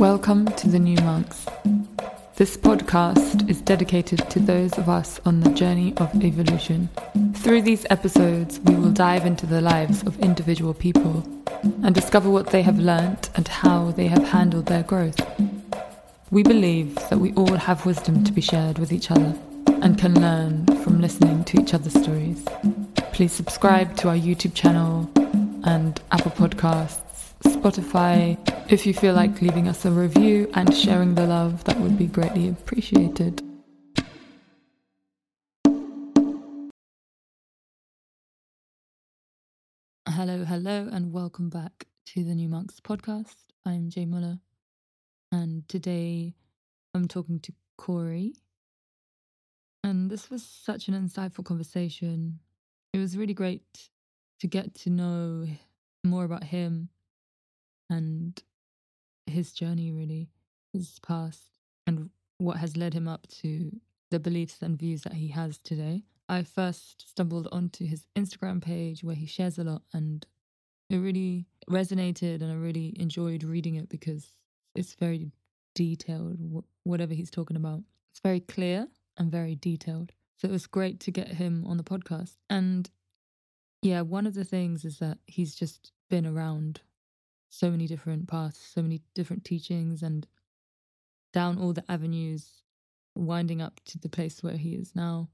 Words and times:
Welcome 0.00 0.46
to 0.46 0.66
the 0.66 0.78
New 0.78 0.96
Monks. 1.02 1.44
This 2.36 2.56
podcast 2.56 3.50
is 3.50 3.60
dedicated 3.60 4.30
to 4.30 4.40
those 4.40 4.78
of 4.78 4.88
us 4.88 5.20
on 5.26 5.40
the 5.40 5.50
journey 5.50 5.92
of 5.98 6.24
evolution. 6.24 6.88
Through 7.34 7.60
these 7.60 7.84
episodes, 7.90 8.60
we 8.60 8.76
will 8.76 8.92
dive 8.92 9.26
into 9.26 9.44
the 9.44 9.60
lives 9.60 10.02
of 10.04 10.18
individual 10.20 10.72
people 10.72 11.22
and 11.84 11.94
discover 11.94 12.30
what 12.30 12.46
they 12.46 12.62
have 12.62 12.78
learnt 12.78 13.28
and 13.34 13.46
how 13.46 13.90
they 13.90 14.06
have 14.06 14.26
handled 14.26 14.64
their 14.64 14.84
growth. 14.84 15.20
We 16.30 16.44
believe 16.44 16.94
that 17.10 17.18
we 17.18 17.34
all 17.34 17.56
have 17.56 17.84
wisdom 17.84 18.24
to 18.24 18.32
be 18.32 18.40
shared 18.40 18.78
with 18.78 18.94
each 18.94 19.10
other 19.10 19.38
and 19.82 19.98
can 19.98 20.18
learn 20.18 20.64
from 20.82 21.02
listening 21.02 21.44
to 21.44 21.60
each 21.60 21.74
other's 21.74 22.00
stories. 22.02 22.42
Please 23.12 23.34
subscribe 23.34 23.96
to 23.96 24.08
our 24.08 24.16
YouTube 24.16 24.54
channel 24.54 25.10
and 25.64 26.00
Apple 26.10 26.30
Podcasts, 26.30 27.09
Spotify. 27.42 28.38
If 28.70 28.86
you 28.86 28.94
feel 28.94 29.14
like 29.14 29.40
leaving 29.40 29.68
us 29.68 29.84
a 29.84 29.90
review 29.90 30.50
and 30.54 30.74
sharing 30.74 31.14
the 31.14 31.26
love, 31.26 31.64
that 31.64 31.78
would 31.78 31.98
be 31.98 32.06
greatly 32.06 32.48
appreciated. 32.48 33.42
Hello, 40.08 40.44
hello, 40.44 40.88
and 40.92 41.12
welcome 41.12 41.48
back 41.48 41.86
to 42.06 42.24
the 42.24 42.34
New 42.34 42.48
Monks 42.48 42.80
podcast. 42.80 43.36
I'm 43.64 43.88
Jay 43.88 44.04
Muller, 44.04 44.38
and 45.32 45.66
today 45.68 46.34
I'm 46.94 47.08
talking 47.08 47.40
to 47.40 47.52
Corey. 47.78 48.34
And 49.82 50.10
this 50.10 50.28
was 50.28 50.44
such 50.44 50.88
an 50.88 50.94
insightful 50.94 51.44
conversation. 51.44 52.40
It 52.92 52.98
was 52.98 53.16
really 53.16 53.32
great 53.32 53.88
to 54.40 54.46
get 54.46 54.74
to 54.74 54.90
know 54.90 55.46
more 56.04 56.24
about 56.24 56.44
him 56.44 56.90
and 57.90 58.42
his 59.26 59.52
journey, 59.52 59.92
really, 59.92 60.30
his 60.72 60.98
past, 61.00 61.50
and 61.86 62.10
what 62.38 62.56
has 62.56 62.76
led 62.76 62.94
him 62.94 63.06
up 63.06 63.26
to 63.42 63.70
the 64.10 64.18
beliefs 64.18 64.62
and 64.62 64.78
views 64.78 65.02
that 65.02 65.14
he 65.14 65.28
has 65.28 65.58
today. 65.58 66.04
I 66.28 66.42
first 66.44 67.10
stumbled 67.10 67.48
onto 67.50 67.84
his 67.84 68.06
Instagram 68.16 68.62
page 68.62 69.02
where 69.02 69.16
he 69.16 69.26
shares 69.26 69.58
a 69.58 69.64
lot, 69.64 69.82
and 69.92 70.24
it 70.88 70.96
really 70.96 71.46
resonated, 71.68 72.40
and 72.40 72.50
I 72.50 72.54
really 72.54 72.94
enjoyed 72.98 73.44
reading 73.44 73.74
it 73.74 73.88
because 73.88 74.32
it's 74.74 74.94
very 74.94 75.32
detailed, 75.74 76.64
whatever 76.84 77.14
he's 77.14 77.30
talking 77.30 77.56
about. 77.56 77.82
It's 78.12 78.20
very 78.20 78.40
clear 78.40 78.88
and 79.16 79.30
very 79.30 79.54
detailed. 79.54 80.12
So 80.38 80.48
it 80.48 80.52
was 80.52 80.66
great 80.66 81.00
to 81.00 81.10
get 81.10 81.28
him 81.28 81.64
on 81.66 81.76
the 81.76 81.84
podcast. 81.84 82.36
And 82.48 82.88
yeah, 83.82 84.00
one 84.00 84.26
of 84.26 84.34
the 84.34 84.44
things 84.44 84.84
is 84.84 84.98
that 84.98 85.18
he's 85.26 85.54
just 85.54 85.92
been 86.08 86.26
around 86.26 86.80
so 87.50 87.70
many 87.70 87.86
different 87.86 88.28
paths, 88.28 88.58
so 88.74 88.80
many 88.80 89.02
different 89.14 89.44
teachings, 89.44 90.02
and 90.02 90.26
down 91.32 91.58
all 91.58 91.72
the 91.72 91.84
avenues, 91.90 92.62
winding 93.14 93.60
up 93.60 93.80
to 93.84 93.98
the 93.98 94.08
place 94.08 94.42
where 94.42 94.56
he 94.56 94.70
is 94.70 94.94
now. 94.94 95.28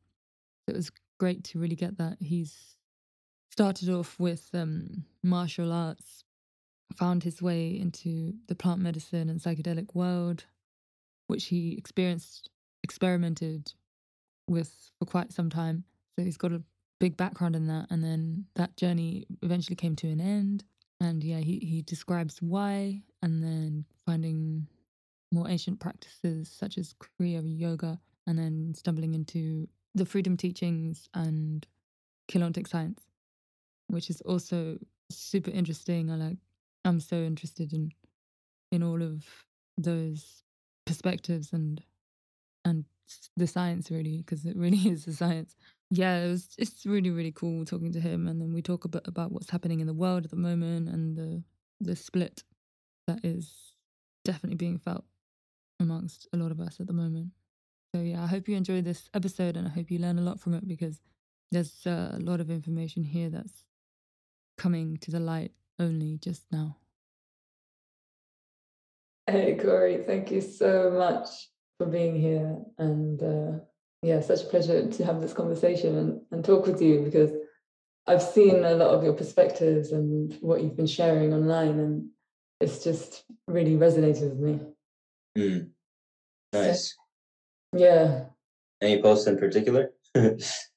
It 0.67 0.75
was 0.75 0.91
great 1.21 1.45
to 1.45 1.59
really 1.59 1.77
get 1.77 1.99
that. 1.99 2.17
He's 2.21 2.77
started 3.51 3.89
off 3.89 4.19
with 4.19 4.51
um, 4.55 5.05
martial 5.23 5.73
arts, 5.73 6.25
found 6.97 7.23
his 7.23 7.41
way 7.41 7.69
into 7.69 8.35
the 8.49 8.55
plant 8.55 8.81
medicine 8.81 9.29
and 9.29 9.41
psychedelic 9.41 9.95
world, 9.95 10.45
which 11.29 11.47
he 11.47 11.75
experienced, 11.77 12.51
experimented 12.83 13.73
with 14.49 14.91
for 14.99 15.07
quite 15.07 15.33
some 15.33 15.51
time. 15.51 15.85
So 16.19 16.25
he's 16.25 16.37
got 16.37 16.53
a 16.53 16.63
big 16.99 17.17
background 17.17 17.57
in 17.57 17.67
that. 17.67 17.87
And 17.91 18.03
then 18.03 18.47
that 18.55 18.77
journey 18.77 19.27
eventually 19.43 19.77
came 19.77 19.97
to 19.97 20.09
an 20.09 20.21
end. 20.21 20.65
And 21.01 21.23
yeah, 21.23 21.39
he, 21.39 21.59
he 21.59 21.83
describes 21.83 22.41
why, 22.41 23.03
and 23.23 23.43
then 23.43 23.85
finding 24.07 24.67
more 25.33 25.49
ancient 25.49 25.81
practices 25.81 26.51
such 26.51 26.79
as 26.79 26.95
Kriya 26.95 27.43
Yoga, 27.45 28.01
and 28.27 28.39
then 28.39 28.75
stumbling 28.75 29.15
into 29.15 29.69
the 29.95 30.07
freedom 30.07 30.37
teachings 30.37 31.09
and 31.15 31.67
Keylontic 32.31 32.69
science, 32.69 33.03
which 33.89 34.11
is 34.11 34.21
also 34.23 34.79
super 35.11 35.51
interesting. 35.51 36.11
I 36.11 36.17
like 36.17 36.39
I'm 36.85 37.01
so 37.01 37.17
interested 37.17 37.73
in 37.73 37.93
in 38.73 38.83
all 38.83 39.03
of 39.03 39.25
those 39.79 40.43
perspectives 40.87 41.53
and 41.53 41.83
and 42.65 42.85
the 43.37 43.47
science 43.47 43.91
really 43.91 44.19
because 44.19 44.45
it 44.45 44.57
really 44.57 44.79
is 44.89 45.05
the 45.05 45.13
science 45.13 45.57
yeah, 45.91 46.25
it 46.25 46.29
was 46.29 46.49
it's 46.59 46.85
really 46.85 47.11
really 47.11 47.33
cool 47.33 47.65
talking 47.65 47.93
to 47.93 48.01
him, 48.01 48.27
and 48.27 48.41
then 48.41 48.53
we 48.53 48.63
talk 48.63 48.85
a 48.85 48.89
bit 48.89 49.07
about 49.07 49.31
what's 49.31 49.51
happening 49.51 49.81
in 49.81 49.87
the 49.87 49.95
world 49.95 50.25
at 50.25 50.31
the 50.31 50.37
moment 50.37 50.89
and 50.89 51.17
the 51.17 51.43
the 51.81 51.95
split 51.95 52.43
that 53.07 53.25
is 53.25 53.75
definitely 54.25 54.57
being 54.57 54.79
felt 54.79 55.05
amongst 55.79 56.27
a 56.33 56.37
lot 56.37 56.51
of 56.51 56.61
us 56.61 56.81
at 56.81 56.87
the 56.87 56.93
moment. 56.93 57.31
So 57.95 58.03
yeah, 58.03 58.23
I 58.23 58.27
hope 58.27 58.49
you 58.49 58.57
enjoy 58.57 58.83
this 58.83 59.09
episode, 59.15 59.57
and 59.57 59.67
I 59.67 59.71
hope 59.71 59.91
you 59.91 59.99
learn 59.99 60.19
a 60.19 60.23
lot 60.23 60.41
from 60.41 60.55
it 60.55 60.67
because 60.67 61.01
there's 61.53 61.87
uh, 61.87 62.11
a 62.15 62.19
lot 62.21 62.41
of 62.41 62.51
information 62.51 63.05
here 63.05 63.31
that's 63.31 63.65
coming 64.59 64.97
to 64.99 65.11
the 65.13 65.21
light 65.21 65.53
only 65.79 66.19
just 66.19 66.51
now. 66.51 66.77
Hey 69.29 69.57
Corey, 69.57 70.03
thank 70.05 70.31
you 70.33 70.41
so 70.41 70.91
much 70.91 71.51
for 71.79 71.87
being 71.87 72.21
here 72.21 72.57
and. 72.79 73.23
Uh 73.23 73.59
yeah, 74.03 74.21
such 74.21 74.43
a 74.43 74.47
pleasure 74.47 74.89
to 74.89 75.05
have 75.05 75.21
this 75.21 75.33
conversation 75.33 75.97
and, 75.97 76.21
and 76.31 76.45
talk 76.45 76.67
with 76.67 76.81
you 76.81 77.01
because 77.03 77.33
I've 78.07 78.23
seen 78.23 78.65
a 78.65 78.75
lot 78.75 78.95
of 78.95 79.03
your 79.03 79.15
perspectives 79.15 79.91
and 79.91 80.37
what 80.41 80.63
you've 80.63 80.77
been 80.77 80.87
sharing 80.87 81.33
online, 81.35 81.81
and 81.81 82.09
it's 82.61 82.85
just 82.85 83.25
really 83.49 83.75
resonated 83.77 84.31
with 84.31 84.39
me. 84.39 84.61
Mm. 85.37 85.71
Nice. 86.53 86.95
So, 87.75 87.81
yeah. 87.81 88.25
Any 88.81 89.03
posts 89.03 89.27
in 89.27 89.39
particular? 89.39 89.91
There's 90.15 90.69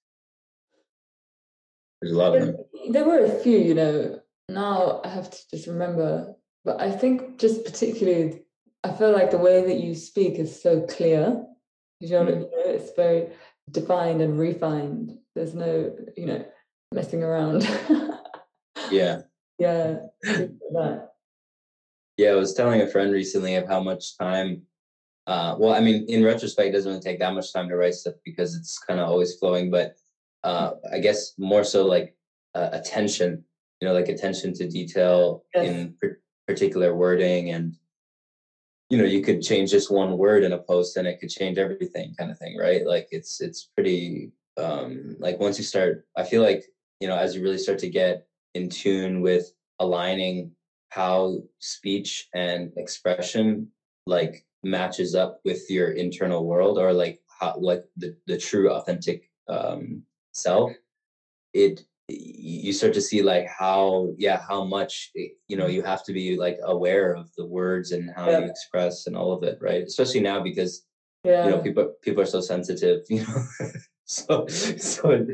a 2.03 2.16
lot 2.16 2.31
there, 2.31 2.41
of 2.41 2.47
them. 2.47 2.66
There 2.90 3.06
were 3.06 3.25
a 3.25 3.40
few, 3.40 3.59
you 3.59 3.74
know. 3.75 4.19
Now 4.50 5.02
I 5.03 5.09
have 5.09 5.29
to 5.29 5.38
just 5.52 5.68
remember, 5.68 6.34
but 6.66 6.81
I 6.81 6.91
think 6.91 7.38
just 7.38 7.63
particularly, 7.63 8.41
I 8.84 8.91
feel 8.91 9.12
like 9.12 9.29
the 9.29 9.38
way 9.38 9.63
that 9.66 9.79
you 9.79 9.94
speak 9.94 10.40
is 10.40 10.62
so 10.62 10.81
clear 10.81 11.46
you 11.99 12.09
know, 12.09 12.25
mm. 12.25 12.49
it's 12.65 12.93
very 12.95 13.27
defined 13.71 14.21
and 14.21 14.39
refined. 14.39 15.17
There's 15.35 15.53
no, 15.53 15.95
you 16.15 16.25
know, 16.25 16.45
messing 16.93 17.23
around. 17.23 17.67
yeah. 18.91 19.21
Yeah. 19.59 19.97
Yeah, 22.15 22.29
I 22.29 22.35
was 22.35 22.53
telling 22.53 22.81
a 22.81 22.87
friend 22.87 23.11
recently 23.11 23.55
of 23.55 23.67
how 23.67 23.81
much 23.81 24.17
time. 24.17 24.61
Uh, 25.27 25.55
well, 25.59 25.73
I 25.73 25.81
mean, 25.81 26.05
in 26.07 26.23
retrospect, 26.23 26.69
it 26.69 26.71
doesn't 26.71 26.89
really 26.89 27.01
take 27.01 27.19
that 27.19 27.33
much 27.33 27.51
time 27.51 27.67
to 27.67 27.75
write 27.75 27.93
stuff 27.95 28.16
because 28.23 28.55
it's 28.55 28.79
kind 28.79 29.01
of 29.01 29.09
always 29.09 29.35
flowing. 29.35 29.69
But 29.69 29.95
uh, 30.45 30.71
I 30.93 30.99
guess 30.99 31.33
more 31.37 31.66
so 31.66 31.85
like 31.85 32.16
uh, 32.55 32.69
attention, 32.71 33.43
you 33.81 33.87
know, 33.87 33.93
like 33.93 34.07
attention 34.07 34.53
to 34.53 34.69
detail 34.69 35.43
yes. 35.53 35.67
in 35.67 35.95
particular 36.47 36.95
wording 36.95 37.51
and 37.51 37.75
you 38.89 38.97
know 38.97 39.03
you 39.03 39.22
could 39.22 39.41
change 39.41 39.72
just 39.72 39.91
one 39.91 40.17
word 40.17 40.44
in 40.44 40.53
a 40.53 40.57
post 40.57 40.97
and 40.97 41.07
it 41.07 41.19
could 41.19 41.29
change 41.29 41.57
everything 41.57 42.13
kind 42.17 42.31
of 42.31 42.38
thing 42.38 42.57
right? 42.57 42.85
Like 42.85 43.07
it's 43.11 43.41
it's 43.41 43.69
pretty 43.75 44.31
um 44.59 45.16
like 45.19 45.39
once 45.39 45.57
you 45.57 45.63
start 45.63 46.05
i 46.17 46.23
feel 46.23 46.41
like 46.41 46.66
you 46.99 47.07
know 47.07 47.16
as 47.16 47.35
you 47.35 47.41
really 47.41 47.57
start 47.57 47.79
to 47.79 47.89
get 47.89 48.28
in 48.55 48.69
tune 48.69 49.22
with 49.22 49.53
aligning 49.79 50.51
how 50.89 51.38
speech 51.59 52.28
and 52.33 52.72
expression 52.78 53.67
like 54.05 54.45
matches 54.63 55.16
up 55.16 55.39
with 55.45 55.69
your 55.69 55.91
internal 55.91 56.45
world 56.45 56.78
or 56.78 56.91
like 56.91 57.22
how 57.39 57.55
like 57.57 57.85
the, 57.97 58.16
the 58.28 58.38
true 58.38 58.69
authentic 58.72 59.29
um 59.47 60.03
self 60.33 60.72
it 61.53 61.85
you 62.09 62.74
start 62.74 62.94
to 62.94 63.02
see 63.02 63.22
like 63.22 63.47
how 63.47 64.14
yeah 64.18 64.42
how 64.47 64.64
much 64.64 65.12
eh, 65.18 65.28
you 65.47 65.56
know 65.56 65.68
you 65.68 65.81
have 65.81 66.03
to 66.03 66.14
be 66.14 66.38
like 66.38 66.58
aware 66.64 67.14
of 67.14 67.30
the 67.38 67.46
words 67.46 67.92
and 67.92 68.12
how 68.16 68.30
yeah. 68.30 68.40
you 68.40 68.46
express 68.46 69.08
and 69.08 69.16
all 69.16 69.31
of 69.31 69.44
it 69.44 69.58
right 69.62 69.84
especially 69.84 70.20
now 70.20 70.41
because 70.41 70.85
yeah. 71.23 71.46
you 71.46 71.52
know 71.52 71.59
people 71.59 71.94
people 72.02 72.22
are 72.22 72.28
so 72.28 72.41
sensitive 72.41 73.02
you 73.09 73.26
know 73.26 73.44
so 74.06 74.47
so 74.47 75.26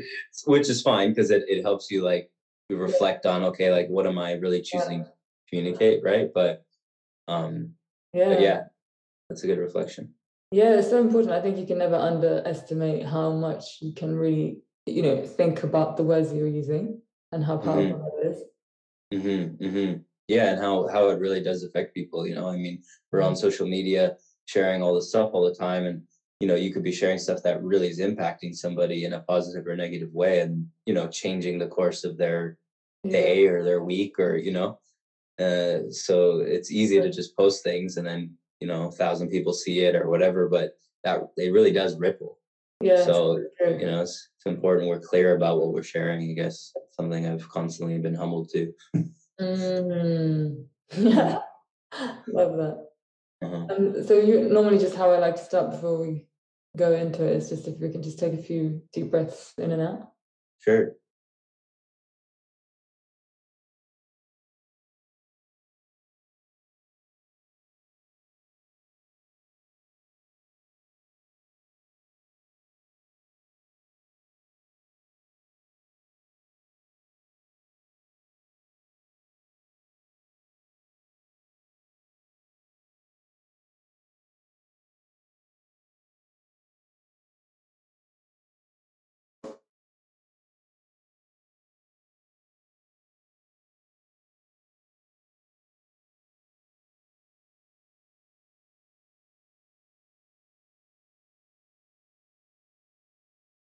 which 0.46 0.68
is 0.68 0.82
fine 0.82 1.10
because 1.10 1.30
it, 1.30 1.44
it 1.48 1.62
helps 1.62 1.90
you 1.90 2.02
like 2.02 2.30
reflect 2.70 3.26
on 3.26 3.44
okay 3.44 3.70
like 3.70 3.88
what 3.88 4.06
am 4.06 4.18
i 4.18 4.32
really 4.32 4.60
choosing 4.60 4.98
yeah. 4.98 5.04
to 5.04 5.12
communicate 5.48 6.02
right 6.02 6.30
but 6.34 6.64
um 7.28 7.70
yeah 8.12 8.28
but 8.28 8.40
yeah 8.40 8.60
that's 9.28 9.44
a 9.44 9.46
good 9.46 9.58
reflection 9.58 10.12
yeah 10.50 10.74
it's 10.78 10.90
so 10.90 11.00
important 11.00 11.32
i 11.32 11.40
think 11.40 11.56
you 11.56 11.66
can 11.66 11.78
never 11.78 11.96
underestimate 11.96 13.06
how 13.06 13.32
much 13.32 13.78
you 13.80 13.92
can 13.92 14.16
really 14.16 14.58
you 14.86 15.02
know 15.02 15.22
think 15.26 15.62
about 15.62 15.96
the 15.96 16.02
words 16.02 16.32
you're 16.32 16.48
using 16.48 17.00
and 17.32 17.44
how 17.44 17.56
mm-hmm. 17.56 17.68
powerful 17.68 17.98
mm-hmm. 17.98 18.22
that 18.22 18.30
is. 18.30 18.42
Mm-hmm, 19.14 19.64
mm-hmm. 19.64 19.98
Yeah, 20.28 20.52
and 20.52 20.60
how 20.60 20.88
how 20.88 21.08
it 21.10 21.20
really 21.20 21.42
does 21.42 21.62
affect 21.62 21.94
people. 21.94 22.26
You 22.26 22.34
know, 22.34 22.48
I 22.48 22.56
mean, 22.56 22.82
we're 23.12 23.22
on 23.22 23.32
mm-hmm. 23.32 23.40
social 23.40 23.66
media 23.66 24.16
sharing 24.46 24.82
all 24.82 24.94
this 24.94 25.08
stuff 25.08 25.30
all 25.32 25.44
the 25.44 25.54
time, 25.54 25.86
and 25.86 26.02
you 26.40 26.48
know, 26.48 26.54
you 26.54 26.72
could 26.72 26.82
be 26.82 26.92
sharing 26.92 27.18
stuff 27.18 27.42
that 27.42 27.62
really 27.62 27.88
is 27.88 28.00
impacting 28.00 28.54
somebody 28.54 29.04
in 29.04 29.14
a 29.14 29.20
positive 29.20 29.66
or 29.66 29.76
negative 29.76 30.12
way, 30.12 30.40
and 30.40 30.66
you 30.86 30.94
know, 30.94 31.08
changing 31.08 31.58
the 31.58 31.68
course 31.68 32.04
of 32.04 32.16
their 32.16 32.58
day 33.08 33.44
yeah. 33.44 33.50
or 33.50 33.64
their 33.64 33.82
week, 33.82 34.18
or 34.18 34.36
you 34.36 34.52
know. 34.52 34.78
Uh, 35.38 35.90
so 35.90 36.40
it's 36.40 36.72
easy 36.72 36.98
to 36.98 37.10
just 37.10 37.36
post 37.36 37.62
things 37.62 37.98
and 37.98 38.06
then 38.06 38.34
you 38.60 38.66
know, 38.66 38.88
a 38.88 38.92
thousand 38.92 39.28
people 39.28 39.52
see 39.52 39.80
it 39.80 39.94
or 39.94 40.08
whatever, 40.08 40.48
but 40.48 40.76
that 41.04 41.20
it 41.36 41.52
really 41.52 41.72
does 41.72 41.98
ripple. 41.98 42.38
Yeah. 42.80 43.04
So 43.04 43.38
you 43.60 43.86
know, 43.86 44.02
it's, 44.02 44.28
it's 44.36 44.46
important 44.46 44.88
we're 44.88 45.00
clear 45.00 45.34
about 45.34 45.58
what 45.58 45.72
we're 45.72 45.82
sharing. 45.82 46.30
I 46.30 46.34
guess 46.34 46.72
something 46.92 47.26
I've 47.26 47.48
constantly 47.48 47.98
been 47.98 48.14
humbled 48.14 48.50
to. 48.50 48.72
Mm. 49.40 50.64
Love 50.96 52.56
that. 52.56 52.86
Uh-huh. 53.42 53.66
Um, 53.70 54.04
so 54.04 54.18
you 54.18 54.48
normally 54.48 54.78
just 54.78 54.96
how 54.96 55.10
I 55.10 55.18
like 55.18 55.36
to 55.36 55.44
start 55.44 55.70
before 55.70 55.98
we 55.98 56.26
go 56.76 56.92
into 56.92 57.24
it 57.24 57.36
is 57.36 57.48
just 57.48 57.68
if 57.68 57.78
we 57.78 57.90
can 57.90 58.02
just 58.02 58.18
take 58.18 58.34
a 58.34 58.42
few 58.42 58.82
deep 58.92 59.10
breaths 59.10 59.52
in 59.58 59.72
and 59.72 59.82
out. 59.82 60.12
Sure. 60.58 60.92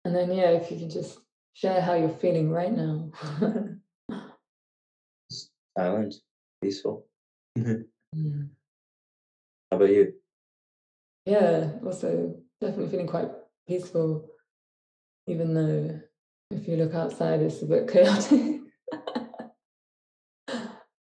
And 0.04 0.14
then, 0.14 0.32
yeah, 0.32 0.50
if 0.50 0.70
you 0.70 0.78
can 0.78 0.90
just 0.90 1.18
share 1.54 1.80
how 1.80 1.94
you're 1.94 2.08
feeling 2.08 2.50
right 2.50 2.72
now. 2.72 3.10
Silent, 5.76 6.14
peaceful. 6.60 7.06
mm. 7.58 7.84
How 9.70 9.76
about 9.76 9.90
you? 9.90 10.12
Yeah, 11.24 11.70
also 11.84 12.36
definitely 12.60 12.90
feeling 12.90 13.06
quite 13.06 13.30
peaceful, 13.68 14.28
even 15.28 15.54
though 15.54 16.00
if 16.50 16.68
you 16.68 16.76
look 16.76 16.94
outside, 16.94 17.40
it's 17.40 17.62
a 17.62 17.66
bit 17.66 17.88
chaotic. 17.92 18.60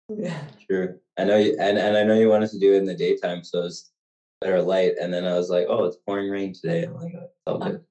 yeah. 0.08 0.43
True. 0.69 0.99
I 1.19 1.25
know 1.25 1.37
you, 1.37 1.56
and, 1.58 1.79
and 1.79 1.96
I 1.96 2.05
know 2.05 2.19
you 2.19 2.29
wanted 2.29 2.50
to 2.50 2.58
do 2.58 2.75
it 2.75 2.79
in 2.79 2.85
the 2.85 2.94
daytime, 2.94 3.43
so 3.43 3.64
it's 3.64 3.91
better 4.41 4.62
light. 4.62 4.93
And 5.00 5.12
then 5.12 5.25
I 5.25 5.35
was 5.35 5.50
like, 5.50 5.67
oh, 5.69 5.85
it's 5.85 5.96
pouring 6.06 6.31
rain 6.31 6.53
today. 6.53 6.85
I'm 6.85 6.94
like, 6.94 7.12
oh, 7.17 7.25
it's 7.25 7.32
all 7.46 7.58
good. 7.58 7.85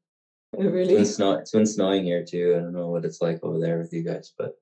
Really? 0.57 0.93
It's 0.93 0.93
been, 0.93 1.05
snow- 1.05 1.33
it's 1.33 1.51
been 1.51 1.65
snowing 1.65 2.03
here 2.03 2.25
too. 2.25 2.55
I 2.57 2.59
don't 2.59 2.73
know 2.73 2.87
what 2.87 3.05
it's 3.05 3.21
like 3.21 3.39
over 3.43 3.59
there 3.59 3.77
with 3.77 3.93
you 3.93 4.03
guys, 4.03 4.33
but 4.37 4.55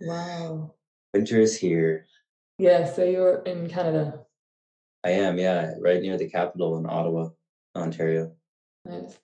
wow, 0.00 0.74
winter 1.14 1.40
is 1.40 1.58
here. 1.58 2.06
Yeah, 2.58 2.84
so 2.84 3.04
you're 3.04 3.36
in 3.42 3.68
Canada. 3.68 4.20
I 5.02 5.10
am, 5.12 5.38
yeah, 5.38 5.72
right 5.80 6.02
near 6.02 6.18
the 6.18 6.28
capital 6.28 6.76
in 6.76 6.84
Ottawa, 6.84 7.30
Ontario. 7.74 8.32
Nice. 8.84 9.18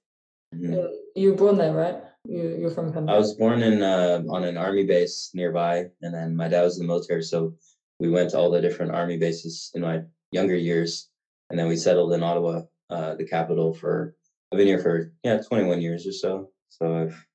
Mm-hmm. 0.55 0.87
You 1.15 1.31
were 1.31 1.37
born 1.37 1.59
there, 1.59 1.75
right? 1.75 1.97
You 2.27 2.57
you're 2.59 2.71
from 2.71 2.93
Canada. 2.93 3.13
I 3.13 3.19
was 3.19 3.35
born 3.35 3.63
in 3.63 3.83
uh, 3.83 4.23
on 4.31 4.45
an 4.45 4.57
army 4.57 4.85
base 4.87 5.31
nearby, 5.35 5.87
and 6.01 6.15
then 6.15 6.35
my 6.35 6.49
dad 6.49 6.63
was 6.63 6.79
in 6.79 6.87
the 6.87 6.89
military, 6.89 7.23
so 7.23 7.55
we 8.01 8.09
went 8.09 8.31
to 8.31 8.39
all 8.39 8.51
the 8.51 8.61
different 8.63 8.93
army 8.93 9.19
bases 9.19 9.71
in 9.75 9.83
my 9.83 10.01
younger 10.33 10.57
years, 10.57 11.11
and 11.51 11.59
then 11.59 11.69
we 11.69 11.77
settled 11.77 12.15
in 12.15 12.23
Ottawa, 12.23 12.63
uh, 12.89 13.15
the 13.17 13.25
capital, 13.27 13.75
for 13.75 14.15
I've 14.52 14.58
been 14.58 14.66
here 14.66 14.78
for 14.78 15.12
yeah 15.22 15.38
21 15.43 15.81
years 15.81 16.06
or 16.06 16.12
so. 16.12 16.50
So 16.69 16.96
I've 16.96 17.26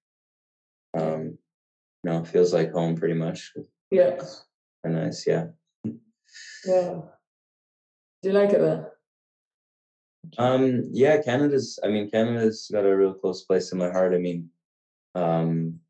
um 0.93 1.37
you 2.03 2.09
know 2.09 2.23
feels 2.23 2.53
like 2.53 2.71
home 2.71 2.95
pretty 2.95 3.15
much. 3.15 3.53
Yeah. 3.89 4.21
Very 4.83 4.95
nice. 4.95 5.25
Yeah. 5.27 5.47
Yeah. 6.65 7.01
Do 8.23 8.29
you 8.29 8.31
like 8.31 8.51
it 8.51 8.61
there? 8.61 8.93
Um 10.37 10.83
yeah, 10.91 11.21
Canada's 11.21 11.77
I 11.83 11.89
mean 11.89 12.09
Canada's 12.09 12.69
got 12.71 12.85
a 12.85 12.95
real 12.95 13.15
close 13.15 13.43
place 13.43 13.73
in 13.73 13.77
my 13.77 13.89
heart. 13.89 14.13
I 14.13 14.17
mean 14.17 14.49
um 15.13 15.81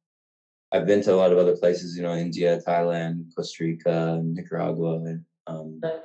I've 0.71 0.87
been 0.87 1.01
to 1.03 1.13
a 1.13 1.15
lot 1.15 1.31
of 1.31 1.37
other 1.37 1.55
places, 1.57 1.97
you 1.97 2.03
know, 2.03 2.15
India, 2.15 2.59
Thailand, 2.65 3.25
Costa 3.35 3.63
Rica, 3.65 4.21
Nicaragua, 4.23 5.03
and 5.03 5.23
um, 5.47 5.79
nice. 5.83 5.99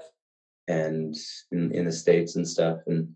and 0.66 1.14
in, 1.52 1.72
in 1.72 1.84
the 1.84 1.92
States 1.92 2.34
and 2.34 2.46
stuff. 2.46 2.80
And 2.88 3.14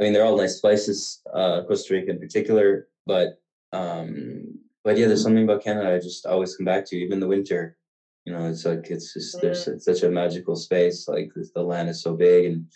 I 0.00 0.04
mean, 0.04 0.14
they're 0.14 0.24
all 0.24 0.36
nice 0.36 0.60
places, 0.60 1.20
uh, 1.34 1.62
Costa 1.68 1.92
Rica 1.92 2.12
in 2.12 2.18
particular, 2.18 2.88
but 3.06 3.40
um, 3.72 4.58
but 4.82 4.96
yeah, 4.96 5.06
there's 5.06 5.22
something 5.22 5.44
about 5.44 5.62
Canada 5.62 5.94
I 5.94 5.98
just 5.98 6.24
always 6.24 6.56
come 6.56 6.64
back 6.64 6.86
to, 6.86 6.96
even 6.96 7.20
the 7.20 7.28
winter. 7.28 7.76
You 8.24 8.32
know, 8.32 8.46
it's 8.46 8.64
like 8.64 8.86
it's 8.90 9.12
just 9.12 9.40
there's 9.42 9.68
it's 9.68 9.84
such 9.84 10.02
a 10.02 10.10
magical 10.10 10.56
space. 10.56 11.06
Like 11.06 11.30
the 11.54 11.62
land 11.62 11.90
is 11.90 12.02
so 12.02 12.14
big 12.14 12.46
and 12.46 12.66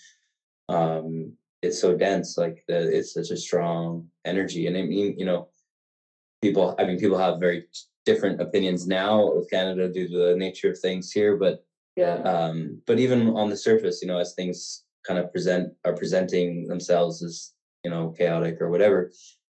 um, 0.69 1.33
it's 1.63 1.81
so 1.81 1.97
dense. 1.97 2.37
Like 2.37 2.63
the, 2.69 2.95
it's 2.95 3.15
such 3.15 3.31
a 3.31 3.37
strong 3.37 4.07
energy. 4.27 4.67
And 4.67 4.77
I 4.77 4.83
mean, 4.83 5.19
you 5.19 5.25
know, 5.25 5.49
people. 6.43 6.75
I 6.79 6.85
mean, 6.85 6.99
people 6.99 7.19
have 7.19 7.41
very 7.41 7.67
different 8.05 8.41
opinions 8.41 8.87
now 8.87 9.29
of 9.29 9.49
Canada 9.49 9.89
due 9.89 10.09
to 10.09 10.19
the 10.19 10.37
nature 10.37 10.71
of 10.71 10.79
things 10.79 11.11
here, 11.11 11.37
but 11.37 11.65
yeah. 11.97 12.17
Um, 12.17 12.83
but 12.87 12.99
even 12.99 13.31
on 13.31 13.49
the 13.49 13.57
surface, 13.57 14.03
you 14.03 14.09
know, 14.09 14.19
as 14.19 14.35
things 14.35 14.84
kind 15.07 15.19
of 15.19 15.31
present 15.33 15.73
are 15.85 15.95
presenting 15.95 16.67
themselves 16.67 17.23
as 17.23 17.53
you 17.85 17.91
know 17.91 18.15
chaotic 18.17 18.61
or 18.61 18.71
whatever. 18.71 19.13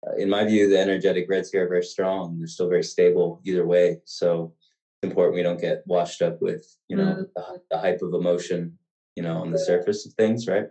Uh, 0.05 0.15
in 0.17 0.29
my 0.29 0.45
view 0.45 0.69
the 0.69 0.79
energetic 0.79 1.27
grids 1.27 1.49
here 1.49 1.65
are 1.65 1.69
very 1.69 1.83
strong. 1.83 2.37
They're 2.37 2.47
still 2.47 2.69
very 2.69 2.83
stable 2.83 3.41
either 3.45 3.65
way. 3.65 3.99
So 4.05 4.53
it's 5.01 5.09
important 5.09 5.35
we 5.35 5.43
don't 5.43 5.61
get 5.61 5.83
washed 5.85 6.21
up 6.21 6.41
with 6.41 6.65
you 6.87 6.97
know 6.97 7.05
mm-hmm. 7.05 7.21
the, 7.35 7.61
the, 7.71 7.77
hype 7.77 8.01
of 8.01 8.13
emotion 8.13 8.77
you 9.15 9.23
know 9.23 9.37
on 9.37 9.51
the 9.51 9.59
surface 9.59 10.05
of 10.05 10.13
things 10.13 10.47
right? 10.47 10.67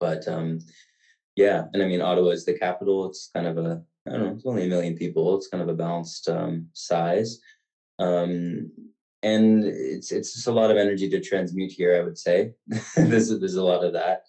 But 0.00 0.26
um 0.28 0.60
yeah 1.36 1.64
and 1.72 1.82
i 1.82 1.86
mean 1.86 2.00
ottawa 2.00 2.30
is 2.30 2.44
the 2.44 2.58
capital. 2.58 3.06
It's 3.06 3.30
kind 3.34 3.46
of 3.46 3.58
a 3.58 3.82
i 4.06 4.12
don't 4.12 4.20
know 4.22 4.32
it's 4.32 4.46
only 4.46 4.64
a 4.64 4.68
million 4.68 4.96
people. 4.96 5.36
It's 5.36 5.48
kind 5.48 5.62
of 5.62 5.68
a 5.68 5.74
balanced 5.74 6.28
um 6.28 6.68
size. 6.72 7.40
Um 7.98 8.70
and 9.22 9.64
it's 9.64 10.12
it's 10.12 10.34
just 10.34 10.46
a 10.46 10.52
lot 10.52 10.70
of 10.70 10.76
energy 10.76 11.08
to 11.10 11.20
transmute 11.20 11.72
here. 11.72 11.96
I 11.96 12.04
would 12.04 12.18
say 12.18 12.52
there's 12.96 13.36
there's 13.38 13.56
a 13.56 13.64
lot 13.64 13.84
of 13.84 13.92
that. 13.94 14.22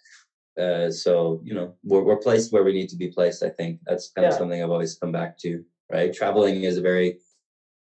Uh, 0.59 0.91
so 0.91 1.41
you 1.43 1.53
know 1.53 1.75
we're 1.83 2.03
we're 2.03 2.17
placed 2.17 2.51
where 2.51 2.63
we 2.63 2.73
need 2.73 2.89
to 2.89 2.97
be 2.97 3.09
placed. 3.09 3.43
I 3.43 3.49
think 3.49 3.79
that's 3.85 4.11
kind 4.11 4.25
yeah. 4.25 4.29
of 4.29 4.35
something 4.35 4.61
I've 4.61 4.71
always 4.71 4.95
come 4.95 5.11
back 5.11 5.37
to. 5.39 5.63
Right, 5.91 6.13
traveling 6.13 6.63
is 6.63 6.77
a 6.77 6.81
very, 6.81 7.17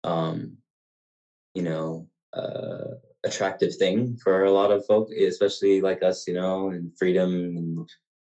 um, 0.06 0.56
you 1.54 1.64
know, 1.64 2.08
uh, 2.34 2.96
attractive 3.26 3.76
thing 3.76 4.18
for 4.24 4.46
a 4.46 4.52
lot 4.52 4.72
of 4.72 4.86
folk, 4.86 5.10
especially 5.12 5.82
like 5.82 6.04
us. 6.04 6.28
You 6.28 6.34
know, 6.34 6.70
and 6.70 6.92
freedom 6.98 7.32
and 7.58 7.90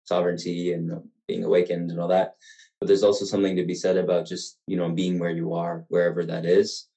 sovereignty 0.04 0.72
and 0.72 0.90
being 1.28 1.44
awakened 1.44 1.90
and 1.90 2.00
all 2.00 2.08
that. 2.08 2.36
But 2.80 2.86
there's 2.86 3.02
also 3.02 3.26
something 3.26 3.54
to 3.56 3.66
be 3.66 3.74
said 3.74 3.96
about 3.96 4.26
just 4.26 4.58
you 4.66 4.76
know 4.76 4.90
being 4.90 5.18
where 5.18 5.30
you 5.30 5.54
are, 5.54 5.84
wherever 5.88 6.24
that 6.26 6.44
is 6.44 6.89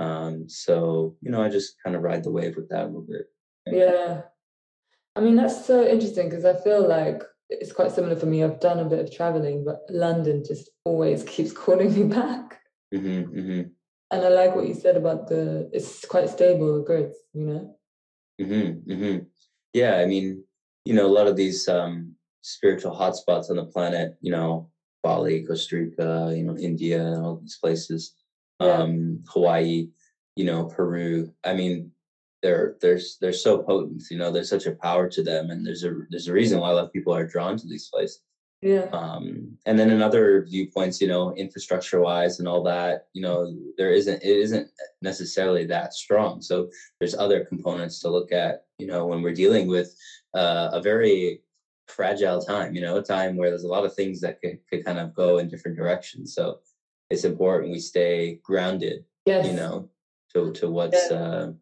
um, 0.00 0.48
so, 0.48 1.14
you 1.20 1.30
know, 1.30 1.42
I 1.42 1.50
just 1.50 1.74
kind 1.84 1.94
of 1.94 2.02
ride 2.02 2.24
the 2.24 2.30
wave 2.30 2.56
with 2.56 2.70
that 2.70 2.84
a 2.84 2.86
little 2.86 3.02
bit. 3.02 3.26
Yeah. 3.66 4.22
I 5.14 5.20
mean, 5.20 5.36
that's 5.36 5.66
so 5.66 5.86
interesting 5.86 6.30
because 6.30 6.46
I 6.46 6.54
feel 6.54 6.88
like 6.88 7.22
it's 7.50 7.72
quite 7.72 7.92
similar 7.92 8.16
for 8.16 8.24
me. 8.24 8.42
I've 8.42 8.60
done 8.60 8.78
a 8.78 8.86
bit 8.86 9.00
of 9.00 9.14
traveling, 9.14 9.62
but 9.62 9.82
London 9.90 10.42
just 10.42 10.70
always 10.86 11.22
keeps 11.34 11.52
calling 11.52 11.92
me 11.94 12.04
back. 12.04 12.60
Mm-hmm, 12.94 13.38
mm-hmm. 13.38 13.62
And 14.12 14.24
I 14.24 14.28
like 14.30 14.56
what 14.56 14.66
you 14.66 14.74
said 14.74 14.96
about 14.96 15.28
the, 15.28 15.68
it's 15.72 16.06
quite 16.06 16.30
stable, 16.30 16.78
the 16.78 16.84
grids, 16.84 17.16
you 17.34 17.44
know? 17.44 17.76
Mm-hmm, 18.40 18.90
mm-hmm. 18.90 19.18
Yeah, 19.74 19.98
I 19.98 20.06
mean, 20.06 20.42
you 20.86 20.94
know, 20.94 21.06
a 21.06 21.12
lot 21.12 21.26
of 21.26 21.36
these 21.36 21.68
um, 21.68 22.14
spiritual 22.40 22.96
hotspots 22.96 23.50
on 23.50 23.56
the 23.56 23.66
planet, 23.66 24.16
you 24.22 24.32
know, 24.32 24.70
Bali, 25.02 25.44
Costa 25.44 25.76
Rica, 25.76 26.32
you 26.34 26.44
know, 26.44 26.56
India, 26.56 27.04
all 27.20 27.36
these 27.36 27.58
places 27.60 28.14
um, 28.60 29.20
Hawaii, 29.28 29.88
you 30.36 30.44
know, 30.44 30.64
Peru. 30.64 31.32
I 31.44 31.54
mean, 31.54 31.90
they're 32.42 32.76
they're 32.80 33.00
they're 33.20 33.32
so 33.32 33.58
potent. 33.62 34.04
You 34.10 34.18
know, 34.18 34.30
there's 34.30 34.50
such 34.50 34.66
a 34.66 34.72
power 34.72 35.08
to 35.08 35.22
them, 35.22 35.50
and 35.50 35.66
there's 35.66 35.84
a 35.84 35.94
there's 36.10 36.28
a 36.28 36.32
reason 36.32 36.60
why 36.60 36.70
a 36.70 36.74
lot 36.74 36.84
of 36.84 36.92
people 36.92 37.14
are 37.14 37.26
drawn 37.26 37.56
to 37.56 37.66
these 37.66 37.88
places. 37.88 38.22
Yeah. 38.62 38.88
Um, 38.92 39.56
and 39.64 39.78
then 39.78 39.90
in 39.90 40.02
other 40.02 40.44
viewpoints, 40.44 41.00
you 41.00 41.08
know, 41.08 41.34
infrastructure 41.34 42.00
wise 42.00 42.40
and 42.40 42.48
all 42.48 42.62
that, 42.64 43.06
you 43.14 43.22
know, 43.22 43.56
there 43.78 43.90
isn't 43.90 44.22
it 44.22 44.36
isn't 44.36 44.68
necessarily 45.00 45.64
that 45.66 45.94
strong. 45.94 46.42
So 46.42 46.68
there's 46.98 47.14
other 47.14 47.44
components 47.46 48.00
to 48.00 48.10
look 48.10 48.32
at, 48.32 48.64
you 48.78 48.86
know, 48.86 49.06
when 49.06 49.22
we're 49.22 49.32
dealing 49.32 49.66
with 49.66 49.94
uh, 50.34 50.68
a 50.72 50.82
very 50.82 51.40
fragile 51.88 52.42
time, 52.42 52.74
you 52.74 52.82
know, 52.82 52.98
a 52.98 53.02
time 53.02 53.36
where 53.36 53.48
there's 53.48 53.64
a 53.64 53.68
lot 53.68 53.86
of 53.86 53.94
things 53.94 54.20
that 54.20 54.40
could, 54.42 54.58
could 54.68 54.84
kind 54.84 54.98
of 54.98 55.14
go 55.14 55.38
in 55.38 55.48
different 55.48 55.76
directions. 55.76 56.34
So 56.34 56.58
it's 57.10 57.24
important 57.24 57.72
we 57.72 57.80
stay 57.80 58.40
grounded. 58.42 59.04
Yes. 59.26 59.46
You 59.46 59.52
know, 59.52 59.90
to 60.34 60.52
to 60.52 60.70
what's. 60.70 61.10
Yeah. 61.10 61.16
Uh, 61.16 61.52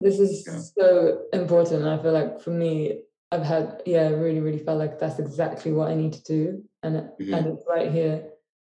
this 0.00 0.18
is 0.18 0.46
you 0.46 0.52
know. 0.52 0.60
so 0.78 1.22
important. 1.32 1.86
I 1.86 1.98
feel 1.98 2.12
like 2.12 2.40
for 2.40 2.50
me, 2.50 3.00
I've 3.30 3.42
had 3.42 3.82
yeah 3.84 4.08
really 4.08 4.40
really 4.40 4.58
felt 4.58 4.78
like 4.78 4.98
that's 4.98 5.18
exactly 5.18 5.72
what 5.72 5.88
I 5.88 5.94
need 5.94 6.14
to 6.14 6.22
do 6.22 6.64
and 6.82 6.96
mm-hmm. 6.96 7.34
and 7.34 7.46
it's 7.46 7.64
right 7.68 7.90
here 7.90 8.24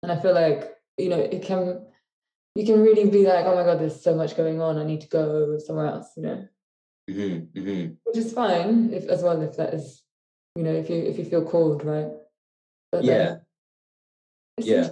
and 0.03 0.13
I 0.13 0.21
feel 0.21 0.35
like 0.35 0.77
you 0.97 1.09
know 1.09 1.19
it 1.19 1.43
can 1.43 1.85
you 2.55 2.65
can 2.65 2.81
really 2.81 3.11
be 3.11 3.27
like 3.27 3.47
oh 3.47 3.55
my 3.55 3.65
god 3.65 3.81
there's 3.81 4.01
so 4.01 4.15
much 4.15 4.37
going 4.37 4.61
on 4.61 4.79
I 4.79 4.85
need 4.85 5.01
to 5.01 5.09
go 5.09 5.59
somewhere 5.59 5.87
else 5.87 6.13
you 6.17 6.23
know 6.23 6.49
mm-hmm. 7.11 7.59
Mm-hmm. 7.59 7.95
which 8.05 8.17
is 8.17 8.33
fine 8.33 8.93
if 8.93 9.07
as 9.07 9.23
well 9.23 9.43
if 9.43 9.57
that 9.57 9.75
is 9.75 10.03
you 10.55 10.63
know 10.63 10.73
if 10.73 10.89
you 10.89 10.97
if 10.97 11.19
you 11.19 11.25
feel 11.25 11.45
called 11.45 11.85
right 11.85 12.13
but 12.93 13.03
yeah 13.03 13.37
yeah 14.59 14.91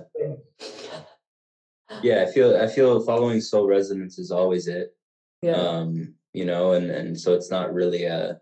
yeah 2.03 2.25
I 2.27 2.31
feel 2.31 2.57
I 2.57 2.67
feel 2.67 3.05
following 3.05 3.41
soul 3.41 3.67
resonance 3.67 4.19
is 4.19 4.31
always 4.31 4.69
it 4.69 4.95
yeah 5.43 5.53
um 5.53 6.15
you 6.33 6.45
know 6.45 6.73
and 6.73 6.91
and 6.91 7.19
so 7.19 7.35
it's 7.35 7.51
not 7.51 7.73
really 7.75 8.05
a 8.05 8.41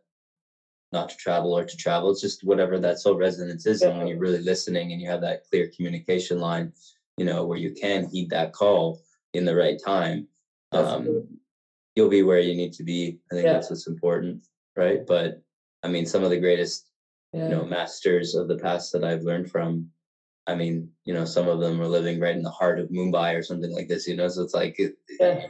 not 0.92 1.08
to 1.08 1.16
travel 1.16 1.56
or 1.56 1.64
to 1.64 1.76
travel. 1.76 2.10
It's 2.10 2.20
just 2.20 2.44
whatever 2.44 2.78
that 2.78 2.98
soul 2.98 3.16
resonance 3.16 3.66
is. 3.66 3.82
And 3.82 3.96
when 3.96 4.06
you're 4.06 4.18
really 4.18 4.42
listening 4.42 4.92
and 4.92 5.00
you 5.00 5.08
have 5.08 5.20
that 5.20 5.44
clear 5.48 5.70
communication 5.74 6.40
line, 6.40 6.72
you 7.16 7.24
know, 7.24 7.44
where 7.44 7.58
you 7.58 7.72
can 7.72 8.08
heed 8.08 8.30
that 8.30 8.52
call 8.52 9.00
in 9.32 9.44
the 9.44 9.54
right 9.54 9.80
time, 9.84 10.26
um, 10.72 11.28
you'll 11.94 12.08
be 12.08 12.22
where 12.22 12.40
you 12.40 12.56
need 12.56 12.72
to 12.74 12.82
be. 12.82 13.18
I 13.30 13.34
think 13.34 13.46
yeah. 13.46 13.52
that's 13.52 13.70
what's 13.70 13.86
important, 13.86 14.46
right? 14.76 15.06
But 15.06 15.42
I 15.82 15.88
mean, 15.88 16.06
some 16.06 16.24
of 16.24 16.30
the 16.30 16.40
greatest, 16.40 16.88
yeah. 17.32 17.44
you 17.44 17.50
know, 17.50 17.64
masters 17.64 18.34
of 18.34 18.48
the 18.48 18.58
past 18.58 18.92
that 18.92 19.04
I've 19.04 19.22
learned 19.22 19.50
from, 19.50 19.88
I 20.50 20.54
mean, 20.54 20.90
you 21.04 21.14
know, 21.14 21.24
some 21.24 21.48
of 21.48 21.60
them 21.60 21.80
are 21.80 21.86
living 21.86 22.20
right 22.20 22.36
in 22.36 22.42
the 22.42 22.50
heart 22.50 22.78
of 22.78 22.88
Mumbai 22.90 23.38
or 23.38 23.42
something 23.42 23.72
like 23.72 23.88
this, 23.88 24.06
you 24.06 24.16
know, 24.16 24.28
so 24.28 24.42
it's 24.42 24.54
like, 24.54 24.78
yeah 25.20 25.46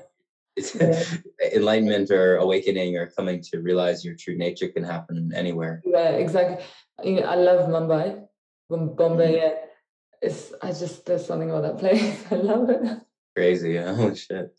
yeah. 0.57 1.05
enlightenment 1.55 2.11
or 2.11 2.37
awakening 2.37 2.97
or 2.97 3.11
coming 3.17 3.43
to 3.43 3.61
realize 3.61 4.05
your 4.05 4.15
true 4.15 4.37
nature 4.37 4.69
can 4.69 4.85
happen 4.85 5.33
anywhere. 5.35 5.83
Yeah, 5.85 6.11
exactly. 6.11 6.65
You 7.05 7.21
know, 7.21 7.27
I 7.27 7.35
love 7.37 7.69
Mumbai, 7.69 8.27
Bombay. 8.69 8.97
Mm-hmm. 8.99 9.35
Yeah, 9.35 9.55
it's 10.23 10.53
I 10.63 10.69
just 10.69 11.07
there's 11.07 11.27
something 11.27 11.51
about 11.51 11.63
that 11.63 11.79
place. 11.83 12.25
I 12.31 12.37
love 12.37 12.69
it. 12.71 13.01
Crazy, 13.37 13.79
oh 13.79 14.15
shit! 14.15 14.53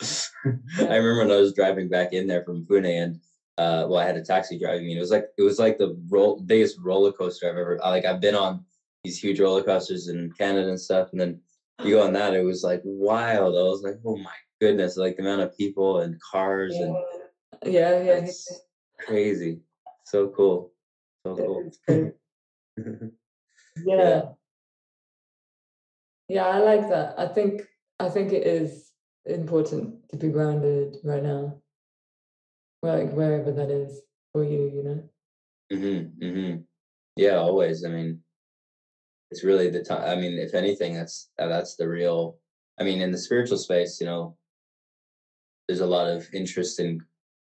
Yeah. 0.46 0.52
I 0.80 0.96
remember 0.96 1.20
when 1.20 1.32
I 1.32 1.40
was 1.40 1.54
driving 1.54 1.90
back 1.90 2.14
in 2.14 2.28
there 2.28 2.44
from 2.44 2.66
Pune, 2.66 3.04
and 3.04 3.16
uh, 3.58 3.86
well, 3.88 4.00
I 4.00 4.06
had 4.06 4.18
a 4.18 4.24
taxi 4.24 4.58
driving 4.58 4.88
me. 4.88 4.98
It 4.98 5.02
was 5.02 5.12
like 5.12 5.26
it 5.38 5.44
was 5.44 5.60
like 5.60 5.78
the 5.78 6.00
roll, 6.10 6.42
biggest 6.42 6.78
roller 6.80 7.12
coaster 7.12 7.50
I've 7.50 7.58
ever. 7.58 7.80
Like 7.84 8.06
I've 8.06 8.22
been 8.22 8.36
on 8.36 8.66
these 9.04 9.20
huge 9.20 9.40
roller 9.40 9.64
coasters 9.64 10.08
in 10.08 10.32
Canada 10.38 10.70
and 10.70 10.80
stuff, 10.80 11.10
and 11.12 11.20
then 11.20 11.42
you 11.84 11.96
go 11.96 12.04
on 12.04 12.14
that. 12.14 12.34
It 12.34 12.44
was 12.44 12.64
like 12.64 12.82
wild. 12.84 13.56
I 13.56 13.64
was 13.64 13.82
like, 13.84 13.96
oh 14.06 14.18
my 14.18 14.36
goodness, 14.60 14.98
like 14.98 15.18
the 15.18 15.24
amount 15.24 15.42
of 15.42 15.58
people 15.58 16.02
and 16.02 16.20
cars 16.22 16.76
yeah. 16.78 16.86
and 16.86 16.96
yeah, 17.66 18.04
yeah, 18.04 18.14
it's 18.14 18.62
crazy. 19.00 19.62
So 20.06 20.30
cool. 20.30 20.74
So 21.26 21.36
cool. 21.36 21.72
yeah. 23.86 23.98
yeah. 23.98 24.22
Yeah, 26.28 26.46
I 26.46 26.60
like 26.60 26.88
that. 26.90 27.16
I 27.18 27.28
think 27.28 27.64
I 28.00 28.10
think 28.10 28.32
it 28.32 28.48
is 28.48 28.92
important 29.26 30.10
to 30.10 30.18
be 30.18 30.30
grounded 30.30 30.98
right 31.04 31.24
now. 31.24 31.58
Like 32.82 33.12
wherever 33.12 33.52
that 33.52 33.70
is 33.70 34.02
for 34.32 34.44
you, 34.44 34.72
you 34.74 34.84
know. 34.84 35.10
Mhm. 35.72 36.12
Mhm. 36.22 36.64
Yeah, 37.16 37.36
always. 37.36 37.84
I 37.84 37.90
mean, 37.90 38.24
it's 39.32 39.44
really 39.44 39.70
the 39.70 39.84
time. 39.84 40.04
I 40.04 40.20
mean, 40.20 40.38
if 40.38 40.54
anything, 40.54 40.94
that's 40.94 41.30
that's 41.38 41.76
the 41.76 41.88
real. 41.88 42.38
I 42.80 42.84
mean, 42.84 43.02
in 43.02 43.12
the 43.12 43.18
spiritual 43.18 43.58
space, 43.58 44.00
you 44.00 44.06
know, 44.06 44.36
there's 45.68 45.80
a 45.80 45.86
lot 45.86 46.08
of 46.08 46.28
interest 46.34 46.80
in 46.80 47.02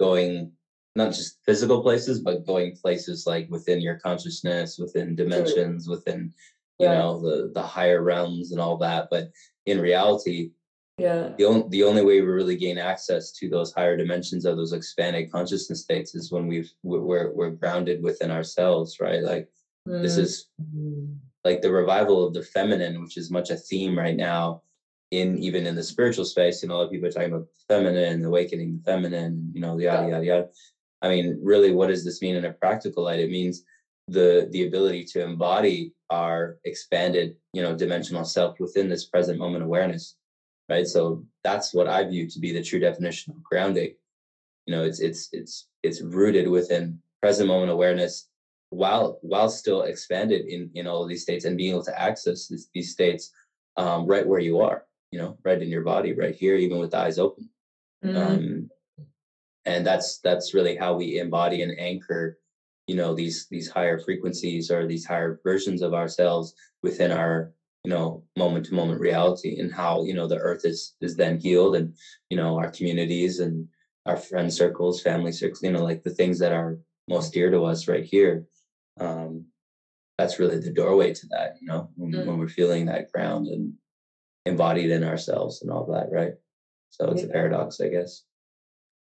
going 0.01 0.53
not 0.95 1.13
just 1.13 1.39
physical 1.45 1.83
places, 1.83 2.21
but 2.21 2.47
going 2.47 2.75
places 2.75 3.27
like 3.27 3.49
within 3.51 3.81
your 3.81 3.97
consciousness, 3.97 4.79
within 4.79 5.15
dimensions, 5.15 5.87
within 5.87 6.33
you 6.79 6.87
yeah. 6.87 6.99
know 6.99 7.21
the 7.21 7.53
the 7.55 7.63
higher 7.63 8.03
realms 8.03 8.53
and 8.53 8.61
all 8.61 8.79
that. 8.79 9.09
But 9.11 9.31
in 9.67 9.81
reality, 9.81 10.53
yeah, 10.97 11.31
the 11.37 11.45
only 11.45 11.69
the 11.69 11.85
only 11.85 12.03
way 12.03 12.23
we 12.23 12.27
really 12.27 12.57
gain 12.57 12.79
access 12.79 13.33
to 13.33 13.51
those 13.51 13.75
higher 13.75 13.99
dimensions 13.99 14.47
of 14.47 14.57
those 14.57 14.73
expanded 14.73 15.31
consciousness 15.31 15.83
states 15.83 16.15
is 16.15 16.33
when 16.33 16.47
we've 16.47 16.73
we're 16.83 17.33
we're 17.35 17.51
grounded 17.51 18.03
within 18.03 18.31
ourselves, 18.31 18.99
right? 18.99 19.23
Like 19.23 19.51
mm. 19.87 20.01
this 20.01 20.17
is 20.17 20.49
mm-hmm. 20.61 21.13
Like 21.47 21.63
the 21.63 21.71
revival 21.71 22.27
of 22.27 22.35
the 22.35 22.43
feminine, 22.43 23.01
which 23.01 23.17
is 23.17 23.31
much 23.31 23.51
a 23.51 23.57
theme 23.57 23.97
right 23.97 24.17
now 24.17 24.63
in 25.13 25.39
even 25.39 25.65
in 25.65 25.77
the 25.77 25.83
spiritual 25.93 26.25
space, 26.25 26.61
you 26.61 26.69
know, 26.69 26.75
a 26.75 26.79
lot 26.79 26.87
of 26.87 26.91
people 26.91 27.09
are 27.09 27.13
talking 27.13 27.33
about 27.33 27.47
the 27.47 27.75
feminine, 27.75 28.25
awakening 28.25 28.77
the 28.77 28.83
feminine, 28.91 29.53
you 29.55 29.61
know, 29.61 29.79
yada 29.79 30.09
yada 30.09 30.25
yada. 30.25 30.49
I 31.03 31.09
mean, 31.09 31.39
really, 31.41 31.71
what 31.71 31.87
does 31.87 32.05
this 32.05 32.21
mean 32.21 32.35
in 32.35 32.47
a 32.47 32.53
practical 32.53 33.05
light? 33.05 33.21
It 33.21 33.31
means 33.31 33.63
the 34.09 34.49
the 34.51 34.67
ability 34.67 35.05
to 35.13 35.23
embody 35.23 35.93
our 36.11 36.59
expanded, 36.65 37.37
you 37.53 37.63
know, 37.63 37.77
dimensional 37.77 38.25
self 38.25 38.59
within 38.59 38.89
this 38.89 39.07
present 39.07 39.39
moment 39.39 39.63
awareness, 39.63 40.17
right? 40.69 40.87
So 40.87 41.25
that's 41.45 41.73
what 41.73 41.87
I 41.87 42.03
view 42.03 42.29
to 42.29 42.41
be 42.41 42.53
the 42.53 42.63
true 42.69 42.81
definition 42.81 43.33
of 43.33 43.43
grounding. 43.45 43.95
You 44.67 44.75
know, 44.75 44.83
it's 44.83 44.99
it's 44.99 45.29
it's 45.33 45.69
it's 45.85 46.03
rooted 46.03 46.49
within 46.49 46.99
present 47.23 47.47
moment 47.47 47.71
awareness 47.71 48.29
while 48.71 49.19
while 49.23 49.49
still 49.49 49.83
expanded 49.83 50.47
in 50.47 50.71
in 50.75 50.87
all 50.87 51.03
of 51.03 51.09
these 51.09 51.23
states 51.23 51.45
and 51.45 51.57
being 51.57 51.73
able 51.73 51.85
to 51.85 52.01
access 52.01 52.49
this, 52.49 52.69
these 52.75 52.93
states 52.93 53.33
um, 53.77 54.07
right 54.07 54.27
where 54.27 54.41
you 54.41 54.61
are 54.61 54.87
you 55.11 55.23
know, 55.23 55.39
right 55.45 55.63
in 55.63 55.69
your 55.69 55.83
body, 55.83 56.13
right 56.13 56.35
here, 56.35 56.57
even 56.57 56.79
with 56.79 56.91
the 56.91 56.99
eyes 56.99 57.19
open. 57.19 57.49
Mm-hmm. 58.05 58.17
Um, 58.17 58.71
and 59.65 59.87
that's 59.87 60.19
that's 60.19 60.55
really 60.55 60.77
how 60.77 60.95
we 60.95 61.19
embody 61.19 61.63
and 61.63 61.79
anchor, 61.79 62.39
you 62.87 62.97
know, 62.97 63.15
these 63.15 63.47
these 63.49 63.69
higher 63.69 63.99
frequencies 63.99 64.71
or 64.71 64.87
these 64.87 65.07
higher 65.07 65.41
versions 65.43 65.83
of 65.83 65.95
ourselves 65.95 66.55
within 66.83 67.13
our 67.13 67.53
you 67.85 67.91
know 67.91 68.25
moment 68.37 68.67
to 68.67 68.75
moment 68.75 69.01
reality 69.01 69.59
and 69.61 69.73
how 69.73 70.03
you 70.03 70.13
know 70.13 70.27
the 70.27 70.39
earth 70.39 70.65
is 70.65 70.97
is 71.01 71.17
then 71.17 71.39
healed 71.39 71.77
and 71.77 71.95
you 72.31 72.37
know 72.37 72.59
our 72.59 72.71
communities 72.71 73.39
and 73.39 73.69
our 74.07 74.17
friend 74.17 74.53
circles 74.53 75.01
family 75.01 75.31
circles 75.31 75.63
you 75.63 75.71
know 75.71 75.85
like 75.85 76.03
the 76.03 76.11
things 76.11 76.37
that 76.41 76.53
are 76.53 76.79
most 77.09 77.33
dear 77.33 77.49
to 77.49 77.65
us 77.65 77.87
right 77.87 78.05
here 78.05 78.45
um 79.01 79.45
that's 80.19 80.39
really 80.39 80.59
the 80.59 80.73
doorway 80.73 81.13
to 81.13 81.27
that 81.29 81.57
you 81.61 81.67
know 81.67 81.91
when, 81.97 82.13
mm-hmm. 82.13 82.29
when 82.29 82.39
we're 82.39 82.49
feeling 82.49 82.87
that 82.87 83.11
ground 83.13 83.47
and 83.47 83.75
embodied 84.47 84.91
in 84.91 85.05
ourselves 85.05 85.61
and 85.61 85.71
all 85.71 85.87
that, 85.93 86.09
right? 86.11 86.35
So 86.91 87.11
it's 87.11 87.23
yeah. 87.23 87.29
a 87.29 87.33
paradox, 87.33 87.81
I 87.81 87.89
guess. 87.89 88.23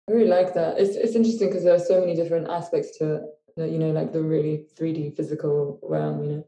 I 0.09 0.13
really 0.13 0.29
like 0.29 0.53
that. 0.55 0.79
It's 0.79 0.95
it's 0.95 1.15
interesting 1.15 1.49
because 1.49 1.63
there 1.63 1.75
are 1.75 1.79
so 1.79 1.99
many 1.99 2.15
different 2.15 2.49
aspects 2.49 2.97
to 2.97 3.15
it. 3.15 3.23
You 3.57 3.77
know, 3.77 3.91
like 3.91 4.11
the 4.11 4.21
really 4.21 4.65
3D 4.75 5.15
physical 5.15 5.79
realm, 5.83 6.23
you 6.23 6.29
know, 6.31 6.47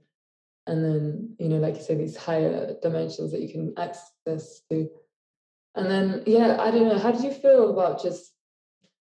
and 0.65 0.83
then 0.83 1.35
you 1.39 1.49
know, 1.49 1.57
like 1.57 1.75
you 1.75 1.83
say, 1.83 1.95
these 1.95 2.17
higher 2.17 2.75
dimensions 2.81 3.31
that 3.31 3.41
you 3.41 3.49
can 3.49 3.73
access 3.77 4.61
to. 4.71 4.89
And 5.75 5.91
then, 5.91 6.23
yeah, 6.25 6.57
I 6.59 6.71
don't 6.71 6.87
know. 6.87 6.97
How 6.97 7.11
did 7.11 7.21
you 7.21 7.33
feel 7.33 7.69
about 7.69 8.01
just, 8.01 8.31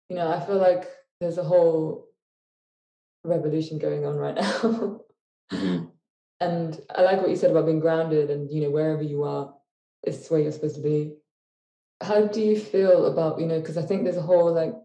you 0.09 0.17
know, 0.17 0.29
I 0.29 0.45
feel 0.45 0.57
like 0.57 0.85
there's 1.21 1.37
a 1.37 1.43
whole 1.43 2.09
revolution 3.23 3.77
going 3.77 4.05
on 4.05 4.15
right 4.15 4.35
now. 4.41 5.01
mm-hmm. 5.51 5.85
And 6.39 6.81
I 6.95 7.01
like 7.01 7.17
what 7.19 7.29
you 7.29 7.35
said 7.35 7.51
about 7.51 7.65
being 7.65 7.79
grounded 7.79 8.29
and, 8.29 8.51
you 8.51 8.61
know, 8.61 8.69
wherever 8.69 9.01
you 9.01 9.23
are, 9.23 9.53
is 10.05 10.27
where 10.27 10.39
you're 10.39 10.51
supposed 10.51 10.75
to 10.75 10.81
be. 10.81 11.13
How 12.01 12.27
do 12.27 12.41
you 12.41 12.59
feel 12.59 13.07
about, 13.07 13.39
you 13.39 13.47
know, 13.47 13.59
because 13.59 13.77
I 13.77 13.81
think 13.81 14.03
there's 14.03 14.17
a 14.17 14.21
whole 14.21 14.53
like 14.53 14.75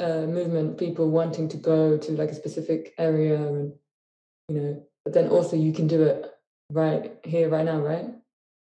uh, 0.00 0.26
movement, 0.26 0.78
people 0.78 1.10
wanting 1.10 1.48
to 1.48 1.56
go 1.56 1.96
to 1.96 2.12
like 2.12 2.30
a 2.30 2.34
specific 2.34 2.92
area 2.98 3.36
and, 3.36 3.72
you 4.48 4.60
know, 4.60 4.86
but 5.04 5.14
then 5.14 5.28
also 5.28 5.56
you 5.56 5.72
can 5.72 5.86
do 5.86 6.02
it 6.02 6.26
right 6.72 7.14
here, 7.24 7.48
right 7.48 7.64
now, 7.64 7.78
right? 7.78 8.06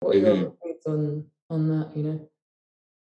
What 0.00 0.16
are 0.16 0.18
mm-hmm. 0.18 0.40
your 0.40 0.50
thoughts 0.50 0.86
on 0.86 1.26
on 1.48 1.68
that, 1.68 1.96
you 1.96 2.02
know? 2.02 2.30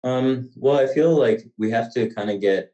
Um, 0.05 0.51
well, 0.57 0.79
I 0.79 0.93
feel 0.93 1.17
like 1.17 1.43
we 1.59 1.71
have 1.71 1.93
to 1.95 2.09
kind 2.11 2.31
of 2.31 2.41
get 2.41 2.73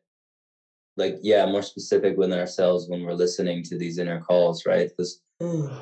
like, 0.99 1.19
yeah, 1.23 1.47
more 1.47 1.63
specific 1.63 2.17
with 2.19 2.33
ourselves 2.33 2.89
when 2.89 3.03
we're 3.03 3.15
listening 3.15 3.63
to 3.65 3.79
these 3.79 3.99
inner 3.99 4.21
calls, 4.21 4.67
right? 4.67 4.89
Because 4.89 5.23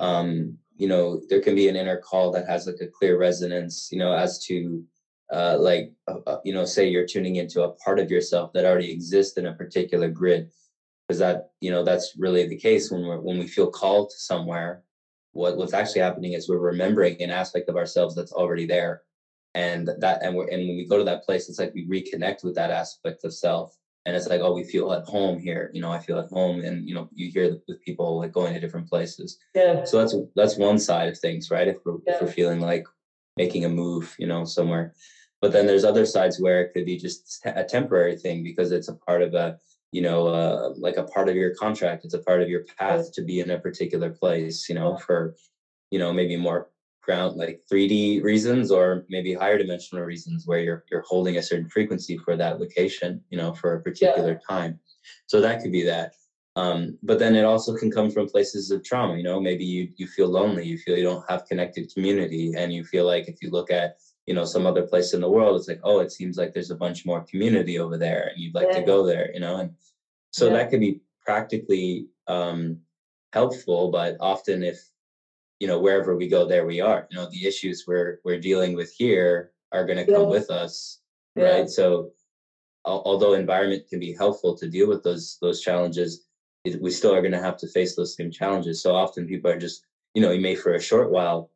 um, 0.00 0.56
you 0.76 0.88
know 0.88 1.20
there 1.28 1.40
can 1.40 1.54
be 1.54 1.68
an 1.68 1.76
inner 1.76 1.96
call 1.96 2.30
that 2.32 2.46
has 2.46 2.66
like 2.66 2.80
a 2.82 2.86
clear 2.86 3.18
resonance 3.18 3.88
you 3.90 3.98
know 3.98 4.12
as 4.12 4.44
to 4.44 4.84
uh, 5.32 5.56
like 5.58 5.92
uh, 6.06 6.18
uh, 6.26 6.38
you 6.44 6.52
know 6.52 6.64
say 6.64 6.88
you're 6.88 7.06
tuning 7.06 7.36
into 7.36 7.62
a 7.62 7.72
part 7.76 7.98
of 7.98 8.10
yourself 8.10 8.52
that 8.52 8.64
already 8.64 8.92
exists 8.92 9.36
in 9.38 9.46
a 9.46 9.54
particular 9.54 10.08
grid. 10.08 10.50
Because 11.08 11.20
that 11.20 11.50
you 11.60 11.70
know 11.70 11.84
that's 11.84 12.14
really 12.18 12.46
the 12.46 12.58
case 12.58 12.90
when 12.90 13.06
we're 13.06 13.20
when 13.20 13.38
we 13.38 13.46
feel 13.46 13.70
called 13.70 14.10
to 14.10 14.18
somewhere. 14.18 14.82
What 15.32 15.56
what's 15.56 15.74
actually 15.74 16.02
happening 16.02 16.32
is 16.32 16.48
we're 16.48 16.58
remembering 16.58 17.20
an 17.22 17.30
aspect 17.30 17.68
of 17.68 17.76
ourselves 17.76 18.14
that's 18.14 18.32
already 18.32 18.66
there. 18.66 19.02
And 19.54 19.88
that 20.00 20.22
and 20.22 20.34
we're 20.34 20.48
and 20.48 20.68
when 20.68 20.76
we 20.76 20.86
go 20.86 20.98
to 20.98 21.04
that 21.04 21.24
place 21.24 21.48
it's 21.48 21.58
like 21.58 21.72
we 21.74 21.86
reconnect 21.88 22.44
with 22.44 22.54
that 22.56 22.70
aspect 22.70 23.24
of 23.24 23.32
self 23.32 23.76
and 24.06 24.16
it's 24.16 24.28
like 24.28 24.40
oh 24.40 24.54
we 24.54 24.64
feel 24.64 24.92
at 24.92 25.04
home 25.04 25.38
here. 25.38 25.70
You 25.74 25.82
know 25.82 25.92
i 25.92 25.98
feel 25.98 26.18
at 26.18 26.30
home 26.30 26.60
and 26.64 26.88
you 26.88 26.94
know 26.94 27.08
you 27.14 27.30
hear 27.30 27.58
with 27.68 27.82
people 27.82 28.18
like 28.18 28.32
going 28.32 28.54
to 28.54 28.60
different 28.60 28.88
places. 28.88 29.38
Yeah. 29.54 29.84
So 29.84 29.98
that's 29.98 30.14
that's 30.34 30.56
one 30.56 30.78
side 30.78 31.08
of 31.08 31.18
things 31.18 31.50
right? 31.50 31.68
If 31.68 31.76
we're, 31.84 31.98
yeah. 32.06 32.14
if 32.14 32.22
we're 32.22 32.28
feeling 32.28 32.60
like 32.60 32.86
making 33.36 33.64
a 33.64 33.68
move 33.68 34.14
you 34.18 34.26
know 34.26 34.44
somewhere. 34.44 34.94
But 35.42 35.52
then 35.52 35.66
there's 35.66 35.84
other 35.84 36.06
sides 36.06 36.40
where 36.40 36.62
it 36.62 36.72
could 36.72 36.86
be 36.86 36.96
just 36.96 37.42
a 37.44 37.62
temporary 37.62 38.16
thing 38.16 38.42
because 38.42 38.72
it's 38.72 38.88
a 38.88 38.94
part 38.94 39.20
of 39.20 39.34
a 39.34 39.58
you 39.92 40.02
know, 40.02 40.26
uh, 40.26 40.74
like 40.76 40.98
a 40.98 41.04
part 41.04 41.28
of 41.28 41.36
your 41.36 41.54
contract. 41.54 42.04
It's 42.04 42.14
a 42.14 42.18
part 42.18 42.42
of 42.42 42.50
your 42.50 42.64
path 42.78 43.12
to 43.14 43.22
be 43.22 43.40
in 43.40 43.50
a 43.50 43.58
particular 43.58 44.10
place, 44.10 44.68
you 44.68 44.74
know, 44.74 44.98
for, 44.98 45.36
you 45.90 45.98
know, 45.98 46.12
maybe 46.12 46.36
more 46.36 46.68
ground 47.06 47.36
like 47.36 47.62
3D 47.72 48.22
reasons 48.22 48.70
or 48.70 49.06
maybe 49.08 49.32
higher 49.32 49.56
dimensional 49.56 50.04
reasons 50.04 50.46
where 50.46 50.58
you're 50.58 50.84
you're 50.90 51.04
holding 51.08 51.38
a 51.38 51.42
certain 51.42 51.68
frequency 51.68 52.18
for 52.18 52.36
that 52.36 52.60
location, 52.60 53.22
you 53.30 53.38
know, 53.38 53.54
for 53.54 53.74
a 53.74 53.80
particular 53.80 54.32
yeah. 54.32 54.46
time. 54.56 54.80
So 55.26 55.40
that 55.40 55.62
could 55.62 55.72
be 55.72 55.84
that. 55.84 56.12
Um, 56.56 56.98
but 57.02 57.18
then 57.18 57.36
it 57.36 57.44
also 57.44 57.76
can 57.76 57.90
come 57.90 58.10
from 58.10 58.28
places 58.28 58.70
of 58.70 58.82
trauma, 58.82 59.16
you 59.16 59.22
know, 59.22 59.40
maybe 59.40 59.64
you 59.64 59.88
you 59.96 60.06
feel 60.06 60.28
lonely, 60.28 60.66
you 60.66 60.78
feel 60.78 60.96
you 60.98 61.04
don't 61.04 61.30
have 61.30 61.46
connected 61.46 61.92
community, 61.94 62.54
and 62.56 62.72
you 62.72 62.84
feel 62.84 63.06
like 63.06 63.28
if 63.28 63.36
you 63.40 63.50
look 63.50 63.70
at 63.70 63.96
you 64.26 64.34
know 64.34 64.44
some 64.44 64.66
other 64.66 64.82
place 64.82 65.14
in 65.14 65.20
the 65.20 65.30
world 65.30 65.56
it's 65.56 65.68
like 65.68 65.80
oh 65.84 66.00
it 66.00 66.10
seems 66.12 66.36
like 66.36 66.52
there's 66.52 66.72
a 66.72 66.82
bunch 66.84 67.06
more 67.06 67.24
community 67.30 67.78
over 67.78 67.96
there 67.96 68.28
and 68.28 68.42
you'd 68.42 68.54
like 68.56 68.66
yeah. 68.72 68.80
to 68.80 68.84
go 68.84 69.06
there 69.06 69.30
you 69.32 69.38
know 69.38 69.58
and 69.58 69.70
so 70.32 70.48
yeah. 70.48 70.54
that 70.54 70.70
could 70.70 70.80
be 70.80 71.00
practically 71.24 72.08
um, 72.26 72.78
helpful 73.32 73.90
but 73.90 74.16
often 74.20 74.64
if 74.64 74.80
you 75.60 75.66
know 75.66 75.78
wherever 75.78 76.16
we 76.16 76.28
go 76.28 76.46
there 76.46 76.66
we 76.66 76.80
are. 76.80 77.06
You 77.10 77.18
know 77.18 77.28
the 77.30 77.46
issues 77.46 77.84
we're 77.86 78.18
we're 78.24 78.40
dealing 78.40 78.74
with 78.74 78.92
here 78.92 79.52
are 79.72 79.84
going 79.84 79.98
to 79.98 80.10
come 80.10 80.28
with 80.28 80.50
us 80.50 81.00
right? 81.36 81.68
So 81.68 82.10
although 82.84 83.34
environment 83.34 83.88
can 83.88 84.00
be 84.00 84.12
helpful 84.12 84.56
to 84.56 84.68
deal 84.68 84.88
with 84.88 85.02
those 85.02 85.38
those 85.40 85.60
challenges 85.60 86.24
we 86.80 86.90
still 86.90 87.14
are 87.14 87.20
going 87.20 87.32
to 87.32 87.40
have 87.40 87.56
to 87.58 87.68
face 87.68 87.94
those 87.94 88.16
same 88.16 88.30
challenges. 88.30 88.82
So 88.82 88.94
often 88.94 89.26
people 89.26 89.50
are 89.50 89.58
just 89.58 89.84
you 90.14 90.22
know 90.22 90.32
you 90.32 90.40
may 90.40 90.54
for 90.54 90.74
a 90.74 90.80
short 90.80 91.10
while 91.10 91.50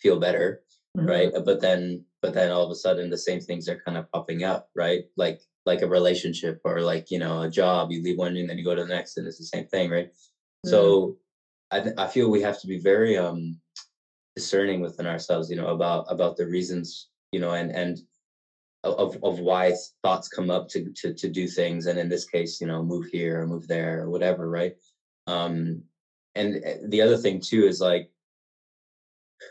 feel 0.00 0.18
better 0.18 0.62
mm-hmm. 0.96 1.08
right? 1.08 1.32
But 1.44 1.60
then 1.60 2.04
but 2.22 2.34
then 2.34 2.50
all 2.50 2.64
of 2.64 2.70
a 2.70 2.74
sudden 2.74 3.10
the 3.10 3.18
same 3.18 3.40
things 3.40 3.68
are 3.68 3.80
kind 3.84 3.98
of 3.98 4.10
popping 4.10 4.44
up 4.44 4.70
right? 4.74 5.04
Like 5.16 5.40
like 5.66 5.82
a 5.82 5.88
relationship 5.88 6.60
or 6.64 6.80
like 6.80 7.10
you 7.10 7.18
know 7.18 7.42
a 7.42 7.50
job 7.50 7.90
you 7.90 8.02
leave 8.02 8.18
one 8.18 8.36
and 8.36 8.48
then 8.48 8.58
you 8.58 8.64
go 8.64 8.74
to 8.74 8.82
the 8.82 8.94
next 8.94 9.16
and 9.16 9.26
it's 9.26 9.38
the 9.38 9.44
same 9.44 9.66
thing 9.66 9.90
right? 9.90 10.08
Mm-hmm. 10.08 10.70
so 10.70 11.16
i 11.70 11.80
th- 11.80 11.94
i 11.98 12.06
feel 12.06 12.30
we 12.30 12.40
have 12.40 12.60
to 12.60 12.66
be 12.66 12.78
very 12.78 13.16
um 13.16 13.58
discerning 14.36 14.80
within 14.80 15.06
ourselves 15.06 15.50
you 15.50 15.56
know 15.56 15.68
about 15.68 16.06
about 16.08 16.36
the 16.36 16.46
reasons 16.46 17.08
you 17.32 17.40
know 17.40 17.52
and 17.52 17.70
and 17.70 18.00
of 18.82 19.16
of 19.22 19.40
why 19.40 19.72
thoughts 20.02 20.28
come 20.28 20.50
up 20.50 20.68
to 20.68 20.92
to 20.92 21.14
to 21.14 21.28
do 21.28 21.46
things 21.48 21.86
and 21.86 21.98
in 21.98 22.08
this 22.08 22.24
case 22.24 22.60
you 22.60 22.66
know 22.66 22.82
move 22.82 23.06
here 23.06 23.40
or 23.40 23.46
move 23.46 23.66
there 23.66 24.02
or 24.02 24.10
whatever 24.10 24.50
right 24.50 24.74
um 25.26 25.82
and 26.34 26.60
eh, 26.64 26.76
the 26.88 27.00
other 27.00 27.16
thing 27.16 27.40
too 27.40 27.64
is 27.64 27.80
like 27.80 28.10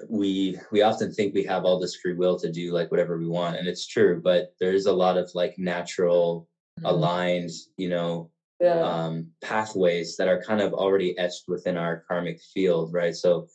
we 0.09 0.59
we 0.71 0.81
often 0.81 1.11
think 1.11 1.33
we 1.33 1.43
have 1.43 1.65
all 1.65 1.79
this 1.79 1.95
free 1.95 2.13
will 2.13 2.37
to 2.37 2.51
do 2.51 2.71
like 2.71 2.89
whatever 2.91 3.17
we 3.17 3.27
want 3.27 3.57
and 3.57 3.67
it's 3.67 3.87
true 3.87 4.21
but 4.23 4.53
there's 4.59 4.85
a 4.85 4.93
lot 4.93 5.17
of 5.17 5.29
like 5.33 5.57
natural 5.57 6.47
mm-hmm. 6.79 6.87
aligned 6.87 7.51
you 7.77 7.89
know 7.89 8.29
yeah. 8.59 8.79
um, 8.79 9.27
pathways 9.41 10.17
that 10.17 10.27
are 10.27 10.41
kind 10.41 10.61
of 10.61 10.73
already 10.73 11.17
etched 11.17 11.43
within 11.47 11.77
our 11.77 12.03
karmic 12.07 12.39
field 12.53 12.93
right 12.93 13.15
so 13.15 13.47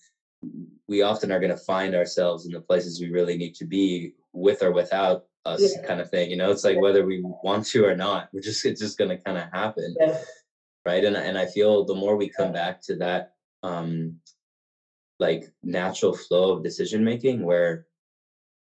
we 0.88 1.02
often 1.02 1.33
are 1.33 1.40
going 1.40 1.50
to 1.50 1.64
find 1.64 1.95
ourselves 1.95 2.47
in 2.47 2.52
the 2.52 2.61
places 2.61 3.00
we 3.00 3.11
really 3.11 3.37
need 3.37 3.55
to 3.55 3.64
be 3.64 4.12
with 4.33 4.62
or 4.62 4.73
without 4.73 5.25
us 5.45 5.75
yeah. 5.76 5.87
kind 5.87 6.00
of 6.00 6.11
thing 6.11 6.31
you 6.31 6.37
know 6.37 6.50
it's 6.50 6.64
like 6.64 6.81
whether 6.81 7.05
we 7.05 7.23
want 7.43 7.64
to 7.64 7.85
or 7.85 7.97
not 7.97 8.28
we're 8.33 8.40
just 8.40 8.64
it's 8.64 8.81
just 8.81 8.99
going 8.99 9.11
to 9.11 9.23
kind 9.23 9.38
of 9.38 9.45
happen 9.52 9.95
yeah. 9.99 10.19
right 10.85 11.05
and, 11.05 11.17
and 11.17 11.38
i 11.38 11.47
feel 11.47 11.85
the 11.85 11.95
more 11.95 12.17
we 12.17 12.28
come 12.28 12.52
back 12.52 12.81
to 12.83 12.97
that 12.97 13.33
um 13.62 14.14
like 15.19 15.45
natural 15.62 16.14
flow 16.17 16.52
of 16.52 16.62
decision 16.62 17.02
making 17.02 17.45
where 17.45 17.87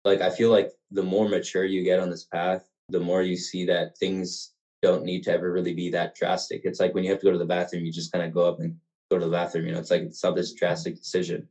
like 0.05 0.21
I 0.21 0.29
feel 0.29 0.51
like 0.51 0.71
the 0.91 1.03
more 1.03 1.27
mature 1.29 1.65
you 1.65 1.83
get 1.83 1.99
on 1.99 2.09
this 2.09 2.25
path, 2.25 2.67
the 2.89 2.99
more 2.99 3.21
you 3.21 3.37
see 3.37 3.65
that 3.65 3.97
things 3.97 4.52
don't 4.83 5.05
need 5.05 5.23
to 5.23 5.31
ever 5.31 5.51
really 5.51 5.73
be 5.73 5.89
that 5.89 6.13
drastic. 6.13 6.61
It's 6.65 6.79
like 6.79 6.93
when 6.93 7.03
you 7.03 7.09
have 7.09 7.19
to 7.21 7.25
go 7.25 7.31
to 7.31 7.37
the 7.39 7.45
bathroom, 7.45 7.85
you 7.85 7.91
just 7.91 8.11
kind 8.11 8.23
of 8.23 8.33
go 8.33 8.47
up 8.47 8.59
and 8.59 8.75
go 9.09 9.17
to 9.17 9.25
the 9.25 9.31
bathroom. 9.31 9.65
You 9.65 9.73
know, 9.73 9.79
it's 9.79 9.89
like 9.89 10.01
it's 10.03 10.23
not 10.23 10.35
this 10.35 10.53
drastic 10.53 10.97
decision. 10.97 11.47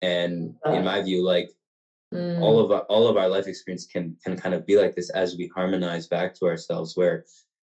And 0.00 0.56
in 0.66 0.84
my 0.84 1.00
view, 1.02 1.22
like 1.22 1.50
mm. 2.12 2.40
all 2.40 2.58
of 2.58 2.72
our 2.72 2.80
all 2.82 3.06
of 3.06 3.16
our 3.16 3.28
life 3.28 3.46
experience 3.46 3.86
can 3.86 4.16
can 4.24 4.36
kind 4.36 4.54
of 4.54 4.66
be 4.66 4.76
like 4.76 4.96
this 4.96 5.10
as 5.10 5.36
we 5.36 5.52
harmonize 5.54 6.08
back 6.08 6.34
to 6.36 6.46
ourselves, 6.46 6.96
where 6.96 7.24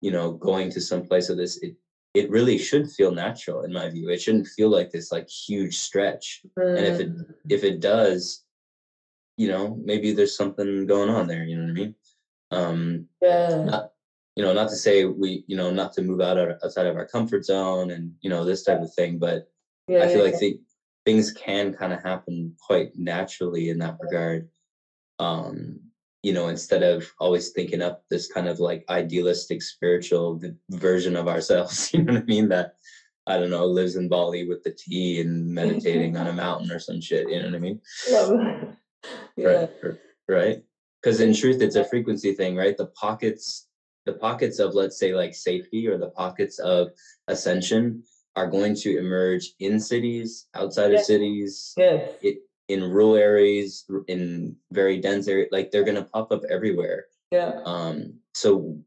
you 0.01 0.11
know, 0.11 0.31
going 0.31 0.69
to 0.71 0.81
some 0.81 1.03
place 1.03 1.29
of 1.29 1.37
this, 1.37 1.57
it 1.57 1.75
it 2.13 2.29
really 2.29 2.57
should 2.57 2.89
feel 2.89 3.11
natural 3.11 3.63
in 3.63 3.73
my 3.73 3.89
view. 3.89 4.09
It 4.09 4.21
shouldn't 4.21 4.47
feel 4.47 4.69
like 4.69 4.89
this 4.89 5.11
like 5.11 5.27
huge 5.29 5.77
stretch. 5.77 6.41
Mm. 6.57 6.77
And 6.77 6.85
if 6.87 6.99
it 6.99 7.09
mm. 7.15 7.25
if 7.49 7.63
it 7.63 7.81
does, 7.81 8.43
you 9.35 9.49
know, 9.49 9.77
maybe 9.83 10.13
there's 10.13 10.37
something 10.37 10.87
going 10.87 11.09
on 11.09 11.27
there. 11.27 11.43
You 11.43 11.57
know 11.57 11.63
what 11.63 11.71
I 11.71 11.73
mean? 11.73 11.95
Um, 12.51 13.07
yeah. 13.21 13.63
Not, 13.65 13.91
you 14.35 14.43
know, 14.43 14.53
not 14.53 14.69
to 14.69 14.75
say 14.75 15.05
we, 15.05 15.43
you 15.47 15.55
know, 15.55 15.71
not 15.71 15.93
to 15.93 16.01
move 16.01 16.21
out 16.21 16.37
of, 16.37 16.57
outside 16.63 16.87
of 16.87 16.95
our 16.95 17.07
comfort 17.07 17.45
zone 17.45 17.91
and 17.91 18.13
you 18.21 18.29
know 18.29 18.43
this 18.43 18.63
type 18.63 18.81
of 18.81 18.93
thing, 18.93 19.17
but 19.17 19.49
yeah, 19.87 20.03
I 20.03 20.07
feel 20.07 20.17
yeah, 20.17 20.31
like 20.31 20.41
yeah. 20.41 20.49
things 21.05 21.31
can 21.31 21.73
kind 21.73 21.93
of 21.93 22.03
happen 22.03 22.55
quite 22.59 22.91
naturally 22.95 23.69
in 23.69 23.79
that 23.79 23.97
regard. 24.01 24.49
Um, 25.19 25.79
you 26.23 26.33
know, 26.33 26.47
instead 26.47 26.81
of 26.81 27.05
always 27.19 27.51
thinking 27.51 27.81
up 27.81 28.03
this 28.09 28.31
kind 28.31 28.47
of 28.47 28.59
like 28.59 28.83
idealistic 28.89 29.61
spiritual 29.61 30.41
version 30.71 31.15
of 31.15 31.27
ourselves, 31.27 31.89
you 31.93 32.03
know 32.03 32.13
what 32.13 32.23
I 32.23 32.25
mean? 32.25 32.49
That 32.49 32.73
I 33.27 33.37
don't 33.37 33.49
know, 33.49 33.65
lives 33.65 33.95
in 33.95 34.09
Bali 34.09 34.47
with 34.47 34.63
the 34.63 34.71
tea 34.77 35.21
and 35.21 35.47
meditating 35.47 36.17
on 36.17 36.27
a 36.27 36.33
mountain 36.43 36.71
or 36.71 36.79
some 36.79 37.01
shit, 37.01 37.29
you 37.29 37.39
know 37.39 37.45
what 37.45 37.55
I 37.55 37.59
mean? 37.59 37.81
yeah. 39.37 39.47
Right. 39.47 39.69
Right. 40.27 40.63
Because 41.01 41.21
in 41.21 41.33
truth, 41.33 41.61
it's 41.61 41.75
a 41.75 41.85
frequency 41.85 42.33
thing, 42.33 42.55
right? 42.55 42.75
The 42.75 42.87
pockets, 42.87 43.64
the 44.05 44.13
pockets 44.13 44.59
of 44.59 44.73
let's 44.73 44.97
say 44.97 45.13
like 45.13 45.33
safety 45.33 45.87
or 45.87 45.97
the 45.97 46.09
pockets 46.09 46.59
of 46.59 46.89
ascension 47.27 48.03
are 48.35 48.47
going 48.47 48.75
to 48.75 48.97
emerge 48.97 49.51
in 49.59 49.79
cities, 49.79 50.47
outside 50.53 50.93
of 50.93 51.01
cities. 51.01 51.73
Yes. 51.77 52.11
It, 52.21 52.39
in 52.67 52.83
rural 52.83 53.15
areas, 53.15 53.85
in 54.07 54.55
very 54.71 54.99
dense 54.99 55.27
areas, 55.27 55.49
like 55.51 55.71
they're 55.71 55.83
gonna 55.83 56.03
pop 56.03 56.31
up 56.31 56.41
everywhere. 56.49 57.05
Yeah. 57.31 57.61
Um. 57.65 58.15
So 58.33 58.77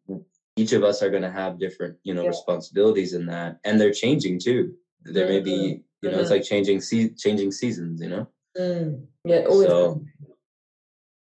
each 0.57 0.73
of 0.73 0.83
us 0.83 1.03
are 1.03 1.11
gonna 1.11 1.31
have 1.31 1.61
different, 1.61 1.97
you 2.03 2.15
know, 2.15 2.23
yeah. 2.23 2.29
responsibilities 2.29 3.15
in 3.15 3.27
that, 3.27 3.61
and 3.65 3.81
they're 3.81 3.93
changing 3.93 4.41
too. 4.41 4.75
There 5.03 5.27
mm-hmm. 5.27 5.33
may 5.33 5.41
be, 5.41 5.51
mm-hmm. 5.51 5.67
you 6.03 6.11
know, 6.11 6.11
mm-hmm. 6.11 6.21
it's 6.21 6.31
like 6.31 6.43
changing 6.43 6.81
se- 6.81 7.15
changing 7.17 7.53
seasons. 7.53 8.01
You 8.01 8.09
know. 8.09 8.29
Mm. 8.59 9.07
Yeah. 9.25 9.45
Always. 9.49 9.69
So, 9.69 10.05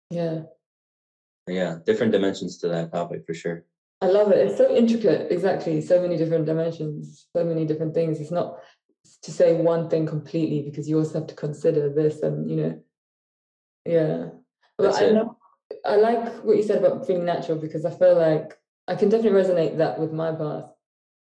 yeah. 0.10 0.41
Yeah, 1.47 1.77
different 1.86 2.12
dimensions 2.12 2.58
to 2.60 2.67
that 2.69 2.91
topic 2.91 3.25
for 3.25 3.34
sure. 3.34 3.65
I 4.01 4.07
love 4.07 4.31
it. 4.31 4.47
It's 4.47 4.57
so 4.57 4.75
intricate. 4.75 5.31
Exactly. 5.31 5.79
So 5.81 6.01
many 6.01 6.17
different 6.17 6.45
dimensions. 6.45 7.27
So 7.35 7.43
many 7.43 7.65
different 7.65 7.93
things. 7.93 8.19
It's 8.19 8.31
not 8.31 8.57
to 9.23 9.31
say 9.31 9.53
one 9.53 9.89
thing 9.89 10.05
completely 10.05 10.61
because 10.61 10.89
you 10.89 10.97
also 10.97 11.19
have 11.19 11.27
to 11.27 11.35
consider 11.35 11.89
this 11.89 12.21
and 12.21 12.49
you 12.49 12.55
know 12.55 12.81
yeah 13.85 14.25
but 14.77 14.95
i 14.95 15.09
know 15.09 15.37
i 15.85 15.95
like 15.95 16.33
what 16.43 16.57
you 16.57 16.63
said 16.63 16.77
about 16.77 17.05
feeling 17.05 17.25
natural 17.25 17.57
because 17.57 17.85
i 17.85 17.91
feel 17.91 18.15
like 18.15 18.57
i 18.87 18.95
can 18.95 19.09
definitely 19.09 19.39
resonate 19.39 19.77
that 19.77 19.99
with 19.99 20.11
my 20.11 20.31
path 20.31 20.65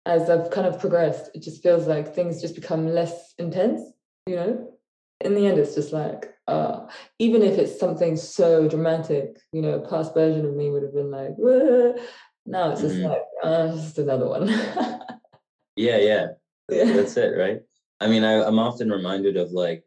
as 0.06 0.30
i've 0.30 0.50
kind 0.52 0.68
of 0.68 0.80
progressed 0.80 1.30
it 1.34 1.42
just 1.42 1.62
feels 1.62 1.88
like 1.88 2.14
things 2.14 2.42
just 2.42 2.56
become 2.56 2.88
less 2.88 3.34
intense 3.38 3.82
you 4.26 4.36
know 4.36 4.72
in 5.22 5.36
the 5.36 5.46
end 5.46 5.60
it's 5.60 5.76
just 5.76 5.94
like 5.94 6.34
uh, 6.48 6.88
even 7.20 7.44
if 7.44 7.60
it's 7.60 7.80
something 7.80 8.16
so 8.16 8.68
dramatic 8.68 9.38
you 9.52 9.62
know 9.62 9.74
a 9.74 9.88
past 9.88 10.16
version 10.16 10.46
of 10.46 10.56
me 10.56 10.72
would 10.72 10.82
have 10.82 10.94
been 10.94 11.12
like 11.12 11.36
Wah! 11.38 11.94
Now 12.50 12.72
it's 12.72 12.82
just 12.82 12.96
mm-hmm. 12.96 13.10
like 13.10 13.22
uh, 13.44 13.68
just 13.76 13.98
another 13.98 14.28
one 14.28 14.48
yeah 15.76 15.98
yeah 15.98 16.28
that's 16.70 17.18
it 17.18 17.38
right 17.38 17.62
I 18.00 18.08
mean, 18.08 18.24
I, 18.24 18.44
I'm 18.44 18.60
often 18.60 18.90
reminded 18.90 19.38
of 19.38 19.52
like, 19.52 19.84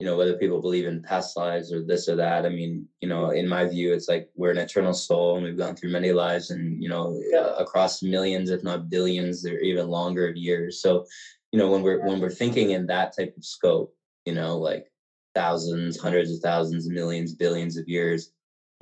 you 0.00 0.06
know, 0.06 0.16
whether 0.16 0.36
people 0.36 0.60
believe 0.60 0.86
in 0.86 1.00
past 1.00 1.36
lives 1.36 1.72
or 1.72 1.84
this 1.84 2.08
or 2.08 2.16
that. 2.16 2.44
I 2.44 2.48
mean, 2.48 2.88
you 3.00 3.08
know, 3.08 3.30
in 3.30 3.48
my 3.48 3.66
view, 3.66 3.92
it's 3.92 4.08
like 4.08 4.30
we're 4.34 4.50
an 4.50 4.58
eternal 4.58 4.92
soul 4.92 5.36
and 5.36 5.44
we've 5.44 5.56
gone 5.56 5.76
through 5.76 5.92
many 5.92 6.12
lives 6.12 6.50
and, 6.50 6.82
you 6.82 6.88
know, 6.88 7.20
yeah. 7.30 7.52
across 7.56 8.02
millions, 8.02 8.50
if 8.50 8.64
not 8.64 8.90
billions, 8.90 9.46
or 9.46 9.58
even 9.58 9.88
longer 9.88 10.28
of 10.28 10.36
years. 10.36 10.82
So, 10.82 11.06
you 11.52 11.58
know, 11.58 11.70
when 11.70 11.82
we're 11.82 12.04
when 12.04 12.18
we're 12.18 12.30
thinking 12.30 12.70
in 12.70 12.86
that 12.86 13.16
type 13.16 13.34
of 13.36 13.44
scope, 13.44 13.94
you 14.24 14.34
know, 14.34 14.58
like 14.58 14.90
thousands, 15.36 16.00
hundreds 16.00 16.32
of 16.32 16.40
thousands, 16.40 16.88
millions, 16.88 17.34
billions 17.34 17.76
of 17.76 17.86
years, 17.86 18.32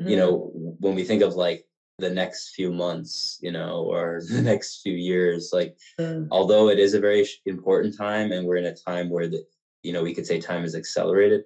mm-hmm. 0.01 0.11
you 0.11 0.17
know, 0.17 0.51
when 0.55 0.95
we 0.95 1.05
think 1.05 1.21
of 1.21 1.35
like 1.35 1.67
the 2.01 2.11
next 2.11 2.51
few 2.55 2.73
months 2.73 3.39
you 3.43 3.53
know 3.53 3.85
or 3.85 4.23
the 4.31 4.43
next 4.43 4.83
few 4.83 4.95
years 4.95 5.51
like 5.53 5.77
mm. 5.99 6.27
although 6.31 6.69
it 6.69 6.79
is 6.79 6.95
a 6.95 7.01
very 7.01 7.27
important 7.47 7.97
time 7.97 8.33
and 8.33 8.47
we're 8.47 8.57
in 8.57 8.67
a 8.67 8.75
time 8.75 9.11
where 9.11 9.29
the 9.29 9.45
you 9.83 9.93
know 9.93 10.03
we 10.03 10.15
could 10.15 10.27
say 10.27 10.41
time 10.41 10.65
is 10.65 10.75
accelerated 10.75 11.43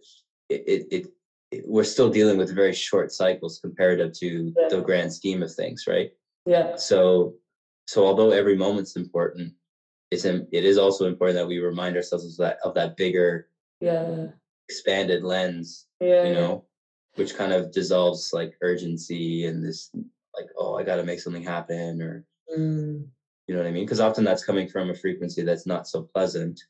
it 0.48 0.62
it, 0.66 0.86
it, 0.90 1.06
it 1.50 1.64
we're 1.66 1.84
still 1.84 2.10
dealing 2.10 2.36
with 2.36 2.54
very 2.54 2.74
short 2.74 3.12
cycles 3.12 3.60
comparative 3.60 4.12
to 4.12 4.52
yeah. 4.58 4.68
the 4.68 4.80
grand 4.80 5.12
scheme 5.12 5.42
of 5.42 5.54
things 5.54 5.84
right 5.86 6.12
yeah 6.46 6.76
so 6.76 7.34
so 7.86 8.04
although 8.04 8.30
every 8.30 8.56
moment's 8.56 8.96
important 8.96 9.52
it's 10.10 10.24
it 10.24 10.46
is 10.52 10.78
also 10.78 11.06
important 11.06 11.36
that 11.36 11.46
we 11.46 11.58
remind 11.58 11.96
ourselves 11.96 12.24
of 12.24 12.36
that 12.36 12.58
of 12.64 12.74
that 12.74 12.96
bigger 12.96 13.48
yeah 13.80 14.26
expanded 14.68 15.22
lens 15.22 15.86
yeah 16.00 16.24
you 16.24 16.34
know 16.34 16.64
which 17.16 17.36
kind 17.36 17.52
of 17.52 17.72
dissolves 17.72 18.32
like 18.32 18.56
urgency 18.62 19.46
and 19.46 19.64
this 19.64 19.90
like 20.36 20.48
oh 20.58 20.76
i 20.76 20.82
got 20.82 20.96
to 20.96 21.04
make 21.04 21.20
something 21.20 21.42
happen 21.42 22.00
or 22.02 22.24
mm. 22.56 23.04
you 23.46 23.54
know 23.54 23.60
what 23.60 23.68
i 23.68 23.72
mean? 23.72 23.84
Because 23.84 24.00
often 24.00 24.24
that's 24.24 24.44
coming 24.44 24.68
from 24.68 24.90
a 24.90 24.94
frequency 24.94 25.42
that's 25.42 25.66
not 25.66 25.86
so 25.86 26.02
pleasant. 26.02 26.60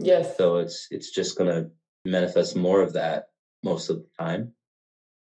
Yes. 0.00 0.36
So 0.36 0.56
it's 0.56 0.88
it's 0.90 1.10
just 1.10 1.38
going 1.38 1.50
to 1.50 1.70
manifest 2.04 2.56
more 2.56 2.82
of 2.82 2.92
that 2.94 3.28
most 3.62 3.88
of 3.90 3.96
the 3.96 4.06
time 4.18 4.52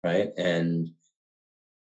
right? 0.03 0.31
And 0.37 0.89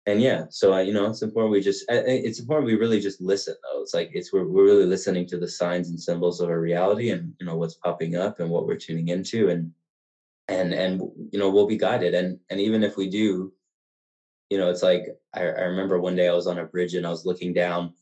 and 0.09 0.23
yeah 0.23 0.45
so 0.51 0.73
I, 0.73 0.83
you 0.83 0.93
know 0.93 1.07
it's 1.07 1.23
important 1.23 1.51
we 1.51 1.61
just 1.61 1.85
it's 1.89 2.39
important 2.39 2.67
we 2.67 2.77
really 2.77 3.01
just 3.01 3.21
listen 3.21 3.57
though. 3.63 3.83
It's 3.83 3.95
like 3.95 4.11
it's 4.15 4.33
we're, 4.33 4.47
we're 4.47 4.65
really 4.65 4.87
listening 4.87 5.27
to 5.29 5.39
the 5.39 5.49
signs 5.49 5.89
and 5.89 6.01
symbols 6.01 6.41
of 6.41 6.49
our 6.49 6.61
reality 6.61 7.11
and 7.11 7.35
you 7.41 7.47
know 7.47 7.57
what's 7.57 7.75
popping 7.75 8.17
up 8.17 8.39
and 8.41 8.49
what 8.49 8.67
we're 8.67 8.77
tuning 8.77 9.09
into 9.09 9.49
and 9.49 9.73
and 10.49 10.73
and 10.73 11.01
you 11.33 11.39
know 11.39 11.51
we'll 11.51 11.67
be 11.67 11.77
guided. 11.77 12.15
And 12.15 12.39
and 12.51 12.61
even 12.61 12.83
if 12.83 12.97
we 12.97 13.09
do 13.09 13.53
you 14.51 14.59
know 14.59 14.71
it's 14.71 14.83
like 14.83 15.07
I, 15.35 15.41
I 15.41 15.65
remember 15.65 16.01
one 16.01 16.17
day 16.17 16.29
i 16.29 16.33
was 16.33 16.47
on 16.47 16.59
a 16.59 16.65
bridge 16.65 16.95
and 16.95 17.07
i 17.07 17.11
was 17.11 17.27
looking 17.27 17.53
down 17.53 17.93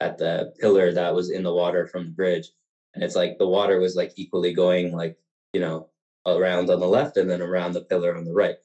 at 0.00 0.18
the 0.18 0.52
pillar 0.58 0.92
that 0.92 1.14
was 1.14 1.30
in 1.30 1.42
the 1.42 1.52
water 1.52 1.86
from 1.86 2.04
the 2.04 2.10
bridge. 2.10 2.48
And 2.94 3.02
it's 3.02 3.16
like 3.16 3.38
the 3.38 3.46
water 3.46 3.78
was 3.78 3.96
like 3.96 4.12
equally 4.16 4.54
going 4.54 4.92
like 4.92 5.18
you 5.52 5.60
know 5.60 5.88
around 6.26 6.70
on 6.70 6.80
the 6.80 6.86
left 6.86 7.16
and 7.16 7.30
then 7.30 7.40
around 7.40 7.72
the 7.72 7.82
pillar 7.82 8.16
on 8.16 8.24
the 8.24 8.32
right. 8.32 8.56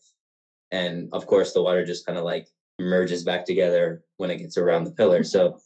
And 0.72 1.10
of 1.13 1.28
course 1.28 1.54
the 1.54 1.62
water 1.62 1.86
just 1.86 2.06
kind 2.06 2.17
of 2.17 2.24
like 2.24 2.48
merges 2.80 3.24
back 3.24 3.46
together 3.46 4.04
when 4.17 4.32
it 4.32 4.38
gets 4.38 4.58
around 4.58 4.86
the 4.86 4.91
pillar. 4.91 5.24
So 5.24 5.50
mm-hmm. 5.50 5.58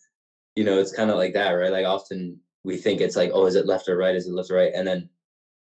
you 0.56 0.64
know 0.64 0.80
it's 0.80 0.96
kind 0.96 1.10
of 1.10 1.18
like 1.18 1.34
that 1.34 1.52
right? 1.52 1.72
Like 1.72 1.86
often 1.86 2.40
we 2.64 2.78
think 2.78 3.02
it's 3.02 3.16
like 3.16 3.32
oh 3.34 3.46
is 3.46 3.56
it 3.56 3.68
left 3.68 3.90
or 3.90 3.98
right? 3.98 4.16
Is 4.16 4.28
it 4.28 4.34
left 4.34 4.52
or 4.52 4.56
right? 4.56 4.74
And 4.74 4.88
then 4.88 5.10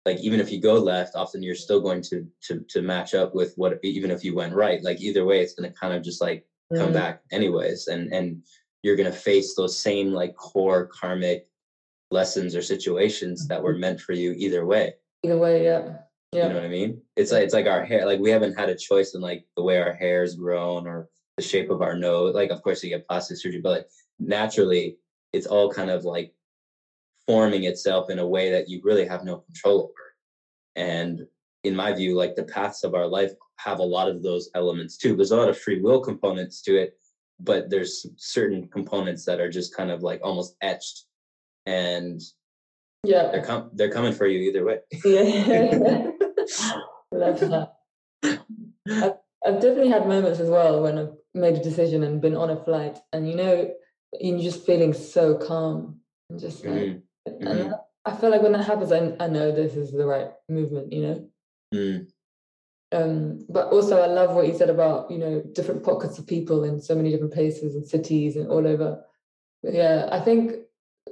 like 0.05 0.19
even 0.19 0.39
if 0.39 0.51
you 0.51 0.61
go 0.61 0.75
left 0.75 1.15
often 1.15 1.41
you're 1.41 1.55
still 1.55 1.81
going 1.81 2.01
to 2.01 2.27
to 2.41 2.63
to 2.69 2.81
match 2.81 3.13
up 3.13 3.33
with 3.33 3.53
what 3.55 3.79
even 3.83 4.11
if 4.11 4.23
you 4.23 4.35
went 4.35 4.53
right 4.53 4.83
like 4.83 4.99
either 5.01 5.25
way 5.25 5.41
it's 5.41 5.53
going 5.53 5.69
to 5.69 5.79
kind 5.79 5.93
of 5.93 6.03
just 6.03 6.21
like 6.21 6.45
come 6.75 6.89
mm. 6.89 6.93
back 6.93 7.21
anyways 7.31 7.87
and 7.87 8.11
and 8.11 8.41
you're 8.85 8.95
going 8.95 9.11
to 9.11 9.17
face 9.17 9.55
those 9.55 9.77
same 9.77 10.13
like 10.13 10.35
core 10.35 10.85
karmic 10.85 11.47
lessons 12.11 12.55
or 12.55 12.61
situations 12.61 13.47
that 13.47 13.61
were 13.61 13.71
mm-hmm. 13.71 13.81
meant 13.81 13.99
for 13.99 14.13
you 14.13 14.33
either 14.37 14.65
way. 14.65 14.93
Either 15.23 15.37
way 15.37 15.63
yeah. 15.63 15.97
Yeah. 16.31 16.47
you 16.47 16.49
know 16.49 16.55
what 16.55 16.65
i 16.65 16.69
mean? 16.69 17.01
It's 17.15 17.31
like 17.31 17.43
it's 17.43 17.53
like 17.53 17.65
our 17.65 17.83
hair 17.83 18.05
like 18.05 18.19
we 18.19 18.29
haven't 18.29 18.59
had 18.59 18.69
a 18.69 18.77
choice 18.77 19.15
in 19.15 19.21
like 19.21 19.45
the 19.57 19.63
way 19.63 19.79
our 19.81 19.93
hair 19.93 20.21
is 20.21 20.35
grown 20.35 20.85
or 20.85 21.09
the 21.37 21.43
shape 21.43 21.69
of 21.69 21.81
our 21.81 21.97
nose 21.97 22.35
like 22.35 22.51
of 22.51 22.61
course 22.61 22.83
you 22.83 22.89
get 22.89 23.07
plastic 23.07 23.37
surgery 23.37 23.61
but 23.61 23.71
like 23.71 23.87
naturally 24.19 24.97
it's 25.33 25.47
all 25.47 25.71
kind 25.71 25.89
of 25.89 26.05
like 26.05 26.33
forming 27.27 27.63
itself 27.63 28.09
in 28.09 28.19
a 28.19 28.27
way 28.27 28.51
that 28.51 28.69
you 28.69 28.81
really 28.83 29.05
have 29.05 29.23
no 29.23 29.37
control 29.37 29.81
over. 29.81 29.93
And 30.75 31.25
in 31.63 31.75
my 31.75 31.93
view, 31.93 32.15
like 32.15 32.35
the 32.35 32.43
paths 32.43 32.83
of 32.83 32.93
our 32.93 33.07
life 33.07 33.31
have 33.57 33.79
a 33.79 33.83
lot 33.83 34.07
of 34.07 34.21
those 34.21 34.49
elements 34.55 34.97
too. 34.97 35.15
There's 35.15 35.31
a 35.31 35.37
lot 35.37 35.49
of 35.49 35.57
free 35.57 35.81
will 35.81 36.01
components 36.01 36.61
to 36.63 36.75
it, 36.75 36.97
but 37.39 37.69
there's 37.69 38.05
certain 38.17 38.67
components 38.67 39.25
that 39.25 39.39
are 39.39 39.49
just 39.49 39.75
kind 39.75 39.91
of 39.91 40.01
like 40.01 40.19
almost 40.23 40.55
etched 40.61 41.05
and 41.65 42.21
yeah 43.03 43.31
they're 43.31 43.45
com- 43.45 43.69
they're 43.73 43.91
coming 43.91 44.13
for 44.13 44.27
you 44.27 44.39
either 44.49 44.65
way 44.65 44.79
yeah 45.05 46.11
love 47.11 47.39
that 47.39 47.73
I've, 48.23 49.13
I've 49.45 49.61
definitely 49.61 49.89
had 49.89 50.07
moments 50.07 50.39
as 50.39 50.49
well 50.49 50.81
when 50.83 50.97
i've 50.97 51.13
made 51.33 51.55
a 51.55 51.63
decision 51.63 52.03
and 52.03 52.21
been 52.21 52.35
on 52.35 52.49
a 52.49 52.63
flight 52.63 52.97
and 53.13 53.29
you 53.29 53.35
know 53.35 53.71
you're 54.19 54.39
just 54.39 54.65
feeling 54.65 54.93
so 54.93 55.37
calm 55.37 55.99
and 56.29 56.39
just 56.39 56.63
like 56.65 56.75
mm-hmm. 56.75 56.99
Mm-hmm. 57.27 57.73
I 58.05 58.15
feel 58.15 58.29
like 58.29 58.41
when 58.41 58.51
that 58.51 58.65
happens, 58.65 58.91
I, 58.91 59.15
I 59.19 59.27
know 59.27 59.51
this 59.51 59.75
is 59.75 59.91
the 59.91 60.05
right 60.05 60.29
movement, 60.47 60.93
you 60.93 61.01
know? 61.01 61.29
Mm. 61.73 62.07
Um, 62.91 63.45
but 63.49 63.67
also, 63.69 63.99
I 63.99 64.05
love 64.05 64.35
what 64.35 64.47
you 64.47 64.55
said 64.55 64.69
about, 64.69 65.09
you 65.09 65.17
know, 65.17 65.41
different 65.53 65.83
pockets 65.83 66.19
of 66.19 66.27
people 66.27 66.63
in 66.63 66.79
so 66.79 66.95
many 66.95 67.09
different 67.09 67.33
places 67.33 67.75
and 67.75 67.85
cities 67.85 68.35
and 68.35 68.47
all 68.49 68.65
over. 68.65 69.03
But 69.63 69.73
yeah, 69.73 70.07
I 70.11 70.19
think 70.19 70.53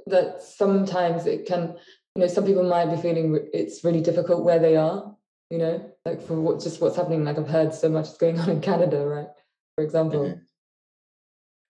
that 0.06 0.42
sometimes 0.42 1.26
it 1.26 1.46
can, 1.46 1.76
you 2.14 2.22
know, 2.22 2.28
some 2.28 2.44
people 2.44 2.62
might 2.62 2.94
be 2.94 3.00
feeling 3.00 3.38
it's 3.52 3.82
really 3.82 4.00
difficult 4.00 4.44
where 4.44 4.60
they 4.60 4.76
are, 4.76 5.14
you 5.50 5.58
know, 5.58 5.92
like 6.04 6.22
for 6.22 6.40
what 6.40 6.60
just 6.60 6.80
what's 6.80 6.96
happening. 6.96 7.24
Like 7.24 7.38
I've 7.38 7.48
heard 7.48 7.74
so 7.74 7.88
much 7.88 8.06
is 8.06 8.18
going 8.18 8.38
on 8.40 8.50
in 8.50 8.60
Canada, 8.60 9.04
right? 9.04 9.28
For 9.76 9.84
example. 9.84 10.38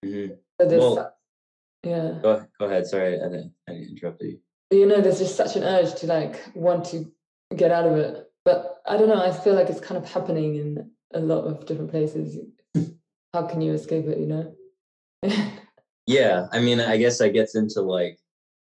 Mm-hmm. 0.03 0.07
Mm-hmm. 0.07 0.33
So 0.61 0.69
there's 0.69 0.81
well, 0.81 1.14
yeah. 1.85 2.13
Go, 2.21 2.45
go 2.59 2.65
ahead. 2.65 2.87
Sorry, 2.87 3.19
I 3.19 3.23
didn't, 3.23 3.53
I 3.69 3.73
didn't 3.73 3.89
interrupt 3.89 4.21
you. 4.21 4.39
You 4.71 4.85
know, 4.87 4.99
there's 4.99 5.19
just 5.19 5.35
such 5.35 5.55
an 5.55 5.63
urge 5.63 5.93
to 5.95 6.07
like 6.07 6.41
want 6.55 6.85
to 6.85 7.11
get 7.55 7.71
out 7.71 7.85
of 7.85 7.97
it. 7.97 8.25
But 8.43 8.81
I 8.85 8.97
don't 8.97 9.09
know, 9.09 9.23
I 9.23 9.31
feel 9.31 9.53
like 9.53 9.69
it's 9.69 9.79
kind 9.79 9.97
of 9.97 10.09
happening 10.09 10.55
in 10.55 10.91
a 11.13 11.19
lot 11.19 11.45
of 11.45 11.65
different 11.65 11.91
places. 11.91 12.37
How 13.33 13.47
can 13.47 13.61
you 13.61 13.73
escape 13.73 14.05
it, 14.05 14.19
you 14.19 14.27
know? 14.27 14.55
yeah. 16.07 16.47
I 16.51 16.59
mean, 16.59 16.79
I 16.79 16.97
guess 16.97 17.21
I 17.21 17.29
gets 17.29 17.55
into 17.55 17.81
like, 17.81 18.19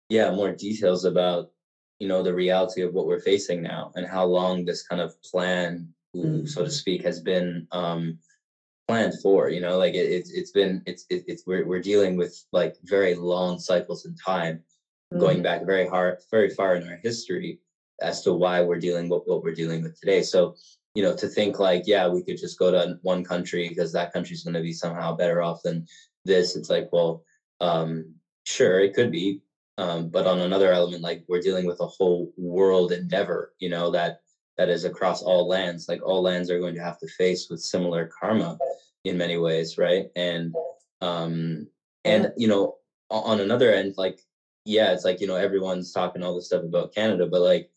yeah, 0.09 0.31
more 0.31 0.51
details 0.51 1.05
about, 1.05 1.51
you 1.99 2.07
know, 2.07 2.23
the 2.23 2.33
reality 2.33 2.81
of 2.81 2.93
what 2.93 3.07
we're 3.07 3.21
facing 3.21 3.61
now 3.61 3.91
and 3.95 4.05
how 4.05 4.25
long 4.25 4.65
this 4.65 4.85
kind 4.85 5.01
of 5.01 5.13
plan, 5.23 5.87
mm. 6.15 6.47
so 6.47 6.65
to 6.65 6.71
speak, 6.71 7.03
has 7.03 7.21
been 7.21 7.67
um 7.71 8.17
planned 8.87 9.13
for 9.21 9.49
you 9.49 9.61
know 9.61 9.77
like 9.77 9.93
it, 9.93 10.11
it's 10.11 10.31
it's 10.31 10.51
been 10.51 10.81
it's 10.85 11.05
it, 11.09 11.23
it's 11.27 11.43
we're, 11.45 11.65
we're 11.65 11.81
dealing 11.81 12.17
with 12.17 12.43
like 12.51 12.75
very 12.83 13.15
long 13.15 13.59
cycles 13.59 14.05
in 14.05 14.15
time 14.15 14.55
mm-hmm. 14.55 15.19
going 15.19 15.41
back 15.41 15.65
very 15.65 15.87
hard 15.87 16.17
very 16.29 16.49
far 16.49 16.75
in 16.75 16.87
our 16.87 16.99
history 17.03 17.59
as 18.01 18.21
to 18.23 18.33
why 18.33 18.61
we're 18.61 18.79
dealing 18.79 19.07
with 19.07 19.23
what 19.25 19.43
we're 19.43 19.53
dealing 19.53 19.83
with 19.83 19.99
today 19.99 20.21
so 20.21 20.55
you 20.95 21.03
know 21.03 21.15
to 21.15 21.27
think 21.27 21.59
like 21.59 21.83
yeah 21.85 22.07
we 22.07 22.23
could 22.23 22.37
just 22.37 22.59
go 22.59 22.71
to 22.71 22.97
one 23.01 23.23
country 23.23 23.69
because 23.69 23.93
that 23.93 24.11
country's 24.11 24.43
going 24.43 24.53
to 24.53 24.61
be 24.61 24.73
somehow 24.73 25.15
better 25.15 25.41
off 25.41 25.61
than 25.63 25.85
this 26.25 26.55
it's 26.55 26.69
like 26.69 26.89
well 26.91 27.23
um 27.59 28.13
sure 28.45 28.79
it 28.79 28.93
could 28.93 29.11
be 29.11 29.41
um 29.77 30.09
but 30.09 30.27
on 30.27 30.39
another 30.39 30.71
element 30.71 31.01
like 31.01 31.23
we're 31.27 31.41
dealing 31.41 31.65
with 31.65 31.79
a 31.79 31.87
whole 31.87 32.31
world 32.37 32.91
endeavor 32.91 33.53
you 33.59 33.69
know 33.69 33.91
that 33.91 34.20
that 34.57 34.69
is 34.69 34.85
across 34.85 35.21
all 35.21 35.47
lands 35.47 35.87
like 35.87 36.01
all 36.03 36.21
lands 36.21 36.49
are 36.49 36.59
going 36.59 36.75
to 36.75 36.83
have 36.83 36.99
to 36.99 37.07
face 37.07 37.47
with 37.49 37.59
similar 37.59 38.09
karma 38.19 38.57
in 39.03 39.17
many 39.17 39.37
ways 39.37 39.77
right? 39.77 40.05
And 40.15 40.53
um 41.01 41.67
and 42.05 42.31
you 42.37 42.47
know 42.47 42.75
on 43.09 43.39
another 43.39 43.73
end 43.73 43.93
like 43.97 44.19
yeah 44.65 44.91
it's 44.91 45.03
like 45.03 45.19
you 45.19 45.27
know 45.27 45.35
everyone's 45.35 45.91
talking 45.91 46.23
all 46.23 46.35
this 46.35 46.45
stuff 46.45 46.63
about 46.63 46.93
canada 46.93 47.27
but 47.29 47.41
like 47.41 47.67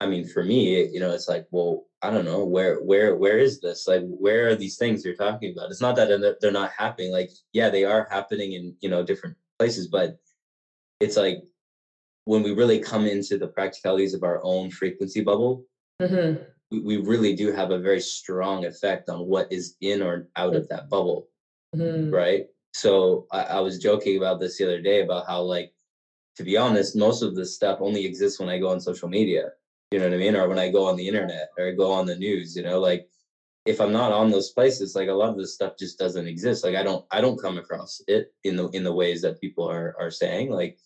i 0.00 0.06
mean 0.06 0.26
for 0.26 0.42
me 0.42 0.86
you 0.88 1.00
know 1.00 1.10
it's 1.10 1.28
like 1.28 1.44
well 1.50 1.84
i 2.02 2.10
don't 2.10 2.24
know 2.24 2.44
where 2.44 2.76
where 2.76 3.16
where 3.16 3.38
is 3.38 3.60
this? 3.60 3.88
Like 3.88 4.02
where 4.04 4.48
are 4.48 4.54
these 4.54 4.76
things 4.76 5.04
you're 5.04 5.14
talking 5.16 5.52
about? 5.52 5.70
It's 5.70 5.80
not 5.80 5.96
that 5.96 6.36
they're 6.40 6.50
not 6.52 6.70
happening 6.76 7.10
like 7.10 7.30
yeah 7.52 7.68
they 7.70 7.84
are 7.84 8.06
happening 8.10 8.52
in 8.52 8.74
you 8.80 8.88
know 8.88 9.02
different 9.02 9.36
places 9.58 9.88
but 9.88 10.16
it's 11.00 11.16
like 11.16 11.42
when 12.24 12.42
we 12.42 12.52
really 12.52 12.78
come 12.78 13.06
into 13.06 13.36
the 13.38 13.48
practicalities 13.48 14.14
of 14.14 14.22
our 14.22 14.40
own 14.42 14.70
frequency 14.70 15.20
bubble 15.20 15.64
mm-hmm. 16.00 16.42
we, 16.70 16.80
we 16.80 16.96
really 16.98 17.34
do 17.34 17.52
have 17.52 17.70
a 17.70 17.78
very 17.78 18.00
strong 18.00 18.64
effect 18.64 19.08
on 19.08 19.26
what 19.26 19.50
is 19.52 19.76
in 19.80 20.02
or 20.02 20.28
out 20.36 20.54
of 20.54 20.68
that 20.68 20.88
bubble. 20.88 21.28
Mm-hmm. 21.76 22.10
Right. 22.14 22.46
So 22.72 23.26
I, 23.30 23.42
I 23.42 23.60
was 23.60 23.78
joking 23.78 24.16
about 24.16 24.40
this 24.40 24.58
the 24.58 24.64
other 24.64 24.80
day 24.80 25.02
about 25.02 25.26
how, 25.26 25.42
like, 25.42 25.72
to 26.36 26.42
be 26.42 26.56
honest, 26.56 26.96
most 26.96 27.22
of 27.22 27.34
this 27.34 27.54
stuff 27.54 27.78
only 27.80 28.04
exists 28.04 28.40
when 28.40 28.48
I 28.48 28.58
go 28.58 28.68
on 28.68 28.80
social 28.80 29.08
media. 29.08 29.50
You 29.90 30.00
know 30.00 30.06
what 30.06 30.14
I 30.14 30.18
mean? 30.18 30.34
Or 30.34 30.48
when 30.48 30.58
I 30.58 30.70
go 30.70 30.88
on 30.88 30.96
the 30.96 31.06
internet 31.06 31.50
or 31.56 31.68
I 31.68 31.72
go 31.72 31.92
on 31.92 32.06
the 32.06 32.16
news, 32.16 32.56
you 32.56 32.62
know, 32.62 32.80
like 32.80 33.08
if 33.64 33.80
I'm 33.80 33.92
not 33.92 34.12
on 34.12 34.30
those 34.30 34.50
places, 34.50 34.94
like 34.94 35.08
a 35.08 35.12
lot 35.12 35.30
of 35.30 35.36
this 35.36 35.54
stuff 35.54 35.74
just 35.78 35.98
doesn't 35.98 36.26
exist. 36.26 36.64
Like 36.64 36.74
I 36.74 36.82
don't 36.82 37.04
I 37.10 37.20
don't 37.20 37.40
come 37.40 37.58
across 37.58 38.02
it 38.08 38.32
in 38.42 38.56
the 38.56 38.68
in 38.70 38.82
the 38.82 38.92
ways 38.92 39.22
that 39.22 39.40
people 39.40 39.70
are 39.70 39.94
are 39.98 40.10
saying. 40.10 40.50
Like 40.50 40.78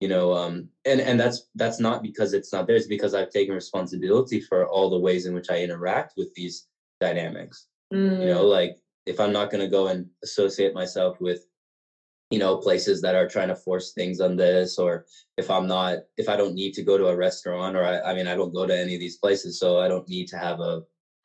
you 0.00 0.08
know 0.08 0.34
um 0.34 0.68
and 0.84 1.00
and 1.00 1.18
that's 1.18 1.48
that's 1.54 1.80
not 1.80 2.02
because 2.02 2.34
it's 2.34 2.52
not 2.52 2.66
there 2.66 2.76
it's 2.76 2.86
because 2.86 3.14
i've 3.14 3.30
taken 3.30 3.54
responsibility 3.54 4.40
for 4.40 4.66
all 4.66 4.90
the 4.90 4.98
ways 4.98 5.26
in 5.26 5.34
which 5.34 5.50
i 5.50 5.62
interact 5.62 6.14
with 6.16 6.32
these 6.34 6.66
dynamics 7.00 7.68
mm. 7.92 8.20
you 8.20 8.26
know 8.26 8.44
mm. 8.44 8.50
like 8.50 8.76
if 9.06 9.18
i'm 9.20 9.32
not 9.32 9.50
going 9.50 9.62
to 9.62 9.70
go 9.70 9.88
and 9.88 10.06
associate 10.22 10.74
myself 10.74 11.20
with 11.20 11.46
you 12.30 12.38
know 12.38 12.56
places 12.56 13.00
that 13.00 13.14
are 13.14 13.28
trying 13.28 13.48
to 13.48 13.56
force 13.56 13.92
things 13.92 14.20
on 14.20 14.36
this 14.36 14.78
or 14.78 15.06
if 15.38 15.50
i'm 15.50 15.66
not 15.66 15.98
if 16.16 16.28
i 16.28 16.36
don't 16.36 16.54
need 16.54 16.72
to 16.72 16.82
go 16.82 16.98
to 16.98 17.06
a 17.06 17.16
restaurant 17.16 17.76
or 17.76 17.84
i, 17.84 18.00
I 18.00 18.14
mean 18.14 18.26
i 18.26 18.34
don't 18.34 18.54
go 18.54 18.66
to 18.66 18.78
any 18.78 18.94
of 18.94 19.00
these 19.00 19.16
places 19.16 19.58
so 19.58 19.80
i 19.80 19.88
don't 19.88 20.08
need 20.08 20.26
to 20.28 20.38
have 20.38 20.60
a 20.60 20.82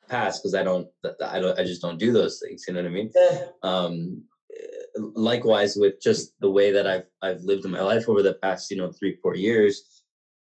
pass 0.08 0.38
because 0.38 0.54
i 0.54 0.62
don't 0.62 0.86
i 1.26 1.40
don't 1.40 1.58
i 1.58 1.64
just 1.64 1.82
don't 1.82 1.98
do 1.98 2.12
those 2.12 2.40
things 2.40 2.64
you 2.66 2.74
know 2.74 2.80
what 2.82 2.88
i 2.88 2.92
mean 2.92 3.10
yeah. 3.14 3.46
um 3.62 4.22
likewise 4.96 5.76
with 5.76 6.00
just 6.00 6.34
the 6.40 6.50
way 6.50 6.70
that 6.72 6.86
I've 6.86 7.06
I've 7.22 7.42
lived 7.42 7.64
in 7.64 7.70
my 7.70 7.80
life 7.80 8.08
over 8.08 8.22
the 8.22 8.34
past 8.34 8.70
you 8.70 8.76
know 8.76 8.92
three 8.92 9.16
four 9.22 9.34
years 9.34 10.02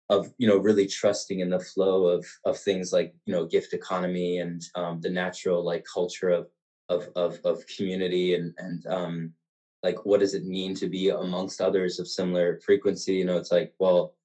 of 0.09 0.33
you 0.37 0.47
know 0.47 0.57
really 0.57 0.87
trusting 0.87 1.39
in 1.39 1.49
the 1.49 1.59
flow 1.59 2.07
of 2.07 2.25
of 2.45 2.57
things 2.57 2.91
like 2.91 3.13
you 3.25 3.33
know 3.33 3.45
gift 3.45 3.73
economy 3.73 4.39
and 4.39 4.61
um, 4.75 5.01
the 5.01 5.09
natural 5.09 5.63
like 5.63 5.85
culture 5.91 6.29
of 6.29 6.47
of 6.89 7.09
of, 7.15 7.39
of 7.45 7.63
community 7.67 8.35
and 8.35 8.53
and 8.57 8.85
um, 8.87 9.33
like 9.83 10.05
what 10.05 10.19
does 10.19 10.33
it 10.33 10.45
mean 10.45 10.73
to 10.75 10.87
be 10.87 11.09
amongst 11.09 11.61
others 11.61 11.99
of 11.99 12.07
similar 12.07 12.59
frequency? 12.65 13.13
You 13.13 13.25
know 13.25 13.37
it's 13.37 13.51
like 13.51 13.73
well 13.79 14.15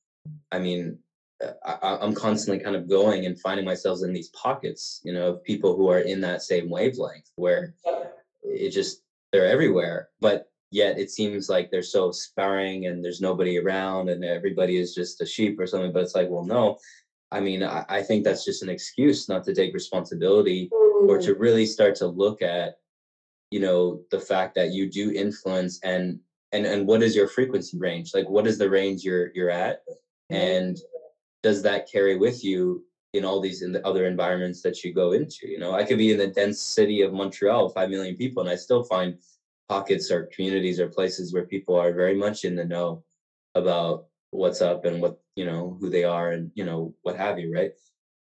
I 0.53 0.59
mean 0.59 0.99
uh, 1.45 1.53
I, 1.65 1.99
I'm 2.01 2.15
constantly 2.15 2.63
kind 2.63 2.75
of 2.75 2.89
going 2.89 3.27
and 3.27 3.41
finding 3.41 3.65
myself 3.65 4.01
in 4.03 4.13
these 4.13 4.31
pockets 4.31 5.01
you 5.05 5.13
know 5.13 5.29
of 5.29 5.45
people 5.45 5.77
who 5.77 5.91
are 5.91 6.01
in 6.01 6.21
that 6.23 6.43
same 6.43 6.69
wavelength 6.69 7.31
where 7.37 7.75
it 8.43 8.71
just 8.71 9.03
they're 9.33 9.47
everywhere 9.47 10.09
but 10.21 10.51
yet 10.71 10.99
it 10.99 11.11
seems 11.11 11.49
like 11.49 11.71
they're 11.71 11.83
so 11.83 12.11
sparring 12.11 12.87
and 12.87 13.05
there's 13.05 13.21
nobody 13.21 13.59
around 13.59 14.09
and 14.09 14.25
everybody 14.25 14.77
is 14.77 14.95
just 14.95 15.21
a 15.21 15.27
sheep 15.27 15.59
or 15.59 15.67
something 15.67 15.93
but 15.93 16.03
it's 16.03 16.15
like 16.15 16.29
well 16.29 16.45
no. 16.45 16.79
I 17.31 17.41
mean 17.41 17.63
i, 17.63 17.85
I 17.89 18.03
think 18.03 18.25
that's 18.25 18.45
just 18.45 18.63
an 18.63 18.69
excuse 18.69 19.29
not 19.29 19.45
to 19.45 19.55
take 19.55 19.75
responsibility 19.75 20.71
or 21.09 21.19
to 21.19 21.35
really 21.35 21.67
start 21.67 21.95
to 21.97 22.07
look 22.07 22.43
at 22.43 22.75
you 23.51 23.61
know 23.61 24.01
the 24.11 24.21
fact 24.21 24.55
that 24.57 24.73
you 24.73 24.91
do 24.91 25.13
influence 25.13 25.81
and 25.83 26.21
and 26.53 26.67
and 26.67 26.87
what 26.87 27.03
is 27.03 27.15
your 27.15 27.29
frequency 27.29 27.79
range? 27.79 28.13
Like 28.15 28.29
what 28.29 28.47
is 28.47 28.59
the 28.59 28.71
range 28.71 29.05
you're 29.05 29.31
you're 29.35 29.51
at? 29.51 29.83
Mm-hmm. 30.33 30.35
And 30.37 30.79
does 31.43 31.63
that 31.63 31.91
carry 31.91 32.17
with 32.17 32.45
you 32.45 32.85
in 33.15 33.25
all 33.25 33.41
these 33.41 33.63
in 33.63 33.73
the 33.73 33.87
other 33.87 34.07
environments 34.07 34.63
that 34.63 34.85
you 34.85 34.93
go 34.93 35.13
into 35.13 35.49
you 35.49 35.59
know? 35.59 35.73
I 35.73 35.85
could 35.85 35.99
be 35.99 36.13
in 36.13 36.19
the 36.19 36.27
dense 36.27 36.61
city 36.61 37.03
of 37.03 37.13
montreal 37.13 37.71
5 37.71 37.91
million 37.91 38.17
people 38.17 38.43
and 38.43 38.51
i 38.51 38.57
still 38.57 38.85
find 38.85 39.19
pockets 39.69 40.11
or 40.11 40.29
communities 40.35 40.81
or 40.81 40.89
places 40.89 41.33
where 41.33 41.47
people 41.47 41.77
are 41.77 41.93
very 41.93 42.15
much 42.15 42.45
in 42.45 42.57
the 42.57 42.65
know 42.65 43.05
about 43.55 44.07
what's 44.31 44.61
up 44.61 44.85
and 44.85 45.01
what 45.01 45.19
you 45.37 45.45
know 45.45 45.77
who 45.81 45.89
they 45.89 46.05
are 46.05 46.33
and 46.33 46.51
you 46.55 46.65
know 46.65 46.95
what 47.03 47.17
have 47.17 47.39
you 47.39 47.53
right? 47.53 47.73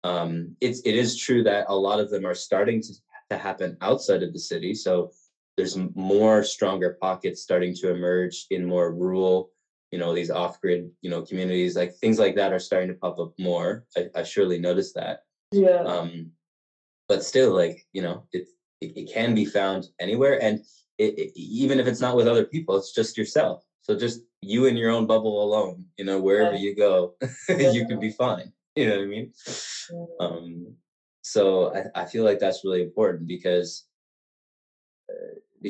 Um 0.03 0.55
it's 0.61 0.81
it 0.81 0.95
is 0.95 1.17
true 1.17 1.43
that 1.43 1.65
a 1.69 1.75
lot 1.75 1.99
of 1.99 2.09
them 2.09 2.25
are 2.25 2.35
starting 2.35 2.81
to, 2.81 2.93
to 3.29 3.37
happen 3.37 3.77
outside 3.81 4.23
of 4.23 4.33
the 4.33 4.39
city 4.39 4.73
so 4.73 5.11
there's 5.55 5.77
more 5.95 6.43
stronger 6.43 6.97
pockets 7.01 7.41
starting 7.41 7.73
to 7.75 7.89
emerge 7.89 8.45
in 8.51 8.63
more 8.65 8.93
rural 8.93 9.49
you 9.91 9.99
know 9.99 10.13
these 10.13 10.31
off-grid 10.31 10.89
you 11.01 11.09
know 11.09 11.21
communities 11.21 11.75
like 11.75 11.93
things 11.95 12.19
like 12.19 12.35
that 12.35 12.53
are 12.53 12.59
starting 12.59 12.89
to 12.89 12.95
pop 12.95 13.19
up 13.19 13.33
more 13.39 13.85
i, 13.97 14.07
I 14.15 14.23
surely 14.23 14.59
noticed 14.59 14.95
that 14.95 15.21
yeah 15.51 15.83
um 15.83 16.31
but 17.07 17.23
still 17.23 17.53
like 17.53 17.85
you 17.93 18.01
know 18.01 18.25
it, 18.33 18.47
it, 18.81 18.97
it 18.97 19.13
can 19.13 19.33
be 19.33 19.45
found 19.45 19.87
anywhere 19.99 20.41
and 20.41 20.59
it, 20.97 21.17
it, 21.17 21.39
even 21.39 21.79
if 21.79 21.87
it's 21.87 22.01
not 22.01 22.15
with 22.15 22.27
other 22.27 22.45
people, 22.45 22.77
it's 22.77 22.93
just 22.93 23.17
yourself. 23.17 23.63
So 23.81 23.97
just 23.97 24.21
you 24.41 24.65
in 24.65 24.75
your 24.75 24.91
own 24.91 25.05
bubble 25.05 25.43
alone, 25.43 25.85
you 25.97 26.05
know, 26.05 26.19
wherever 26.19 26.55
you 26.55 26.75
go, 26.75 27.15
you 27.49 27.85
can 27.87 27.99
be 27.99 28.11
fine. 28.11 28.51
You 28.75 28.87
know 28.87 28.97
what 28.97 29.03
I 29.03 29.07
mean? 29.07 29.31
Um, 30.19 30.75
so 31.21 31.73
I, 31.73 32.01
I 32.01 32.05
feel 32.05 32.23
like 32.23 32.39
that's 32.39 32.63
really 32.65 32.81
important 32.81 33.27
because 33.27 33.85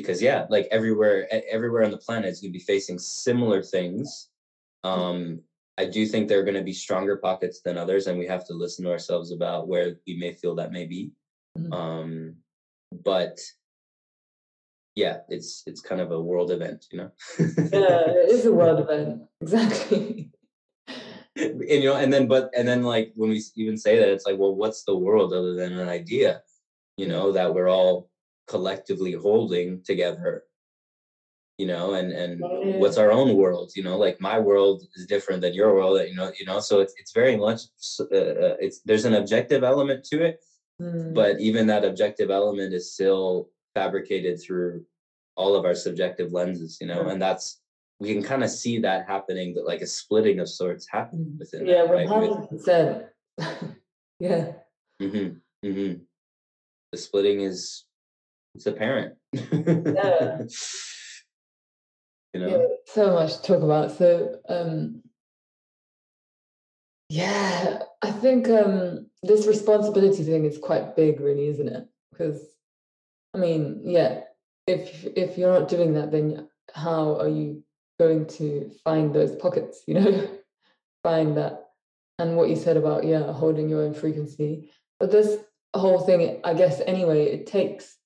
because 0.00 0.22
yeah, 0.22 0.46
like 0.48 0.68
everywhere 0.70 1.28
everywhere 1.50 1.84
on 1.84 1.90
the 1.90 1.98
planet 1.98 2.30
is 2.30 2.40
going 2.40 2.52
to 2.52 2.58
be 2.58 2.64
facing 2.64 2.98
similar 2.98 3.62
things. 3.62 4.28
Um, 4.84 5.40
I 5.78 5.84
do 5.84 6.06
think 6.06 6.28
there 6.28 6.40
are 6.40 6.44
going 6.44 6.54
to 6.54 6.62
be 6.62 6.72
stronger 6.72 7.16
pockets 7.16 7.60
than 7.60 7.78
others, 7.78 8.06
and 8.06 8.18
we 8.18 8.26
have 8.26 8.46
to 8.46 8.54
listen 8.54 8.84
to 8.84 8.90
ourselves 8.90 9.30
about 9.30 9.68
where 9.68 9.96
we 10.06 10.16
may 10.16 10.32
feel 10.32 10.54
that 10.56 10.72
may 10.72 10.86
be. 10.86 11.12
Mm-hmm. 11.56 11.72
Um, 11.72 12.34
but 13.04 13.38
yeah, 14.94 15.18
it's 15.28 15.62
it's 15.66 15.80
kind 15.80 16.00
of 16.00 16.10
a 16.10 16.20
world 16.20 16.50
event, 16.50 16.86
you 16.90 16.98
know. 16.98 17.10
yeah, 17.38 18.10
it 18.10 18.30
is 18.30 18.46
a 18.46 18.52
world 18.60 18.80
event, 18.80 19.22
exactly. 19.40 20.30
and 21.36 21.62
you 21.62 21.84
know, 21.84 21.96
and 21.96 22.12
then 22.12 22.26
but 22.26 22.50
and 22.56 22.66
then 22.66 22.82
like 22.82 23.12
when 23.14 23.30
we 23.30 23.40
even 23.54 23.76
say 23.78 23.98
that, 23.98 24.08
it's 24.08 24.26
like, 24.26 24.38
well, 24.38 24.54
what's 24.54 24.84
the 24.84 24.96
world 24.96 25.32
other 25.32 25.54
than 25.54 25.78
an 25.78 25.88
idea, 25.88 26.42
you 26.96 27.06
know, 27.06 27.30
that 27.30 27.54
we're 27.54 27.68
all 27.68 28.07
collectively 28.48 29.12
holding 29.12 29.82
together 29.82 30.44
you 31.58 31.66
know 31.66 31.94
and 31.94 32.12
and 32.12 32.40
what's 32.80 32.98
our 32.98 33.10
own 33.10 33.36
world 33.36 33.72
you 33.74 33.82
know 33.82 33.96
like 33.96 34.20
my 34.20 34.38
world 34.38 34.84
is 34.94 35.06
different 35.06 35.40
than 35.40 35.54
your 35.54 35.74
world 35.74 36.00
you 36.08 36.14
know 36.14 36.30
you 36.38 36.46
know 36.46 36.60
so 36.60 36.80
it's 36.80 36.94
it's 36.98 37.12
very 37.12 37.36
much 37.36 37.62
uh, 38.00 38.04
uh, 38.04 38.56
it's 38.60 38.80
there's 38.84 39.04
an 39.04 39.14
objective 39.14 39.64
element 39.64 40.04
to 40.04 40.22
it 40.24 40.40
mm. 40.80 41.12
but 41.14 41.40
even 41.40 41.66
that 41.66 41.84
objective 41.84 42.30
element 42.30 42.72
is 42.72 42.92
still 42.94 43.50
fabricated 43.74 44.40
through 44.40 44.84
all 45.38 45.54
of 45.54 45.64
our 45.64 45.74
subjective 45.74 46.32
lenses, 46.32 46.78
you 46.80 46.88
know, 46.88 47.08
and 47.08 47.22
that's 47.22 47.60
we 48.00 48.12
can 48.12 48.22
kind 48.22 48.44
of 48.44 48.50
see 48.50 48.78
that 48.80 49.06
happening, 49.06 49.54
but 49.54 49.64
like 49.64 49.80
a 49.80 49.86
splitting 49.86 50.40
of 50.40 50.48
sorts 50.48 50.86
happening 50.90 51.36
within. 51.38 51.66
Yeah, 51.66 51.84
one 51.84 52.06
hundred 52.06 52.48
percent. 52.48 53.06
Yeah. 54.20 54.54
Mm-hmm. 55.00 55.38
Mm-hmm. 55.64 56.02
The 56.90 56.98
splitting 56.98 57.42
is 57.42 57.84
it's 58.54 58.66
apparent. 58.66 59.14
yeah. 59.32 60.42
you 62.34 62.40
know, 62.40 62.48
yeah, 62.48 62.64
so 62.86 63.12
much 63.12 63.36
to 63.36 63.42
talk 63.42 63.62
about. 63.62 63.92
So, 63.92 64.40
um, 64.48 65.02
yeah, 67.08 67.82
I 68.02 68.10
think 68.10 68.48
um, 68.48 69.06
this 69.22 69.46
responsibility 69.46 70.22
thing 70.22 70.44
is 70.44 70.58
quite 70.58 70.96
big, 70.96 71.20
really, 71.20 71.46
isn't 71.48 71.68
it? 71.68 71.88
Because 72.10 72.40
I 73.34 73.38
mean, 73.38 73.80
yeah, 73.84 74.20
if 74.66 75.04
if 75.16 75.38
you're 75.38 75.58
not 75.58 75.68
doing 75.68 75.94
that, 75.94 76.10
then 76.10 76.48
how 76.74 77.18
are 77.18 77.28
you 77.28 77.62
going 77.98 78.26
to 78.26 78.70
find 78.84 79.14
those 79.14 79.34
pockets? 79.36 79.82
You 79.86 79.94
know, 79.94 80.28
find 81.02 81.36
that. 81.36 81.64
And 82.20 82.36
what 82.36 82.48
you 82.48 82.56
said 82.56 82.76
about 82.76 83.04
yeah, 83.04 83.32
holding 83.32 83.68
your 83.68 83.82
own 83.82 83.94
frequency, 83.94 84.72
but 84.98 85.12
this 85.12 85.38
whole 85.74 86.00
thing, 86.00 86.40
I 86.42 86.54
guess, 86.54 86.80
anyway, 86.84 87.26
it 87.26 87.46
takes 87.46 87.97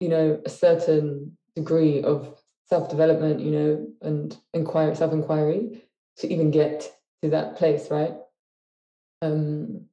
you 0.00 0.08
know 0.08 0.40
a 0.44 0.50
certain 0.50 1.36
degree 1.56 2.02
of 2.02 2.38
self 2.66 2.88
development, 2.88 3.40
you 3.40 3.50
know, 3.50 3.86
and 4.02 4.36
inquiry, 4.54 4.94
self 4.94 5.12
inquiry 5.12 5.84
to 6.18 6.32
even 6.32 6.50
get 6.50 6.90
to 7.22 7.30
that 7.30 7.56
place, 7.56 7.90
right? 7.90 8.14
Um, 9.22 9.86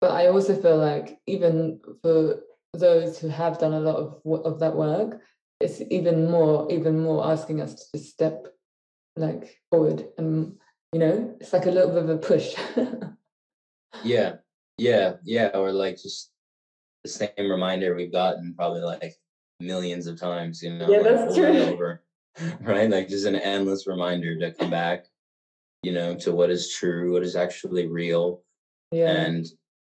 but 0.00 0.12
I 0.12 0.28
also 0.28 0.60
feel 0.60 0.78
like 0.78 1.18
even 1.26 1.80
for 2.02 2.40
those 2.72 3.18
who 3.18 3.28
have 3.28 3.58
done 3.58 3.74
a 3.74 3.80
lot 3.80 3.96
of 3.96 4.20
of 4.44 4.60
that 4.60 4.74
work, 4.74 5.20
it's 5.60 5.80
even 5.90 6.30
more 6.30 6.70
even 6.72 7.00
more 7.00 7.26
asking 7.26 7.60
us 7.60 7.88
to 7.90 7.98
step 7.98 8.46
like 9.16 9.60
forward 9.70 10.08
and 10.16 10.56
you 10.94 10.98
know 10.98 11.36
it's 11.38 11.52
like 11.52 11.66
a 11.66 11.70
little 11.70 11.90
bit 11.90 12.04
of 12.04 12.08
a 12.08 12.18
push. 12.18 12.54
yeah, 14.04 14.36
yeah, 14.78 15.14
yeah, 15.22 15.48
or 15.54 15.72
like 15.72 15.96
just 16.00 16.32
the 17.04 17.10
same 17.10 17.50
reminder 17.50 17.94
we've 17.94 18.12
gotten 18.12 18.54
probably 18.54 18.80
like 18.80 19.14
millions 19.62 20.06
of 20.06 20.18
times, 20.18 20.62
you 20.62 20.74
know. 20.74 20.88
Yeah, 20.88 21.02
that's 21.02 21.34
true. 21.34 21.46
Over, 21.46 22.02
right, 22.60 22.90
like 22.90 23.08
just 23.08 23.26
an 23.26 23.36
endless 23.36 23.86
reminder 23.86 24.38
to 24.38 24.52
come 24.52 24.70
back, 24.70 25.06
you 25.82 25.92
know, 25.92 26.14
to 26.16 26.32
what 26.32 26.50
is 26.50 26.72
true, 26.72 27.12
what 27.12 27.22
is 27.22 27.36
actually 27.36 27.86
real, 27.86 28.42
yeah. 28.90 29.10
and 29.10 29.46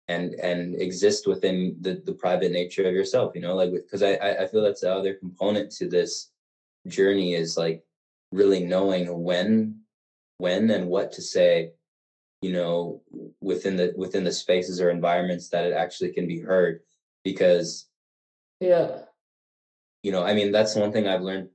and 0.09 0.35
and 0.35 0.81
exist 0.81 1.27
within 1.27 1.77
the 1.81 2.03
the 2.05 2.13
private 2.13 2.51
nature 2.51 2.87
of 2.89 2.95
yourself 2.95 3.33
you 3.35 3.41
know 3.41 3.55
like 3.55 3.71
because 3.73 4.03
I 4.03 4.15
i 4.15 4.47
feel 4.47 4.63
that's 4.63 4.81
the 4.81 4.93
other 4.93 5.15
component 5.15 5.71
to 5.73 5.89
this 5.89 6.31
journey 6.87 7.35
is 7.35 7.57
like 7.57 7.85
really 8.33 8.65
knowing 8.65 9.23
when 9.23 9.81
when 10.39 10.71
and 10.71 10.89
what 10.89 11.13
to 11.13 11.23
say 11.23 11.73
you 12.41 12.53
know 12.53 13.03
within 13.41 13.77
the 13.77 13.93
within 13.97 14.25
the 14.25 14.33
spaces 14.33 14.81
or 14.81 14.91
environments 14.91 15.49
that 15.49 15.67
it 15.67 15.73
actually 15.73 16.13
can 16.13 16.27
be 16.27 16.41
heard 16.41 16.81
because 17.25 17.89
yeah 18.61 19.01
you 20.03 20.13
know 20.13 20.23
i 20.25 20.35
mean 20.35 20.53
that's 20.53 20.75
one 20.75 20.93
thing 20.93 21.07
i've 21.07 21.23
learned 21.23 21.49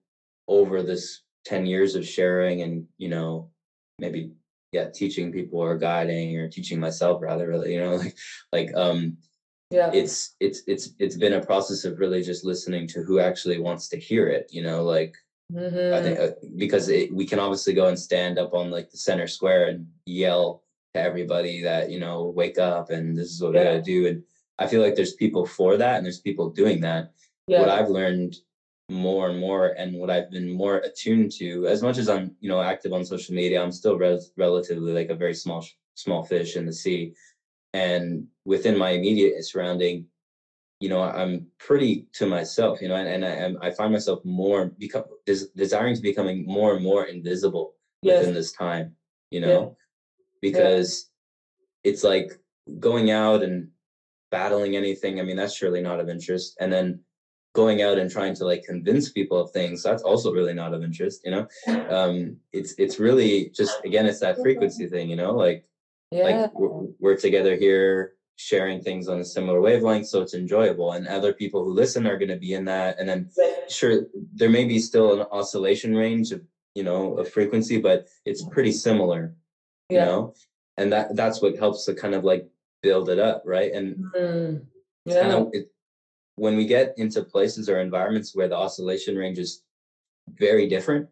over 0.48 0.84
this 0.84 1.22
10 1.46 1.66
years 1.66 1.96
of 1.96 2.08
sharing 2.08 2.62
and 2.62 2.86
you 2.98 3.10
know 3.10 3.50
maybe 4.00 4.32
yeah 4.72 4.90
teaching 4.90 5.32
people 5.32 5.60
or 5.60 5.78
guiding 5.78 6.38
or 6.38 6.50
teaching 6.50 6.80
myself 6.80 7.22
rather 7.22 7.48
really 7.48 7.74
you 7.74 7.80
know 7.80 7.96
like 8.04 8.18
like 8.52 8.74
um 8.76 9.18
yeah 9.70 9.92
it's 9.94 10.36
it's 10.40 10.62
it's 10.68 10.90
it's 11.00 11.16
been 11.18 11.34
a 11.34 11.46
process 11.46 11.86
of 11.86 12.00
really 12.00 12.22
just 12.22 12.44
listening 12.44 12.88
to 12.88 13.04
who 13.04 13.20
actually 13.20 13.60
wants 13.60 13.88
to 13.88 13.98
hear 13.98 14.28
it 14.28 14.48
you 14.52 14.62
know 14.62 14.84
like 14.84 15.16
mm-hmm. 15.52 15.94
i 15.94 16.02
think 16.02 16.20
uh, 16.20 16.32
because 16.58 16.90
it, 16.90 17.14
we 17.14 17.26
can 17.26 17.40
obviously 17.40 17.74
go 17.74 17.88
and 17.88 17.98
stand 17.98 18.38
up 18.38 18.54
on 18.54 18.70
like 18.70 18.90
the 18.90 18.98
center 18.98 19.28
square 19.28 19.68
and 19.70 19.88
yell 20.06 20.64
to 20.94 21.02
everybody 21.02 21.62
that 21.62 21.90
you 21.90 22.00
know 22.00 22.26
wake 22.36 22.58
up 22.58 22.90
and 22.90 23.18
this 23.18 23.32
is 23.32 23.42
what 23.42 23.54
yeah. 23.54 23.62
i 23.62 23.64
gotta 23.64 23.82
do 23.82 24.08
and 24.08 24.24
i 24.60 24.68
feel 24.68 24.82
like 24.82 24.96
there's 24.96 25.14
people 25.14 25.46
for 25.46 25.78
that 25.78 25.98
and 25.98 26.06
there's 26.06 26.22
people 26.22 26.50
doing 26.50 26.82
that 26.82 27.14
yeah. 27.48 27.60
what 27.60 27.70
i've 27.70 27.90
learned 27.90 28.36
more 28.90 29.30
and 29.30 29.40
more 29.40 29.68
and 29.78 29.96
what 29.96 30.10
i've 30.10 30.30
been 30.30 30.52
more 30.52 30.78
attuned 30.78 31.32
to 31.32 31.68
as 31.68 31.82
much 31.82 31.98
as 31.98 32.10
i'm 32.10 32.36
you 32.40 32.50
know 32.50 32.62
active 32.62 32.94
on 32.94 33.06
social 33.06 33.34
media 33.34 33.62
i'm 33.62 33.72
still 33.72 33.98
relatively 33.98 34.94
like 34.94 35.10
a 35.10 35.16
very 35.16 35.34
small 35.34 35.66
small 35.96 36.24
fish 36.24 36.56
in 36.56 36.66
the 36.66 36.74
sea 36.74 37.14
and 37.74 38.28
within 38.46 38.78
my 38.78 38.90
immediate 38.90 39.44
surrounding 39.44 40.06
you 40.80 40.90
know 40.90 41.02
i'm 41.02 41.48
pretty 41.60 42.08
to 42.14 42.26
myself 42.26 42.82
you 42.82 42.90
know 42.90 42.96
and, 42.96 43.24
and 43.24 43.58
i 43.62 43.68
i 43.68 43.72
find 43.72 43.92
myself 43.92 44.24
more 44.26 44.66
become 44.78 45.06
des- 45.26 45.50
desiring 45.56 45.96
to 45.96 46.02
becoming 46.02 46.46
more 46.46 46.76
and 46.76 46.84
more 46.84 47.06
invisible 47.06 47.76
yes. 48.02 48.20
within 48.20 48.34
this 48.34 48.52
time 48.52 48.94
you 49.32 49.40
know 49.40 49.62
yeah. 49.62 49.68
because 50.42 51.10
yeah. 51.84 51.92
it's 51.92 52.04
like 52.04 52.34
going 52.80 53.12
out 53.12 53.44
and 53.44 53.70
battling 54.30 54.76
anything 54.76 55.20
i 55.20 55.24
mean 55.24 55.38
that's 55.38 55.56
surely 55.56 55.82
not 55.82 56.00
of 56.00 56.10
interest 56.10 56.58
and 56.60 56.72
then 56.72 57.00
going 57.54 57.82
out 57.82 57.98
and 57.98 58.10
trying 58.10 58.36
to 58.36 58.46
like 58.46 58.64
convince 58.64 59.10
people 59.10 59.40
of 59.40 59.52
things 59.52 59.84
that's 59.84 60.04
also 60.04 60.34
really 60.34 60.54
not 60.54 60.74
of 60.74 60.84
interest 60.84 61.22
you 61.24 61.32
know? 61.32 61.48
Um 61.90 62.38
it's 62.52 62.74
it's 62.78 63.00
really 63.00 63.50
just 63.50 63.84
again 63.86 64.06
it's 64.06 64.20
that 64.20 64.38
frequency 64.38 64.88
thing 64.88 65.10
you 65.10 65.16
know? 65.16 65.34
Like 65.34 65.66
yeah. 66.12 66.24
like 66.24 66.54
we're, 66.54 66.88
we're, 67.00 67.18
together 67.18 67.56
here 67.56 68.14
sharing 68.36 68.82
things 68.82 69.08
on 69.08 69.20
a 69.20 69.26
similar 69.26 69.62
wavelength 69.62 70.08
so 70.08 70.22
it's 70.22 70.34
enjoyable 70.34 70.94
and 70.94 71.08
other 71.08 71.34
people 71.34 71.64
who 71.64 71.72
listen 71.72 72.06
are 72.08 72.18
going 72.18 72.30
to 72.30 72.38
be 72.38 72.54
in 72.56 72.66
that 72.66 73.00
and 73.00 73.08
then 73.08 73.30
sure 73.70 74.08
there 74.34 74.50
may 74.50 74.66
be 74.66 74.80
still 74.80 75.20
an 75.20 75.28
oscillation 75.32 75.96
range 75.96 76.32
of 76.32 76.42
you 76.76 76.84
know 76.84 77.18
of 77.18 77.30
frequency 77.32 77.80
but 77.80 78.08
it's 78.26 78.44
pretty 78.50 78.72
similar 78.72 79.36
you 79.90 80.00
know? 80.00 80.34
And 80.78 80.92
that 80.92 81.16
that's 81.16 81.42
what 81.42 81.58
helps 81.58 81.86
to 81.86 81.94
kind 81.94 82.16
of 82.16 82.24
like 82.24 82.48
build 82.82 83.10
it 83.10 83.20
up 83.20 83.44
right? 83.46 83.72
And 83.72 84.06
mm, 84.16 84.66
yeah. 85.06 85.22
kind 85.22 85.34
of 85.34 85.50
it, 85.54 85.72
when 86.36 86.56
we 86.56 86.66
get 86.66 86.94
into 86.98 87.24
places 87.24 87.70
or 87.70 87.80
environments 87.80 88.36
where 88.36 88.48
the 88.48 88.56
oscillation 88.56 89.16
range 89.16 89.40
is 89.40 89.64
very 90.30 90.68
different 90.68 91.08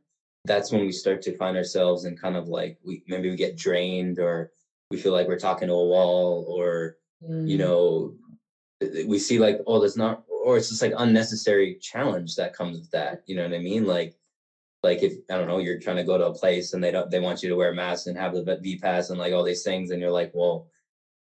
that's 0.45 0.71
when 0.71 0.81
we 0.81 0.91
start 0.91 1.21
to 1.21 1.37
find 1.37 1.55
ourselves 1.55 2.05
in 2.05 2.17
kind 2.17 2.35
of 2.35 2.47
like 2.47 2.79
we 2.83 3.03
maybe 3.07 3.29
we 3.29 3.35
get 3.35 3.57
drained 3.57 4.19
or 4.19 4.51
we 4.89 4.97
feel 4.97 5.11
like 5.11 5.27
we're 5.27 5.39
talking 5.39 5.67
to 5.67 5.73
a 5.73 5.87
wall 5.87 6.45
or 6.47 6.97
mm. 7.23 7.47
you 7.47 7.57
know 7.57 8.13
we 9.05 9.19
see 9.19 9.37
like 9.37 9.59
oh 9.67 9.79
there's 9.79 9.97
not 9.97 10.23
or 10.27 10.57
it's 10.57 10.69
just 10.69 10.81
like 10.81 10.93
unnecessary 10.97 11.77
challenge 11.81 12.35
that 12.35 12.55
comes 12.55 12.79
with 12.79 12.89
that 12.91 13.21
you 13.27 13.35
know 13.35 13.43
what 13.43 13.53
i 13.53 13.59
mean 13.59 13.85
like 13.85 14.15
like 14.81 15.03
if 15.03 15.13
i 15.29 15.37
don't 15.37 15.47
know 15.47 15.59
you're 15.59 15.79
trying 15.79 15.97
to 15.97 16.03
go 16.03 16.17
to 16.17 16.27
a 16.27 16.33
place 16.33 16.73
and 16.73 16.83
they 16.83 16.91
don't 16.91 17.11
they 17.11 17.19
want 17.19 17.43
you 17.43 17.49
to 17.49 17.55
wear 17.55 17.73
masks 17.73 18.07
and 18.07 18.17
have 18.17 18.33
the 18.33 18.59
v 18.61 18.79
pass 18.79 19.11
and 19.11 19.19
like 19.19 19.33
all 19.33 19.43
these 19.43 19.63
things 19.63 19.91
and 19.91 20.01
you're 20.01 20.09
like 20.09 20.31
well 20.33 20.67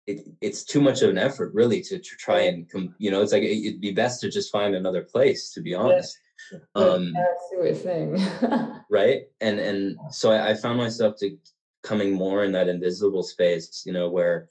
it, 0.06 0.26
it's 0.40 0.64
too 0.64 0.80
much 0.80 1.02
of 1.02 1.10
an 1.10 1.18
effort 1.18 1.54
really 1.54 1.80
to, 1.82 1.98
to 1.98 2.16
try 2.16 2.40
and 2.40 2.68
come 2.68 2.94
you 2.98 3.10
know 3.10 3.22
it's 3.22 3.32
like 3.32 3.42
it, 3.42 3.72
would 3.72 3.80
be 3.80 3.92
best 3.92 4.20
to 4.20 4.30
just 4.30 4.50
find 4.50 4.74
another 4.74 5.02
place 5.02 5.52
to 5.52 5.60
be 5.60 5.74
honest. 5.74 6.16
Um 6.74 7.12
yeah, 7.14 7.20
I 7.20 7.50
see 7.50 7.56
what 7.56 7.66
you're 7.66 7.74
saying. 7.74 8.80
right? 8.90 9.22
And 9.40 9.60
and 9.60 9.96
so 10.10 10.32
I, 10.32 10.50
I 10.50 10.54
found 10.54 10.78
myself 10.78 11.16
to 11.20 11.36
coming 11.82 12.12
more 12.12 12.44
in 12.44 12.52
that 12.52 12.68
invisible 12.68 13.22
space 13.22 13.82
you 13.86 13.92
know 13.92 14.08
where 14.08 14.48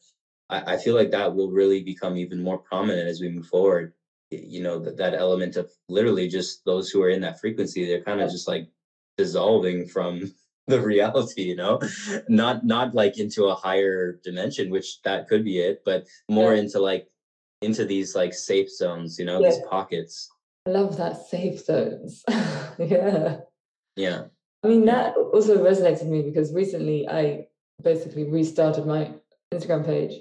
I, 0.49 0.73
I 0.73 0.77
feel 0.77 0.95
like 0.95 1.11
that 1.11 1.35
will 1.35 1.51
really 1.51 1.83
become 1.83 2.17
even 2.17 2.41
more 2.41 2.59
prominent 2.59 3.07
as 3.07 3.21
we 3.21 3.29
move 3.29 3.47
forward. 3.47 3.93
You 4.29 4.63
know 4.63 4.79
that, 4.79 4.97
that 4.97 5.13
element 5.13 5.57
of 5.57 5.69
literally 5.89 6.29
just 6.29 6.63
those 6.63 6.89
who 6.89 7.01
are 7.01 7.09
in 7.09 7.21
that 7.21 7.39
frequency 7.41 7.85
they're 7.85 8.03
kind 8.03 8.21
of 8.21 8.31
just 8.31 8.47
like 8.47 8.69
dissolving 9.17 9.87
from 9.87 10.33
the 10.67 10.81
reality 10.81 11.41
you 11.43 11.55
know 11.55 11.79
not 12.29 12.65
not 12.65 12.93
like 12.93 13.17
into 13.17 13.45
a 13.45 13.55
higher 13.55 14.19
dimension 14.23 14.69
which 14.69 15.01
that 15.03 15.27
could 15.27 15.43
be 15.43 15.59
it 15.59 15.81
but 15.85 16.07
more 16.29 16.53
yeah. 16.53 16.61
into 16.61 16.79
like 16.79 17.07
into 17.61 17.85
these 17.85 18.15
like 18.15 18.33
safe 18.33 18.69
zones 18.69 19.19
you 19.19 19.25
know 19.25 19.39
yeah. 19.39 19.49
these 19.49 19.59
pockets 19.69 20.29
i 20.67 20.71
love 20.71 20.97
that 20.97 21.17
safe 21.27 21.59
zones 21.63 22.23
yeah 22.79 23.37
yeah 23.95 24.23
i 24.63 24.67
mean 24.67 24.85
that 24.85 25.15
also 25.33 25.57
resonates 25.57 25.99
with 25.99 26.09
me 26.09 26.21
because 26.21 26.53
recently 26.53 27.07
i 27.09 27.45
basically 27.81 28.23
restarted 28.29 28.85
my 28.85 29.11
instagram 29.53 29.85
page 29.85 30.13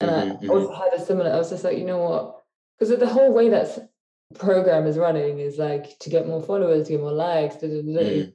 and 0.00 0.10
mm-hmm, 0.10 0.50
i 0.50 0.54
also 0.54 0.68
mm-hmm. 0.70 0.82
had 0.82 1.00
a 1.00 1.04
similar 1.04 1.30
i 1.30 1.36
was 1.36 1.50
just 1.50 1.64
like 1.64 1.78
you 1.78 1.84
know 1.84 1.98
what 1.98 2.42
because 2.78 2.98
the 2.98 3.06
whole 3.06 3.32
way 3.32 3.48
that 3.48 3.90
program 4.34 4.86
is 4.86 4.98
running 4.98 5.38
is 5.38 5.58
like 5.58 5.98
to 6.00 6.10
get 6.10 6.26
more 6.26 6.42
followers 6.42 6.86
to 6.86 6.94
get 6.94 7.00
more 7.00 7.12
likes 7.12 7.56
da, 7.56 7.68
da, 7.68 7.82
da, 7.82 8.00
mm. 8.00 8.32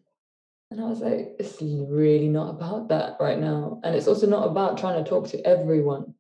And 0.72 0.80
I 0.80 0.86
was 0.86 1.00
like, 1.00 1.36
it's 1.40 1.62
really 1.62 2.28
not 2.28 2.52
about 2.52 2.90
that 2.90 3.18
right 3.20 3.40
now. 3.40 3.82
And 3.84 3.96
it's 3.96 4.08
also 4.08 4.28
not 4.28 4.48
about 4.48 4.78
trying 4.78 5.04
to 5.04 5.10
talk 5.10 5.28
to 5.30 5.46
everyone. 5.46 6.14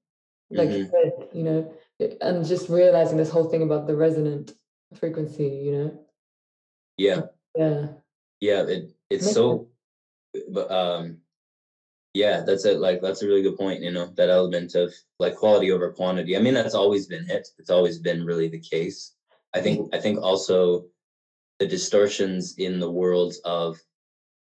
Like 0.50 0.70
mm-hmm. 0.70 0.78
you 0.78 0.86
said, 0.88 1.30
you 1.34 1.44
know, 1.44 1.74
and 2.22 2.44
just 2.44 2.68
realizing 2.68 3.18
this 3.18 3.30
whole 3.30 3.50
thing 3.50 3.62
about 3.62 3.86
the 3.86 3.96
resonant 3.96 4.54
frequency, 4.96 5.48
you 5.48 5.72
know? 5.72 6.00
Yeah. 6.98 7.22
Yeah. 7.56 7.88
Yeah. 8.40 8.64
It, 8.64 8.92
it's 9.12 9.32
so, 9.32 9.68
but, 10.52 10.72
um, 10.72 11.18
yeah, 12.16 12.42
that's 12.42 12.66
it. 12.66 12.80
Like, 12.80 13.02
that's 13.02 13.22
a 13.22 13.28
really 13.28 13.44
good 13.44 13.58
point, 13.58 13.84
you 13.84 13.92
know, 13.92 14.08
that 14.18 14.30
element 14.30 14.74
of 14.74 14.92
like 15.20 15.36
quality 15.36 15.72
over 15.72 15.92
quantity. 15.92 16.36
I 16.36 16.40
mean, 16.40 16.56
that's 16.56 16.74
always 16.74 17.06
been 17.06 17.30
it. 17.30 17.50
It's 17.60 17.70
always 17.70 18.00
been 18.00 18.26
really 18.26 18.48
the 18.48 18.60
case. 18.60 19.14
I 19.54 19.62
think, 19.62 19.94
I 19.94 20.00
think 20.00 20.20
also 20.20 20.86
the 21.60 21.68
distortions 21.68 22.56
in 22.58 22.80
the 22.80 22.90
worlds 22.90 23.40
of 23.46 23.78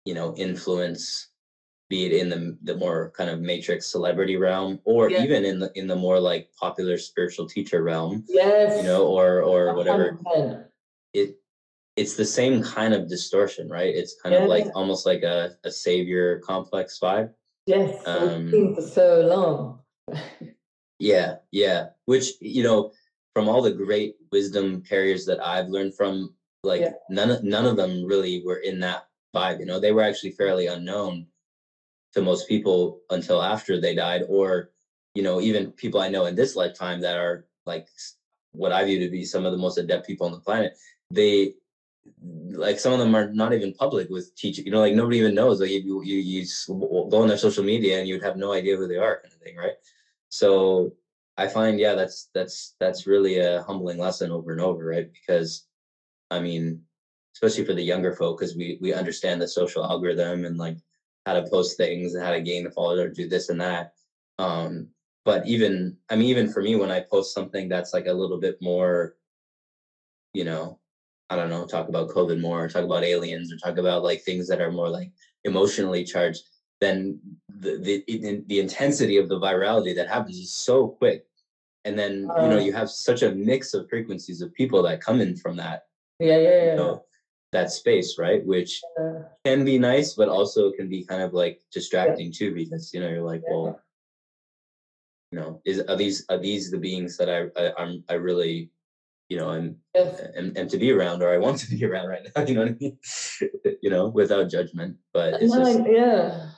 you 0.05 0.13
know 0.13 0.35
influence 0.35 1.29
be 1.89 2.05
it 2.05 2.13
in 2.13 2.29
the 2.29 2.57
the 2.63 2.75
more 2.75 3.11
kind 3.17 3.29
of 3.29 3.41
matrix 3.41 3.87
celebrity 3.87 4.37
realm 4.37 4.79
or 4.85 5.09
yeah. 5.09 5.23
even 5.23 5.43
in 5.43 5.59
the 5.59 5.71
in 5.75 5.87
the 5.87 5.95
more 5.95 6.19
like 6.19 6.49
popular 6.59 6.97
spiritual 6.97 7.47
teacher 7.47 7.83
realm 7.83 8.23
yes 8.27 8.77
you 8.77 8.83
know 8.83 9.07
or 9.07 9.41
or 9.41 9.75
whatever 9.75 10.17
100%. 10.25 10.65
it 11.13 11.37
it's 11.95 12.15
the 12.15 12.25
same 12.25 12.63
kind 12.63 12.93
of 12.93 13.09
distortion 13.09 13.67
right 13.67 13.93
it's 13.93 14.15
kind 14.21 14.33
yeah. 14.33 14.43
of 14.43 14.49
like 14.49 14.67
almost 14.75 15.05
like 15.05 15.23
a, 15.23 15.51
a 15.63 15.71
savior 15.71 16.39
complex 16.39 16.99
vibe 17.01 17.31
yes 17.65 18.01
um, 18.07 18.51
for 18.75 18.81
so 18.81 19.21
long 19.21 20.19
yeah 20.99 21.35
yeah 21.51 21.87
which 22.05 22.33
you 22.39 22.63
know 22.63 22.91
from 23.33 23.49
all 23.49 23.61
the 23.61 23.71
great 23.71 24.15
wisdom 24.31 24.81
carriers 24.81 25.25
that 25.25 25.39
i've 25.45 25.69
learned 25.69 25.95
from 25.95 26.33
like 26.63 26.81
yeah. 26.81 26.91
none 27.09 27.31
of 27.31 27.43
none 27.43 27.65
of 27.65 27.77
them 27.77 28.05
really 28.05 28.43
were 28.45 28.57
in 28.57 28.79
that 28.79 29.08
five. 29.33 29.59
You 29.59 29.65
know, 29.65 29.79
they 29.79 29.91
were 29.91 30.03
actually 30.03 30.31
fairly 30.31 30.67
unknown 30.67 31.27
to 32.13 32.21
most 32.21 32.47
people 32.47 33.01
until 33.09 33.41
after 33.41 33.79
they 33.79 33.95
died, 33.95 34.23
or 34.27 34.71
you 35.13 35.23
know, 35.23 35.41
even 35.41 35.71
people 35.71 35.99
I 35.99 36.09
know 36.09 36.25
in 36.25 36.35
this 36.35 36.55
lifetime 36.55 37.01
that 37.01 37.17
are 37.17 37.45
like 37.65 37.87
what 38.51 38.71
I 38.71 38.83
view 38.85 38.99
to 38.99 39.09
be 39.09 39.25
some 39.25 39.45
of 39.45 39.51
the 39.51 39.57
most 39.57 39.77
adept 39.77 40.07
people 40.07 40.25
on 40.25 40.33
the 40.33 40.39
planet. 40.39 40.73
They 41.11 41.53
like 42.51 42.79
some 42.79 42.93
of 42.93 42.99
them 42.99 43.15
are 43.15 43.31
not 43.31 43.53
even 43.53 43.73
public 43.73 44.09
with 44.09 44.35
teaching. 44.35 44.65
You 44.65 44.71
know, 44.71 44.79
like 44.79 44.95
nobody 44.95 45.17
even 45.17 45.35
knows. 45.35 45.59
Like 45.61 45.69
you 45.69 46.03
you 46.03 46.17
you 46.17 46.45
go 46.67 47.21
on 47.21 47.27
their 47.27 47.37
social 47.37 47.63
media 47.63 47.99
and 47.99 48.07
you'd 48.07 48.23
have 48.23 48.37
no 48.37 48.53
idea 48.53 48.77
who 48.77 48.87
they 48.87 48.97
are, 48.97 49.21
kind 49.21 49.33
of 49.33 49.39
thing, 49.41 49.55
right? 49.55 49.73
So 50.29 50.93
I 51.37 51.47
find, 51.47 51.79
yeah, 51.79 51.95
that's 51.95 52.29
that's 52.33 52.75
that's 52.79 53.07
really 53.07 53.39
a 53.39 53.63
humbling 53.63 53.97
lesson 53.97 54.31
over 54.31 54.51
and 54.51 54.61
over, 54.61 54.85
right? 54.85 55.09
Because 55.11 55.67
I 56.31 56.39
mean, 56.39 56.81
especially 57.41 57.65
for 57.65 57.73
the 57.73 57.81
younger 57.81 58.13
folk, 58.13 58.37
because 58.37 58.55
we 58.55 58.77
we 58.81 58.93
understand 58.93 59.41
the 59.41 59.47
social 59.47 59.83
algorithm 59.83 60.43
and 60.45 60.57
like 60.57 60.77
how 61.25 61.33
to 61.33 61.47
post 61.49 61.77
things 61.77 62.13
and 62.13 62.23
how 62.23 62.31
to 62.31 62.41
gain 62.41 62.63
the 62.63 62.71
followers 62.71 62.99
or 62.99 63.09
do 63.09 63.29
this 63.29 63.49
and 63.49 63.61
that. 63.61 63.93
Um, 64.39 64.87
but 65.23 65.47
even 65.47 65.95
I 66.09 66.15
mean, 66.15 66.27
even 66.27 66.51
for 66.51 66.61
me, 66.61 66.75
when 66.75 66.91
I 66.91 67.01
post 67.01 67.33
something 67.33 67.69
that's 67.69 67.93
like 67.93 68.07
a 68.07 68.13
little 68.13 68.39
bit 68.39 68.57
more, 68.61 69.15
you 70.33 70.43
know, 70.43 70.79
I 71.29 71.37
don't 71.37 71.49
know, 71.49 71.65
talk 71.65 71.87
about 71.87 72.09
COVID 72.09 72.41
more, 72.41 72.65
or 72.65 72.67
talk 72.67 72.83
about 72.83 73.03
aliens, 73.03 73.53
or 73.53 73.57
talk 73.57 73.77
about 73.77 74.03
like 74.03 74.21
things 74.21 74.47
that 74.49 74.61
are 74.61 74.71
more 74.71 74.89
like 74.89 75.11
emotionally 75.45 76.03
charged, 76.03 76.43
then 76.81 77.19
the 77.47 77.77
the 77.77 78.43
the 78.47 78.59
intensity 78.59 79.15
of 79.15 79.29
the 79.29 79.39
virality 79.39 79.95
that 79.95 80.09
happens 80.09 80.37
is 80.37 80.51
so 80.51 80.89
quick. 80.89 81.25
And 81.85 81.97
then 81.97 82.29
uh, 82.37 82.43
you 82.43 82.49
know 82.49 82.59
you 82.59 82.73
have 82.73 82.89
such 82.89 83.21
a 83.21 83.31
mix 83.31 83.73
of 83.73 83.87
frequencies 83.87 84.41
of 84.41 84.53
people 84.53 84.83
that 84.83 84.99
come 84.99 85.21
in 85.21 85.37
from 85.37 85.55
that. 85.55 85.83
Yeah, 86.19 86.37
yeah, 86.37 86.49
yeah. 86.49 86.71
You 86.71 86.75
know? 86.75 87.03
That 87.51 87.71
space, 87.71 88.17
right? 88.17 88.45
Which 88.45 88.81
uh, 88.99 89.23
can 89.45 89.65
be 89.65 89.79
nice, 89.79 90.13
but 90.13 90.29
also 90.29 90.71
can 90.71 90.87
be 90.87 91.03
kind 91.03 91.21
of 91.21 91.33
like 91.33 91.61
distracting 91.71 92.27
yeah. 92.27 92.37
too, 92.37 92.53
because 92.53 92.93
you 92.93 92.99
know 92.99 93.09
you're 93.09 93.23
like, 93.23 93.43
well, 93.49 93.79
you 95.31 95.39
know, 95.39 95.61
is 95.65 95.81
are 95.81 95.95
these 95.95 96.25
are 96.29 96.37
these 96.37 96.71
the 96.71 96.77
beings 96.77 97.17
that 97.17 97.29
I, 97.29 97.47
I 97.59 97.73
I'm 97.77 98.03
I 98.09 98.13
really, 98.13 98.69
you 99.29 99.37
know, 99.37 99.49
I'm, 99.49 99.77
am, 99.95 100.53
am 100.55 100.67
to 100.69 100.77
be 100.77 100.91
around 100.91 101.23
or 101.23 101.33
I 101.33 101.37
want 101.37 101.59
to 101.61 101.75
be 101.75 101.85
around 101.85 102.07
right 102.07 102.27
now? 102.35 102.43
You 102.47 102.55
know 102.55 102.61
what 102.61 102.71
I 102.71 102.75
mean? 102.79 102.97
you 103.81 103.89
know, 103.89 104.07
without 104.07 104.49
judgment, 104.49 104.97
but 105.13 105.41
it's 105.41 105.53
no, 105.53 105.63
just 105.63 105.89
yeah, 105.89 106.49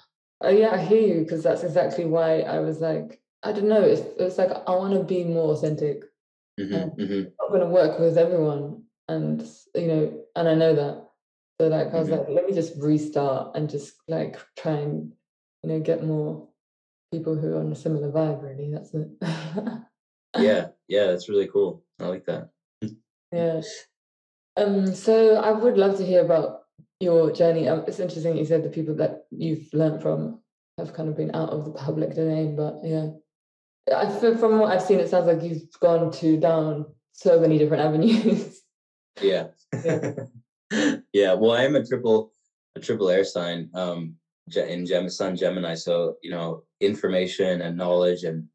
uh, 0.44 0.50
yeah, 0.50 0.72
I 0.72 0.78
hear 0.78 1.02
you 1.02 1.22
because 1.24 1.44
that's 1.44 1.64
exactly 1.64 2.06
why 2.06 2.42
I 2.42 2.60
was 2.60 2.80
like, 2.80 3.22
I 3.44 3.54
don't 3.54 3.70
know, 3.70 3.82
it's 3.82 4.02
it's 4.20 4.38
like 4.38 4.52
I 4.52 4.72
want 4.72 4.94
to 4.94 5.04
be 5.04 5.24
more 5.24 5.54
authentic. 5.54 6.04
Mm-hmm, 6.60 7.02
mm-hmm. 7.02 7.14
I'm 7.14 7.34
not 7.40 7.50
going 7.50 7.62
to 7.62 7.68
work 7.68 7.98
with 7.98 8.18
everyone 8.18 8.84
and 9.08 9.48
you 9.74 9.88
know 9.88 10.21
and 10.36 10.48
i 10.48 10.54
know 10.54 10.76
that. 10.76 11.08
So 11.60 11.68
like 11.68 11.94
i 11.94 12.00
was 12.00 12.10
mm-hmm. 12.10 12.20
like 12.20 12.30
let 12.30 12.46
me 12.46 12.54
just 12.54 12.74
restart 12.78 13.56
and 13.56 13.70
just 13.70 13.94
like 14.08 14.40
try 14.58 14.74
and 14.74 15.12
you 15.64 15.70
know 15.70 15.80
get 15.80 16.04
more 16.04 16.48
people 17.12 17.36
who 17.36 17.54
are 17.54 17.60
on 17.60 17.72
a 17.72 17.76
similar 17.76 18.12
vibe 18.12 18.42
really 18.42 18.72
that's 18.72 18.94
it. 18.94 19.10
Yeah. 20.38 20.68
Yeah 20.88 21.06
that's 21.08 21.30
really 21.30 21.48
cool. 21.48 21.84
I 22.00 22.08
like 22.08 22.26
that. 22.26 22.50
Yeah. 23.32 23.62
Um 24.58 24.94
so 24.94 25.36
i 25.36 25.52
would 25.52 25.78
love 25.78 25.98
to 25.98 26.06
hear 26.06 26.26
about 26.26 26.64
your 27.00 27.32
journey. 27.32 27.70
Um, 27.70 27.86
it's 27.88 28.00
interesting 28.00 28.38
you 28.38 28.46
said 28.46 28.64
the 28.64 28.70
people 28.70 28.96
that 28.96 29.26
you've 29.32 29.74
learned 29.74 30.02
from 30.02 30.42
have 30.78 30.94
kind 30.94 31.10
of 31.10 31.16
been 31.16 31.34
out 31.34 31.50
of 31.50 31.66
the 31.66 31.72
public 31.72 32.16
domain 32.16 32.56
but 32.56 32.80
yeah. 32.84 33.10
I 33.96 34.10
feel 34.20 34.38
from 34.38 34.60
what 34.60 34.72
I've 34.72 34.82
seen, 34.82 35.00
it 35.00 35.10
sounds 35.10 35.28
like 35.28 35.42
you've 35.42 35.68
gone 35.80 36.12
to 36.12 36.38
down 36.38 36.86
so 37.14 37.40
many 37.40 37.58
different 37.58 37.84
avenues. 37.88 38.62
Yeah. 39.22 39.48
Yeah. 41.14 41.34
Well, 41.34 41.52
I 41.52 41.64
am 41.64 41.76
a 41.76 41.86
triple 41.86 42.34
a 42.76 42.80
triple 42.80 43.10
air 43.10 43.26
sign 43.26 43.70
um 43.74 44.16
in 44.56 44.86
Gem 44.86 45.10
Sun 45.10 45.36
Gemini. 45.36 45.76
So, 45.76 46.16
you 46.24 46.32
know, 46.32 46.64
information 46.80 47.62
and 47.62 47.78
knowledge 47.78 48.24
and 48.24 48.48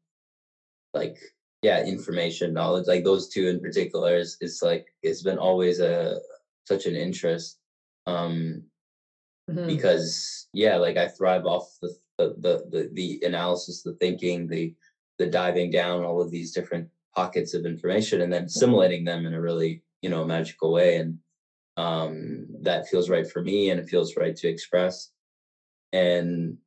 like 0.93 1.17
yeah, 1.61 1.83
information, 1.83 2.53
knowledge, 2.53 2.87
like 2.87 3.03
those 3.03 3.29
two 3.29 3.47
in 3.47 3.59
particular 3.59 4.17
is 4.17 4.37
is 4.41 4.61
like 4.63 4.87
it's 5.03 5.23
been 5.23 5.37
always 5.37 5.79
a 5.79 6.19
such 6.65 6.85
an 6.85 6.95
interest. 6.95 7.59
Um 8.07 8.63
mm-hmm. 9.49 9.67
because 9.67 10.47
yeah, 10.53 10.77
like 10.77 10.97
I 10.97 11.07
thrive 11.07 11.45
off 11.45 11.69
the 11.81 11.95
the, 12.17 12.35
the 12.39 12.65
the 12.71 12.89
the 12.93 13.25
analysis, 13.27 13.83
the 13.83 13.93
thinking, 13.93 14.47
the 14.47 14.73
the 15.19 15.27
diving 15.27 15.71
down 15.71 16.03
all 16.03 16.21
of 16.21 16.31
these 16.31 16.51
different 16.51 16.89
pockets 17.15 17.53
of 17.53 17.65
information 17.65 18.21
and 18.21 18.31
then 18.31 18.43
assimilating 18.43 19.03
them 19.03 19.25
in 19.25 19.33
a 19.33 19.41
really 19.41 19.81
you 20.01 20.09
know 20.09 20.25
magical 20.25 20.71
way 20.71 20.97
and 20.97 21.17
um, 21.77 22.47
that 22.63 22.87
feels 22.87 23.09
right 23.09 23.29
for 23.29 23.43
me 23.43 23.69
and 23.69 23.79
it 23.79 23.87
feels 23.87 24.17
right 24.17 24.35
to 24.35 24.47
express 24.47 25.11
and 25.93 26.57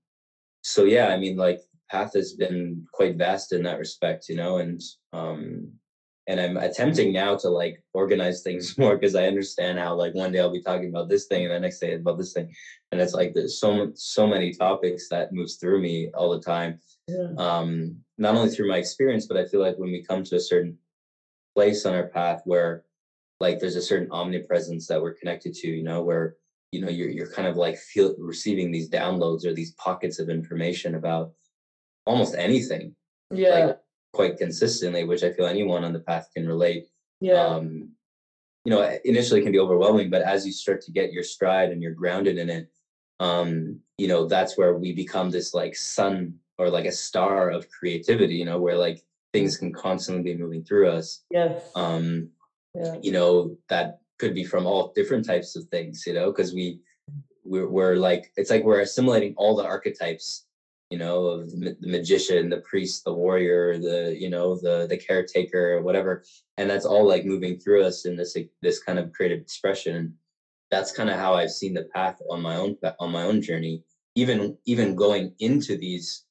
so 0.63 0.85
yeah 0.85 1.09
i 1.09 1.17
mean 1.17 1.37
like 1.37 1.61
path 1.91 2.13
has 2.15 2.35
been 2.35 2.87
quite 2.93 3.17
vast 3.17 3.53
in 3.53 3.63
that 3.63 3.79
respect 3.79 4.29
you 4.29 4.37
know 4.37 4.59
and 4.59 4.81
um 5.13 5.71
and 6.27 6.41
i'm 6.41 6.57
attempting 6.57 7.13
now 7.13 7.37
to 7.37 7.49
like 7.49 7.83
organize 7.93 8.43
things 8.43 8.79
more 8.79 8.97
because 8.97 9.15
i 9.15 9.27
understand 9.27 9.79
how 9.79 9.95
like 9.95 10.15
one 10.15 10.33
day 10.33 10.39
i'll 10.41 10.53
be 10.53 10.63
talking 10.63 10.89
about 10.89 11.09
this 11.09 11.27
thing 11.27 11.45
and 11.45 11.53
the 11.53 11.61
next 11.61 11.81
day 11.81 11.95
about 11.95 12.17
this 12.17 12.33
thing 12.33 12.51
and 12.93 13.01
it's 13.01 13.15
like 13.15 13.35
there's 13.35 13.59
so 13.61 13.91
so 13.95 14.27
many 14.27 14.53
topics 14.53 15.09
that 15.09 15.33
moves 15.33 15.57
through 15.57 15.81
me 15.81 16.11
all 16.15 16.31
the 16.31 16.41
time 16.41 16.79
yeah. 17.09 17.29
um 17.37 17.95
not 18.17 18.35
only 18.35 18.51
through 18.51 18.69
my 18.69 18.77
experience 18.77 19.27
but 19.27 19.37
i 19.37 19.45
feel 19.45 19.61
like 19.61 19.77
when 19.77 19.91
we 19.91 20.03
come 20.03 20.23
to 20.23 20.37
a 20.37 20.41
certain 20.41 20.77
place 21.55 21.85
on 21.85 21.95
our 21.95 22.07
path 22.07 22.43
where 22.45 22.85
like 23.41 23.59
there's 23.59 23.77
a 23.77 23.83
certain 23.83 24.11
omnipresence 24.11 24.87
that 24.87 25.01
we're 25.01 25.15
connected 25.15 25.55
to 25.55 25.69
you 25.69 25.83
know 25.83 26.03
where 26.03 26.37
you 26.73 26.81
know 26.81 26.89
you're 26.89 27.09
you're 27.09 27.33
kind 27.33 27.49
of 27.49 27.57
like 27.57 27.77
feel 27.77 28.15
receiving 28.19 28.71
these 28.71 28.89
downloads 28.89 29.45
or 29.45 29.53
these 29.53 29.73
pockets 29.73 30.19
of 30.19 30.29
information 30.29 30.95
about 30.95 31.33
almost 32.07 32.35
anything 32.37 32.95
yeah. 33.33 33.67
like, 33.67 33.79
quite 34.13 34.37
consistently 34.39 35.05
which 35.05 35.23
i 35.23 35.33
feel 35.33 35.47
anyone 35.47 35.85
on 35.85 35.93
the 35.93 36.01
path 36.01 36.29
can 36.35 36.47
relate. 36.47 36.87
Yeah. 37.21 37.45
Um 37.45 37.91
you 38.65 38.71
know 38.71 38.99
initially 39.05 39.43
can 39.43 39.53
be 39.53 39.59
overwhelming 39.59 40.11
but 40.11 40.23
as 40.23 40.47
you 40.47 40.53
start 40.53 40.83
to 40.83 40.93
get 40.93 41.13
your 41.13 41.23
stride 41.23 41.71
and 41.71 41.83
you're 41.83 41.93
grounded 41.93 42.37
in 42.39 42.51
it 42.51 42.71
um 43.21 43.79
you 43.99 44.09
know 44.09 44.27
that's 44.27 44.59
where 44.59 44.77
we 44.77 44.93
become 44.93 45.31
this 45.31 45.55
like 45.55 45.75
sun 45.77 46.35
or 46.59 46.69
like 46.69 46.87
a 46.87 46.93
star 46.93 47.51
of 47.51 47.71
creativity 47.71 48.35
you 48.35 48.45
know 48.45 48.61
where 48.61 48.77
like 48.77 49.03
things 49.33 49.57
can 49.57 49.73
constantly 49.73 50.23
be 50.23 50.39
moving 50.39 50.65
through 50.65 50.89
us. 50.89 51.23
Yes. 51.31 51.63
Um 51.75 52.31
yeah. 52.75 52.95
you 53.03 53.13
know 53.13 53.57
that 53.69 54.01
could 54.19 54.35
be 54.35 54.45
from 54.45 54.67
all 54.67 54.93
different 54.95 55.25
types 55.25 55.57
of 55.57 55.65
things 55.69 56.05
you 56.07 56.15
know 56.15 56.31
because 56.31 56.53
we 56.53 56.81
we're, 57.45 57.69
we're 57.69 57.97
like 57.97 58.33
it's 58.37 58.51
like 58.51 58.65
we're 58.65 58.81
assimilating 58.81 59.35
all 59.37 59.57
the 59.57 59.65
archetypes 59.65 60.47
you 60.91 60.99
know 60.99 61.27
of 61.27 61.51
the, 61.51 61.77
magician 61.81 62.49
the 62.49 62.59
priest 62.59 63.05
the 63.05 63.13
warrior 63.13 63.79
the 63.79 64.17
you 64.19 64.29
know 64.29 64.57
the 64.57 64.87
the 64.89 64.97
caretaker 64.97 65.81
whatever 65.83 66.25
and 66.59 66.69
that's 66.69 66.85
all 66.85 67.07
like 67.07 67.25
moving 67.25 67.59
through 67.59 67.83
us 67.85 68.05
in 68.07 68.17
this 68.17 68.37
this 68.61 68.83
kind 68.83 68.99
of 68.99 69.13
creative 69.13 69.41
expression 69.41 70.15
that's 70.71 70.93
kind 70.93 71.09
of 71.09 71.17
how 71.17 71.35
i've 71.35 71.51
seen 71.51 71.75
the 71.75 71.89
path 71.95 72.21
on 72.31 72.43
my 72.43 72.57
own 72.57 72.77
on 72.99 73.11
my 73.11 73.23
own 73.23 73.41
journey 73.41 73.83
even 74.17 74.57
even 74.67 74.95
going 74.95 75.33
into 75.39 75.77
these 75.77 76.25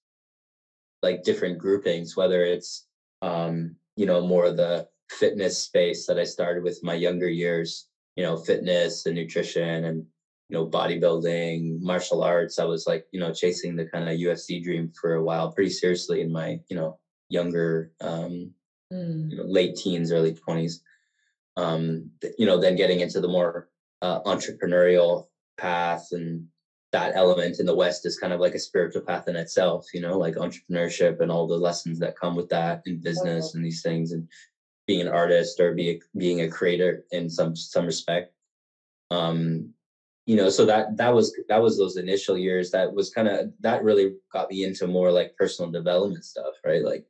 like 1.01 1.23
different 1.23 1.57
groupings 1.57 2.15
whether 2.15 2.43
it's 2.43 2.87
um 3.21 3.75
you 3.95 4.05
know 4.05 4.25
more 4.25 4.51
the 4.51 4.87
fitness 5.09 5.57
space 5.57 6.05
that 6.05 6.19
I 6.19 6.23
started 6.23 6.63
with 6.63 6.83
my 6.83 6.93
younger 6.93 7.29
years, 7.29 7.87
you 8.15 8.23
know, 8.23 8.37
fitness 8.37 9.05
and 9.05 9.15
nutrition 9.15 9.85
and, 9.85 10.05
you 10.49 10.57
know, 10.57 10.67
bodybuilding, 10.67 11.81
martial 11.81 12.23
arts. 12.23 12.59
I 12.59 12.65
was 12.65 12.87
like, 12.87 13.05
you 13.11 13.19
know, 13.19 13.33
chasing 13.33 13.75
the 13.75 13.85
kind 13.85 14.07
of 14.07 14.17
UFC 14.17 14.63
dream 14.63 14.91
for 14.99 15.15
a 15.15 15.23
while 15.23 15.51
pretty 15.51 15.71
seriously 15.71 16.21
in 16.21 16.31
my, 16.31 16.59
you 16.69 16.75
know, 16.75 16.99
younger, 17.29 17.91
um, 18.01 18.51
mm. 18.91 19.31
you 19.31 19.37
know, 19.37 19.43
late 19.43 19.75
teens, 19.75 20.11
early 20.11 20.33
20s. 20.33 20.79
Um, 21.57 22.11
you 22.37 22.45
know, 22.45 22.59
then 22.59 22.75
getting 22.75 23.01
into 23.01 23.19
the 23.19 23.27
more 23.27 23.69
uh, 24.01 24.21
entrepreneurial 24.21 25.27
path 25.57 26.07
and 26.11 26.47
that 26.91 27.15
element 27.15 27.59
in 27.59 27.65
the 27.65 27.75
West 27.75 28.05
is 28.05 28.17
kind 28.17 28.33
of 28.33 28.39
like 28.39 28.55
a 28.55 28.59
spiritual 28.59 29.01
path 29.03 29.27
in 29.27 29.35
itself, 29.35 29.85
you 29.93 30.01
know, 30.01 30.17
like 30.17 30.35
entrepreneurship 30.35 31.19
and 31.19 31.31
all 31.31 31.47
the 31.47 31.55
lessons 31.55 31.99
that 31.99 32.17
come 32.17 32.35
with 32.35 32.49
that 32.49 32.81
in 32.85 32.99
business 32.99 33.53
and 33.53 33.63
these 33.63 33.83
things 33.83 34.11
and 34.11 34.27
being 34.89 35.01
an 35.01 35.07
artist 35.07 35.59
or 35.59 35.75
be 35.75 35.87
a, 35.91 35.99
being 36.17 36.41
a 36.41 36.49
creator 36.49 37.05
in 37.11 37.29
some 37.29 37.55
some 37.55 37.85
respect. 37.85 38.33
Um 39.11 39.73
you 40.25 40.35
know 40.35 40.49
so 40.49 40.65
that 40.65 40.97
that 40.97 41.13
was 41.13 41.35
that 41.47 41.61
was 41.61 41.77
those 41.77 41.97
initial 41.97 42.37
years 42.37 42.71
that 42.71 42.91
was 42.91 43.11
kind 43.11 43.27
of 43.27 43.51
that 43.59 43.83
really 43.83 44.15
got 44.33 44.49
me 44.49 44.63
into 44.63 44.87
more 44.87 45.11
like 45.11 45.35
personal 45.37 45.69
development 45.69 46.25
stuff 46.25 46.55
right? 46.65 46.83
Like 46.83 47.05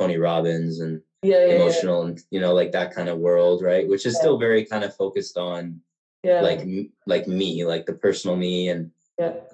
tony 0.00 0.18
robbins 0.18 0.80
and 0.80 1.00
yeah, 1.22 1.46
yeah 1.46 1.54
emotional 1.54 2.02
yeah. 2.02 2.08
and 2.08 2.20
you 2.30 2.40
know 2.40 2.52
like 2.52 2.72
that 2.72 2.94
kind 2.94 3.08
of 3.08 3.18
world 3.18 3.62
right? 3.62 3.88
Which 3.88 4.06
is 4.06 4.16
still 4.16 4.38
very 4.38 4.64
kind 4.64 4.82
of 4.82 4.96
focused 4.96 5.36
on 5.36 5.80
yeah. 6.24 6.40
like 6.40 6.62
like 7.06 7.28
me 7.28 7.64
like 7.64 7.86
the 7.86 7.94
personal 7.94 8.36
me 8.36 8.68
and 8.70 8.90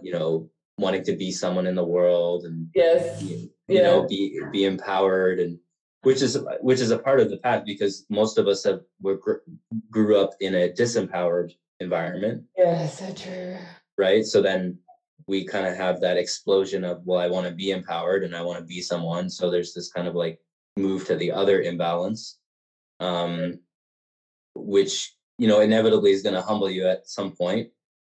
you 0.00 0.12
know 0.12 0.48
wanting 0.78 1.04
to 1.04 1.16
be 1.16 1.30
someone 1.30 1.66
in 1.66 1.74
the 1.74 1.90
world 1.96 2.44
and 2.44 2.68
yes. 2.74 3.22
you, 3.22 3.50
you 3.68 3.82
know 3.82 4.06
be 4.06 4.40
be 4.52 4.64
empowered 4.64 5.40
and 5.40 5.58
which 6.06 6.22
is 6.22 6.38
which 6.60 6.78
is 6.78 6.92
a 6.92 6.98
part 7.00 7.18
of 7.18 7.30
the 7.30 7.38
path 7.38 7.64
because 7.66 8.06
most 8.08 8.38
of 8.38 8.46
us 8.46 8.62
have 8.62 8.80
were, 9.00 9.42
grew 9.90 10.20
up 10.20 10.34
in 10.38 10.54
a 10.54 10.68
disempowered 10.68 11.50
environment. 11.80 12.44
Yeah, 12.56 12.86
so 12.86 13.12
true. 13.12 13.56
Right. 13.98 14.24
So 14.24 14.40
then 14.40 14.78
we 15.26 15.44
kind 15.44 15.66
of 15.66 15.76
have 15.76 16.00
that 16.02 16.16
explosion 16.16 16.84
of 16.84 17.02
well, 17.04 17.18
I 17.18 17.26
want 17.26 17.48
to 17.48 17.52
be 17.52 17.72
empowered 17.72 18.22
and 18.22 18.36
I 18.36 18.42
want 18.42 18.60
to 18.60 18.64
be 18.64 18.80
someone. 18.80 19.28
So 19.28 19.50
there's 19.50 19.74
this 19.74 19.90
kind 19.90 20.06
of 20.06 20.14
like 20.14 20.38
move 20.76 21.08
to 21.08 21.16
the 21.16 21.32
other 21.32 21.62
imbalance, 21.62 22.38
um, 23.00 23.58
which 24.54 25.12
you 25.38 25.48
know 25.48 25.58
inevitably 25.58 26.12
is 26.12 26.22
going 26.22 26.36
to 26.36 26.40
humble 26.50 26.70
you 26.70 26.86
at 26.86 27.08
some 27.08 27.32
point, 27.32 27.70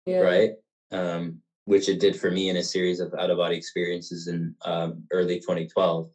yeah. 0.06 0.20
right? 0.20 0.52
Um, 0.92 1.40
which 1.64 1.88
it 1.88 1.98
did 1.98 2.14
for 2.14 2.30
me 2.30 2.50
in 2.50 2.56
a 2.56 2.62
series 2.62 3.00
of 3.00 3.12
out 3.14 3.30
of 3.30 3.38
body 3.38 3.56
experiences 3.56 4.28
in 4.28 4.54
um, 4.64 5.02
early 5.10 5.40
2012 5.40 6.08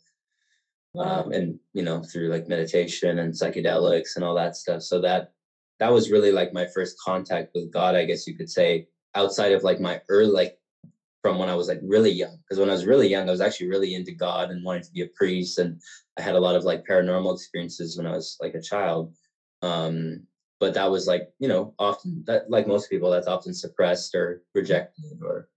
um, 0.99 1.31
and 1.31 1.59
you 1.73 1.83
know 1.83 2.01
through 2.01 2.29
like 2.29 2.47
meditation 2.47 3.19
and 3.19 3.33
psychedelics 3.33 4.15
and 4.15 4.23
all 4.23 4.35
that 4.35 4.55
stuff. 4.55 4.81
So 4.81 5.01
that 5.01 5.31
that 5.79 5.91
was 5.91 6.11
really 6.11 6.31
like 6.31 6.53
my 6.53 6.65
first 6.73 6.97
contact 6.99 7.51
with 7.53 7.71
god 7.71 7.95
i 7.95 8.05
guess 8.05 8.27
you 8.27 8.35
could 8.35 8.49
say 8.49 8.87
outside 9.15 9.51
of 9.51 9.63
like 9.63 9.79
my 9.79 10.01
early 10.09 10.31
like 10.31 10.57
from 11.21 11.39
when 11.39 11.49
i 11.49 11.55
was 11.55 11.67
like 11.67 11.79
really 11.81 12.11
young. 12.11 12.37
Because 12.43 12.59
when 12.59 12.69
i 12.69 12.73
was 12.73 12.85
really 12.85 13.07
young 13.07 13.27
i 13.27 13.31
was 13.31 13.41
actually 13.41 13.67
really 13.67 13.95
into 13.95 14.11
god 14.11 14.51
and 14.51 14.63
wanting 14.63 14.83
to 14.83 14.91
be 14.91 15.01
a 15.01 15.07
priest 15.07 15.57
and 15.59 15.79
i 16.17 16.21
had 16.21 16.35
a 16.35 16.39
lot 16.39 16.55
of 16.55 16.63
like 16.63 16.85
paranormal 16.85 17.33
experiences 17.33 17.97
when 17.97 18.07
i 18.07 18.11
was 18.11 18.37
like 18.41 18.55
a 18.55 18.61
child. 18.61 19.13
Um 19.61 20.27
but 20.59 20.73
that 20.75 20.89
was 20.89 21.07
like 21.07 21.29
you 21.39 21.47
know 21.47 21.73
often 21.79 22.23
that 22.27 22.49
like 22.49 22.67
most 22.67 22.89
people 22.89 23.09
that's 23.09 23.27
often 23.27 23.53
suppressed 23.53 24.13
or 24.15 24.43
rejected 24.53 25.19
or 25.21 25.49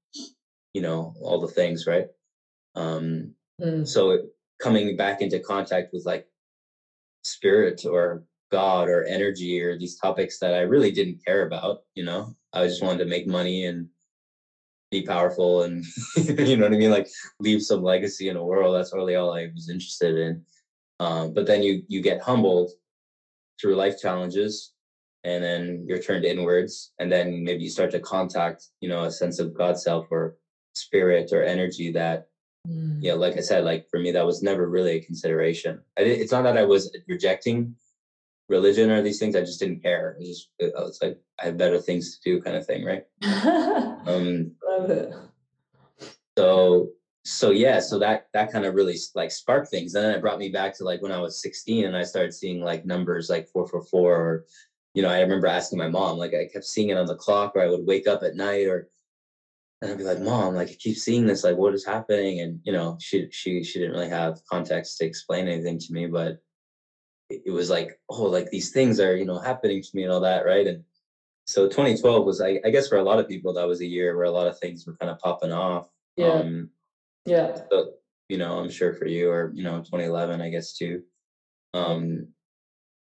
you 0.75 0.81
know 0.81 1.15
all 1.21 1.41
the 1.41 1.49
things 1.49 1.87
right? 1.87 2.07
Um 2.75 3.35
mm. 3.61 3.87
so 3.87 4.11
it, 4.13 4.23
coming 4.61 4.97
back 4.97 5.21
into 5.21 5.39
contact 5.41 5.91
with 5.93 6.05
like 6.05 6.25
spirit 7.25 7.85
or 7.85 8.23
God 8.51 8.89
or 8.89 9.05
energy 9.05 9.61
or 9.61 9.77
these 9.79 9.97
topics 9.97 10.39
that 10.39 10.55
I 10.55 10.61
really 10.61 10.91
didn't 10.91 11.25
care 11.25 11.47
about. 11.47 11.79
You 11.95 12.05
know, 12.05 12.33
I 12.53 12.67
just 12.67 12.83
wanted 12.83 13.05
to 13.05 13.11
make 13.11 13.27
money 13.27 13.67
and 13.67 13.87
be 14.91 15.03
powerful 15.03 15.63
and 15.63 15.85
you 16.17 16.57
know 16.57 16.65
what 16.65 16.73
I 16.75 16.79
mean, 16.79 16.91
like 16.91 17.09
leave 17.41 17.63
some 17.63 17.83
legacy 17.83 18.29
in 18.29 18.35
the 18.35 18.43
world. 18.43 18.75
That's 18.75 18.95
really 18.95 19.17
all 19.17 19.35
I 19.35 19.49
was 19.55 19.69
interested 19.69 20.17
in. 20.17 20.43
Um, 21.01 21.33
but 21.33 21.47
then 21.47 21.63
you 21.63 21.83
you 21.89 22.01
get 22.01 22.21
humbled 22.21 22.71
through 23.61 23.77
life 23.77 23.99
challenges, 24.01 24.73
and 25.25 25.43
then 25.43 25.85
you're 25.87 25.99
turned 25.99 26.25
inwards, 26.25 26.93
and 26.99 27.11
then 27.11 27.45
maybe 27.45 27.63
you 27.63 27.71
start 27.71 27.91
to 27.93 28.01
contact 28.01 28.67
you 28.81 28.89
know 28.89 29.05
a 29.05 29.11
sense 29.11 29.39
of 29.39 29.55
God 29.55 29.79
self 29.79 30.07
or 30.11 30.35
spirit 30.75 31.31
or 31.33 31.43
energy 31.43 31.91
that 31.93 32.25
Mm. 32.67 32.99
Yeah, 33.01 33.15
like 33.15 33.37
I 33.37 33.41
said, 33.41 33.65
like 33.65 33.89
for 33.91 34.01
me, 34.01 34.11
that 34.13 34.27
was 34.27 34.43
never 34.43 34.69
really 34.69 34.97
a 34.97 35.03
consideration. 35.03 35.81
I 35.97 36.05
did, 36.05 36.21
it's 36.21 36.33
not 36.33 36.43
that 36.43 36.59
I 36.59 36.65
was 36.65 36.95
rejecting 37.07 37.75
religion 38.49 38.91
or 38.91 39.03
these 39.03 39.19
things. 39.19 39.37
I 39.37 39.41
just 39.41 39.61
didn't 39.61 39.83
care. 39.83 40.13
It 40.13 40.21
was 40.21 40.29
just, 40.29 40.49
it 40.59 40.73
was 40.75 40.99
like 41.03 41.19
I 41.41 41.47
have 41.47 41.59
better 41.59 41.79
things 41.79 42.19
to 42.19 42.31
do, 42.31 42.43
kind 42.43 42.57
of 42.57 42.67
thing, 42.67 42.85
right? 42.85 43.05
um, 44.07 44.53
Love 44.67 44.91
it. 44.91 45.15
So, 46.37 46.91
so 47.25 47.51
yeah, 47.51 47.81
so 47.81 47.99
that 47.99 48.29
that 48.33 48.53
kind 48.53 48.65
of 48.65 48.75
really 48.75 48.97
like 49.15 49.31
sparked 49.31 49.71
things. 49.71 49.95
And 49.95 50.05
then 50.05 50.15
it 50.15 50.21
brought 50.21 50.39
me 50.39 50.49
back 50.49 50.77
to 50.79 50.85
like 50.85 51.03
when 51.03 51.13
I 51.13 51.21
was 51.21 51.43
16 51.43 51.85
and 51.85 51.97
I 51.97 52.03
started 52.03 52.33
seeing 52.33 52.63
like 52.63 52.87
numbers 52.87 53.29
like 53.29 53.49
four 53.49 53.67
four 53.67 53.83
four, 53.83 54.15
or 54.15 54.45
you 54.95 55.03
know, 55.03 55.11
I 55.11 55.21
remember 55.21 55.47
asking 55.47 55.79
my 55.79 55.89
mom, 55.89 56.17
like 56.17 56.33
I 56.35 56.49
kept 56.51 56.65
seeing 56.65 56.89
it 56.89 56.97
on 56.97 57.07
the 57.07 57.17
clock, 57.17 57.53
or 57.55 57.63
I 57.63 57.69
would 57.69 57.87
wake 57.87 58.07
up 58.07 58.23
at 58.23 58.37
night, 58.37 58.67
or 58.67 58.89
and 59.81 59.91
I'd 59.91 59.99
be 59.99 60.05
like, 60.05 60.21
"Mom, 60.21 60.55
like 60.55 60.71
I 60.71 60.75
keep 60.75 60.97
seeing 60.97 61.27
this. 61.27 61.45
Like, 61.45 61.57
what 61.57 61.75
is 61.75 61.85
happening?" 61.85 62.41
And 62.41 62.61
you 62.65 62.73
know, 62.73 62.97
she 63.01 63.29
she 63.31 63.63
she 63.63 63.79
didn't 63.79 63.95
really 63.95 64.09
have 64.09 64.41
context 64.51 64.99
to 64.99 65.07
explain 65.07 65.49
anything 65.49 65.79
to 65.79 65.93
me, 65.93 66.07
but 66.07 66.39
it, 67.31 67.51
was 67.53 67.71
like, 67.71 67.99
"Oh, 68.09 68.25
like 68.25 68.51
these 68.51 68.71
things 68.71 69.01
are 69.01 69.17
you 69.17 69.25
know 69.25 69.39
happening 69.39 69.83
to 69.83 69.89
me 69.95 70.05
and 70.05 70.13
all 70.13 70.21
that, 70.21 70.45
right?" 70.47 70.67
And 70.67 70.85
so 71.47 71.67
2012 71.67 72.27
was, 72.27 72.43
I, 72.43 72.61
I 72.65 72.71
guess, 72.71 72.89
for 72.89 72.99
a 72.99 73.03
lot 73.03 73.19
of 73.19 73.29
people, 73.29 73.55
that 73.55 73.67
was 73.67 73.81
a 73.81 73.87
year 73.87 74.15
where 74.17 74.27
a 74.27 74.31
lot 74.31 74.47
of 74.47 74.59
things 74.59 74.87
were 74.87 74.97
kind 74.97 75.11
of 75.11 75.19
popping 75.19 75.53
off. 75.53 75.89
Yeah. 76.17 76.27
Um, 76.27 76.69
yeah. 77.25 77.57
So, 77.71 77.93
you 78.29 78.37
know, 78.37 78.59
I'm 78.59 78.69
sure 78.69 78.93
for 78.93 79.07
you, 79.07 79.31
or 79.31 79.51
you 79.55 79.63
know, 79.63 79.79
2011, 79.79 80.43
I 80.43 80.51
guess 80.51 80.75
too. 80.75 81.03
Um, 81.73 82.29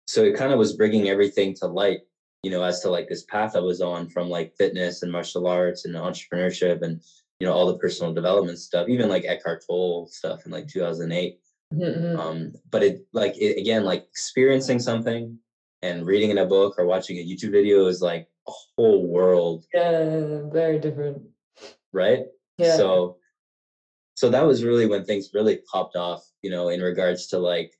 so 0.07 0.23
it 0.23 0.35
kind 0.35 0.51
of 0.51 0.59
was 0.59 0.75
bringing 0.75 1.09
everything 1.09 1.55
to 1.55 1.67
light 1.67 2.01
you 2.43 2.51
know, 2.51 2.63
as 2.63 2.81
to 2.81 2.89
like 2.89 3.07
this 3.07 3.23
path 3.23 3.55
I 3.55 3.59
was 3.59 3.81
on 3.81 4.07
from 4.09 4.29
like 4.29 4.53
fitness 4.57 5.03
and 5.03 5.11
martial 5.11 5.47
arts 5.47 5.85
and 5.85 5.95
entrepreneurship 5.95 6.81
and, 6.81 7.01
you 7.39 7.47
know, 7.47 7.53
all 7.53 7.65
the 7.67 7.77
personal 7.77 8.13
development 8.13 8.59
stuff, 8.59 8.87
even 8.89 9.09
like 9.09 9.25
Eckhart 9.25 9.63
Tolle 9.67 10.07
stuff 10.07 10.45
in 10.45 10.51
like 10.51 10.67
2008. 10.67 11.39
Mhm. 11.73 12.17
Um, 12.17 12.53
but 12.71 12.83
it 12.83 13.05
like 13.11 13.35
it, 13.37 13.59
again, 13.59 13.83
like 13.83 14.03
experiencing 14.03 14.79
something 14.79 15.37
and 15.81 16.05
reading 16.05 16.29
in 16.29 16.37
a 16.37 16.45
book 16.45 16.75
or 16.77 16.85
watching 16.85 17.17
a 17.17 17.25
YouTube 17.25 17.51
video 17.51 17.87
is 17.87 18.01
like 18.01 18.27
a 18.47 18.51
whole 18.77 19.05
world, 19.07 19.65
Yeah, 19.73 20.41
very 20.51 20.79
different. 20.79 21.21
right? 21.91 22.25
Yeah. 22.57 22.77
So 22.77 23.17
so 24.15 24.29
that 24.29 24.45
was 24.45 24.63
really 24.63 24.87
when 24.87 25.03
things 25.03 25.29
really 25.33 25.59
popped 25.71 25.95
off, 25.95 26.23
you 26.41 26.49
know, 26.49 26.69
in 26.69 26.81
regards 26.81 27.27
to 27.27 27.37
like 27.37 27.71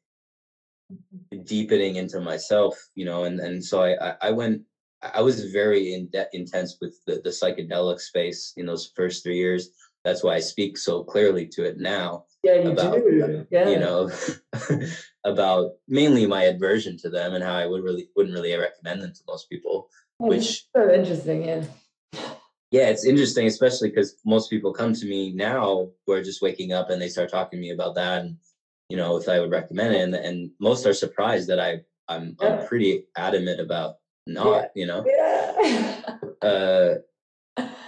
deepening 1.44 1.96
into 1.96 2.20
myself, 2.20 2.76
you 2.96 3.06
know, 3.06 3.24
and 3.26 3.40
and 3.40 3.64
so 3.64 3.84
I 3.84 4.16
I, 4.22 4.32
went 4.32 4.62
I 5.02 5.22
was 5.22 5.52
very 5.52 5.94
in 5.94 6.10
de- 6.10 6.28
intense 6.34 6.78
with 6.82 6.98
the, 7.06 7.22
the 7.24 7.30
psychedelic 7.30 8.00
space 8.00 8.54
in 8.58 8.66
those 8.66 8.92
first 8.96 9.24
three 9.24 9.38
years. 9.38 9.70
That's 10.04 10.24
why 10.24 10.36
I 10.36 10.40
speak 10.40 10.78
so 10.78 11.04
clearly 11.04 11.48
to 11.48 11.64
it 11.66 11.78
now. 11.78 12.24
yeah, 12.44 12.56
you 12.56 12.72
about, 12.72 12.94
do. 12.94 13.46
Yeah. 13.52 13.70
You 13.70 13.80
know, 13.80 14.10
about 15.26 15.72
mainly 15.88 16.26
my 16.26 16.44
aversion 16.44 16.98
to 17.00 17.10
them 17.10 17.34
and 17.34 17.44
how 17.44 17.56
I 17.56 17.66
would 17.66 17.84
really 17.84 18.08
wouldn't 18.16 18.36
really 18.36 18.56
recommend 18.56 19.02
them 19.02 19.12
to 19.12 19.22
most 19.28 19.50
people. 19.50 19.90
Oh, 20.20 20.28
which- 20.28 20.66
so 20.76 20.92
interesting. 20.94 21.46
Yeah. 21.46 21.64
Yeah, 22.70 22.90
it's 22.90 23.06
interesting, 23.06 23.48
especially 23.48 23.90
because 23.90 24.18
most 24.26 24.50
people 24.50 24.74
come 24.74 24.94
to 24.94 25.06
me 25.06 25.32
now 25.32 25.88
who 26.06 26.12
are 26.12 26.22
just 26.22 26.42
waking 26.42 26.74
up 26.74 26.90
and 26.90 27.02
they 27.02 27.08
start 27.08 27.32
talking 27.32 27.60
to 27.60 27.62
me 27.62 27.70
about 27.72 27.96
that, 27.96 28.24
and 28.24 28.36
you 28.90 28.98
know 28.98 29.18
if 29.18 29.28
I 29.28 29.40
would 29.40 29.52
recommend 29.52 29.96
it, 29.96 30.02
and, 30.02 30.16
and 30.16 30.52
most 30.60 30.86
are 30.86 30.94
surprised 30.94 31.48
that 31.50 31.60
I 31.60 31.80
I'm. 32.08 32.36
I'm 32.40 32.66
pretty 32.68 33.04
adamant 33.18 33.60
about 33.60 33.96
not, 34.26 34.70
you 34.76 34.86
know, 34.86 35.06
Yeah. 35.06 36.18
uh, 36.42 36.96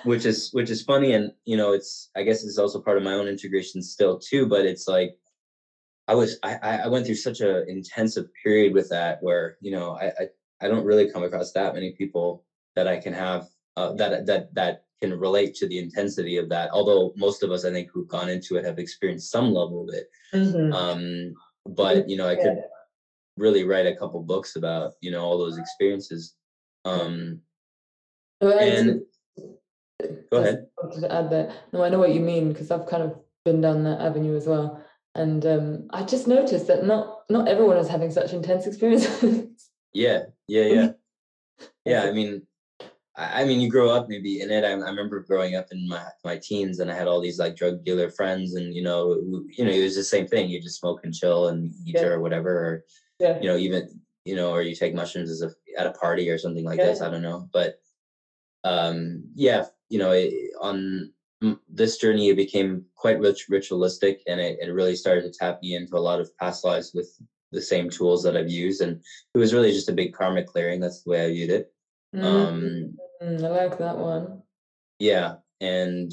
which 0.03 0.25
is 0.25 0.49
which 0.51 0.69
is 0.69 0.81
funny, 0.83 1.13
and 1.13 1.31
you 1.45 1.57
know 1.57 1.73
it's 1.73 2.09
I 2.15 2.23
guess 2.23 2.43
it's 2.43 2.57
also 2.57 2.81
part 2.81 2.97
of 2.97 3.03
my 3.03 3.13
own 3.13 3.27
integration 3.27 3.81
still 3.81 4.19
too, 4.19 4.47
but 4.47 4.65
it's 4.65 4.87
like 4.87 5.15
I 6.07 6.15
was 6.15 6.37
I 6.43 6.57
I 6.61 6.87
went 6.87 7.05
through 7.05 7.15
such 7.15 7.41
a 7.41 7.65
intensive 7.67 8.25
period 8.43 8.73
with 8.73 8.89
that 8.89 9.17
where 9.21 9.57
you 9.61 9.71
know 9.71 9.91
I 9.91 10.07
I, 10.07 10.27
I 10.61 10.67
don't 10.67 10.85
really 10.85 11.11
come 11.11 11.23
across 11.23 11.51
that 11.53 11.73
many 11.73 11.93
people 11.97 12.43
that 12.75 12.87
I 12.87 12.97
can 12.97 13.13
have 13.13 13.47
uh, 13.77 13.93
that 13.93 14.25
that 14.25 14.53
that 14.55 14.83
can 15.01 15.17
relate 15.17 15.55
to 15.55 15.67
the 15.67 15.79
intensity 15.79 16.37
of 16.37 16.49
that. 16.49 16.69
Although 16.71 17.13
most 17.15 17.43
of 17.43 17.51
us, 17.51 17.65
I 17.65 17.71
think, 17.71 17.89
who've 17.91 18.07
gone 18.07 18.29
into 18.29 18.57
it 18.57 18.65
have 18.65 18.79
experienced 18.79 19.31
some 19.31 19.53
level 19.53 19.87
of 19.87 19.95
it. 19.95 20.09
Mhm. 20.33 20.73
Um, 20.73 21.33
but 21.65 22.09
you 22.09 22.17
know, 22.17 22.27
I 22.27 22.35
could 22.35 22.63
really 23.37 23.63
write 23.63 23.85
a 23.85 23.95
couple 23.95 24.21
books 24.21 24.55
about 24.55 24.93
you 25.01 25.11
know 25.11 25.23
all 25.23 25.37
those 25.37 25.57
experiences. 25.57 26.35
Um, 26.85 27.41
and 28.41 29.01
go 30.31 30.37
ahead. 30.37 30.67
wanted 30.81 31.01
to 31.01 31.13
add 31.13 31.29
that. 31.29 31.51
No, 31.73 31.83
I 31.83 31.89
know 31.89 31.99
what 31.99 32.13
you 32.13 32.21
mean 32.21 32.51
because 32.51 32.71
I've 32.71 32.87
kind 32.87 33.03
of 33.03 33.19
been 33.45 33.61
down 33.61 33.83
that 33.83 34.01
avenue 34.01 34.35
as 34.35 34.47
well. 34.47 34.83
And 35.15 35.45
um, 35.45 35.87
I 35.91 36.03
just 36.03 36.27
noticed 36.27 36.67
that 36.67 36.85
not 36.85 37.23
not 37.29 37.47
everyone 37.47 37.77
is 37.77 37.87
having 37.87 38.11
such 38.11 38.33
intense 38.33 38.67
experiences. 38.67 39.69
Yeah, 39.93 40.25
yeah, 40.47 40.65
yeah, 40.65 40.91
yeah. 41.85 42.03
I 42.03 42.11
mean, 42.11 42.43
I, 43.19 43.41
I 43.41 43.45
mean, 43.45 43.59
you 43.59 43.69
grow 43.69 43.89
up 43.89 44.07
maybe 44.07 44.41
in 44.41 44.49
it. 44.49 44.63
I, 44.63 44.69
I 44.69 44.89
remember 44.89 45.19
growing 45.19 45.55
up 45.55 45.67
in 45.71 45.87
my 45.87 46.03
my 46.23 46.39
teens, 46.41 46.79
and 46.79 46.89
I 46.89 46.95
had 46.95 47.07
all 47.07 47.21
these 47.21 47.37
like 47.39 47.55
drug 47.55 47.83
dealer 47.83 48.09
friends, 48.09 48.55
and 48.55 48.73
you 48.73 48.81
know, 48.81 49.13
you 49.57 49.65
know, 49.65 49.71
it 49.71 49.83
was 49.83 49.95
the 49.95 50.03
same 50.03 50.27
thing. 50.27 50.49
You 50.49 50.61
just 50.61 50.79
smoke 50.79 51.01
and 51.03 51.13
chill 51.13 51.49
and 51.49 51.73
eat 51.85 51.95
Yeah. 51.95 52.05
or 52.07 52.19
whatever, 52.21 52.49
or 52.49 52.83
yeah. 53.19 53.39
you 53.41 53.47
know, 53.47 53.57
even 53.57 53.99
you 54.25 54.35
know, 54.35 54.51
or 54.51 54.61
you 54.61 54.75
take 54.75 54.95
mushrooms 54.95 55.29
as 55.29 55.41
a 55.41 55.51
at 55.79 55.87
a 55.87 55.91
party 55.91 56.29
or 56.29 56.37
something 56.37 56.65
like 56.65 56.79
Yeah. 56.79 56.87
this. 56.87 57.01
I 57.01 57.09
don't 57.09 57.21
know, 57.21 57.47
but 57.51 57.75
um, 58.63 59.23
yeah, 59.35 59.65
you 59.89 59.99
know, 59.99 60.11
it, 60.11 60.33
on 60.61 61.13
this 61.69 61.97
journey, 61.97 62.29
it 62.29 62.35
became 62.35 62.83
quite 62.95 63.19
rich, 63.19 63.45
ritualistic, 63.49 64.21
and 64.27 64.39
it, 64.39 64.59
it 64.61 64.71
really 64.73 64.95
started 64.95 65.23
to 65.23 65.31
tap 65.31 65.59
me 65.61 65.75
into 65.75 65.95
a 65.95 65.99
lot 65.99 66.19
of 66.19 66.35
past 66.37 66.65
lives 66.65 66.91
with 66.93 67.09
the 67.51 67.61
same 67.61 67.89
tools 67.89 68.21
that 68.23 68.35
I've 68.35 68.49
used, 68.49 68.81
and 68.81 69.01
it 69.33 69.37
was 69.37 69.53
really 69.53 69.71
just 69.71 69.89
a 69.89 69.93
big 69.93 70.13
karma 70.13 70.43
clearing. 70.43 70.79
That's 70.79 71.01
the 71.03 71.11
way 71.11 71.25
I 71.25 71.29
viewed 71.29 71.49
it. 71.49 71.71
Um, 72.13 72.95
Mm, 73.21 73.43
I 73.43 73.47
like 73.49 73.77
that 73.79 73.97
one. 73.97 74.41
yeah, 74.99 75.35
and 75.59 76.09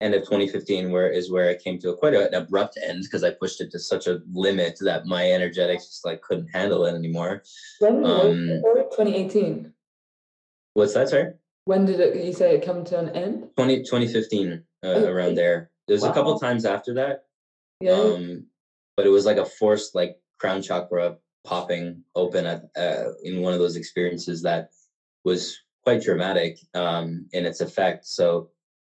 end 0.00 0.14
of 0.14 0.22
2015 0.22 0.90
where 0.90 1.08
is 1.08 1.30
where 1.30 1.50
it 1.50 1.62
came 1.62 1.78
to 1.78 1.90
a 1.90 1.96
quite 1.96 2.14
an 2.14 2.34
abrupt 2.34 2.76
end 2.84 3.02
because 3.04 3.22
I 3.22 3.30
pushed 3.30 3.60
it 3.60 3.70
to 3.72 3.78
such 3.78 4.08
a 4.08 4.20
limit 4.32 4.76
that 4.80 5.06
my 5.06 5.30
energetics 5.30 5.86
just 5.86 6.04
like 6.04 6.20
couldn't 6.22 6.48
handle 6.48 6.84
it 6.86 6.94
anymore. 6.94 7.42
When 7.78 8.04
Um, 8.04 8.48
it? 8.48 8.90
2018. 8.90 9.72
What's 10.74 10.94
that, 10.94 11.08
sorry? 11.10 11.34
When 11.66 11.84
did 11.86 12.00
it? 12.00 12.24
You 12.24 12.32
say 12.32 12.56
it 12.56 12.64
come 12.64 12.84
to 12.86 12.98
an 12.98 13.10
end? 13.10 13.50
20, 13.56 13.84
2015, 13.84 14.64
uh, 14.82 14.86
Okay. 14.88 15.06
around 15.06 15.36
there. 15.36 15.70
There's 15.86 16.02
a 16.04 16.12
couple 16.12 16.38
times 16.40 16.64
after 16.64 16.92
that, 16.94 17.24
Yeah. 17.80 17.92
um, 17.92 18.46
but 18.96 19.06
it 19.06 19.10
was 19.10 19.26
like 19.26 19.36
a 19.38 19.44
forced 19.46 19.94
like 19.94 20.20
crown 20.38 20.60
chakra 20.60 21.18
popping 21.44 22.02
open 22.16 22.46
at 22.46 22.64
uh, 22.76 23.12
in 23.22 23.42
one 23.42 23.52
of 23.52 23.60
those 23.60 23.76
experiences 23.76 24.42
that 24.42 24.70
was 25.28 25.56
quite 25.84 26.02
dramatic 26.02 26.58
um, 26.74 27.26
in 27.32 27.46
its 27.46 27.60
effect. 27.60 28.06
So 28.06 28.50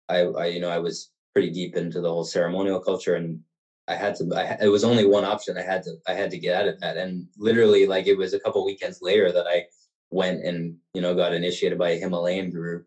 I, 0.07 0.19
I, 0.19 0.45
you 0.47 0.59
know, 0.59 0.69
I 0.69 0.79
was 0.79 1.11
pretty 1.33 1.51
deep 1.51 1.75
into 1.75 2.01
the 2.01 2.09
whole 2.09 2.23
ceremonial 2.23 2.79
culture, 2.79 3.15
and 3.15 3.39
I 3.87 3.95
had 3.95 4.15
to. 4.15 4.29
I, 4.35 4.57
it 4.63 4.69
was 4.69 4.83
only 4.83 5.05
one 5.05 5.25
option. 5.25 5.57
I 5.57 5.63
had 5.63 5.83
to. 5.83 5.95
I 6.07 6.13
had 6.13 6.31
to 6.31 6.39
get 6.39 6.55
out 6.55 6.67
of 6.67 6.79
that, 6.79 6.97
and 6.97 7.27
literally, 7.37 7.87
like 7.87 8.07
it 8.07 8.17
was 8.17 8.33
a 8.33 8.39
couple 8.39 8.65
weekends 8.65 8.99
later 9.01 9.31
that 9.31 9.47
I 9.47 9.65
went 10.11 10.43
and 10.43 10.75
you 10.93 11.01
know 11.01 11.13
got 11.15 11.33
initiated 11.33 11.77
by 11.77 11.91
a 11.91 11.99
Himalayan 11.99 12.51
guru, 12.51 12.83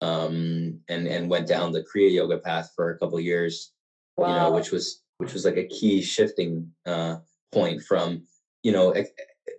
um, 0.00 0.80
and 0.88 1.06
and 1.06 1.28
went 1.28 1.48
down 1.48 1.72
the 1.72 1.84
Kriya 1.84 2.12
Yoga 2.12 2.38
path 2.38 2.70
for 2.76 2.90
a 2.90 2.98
couple 2.98 3.18
years 3.18 3.72
wow. 4.16 4.28
you 4.28 4.34
know, 4.34 4.50
which 4.52 4.70
was 4.70 5.02
which 5.18 5.32
was 5.32 5.44
like 5.44 5.56
a 5.56 5.66
key 5.66 6.02
shifting 6.02 6.70
uh, 6.86 7.16
point 7.52 7.82
from 7.82 8.22
you 8.62 8.72
know 8.72 8.94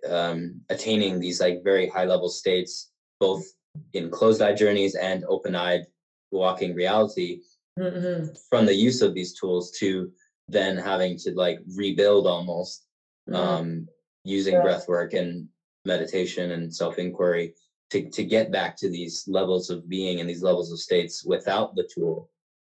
um, 0.08 0.60
attaining 0.70 1.18
these 1.18 1.40
like 1.40 1.64
very 1.64 1.88
high 1.88 2.04
level 2.04 2.28
states, 2.28 2.90
both 3.24 3.44
in 3.92 4.10
closed 4.10 4.42
eye 4.42 4.54
journeys 4.54 4.94
and 4.94 5.24
open 5.34 5.54
eyed 5.54 5.84
walking 6.30 6.74
reality, 6.74 7.40
Mhm, 7.78 8.38
from 8.50 8.66
the 8.66 8.74
use 8.88 9.02
of 9.02 9.14
these 9.14 9.32
tools 9.40 9.72
to 9.80 10.12
then 10.56 10.76
having 10.76 11.18
to 11.18 11.28
like 11.44 11.58
rebuild 11.82 12.24
almost 12.26 12.86
mhm. 13.28 13.34
um, 13.34 13.88
using 14.24 14.54
Yeah. 14.54 14.62
breath 14.62 14.86
work 14.88 15.12
and 15.20 15.48
meditation 15.84 16.52
and 16.52 16.72
self 16.82 16.98
inquiry 16.98 17.46
to, 17.90 17.98
to 18.16 18.22
get 18.34 18.52
back 18.58 18.76
to 18.76 18.88
these 18.88 19.24
levels 19.38 19.70
of 19.70 19.88
being 19.88 20.20
and 20.20 20.28
these 20.28 20.42
levels 20.42 20.70
of 20.72 20.78
states 20.78 21.24
without 21.24 21.74
the 21.76 21.86
tool, 21.94 22.30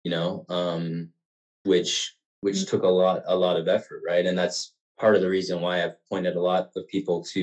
you 0.04 0.10
know, 0.10 0.44
um, 0.48 1.12
which 1.64 2.16
which 2.40 2.60
Mm. 2.62 2.68
took 2.70 2.82
a 2.84 2.94
lot 3.02 3.22
a 3.26 3.36
lot 3.44 3.56
of 3.60 3.68
effort, 3.68 4.00
right? 4.12 4.26
And 4.28 4.36
that's 4.38 4.74
part 5.02 5.14
of 5.16 5.22
the 5.22 5.28
reason 5.38 5.60
why 5.60 5.74
I've 5.84 5.98
pointed 6.10 6.34
a 6.36 6.46
lot 6.52 6.70
of 6.76 6.86
people 6.88 7.22
to 7.34 7.42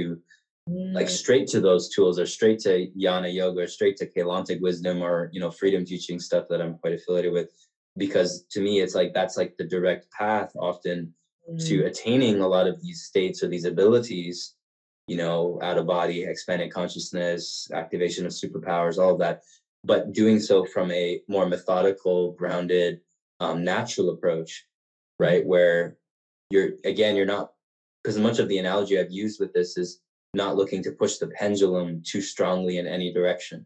like 0.95 1.07
Mm, 1.07 1.09
straight 1.09 1.47
to 1.49 1.61
those 1.61 1.89
tools 1.89 2.19
or 2.19 2.25
straight 2.25 2.59
to 2.59 2.87
Jnana 2.97 3.33
Yoga 3.33 3.61
or 3.61 3.67
straight 3.67 3.97
to 3.97 4.07
Keylontic 4.09 4.61
wisdom 4.61 5.01
or 5.03 5.29
you 5.33 5.39
know 5.39 5.51
freedom 5.51 5.85
teaching 5.85 6.19
stuff 6.19 6.45
that 6.49 6.61
I'm 6.61 6.77
quite 6.79 6.93
affiliated 6.93 7.33
with. 7.33 7.49
Because 7.97 8.45
to 8.51 8.61
me, 8.61 8.81
it's 8.81 8.95
like 8.95 9.13
that's 9.13 9.37
like 9.37 9.55
the 9.57 9.65
direct 9.65 10.09
path 10.11 10.51
often 10.57 11.13
to 11.59 11.83
mm, 11.83 11.85
attaining 11.85 12.41
a 12.41 12.47
lot 12.47 12.67
of 12.67 12.81
these 12.81 13.03
states 13.03 13.43
or 13.43 13.47
these 13.47 13.65
abilities, 13.65 14.55
you 15.07 15.17
know, 15.17 15.59
out 15.61 15.77
of 15.77 15.87
body, 15.87 16.23
expanded 16.23 16.71
consciousness, 16.71 17.69
activation 17.73 18.25
of 18.25 18.31
superpowers, 18.31 18.97
all 18.97 19.13
of 19.13 19.19
that, 19.19 19.41
but 19.83 20.13
doing 20.13 20.39
so 20.39 20.65
from 20.65 20.91
a 20.91 21.21
more 21.27 21.45
methodical, 21.47 22.33
grounded, 22.33 23.01
um, 23.39 23.63
natural 23.63 24.09
approach, 24.09 24.65
right? 25.19 25.45
Where 25.45 25.97
you're, 26.49 26.71
again, 26.85 27.15
you're 27.15 27.25
not, 27.25 27.53
because 28.03 28.17
much 28.19 28.39
of 28.39 28.49
the 28.49 28.57
analogy 28.57 28.99
I've 28.99 29.11
used 29.11 29.39
with 29.39 29.53
this 29.53 29.77
is 29.77 30.01
not 30.35 30.55
looking 30.55 30.83
to 30.83 30.91
push 30.91 31.17
the 31.17 31.27
pendulum 31.27 32.01
too 32.05 32.21
strongly 32.21 32.77
in 32.77 32.87
any 32.87 33.11
direction, 33.11 33.65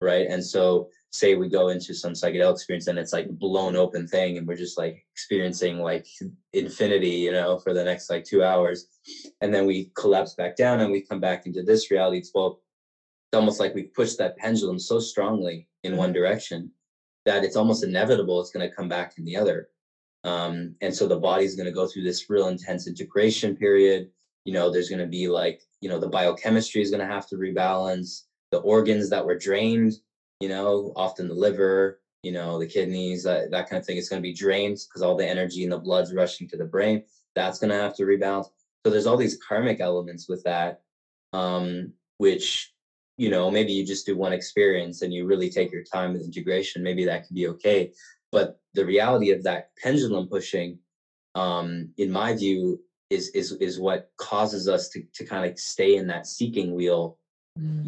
right? 0.00 0.26
And 0.28 0.44
so, 0.44 0.88
say 1.14 1.36
we 1.36 1.48
go 1.48 1.68
into 1.68 1.94
some 1.94 2.12
psychedelic 2.12 2.54
experience 2.54 2.88
and 2.88 2.98
it's 2.98 3.12
like 3.12 3.28
blown 3.38 3.76
open 3.76 4.04
thing 4.04 4.36
and 4.36 4.48
we're 4.48 4.56
just 4.56 4.76
like 4.76 5.06
experiencing 5.12 5.78
like 5.78 6.04
infinity 6.52 7.08
you 7.08 7.30
know 7.30 7.56
for 7.56 7.72
the 7.72 7.84
next 7.84 8.10
like 8.10 8.24
two 8.24 8.42
hours 8.42 8.88
and 9.40 9.54
then 9.54 9.64
we 9.64 9.92
collapse 9.94 10.34
back 10.34 10.56
down 10.56 10.80
and 10.80 10.90
we 10.90 11.00
come 11.00 11.20
back 11.20 11.46
into 11.46 11.62
this 11.62 11.88
reality 11.92 12.18
it's 12.18 12.32
well 12.34 12.60
it's 13.28 13.38
almost 13.38 13.60
like 13.60 13.76
we 13.76 13.84
push 13.84 14.14
that 14.14 14.36
pendulum 14.38 14.76
so 14.76 14.98
strongly 14.98 15.68
in 15.84 15.96
one 15.96 16.12
direction 16.12 16.68
that 17.24 17.44
it's 17.44 17.56
almost 17.56 17.84
inevitable 17.84 18.40
it's 18.40 18.50
going 18.50 18.68
to 18.68 18.74
come 18.74 18.88
back 18.88 19.12
in 19.16 19.24
the 19.24 19.36
other 19.36 19.68
um, 20.24 20.74
and 20.80 20.92
so 20.92 21.06
the 21.06 21.16
body's 21.16 21.54
going 21.54 21.66
to 21.66 21.72
go 21.72 21.86
through 21.86 22.02
this 22.02 22.28
real 22.28 22.48
intense 22.48 22.88
integration 22.88 23.54
period 23.54 24.10
you 24.44 24.52
know 24.52 24.70
there's 24.70 24.88
going 24.88 25.00
to 25.00 25.06
be 25.06 25.28
like 25.28 25.62
you 25.80 25.88
know 25.88 25.98
the 25.98 26.08
biochemistry 26.08 26.82
is 26.82 26.90
going 26.90 27.00
to 27.00 27.12
have 27.12 27.26
to 27.28 27.36
rebalance 27.36 28.22
the 28.50 28.58
organs 28.58 29.10
that 29.10 29.24
were 29.24 29.38
drained 29.38 29.94
you 30.40 30.48
know, 30.48 30.92
often 30.96 31.28
the 31.28 31.34
liver, 31.34 32.00
you 32.22 32.32
know, 32.32 32.58
the 32.58 32.66
kidneys, 32.66 33.22
that, 33.24 33.50
that 33.50 33.68
kind 33.68 33.80
of 33.80 33.86
thing. 33.86 33.96
It's 33.96 34.08
going 34.08 34.20
to 34.20 34.28
be 34.28 34.34
drained 34.34 34.78
because 34.86 35.02
all 35.02 35.16
the 35.16 35.26
energy 35.26 35.64
in 35.64 35.70
the 35.70 35.78
blood's 35.78 36.14
rushing 36.14 36.48
to 36.48 36.56
the 36.56 36.64
brain. 36.64 37.02
That's 37.34 37.58
going 37.58 37.70
to 37.70 37.76
have 37.76 37.96
to 37.96 38.04
rebalance. 38.04 38.48
So 38.84 38.90
there's 38.90 39.06
all 39.06 39.16
these 39.16 39.38
karmic 39.46 39.80
elements 39.80 40.28
with 40.28 40.42
that, 40.44 40.80
um, 41.32 41.92
which, 42.18 42.74
you 43.16 43.30
know, 43.30 43.50
maybe 43.50 43.72
you 43.72 43.86
just 43.86 44.04
do 44.04 44.16
one 44.16 44.34
experience 44.34 45.02
and 45.02 45.12
you 45.12 45.26
really 45.26 45.50
take 45.50 45.72
your 45.72 45.84
time 45.84 46.12
with 46.12 46.24
integration. 46.24 46.82
Maybe 46.82 47.06
that 47.06 47.26
could 47.26 47.34
be 47.34 47.48
okay. 47.48 47.92
But 48.30 48.58
the 48.74 48.84
reality 48.84 49.30
of 49.30 49.42
that 49.44 49.70
pendulum 49.82 50.28
pushing 50.28 50.78
um, 51.34 51.88
in 51.96 52.10
my 52.10 52.34
view, 52.34 52.80
is 53.14 53.28
is 53.30 53.52
is 53.68 53.78
what 53.86 54.00
causes 54.28 54.68
us 54.74 54.88
to 54.92 54.98
to 55.16 55.22
kind 55.24 55.44
of 55.50 55.58
stay 55.58 55.96
in 55.96 56.06
that 56.08 56.26
seeking 56.26 56.68
wheel, 56.74 57.16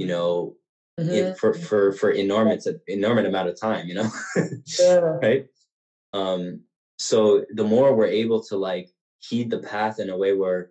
you 0.01 0.07
know, 0.13 0.57
Mhm. 0.99 1.13
it, 1.19 1.37
for 1.41 1.53
for 1.69 1.93
for 1.93 2.11
enormous 2.11 2.67
enormous 2.87 3.27
amount 3.27 3.49
of 3.51 3.61
time, 3.61 3.87
you 3.89 3.95
know, 3.99 4.09
Yeah. 4.79 5.19
right? 5.27 5.43
Um, 6.15 6.41
so 6.99 7.45
the 7.61 7.65
more 7.75 7.95
we're 7.95 8.07
able 8.25 8.41
to 8.45 8.57
like 8.57 8.89
heed 9.29 9.51
the 9.51 9.59
path 9.59 9.99
in 10.03 10.09
a 10.11 10.17
way 10.23 10.33
where 10.33 10.71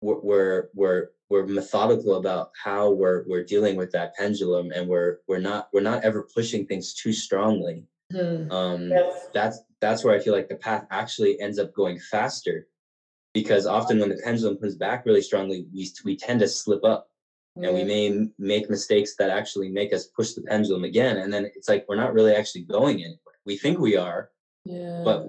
we're 0.00 0.20
we're 0.20 0.68
we're, 0.74 1.02
we're 1.30 1.46
methodical 1.46 2.14
about 2.22 2.50
how 2.64 2.90
we're 2.90 3.24
we're 3.26 3.44
dealing 3.54 3.74
with 3.76 3.90
that 3.92 4.14
pendulum, 4.18 4.70
and 4.74 4.88
we're 4.88 5.12
we're 5.28 5.40
not 5.50 5.68
we're 5.72 5.88
not 5.90 6.04
ever 6.04 6.28
pushing 6.36 6.66
things 6.66 6.94
too 6.94 7.12
strongly. 7.12 7.84
Mhm. 8.12 8.50
Um, 8.52 8.90
Yes. 8.90 9.28
that's 9.34 9.58
that's 9.80 10.04
where 10.04 10.14
I 10.14 10.20
feel 10.20 10.34
like 10.38 10.48
the 10.48 10.56
path 10.68 10.86
actually 10.90 11.40
ends 11.40 11.58
up 11.58 11.72
going 11.74 11.98
faster, 12.14 12.56
because 13.34 13.66
often 13.66 13.98
when 13.98 14.08
the 14.10 14.20
pendulum 14.24 14.58
comes 14.58 14.76
back 14.76 15.06
really 15.06 15.22
strongly, 15.22 15.66
we 15.74 15.90
we 16.04 16.16
tend 16.16 16.40
to 16.40 16.48
slip 16.48 16.84
up 16.84 17.08
and 17.56 17.74
we 17.74 17.84
may 17.84 18.28
make 18.38 18.70
mistakes 18.70 19.14
that 19.16 19.30
actually 19.30 19.68
make 19.68 19.92
us 19.92 20.06
push 20.06 20.32
the 20.32 20.42
pendulum 20.42 20.84
again 20.84 21.18
and 21.18 21.32
then 21.32 21.44
it's 21.54 21.68
like 21.68 21.84
we're 21.88 21.96
not 21.96 22.14
really 22.14 22.34
actually 22.34 22.62
going 22.62 22.96
anywhere. 22.96 23.36
We 23.44 23.56
think 23.56 23.78
we 23.78 23.96
are 23.96 24.30
Yeah. 24.64 25.02
but 25.04 25.26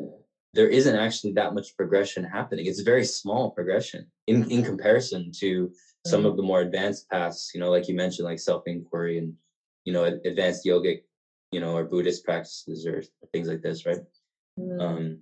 there 0.53 0.69
isn't 0.69 0.95
actually 0.95 1.33
that 1.33 1.53
much 1.55 1.75
progression 1.75 2.23
happening. 2.23 2.67
It's 2.67 2.81
very 2.81 3.05
small 3.05 3.51
progression 3.51 4.01
in 4.27 4.49
in 4.51 4.63
comparison 4.63 5.31
to 5.41 5.71
some 6.05 6.25
of 6.25 6.35
the 6.37 6.43
more 6.43 6.61
advanced 6.61 7.09
paths 7.09 7.51
you 7.53 7.59
know 7.61 7.69
like 7.71 7.87
you 7.87 7.95
mentioned 7.95 8.27
like 8.27 8.39
self-inquiry 8.39 9.17
and 9.19 9.33
you 9.85 9.93
know 9.93 10.03
advanced 10.03 10.65
yogic 10.65 11.03
you 11.53 11.61
know 11.61 11.73
or 11.77 11.85
buddhist 11.85 12.25
practices 12.25 12.85
or 12.85 13.01
things 13.31 13.47
like 13.47 13.61
this 13.61 13.85
right? 13.85 14.03
Mm. 14.59 14.81
um 14.85 15.19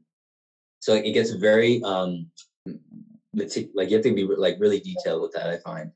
so 0.79 0.93
it 0.95 1.13
gets 1.13 1.31
very 1.31 1.81
um 1.83 2.11
like 3.73 3.89
you 3.89 3.95
have 3.95 4.03
to 4.03 4.13
be 4.13 4.23
like 4.23 4.57
really 4.59 4.79
detailed 4.79 5.21
with 5.21 5.31
that 5.31 5.47
i 5.49 5.57
find 5.57 5.91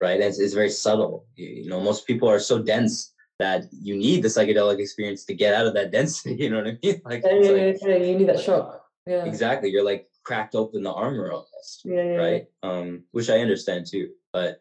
right 0.00 0.14
and 0.14 0.24
it's, 0.24 0.38
it's 0.38 0.54
very 0.54 0.70
subtle 0.70 1.26
you, 1.34 1.46
you 1.64 1.68
know 1.70 1.80
most 1.80 2.06
people 2.06 2.28
are 2.28 2.38
so 2.38 2.62
dense 2.62 3.12
that 3.38 3.64
you 3.70 3.96
need 3.96 4.22
the 4.22 4.28
psychedelic 4.28 4.78
experience 4.78 5.24
to 5.24 5.34
get 5.34 5.54
out 5.54 5.66
of 5.66 5.74
that 5.74 5.90
density 5.98 6.34
you 6.44 6.50
know 6.50 6.58
what 6.58 6.68
i 6.68 6.78
mean 6.82 7.00
like, 7.04 7.22
yeah, 7.24 7.40
yeah, 7.40 7.50
like 7.50 7.76
yeah, 7.82 7.96
you 7.96 8.16
need 8.18 8.28
that 8.28 8.40
shock. 8.40 8.82
Yeah. 9.06 9.24
exactly 9.24 9.68
you're 9.70 9.84
like 9.84 10.06
cracked 10.24 10.54
open 10.54 10.82
the 10.82 10.92
armor 10.92 11.30
almost 11.30 11.82
Yeah, 11.84 12.02
yeah, 12.02 12.16
right 12.16 12.44
um 12.62 13.04
which 13.12 13.30
i 13.30 13.38
understand 13.38 13.86
too 13.86 14.10
but 14.32 14.60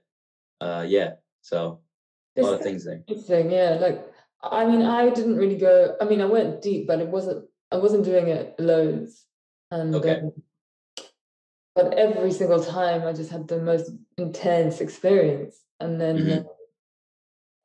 uh 0.61 0.85
yeah 0.87 1.13
so 1.41 1.79
a 2.37 2.41
lot 2.41 2.53
of 2.53 2.61
things 2.61 2.83
there 2.85 3.01
interesting, 3.07 3.49
yeah. 3.51 3.77
Like, 3.79 4.05
I 4.43 4.65
mean, 4.65 4.81
I 4.81 5.09
didn't 5.09 5.37
really 5.37 5.57
go. 5.57 5.95
I 6.01 6.05
mean, 6.05 6.21
I 6.21 6.25
went 6.25 6.61
deep, 6.61 6.85
but 6.87 6.99
it 6.99 7.07
wasn't. 7.07 7.45
I 7.71 7.77
wasn't 7.77 8.03
doing 8.03 8.27
it 8.27 8.55
loads, 8.59 9.25
and 9.71 9.95
Okay. 9.95 10.19
um, 10.19 10.31
but 11.75 11.93
every 11.95 12.31
single 12.31 12.63
time, 12.63 13.05
I 13.05 13.11
just 13.11 13.29
had 13.29 13.47
the 13.47 13.61
most 13.61 13.91
intense 14.17 14.79
experience. 14.79 15.61
And 15.81 15.99
then, 15.99 16.17
Mhm. 16.17 16.45
uh, 16.45 16.49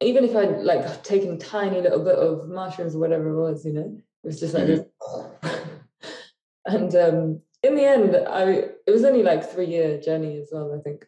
even 0.00 0.24
if 0.24 0.34
I'd 0.34 0.62
like 0.62 1.02
taken 1.04 1.38
tiny 1.38 1.80
little 1.80 2.02
bit 2.02 2.16
of 2.16 2.48
mushrooms 2.48 2.96
or 2.96 2.98
whatever 2.98 3.28
it 3.30 3.40
was, 3.40 3.64
you 3.64 3.72
know, 3.72 3.96
it 4.24 4.26
was 4.26 4.40
just 4.40 4.54
like 4.54 4.66
this. 4.66 4.80
and 6.66 6.94
um, 6.96 7.40
in 7.62 7.74
the 7.76 7.84
end, 7.84 8.16
I 8.16 8.44
it 8.86 8.90
was 8.90 9.04
only 9.04 9.22
like 9.22 9.48
three 9.48 9.66
year 9.66 10.00
journey 10.00 10.38
as 10.38 10.48
well, 10.52 10.74
I 10.74 10.80
think. 10.82 11.06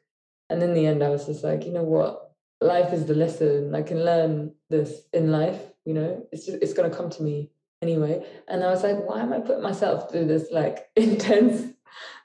And 0.51 0.63
in 0.63 0.75
the 0.75 0.87
end, 0.87 1.03
I 1.03 1.09
was 1.09 1.27
just 1.27 1.43
like, 1.43 1.65
you 1.65 1.73
know 1.73 1.85
what? 1.85 2.33
Life 2.61 2.93
is 2.93 3.07
the 3.07 3.15
lesson. 3.15 3.75
I 3.75 3.83
can 3.83 4.05
learn 4.05 4.55
this 4.71 5.09
in 5.13 5.33
life. 5.33 5.61
You 5.85 5.95
know, 5.95 6.29
it's 6.31 6.47
just 6.47 6.63
it's 6.63 6.75
gonna 6.75 6.91
come 6.91 7.11
to 7.11 7.23
me 7.23 7.51
anyway. 7.81 8.25
And 8.47 8.63
I 8.63 8.71
was 8.71 8.83
like, 8.85 8.99
why 9.09 9.21
am 9.21 9.33
I 9.33 9.41
putting 9.41 9.63
myself 9.63 10.11
through 10.11 10.27
this 10.27 10.53
like 10.53 10.89
intense 10.97 11.73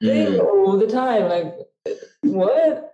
thing 0.01 0.37
Mm, 0.37 0.39
all 0.39 0.77
the 0.77 0.87
time? 0.87 1.27
Like, 1.27 1.55
what? 2.21 2.93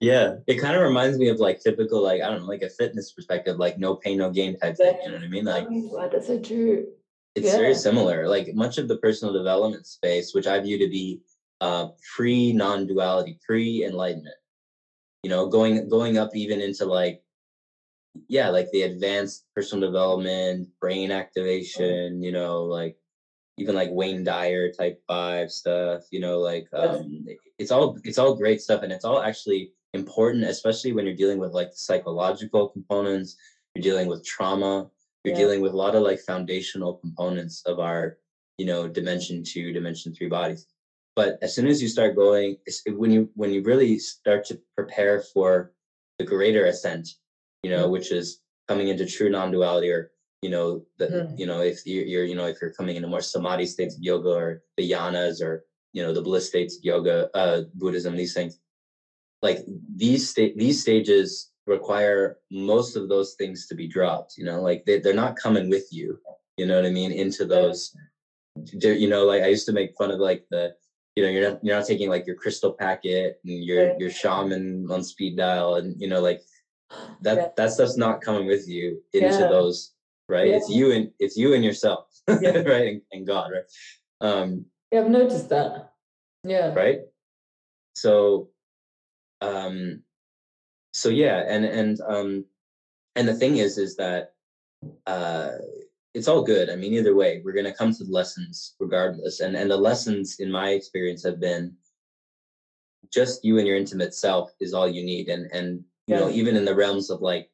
yeah 0.00 0.32
it 0.46 0.56
kind 0.56 0.74
of 0.76 0.82
reminds 0.82 1.16
me 1.18 1.28
of 1.28 1.38
like 1.38 1.58
typical 1.60 2.00
like 2.02 2.20
i 2.20 2.28
don't 2.28 2.40
know 2.40 2.46
like 2.46 2.62
a 2.62 2.68
fitness 2.68 3.12
perspective 3.12 3.56
like 3.56 3.76
no 3.78 3.94
pain 3.94 4.18
no 4.18 4.28
gain 4.28 4.54
type 4.56 4.76
thing 4.76 4.94
you 5.02 5.08
know 5.08 5.14
what 5.14 5.22
i 5.24 5.28
mean 5.28 5.44
like 5.44 5.64
Oh 5.70 5.88
God, 5.96 6.10
that's 6.12 6.26
so 6.26 6.38
true. 6.38 6.86
It's 7.34 7.46
Yeah. 7.48 7.56
very 7.56 7.74
similar. 7.74 8.28
Like 8.28 8.48
much 8.54 8.78
of 8.78 8.86
the 8.88 8.96
personal 8.96 9.32
development 9.32 9.86
space, 9.86 10.32
which 10.32 10.46
I 10.46 10.58
view 10.60 10.78
to 10.78 10.86
be 10.86 11.18
uh, 11.60 11.86
pre 12.14 12.52
non-duality, 12.52 13.36
pre 13.44 13.84
enlightenment. 13.84 14.36
You 15.24 15.30
know, 15.30 15.46
going 15.46 15.88
going 15.88 16.16
up 16.16 16.28
even 16.34 16.60
into 16.60 16.84
like, 16.84 17.18
yeah, 18.28 18.48
like 18.48 18.66
the 18.72 18.82
advanced 18.82 19.42
personal 19.54 19.88
development, 19.88 20.68
brain 20.80 21.10
activation. 21.10 22.22
You 22.22 22.30
know, 22.30 22.62
like 22.64 22.94
even 23.56 23.74
like 23.74 23.88
Wayne 23.90 24.24
Dyer 24.24 24.70
type 24.70 24.98
five 25.06 25.50
stuff. 25.50 26.02
You 26.10 26.20
know, 26.20 26.38
like 26.40 26.66
um, 26.72 27.24
it's 27.58 27.70
all 27.70 27.96
it's 28.04 28.18
all 28.18 28.34
great 28.34 28.60
stuff, 28.60 28.82
and 28.82 28.92
it's 28.92 29.04
all 29.04 29.22
actually 29.22 29.70
important, 29.92 30.44
especially 30.44 30.92
when 30.92 31.04
you're 31.06 31.14
dealing 31.14 31.38
with 31.38 31.52
like 31.52 31.68
the 31.70 31.76
psychological 31.76 32.68
components. 32.68 33.36
You're 33.74 33.82
dealing 33.82 34.08
with 34.08 34.24
trauma 34.24 34.88
you're 35.24 35.32
Yeah. 35.34 35.40
dealing 35.40 35.60
with 35.60 35.72
a 35.72 35.76
lot 35.76 35.94
of 35.94 36.02
like 36.02 36.20
foundational 36.20 36.94
components 37.02 37.62
of 37.66 37.78
our 37.80 38.16
you 38.58 38.66
know 38.66 38.86
dimension 38.86 39.42
two 39.42 39.72
dimension 39.72 40.12
three 40.14 40.28
bodies 40.28 40.66
but 41.16 41.36
as 41.42 41.54
soon 41.54 41.66
as 41.66 41.82
you 41.82 41.88
start 41.88 42.14
going 42.14 42.56
when 42.86 43.10
you 43.10 43.28
when 43.34 43.50
you 43.52 43.60
really 43.62 43.98
start 43.98 44.44
to 44.44 44.60
prepare 44.76 45.20
for 45.32 45.72
the 46.18 46.24
greater 46.24 46.66
ascent 46.66 47.08
you 47.64 47.70
know 47.70 47.88
which 47.88 48.12
is 48.12 48.38
coming 48.68 48.88
into 48.88 49.04
true 49.04 49.28
non-duality 49.28 49.90
or 49.90 50.08
you 50.44 50.50
know 50.50 50.68
the 50.98 51.06
Mhm. 51.06 51.38
you 51.40 51.46
know 51.50 51.60
if 51.72 51.76
you're, 51.86 52.04
you're 52.12 52.24
you 52.30 52.36
know 52.38 52.48
if 52.52 52.56
you're 52.60 52.76
coming 52.78 52.96
into 52.96 53.08
more 53.14 53.22
samadhi 53.34 53.66
states 53.74 53.94
of 53.96 54.02
yoga 54.10 54.32
or 54.42 54.50
the 54.76 54.86
jhanas 54.92 55.36
or 55.46 55.52
you 55.96 56.02
know 56.02 56.12
the 56.12 56.26
bliss 56.28 56.46
states 56.52 56.76
of 56.76 56.82
yoga 56.92 57.16
uh 57.40 57.62
buddhism 57.82 58.14
these 58.14 58.34
things 58.38 58.52
like 59.46 59.58
these 60.04 60.22
state 60.32 60.52
these 60.64 60.78
stages 60.86 61.50
require 61.66 62.20
most 62.50 62.94
of 62.94 63.08
those 63.08 63.30
things 63.40 63.66
to 63.68 63.74
be 63.74 63.86
dropped 63.96 64.36
you 64.38 64.44
know 64.48 64.60
like 64.68 64.84
they, 64.84 64.98
they're 65.00 65.22
not 65.24 65.34
coming 65.44 65.66
with 65.74 65.86
you 65.98 66.08
you 66.58 66.66
know 66.66 66.76
what 66.78 66.90
i 66.90 66.94
mean 67.00 67.10
into 67.24 67.44
those 67.54 67.80
you 69.04 69.08
know 69.08 69.24
like 69.32 69.42
i 69.42 69.50
used 69.56 69.66
to 69.70 69.72
make 69.80 69.96
fun 70.00 70.10
of 70.10 70.20
like 70.20 70.42
the 70.50 70.62
you 71.16 71.22
know 71.22 71.30
you're 71.34 71.48
not 71.48 71.58
you're 71.64 71.76
not 71.78 71.86
taking 71.92 72.10
like 72.14 72.26
your 72.26 72.36
crystal 72.36 72.72
packet 72.84 73.40
and 73.46 73.64
your 73.64 73.82
Right. 73.88 73.98
your 74.02 74.10
shaman 74.10 74.86
on 74.94 75.02
speed 75.12 75.36
dial 75.38 75.76
and 75.76 75.88
you 76.02 76.08
know 76.12 76.20
like 76.20 76.40
that 77.26 77.36
Yeah. 77.38 77.48
that 77.58 77.72
stuff's 77.72 77.96
not 77.96 78.20
coming 78.20 78.46
with 78.52 78.68
you 78.68 78.86
into 79.14 79.42
Yeah. 79.44 79.48
those 79.56 79.93
right 80.28 80.48
Yeah. 80.48 80.56
it's 80.56 80.70
you 80.70 80.92
and 80.92 81.10
it's 81.18 81.36
you 81.36 81.54
and 81.54 81.64
yourself 81.64 82.06
Yeah. 82.28 82.58
right 82.58 82.88
and, 82.88 83.02
and 83.12 83.26
god 83.26 83.50
right 83.52 83.64
um 84.20 84.64
Yeah, 84.90 85.00
I've 85.00 85.10
noticed 85.10 85.48
that. 85.50 85.92
Yeah. 86.44 86.72
right 86.74 87.00
so 87.94 88.48
um 89.40 90.02
so 90.92 91.08
yeah 91.08 91.44
and 91.48 91.64
and 91.64 92.00
um 92.08 92.44
and 93.16 93.28
the 93.28 93.34
thing 93.34 93.56
is 93.58 93.78
is 93.78 93.96
that 93.96 94.32
uh 95.06 95.50
it's 96.14 96.28
all 96.28 96.42
good 96.42 96.68
i 96.70 96.76
mean 96.76 96.92
either 96.92 97.14
way 97.14 97.40
we're 97.44 97.52
going 97.52 97.64
to 97.64 97.72
come 97.80 97.92
to 97.92 98.04
the 98.04 98.10
lessons 98.10 98.74
regardless 98.78 99.40
and 99.40 99.56
and 99.56 99.70
the 99.70 99.76
lessons 99.76 100.36
in 100.40 100.50
my 100.50 100.70
experience 100.70 101.22
have 101.24 101.40
been 101.40 101.74
just 103.12 103.44
you 103.44 103.58
and 103.58 103.66
your 103.66 103.76
intimate 103.76 104.14
self 104.14 104.50
is 104.60 104.74
all 104.74 104.88
you 104.88 105.04
need 105.04 105.28
and 105.28 105.50
and 105.52 105.82
you 106.06 106.14
know 106.16 106.28
even 106.30 106.56
in 106.56 106.64
the 106.64 106.74
realms 106.74 107.10
of 107.10 107.20
like. 107.20 107.48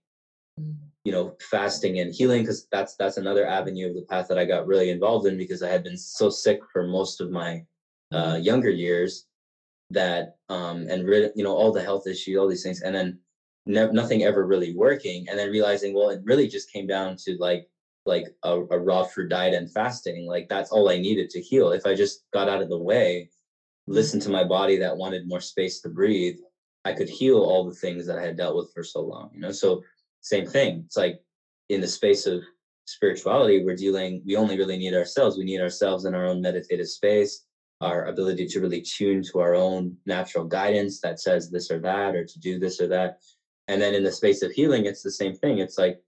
You 1.04 1.12
know 1.12 1.34
fasting 1.40 2.00
and 2.00 2.14
healing 2.14 2.42
because 2.42 2.66
that's 2.70 2.96
that's 2.96 3.16
another 3.16 3.46
avenue 3.46 3.88
of 3.88 3.94
the 3.94 4.02
path 4.02 4.28
that 4.28 4.38
i 4.38 4.44
got 4.44 4.66
really 4.66 4.90
involved 4.90 5.26
in 5.26 5.36
because 5.36 5.62
i 5.62 5.68
had 5.68 5.82
been 5.82 5.96
so 5.96 6.28
sick 6.28 6.60
for 6.72 6.86
most 6.86 7.20
of 7.20 7.30
my 7.30 7.62
uh, 8.12 8.38
younger 8.40 8.70
years 8.70 9.26
that 9.90 10.36
um 10.48 10.86
and 10.88 11.06
re- 11.06 11.30
you 11.34 11.44
know 11.44 11.54
all 11.54 11.72
the 11.72 11.82
health 11.82 12.06
issues 12.06 12.36
all 12.36 12.48
these 12.48 12.62
things 12.62 12.82
and 12.82 12.94
then 12.94 13.18
ne- 13.66 13.92
nothing 13.92 14.22
ever 14.22 14.46
really 14.46 14.74
working 14.74 15.26
and 15.28 15.38
then 15.38 15.50
realizing 15.50 15.94
well 15.94 16.10
it 16.10 16.20
really 16.24 16.46
just 16.46 16.70
came 16.72 16.86
down 16.86 17.16
to 17.16 17.36
like 17.38 17.66
like 18.06 18.26
a, 18.44 18.60
a 18.70 18.78
raw 18.78 19.02
food 19.02 19.28
diet 19.28 19.54
and 19.54 19.72
fasting 19.72 20.26
like 20.26 20.48
that's 20.48 20.70
all 20.70 20.88
i 20.88 20.96
needed 20.96 21.28
to 21.28 21.40
heal. 21.40 21.70
If 21.70 21.86
i 21.86 21.94
just 21.94 22.24
got 22.32 22.48
out 22.48 22.62
of 22.62 22.68
the 22.68 22.78
way 22.78 23.28
listened 23.86 24.22
to 24.22 24.30
my 24.30 24.44
body 24.44 24.76
that 24.78 24.96
wanted 24.96 25.26
more 25.26 25.40
space 25.40 25.80
to 25.80 25.88
breathe 25.88 26.36
i 26.84 26.92
could 26.92 27.08
heal 27.08 27.38
all 27.38 27.64
the 27.64 27.74
things 27.74 28.06
that 28.06 28.18
i 28.18 28.22
had 28.22 28.36
dealt 28.36 28.56
with 28.56 28.70
for 28.72 28.82
so 28.82 29.00
long 29.02 29.30
you 29.34 29.40
know? 29.40 29.50
So 29.50 29.82
same 30.20 30.46
thing. 30.46 30.82
It's 30.86 30.96
like 30.96 31.20
in 31.68 31.80
the 31.80 31.88
space 31.88 32.26
of 32.26 32.42
spirituality 32.86 33.62
we're 33.64 33.76
dealing 33.76 34.20
we 34.26 34.34
only 34.36 34.56
really 34.58 34.76
need 34.76 34.94
ourselves. 34.94 35.36
We 35.36 35.44
need 35.44 35.60
ourselves 35.60 36.04
in 36.04 36.14
our 36.14 36.26
own 36.26 36.40
meditative 36.40 36.88
space 36.88 37.44
our 37.80 38.06
ability 38.06 38.46
to 38.46 38.60
really 38.60 38.82
tune 38.82 39.22
to 39.22 39.40
our 39.40 39.54
own 39.54 39.96
natural 40.04 40.44
guidance 40.44 41.00
that 41.00 41.18
says 41.18 41.50
this 41.50 41.70
or 41.70 41.78
that 41.78 42.14
or 42.14 42.24
to 42.26 42.38
do 42.38 42.58
this 42.58 42.78
or 42.78 42.86
that. 42.88 43.20
And 43.68 43.80
then 43.80 43.94
in 43.94 44.04
the 44.04 44.12
space 44.12 44.42
of 44.42 44.52
healing 44.52 44.86
it's 44.86 45.02
the 45.02 45.10
same 45.10 45.34
thing. 45.34 45.58
It's 45.58 45.78
like 45.78 46.00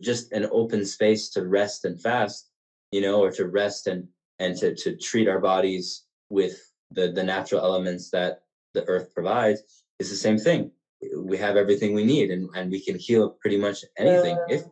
just 0.00 0.32
an 0.32 0.48
open 0.50 0.84
space 0.84 1.28
to 1.30 1.46
rest 1.46 1.84
and 1.84 2.00
fast 2.00 2.50
you 2.90 3.02
know 3.02 3.20
or 3.20 3.30
to 3.30 3.46
rest 3.46 3.86
and 3.86 4.08
and 4.38 4.56
to 4.56 4.74
to 4.74 4.96
treat 4.96 5.28
our 5.28 5.40
bodies 5.40 6.04
with 6.30 6.72
the 6.90 7.12
the 7.12 7.22
natural 7.22 7.60
elements 7.60 8.10
that 8.10 8.42
the 8.74 8.84
earth 8.84 9.12
provides. 9.14 9.84
Is 9.98 10.10
the 10.10 10.16
same 10.16 10.38
thing 10.38 10.70
we 11.16 11.36
have 11.36 11.56
everything 11.56 11.94
we 11.94 12.04
need 12.04 12.30
and 12.30 12.48
and 12.54 12.70
we 12.70 12.80
can 12.80 12.98
heal 12.98 13.30
pretty 13.40 13.56
much 13.56 13.84
anything 13.98 14.36
if 14.48 14.62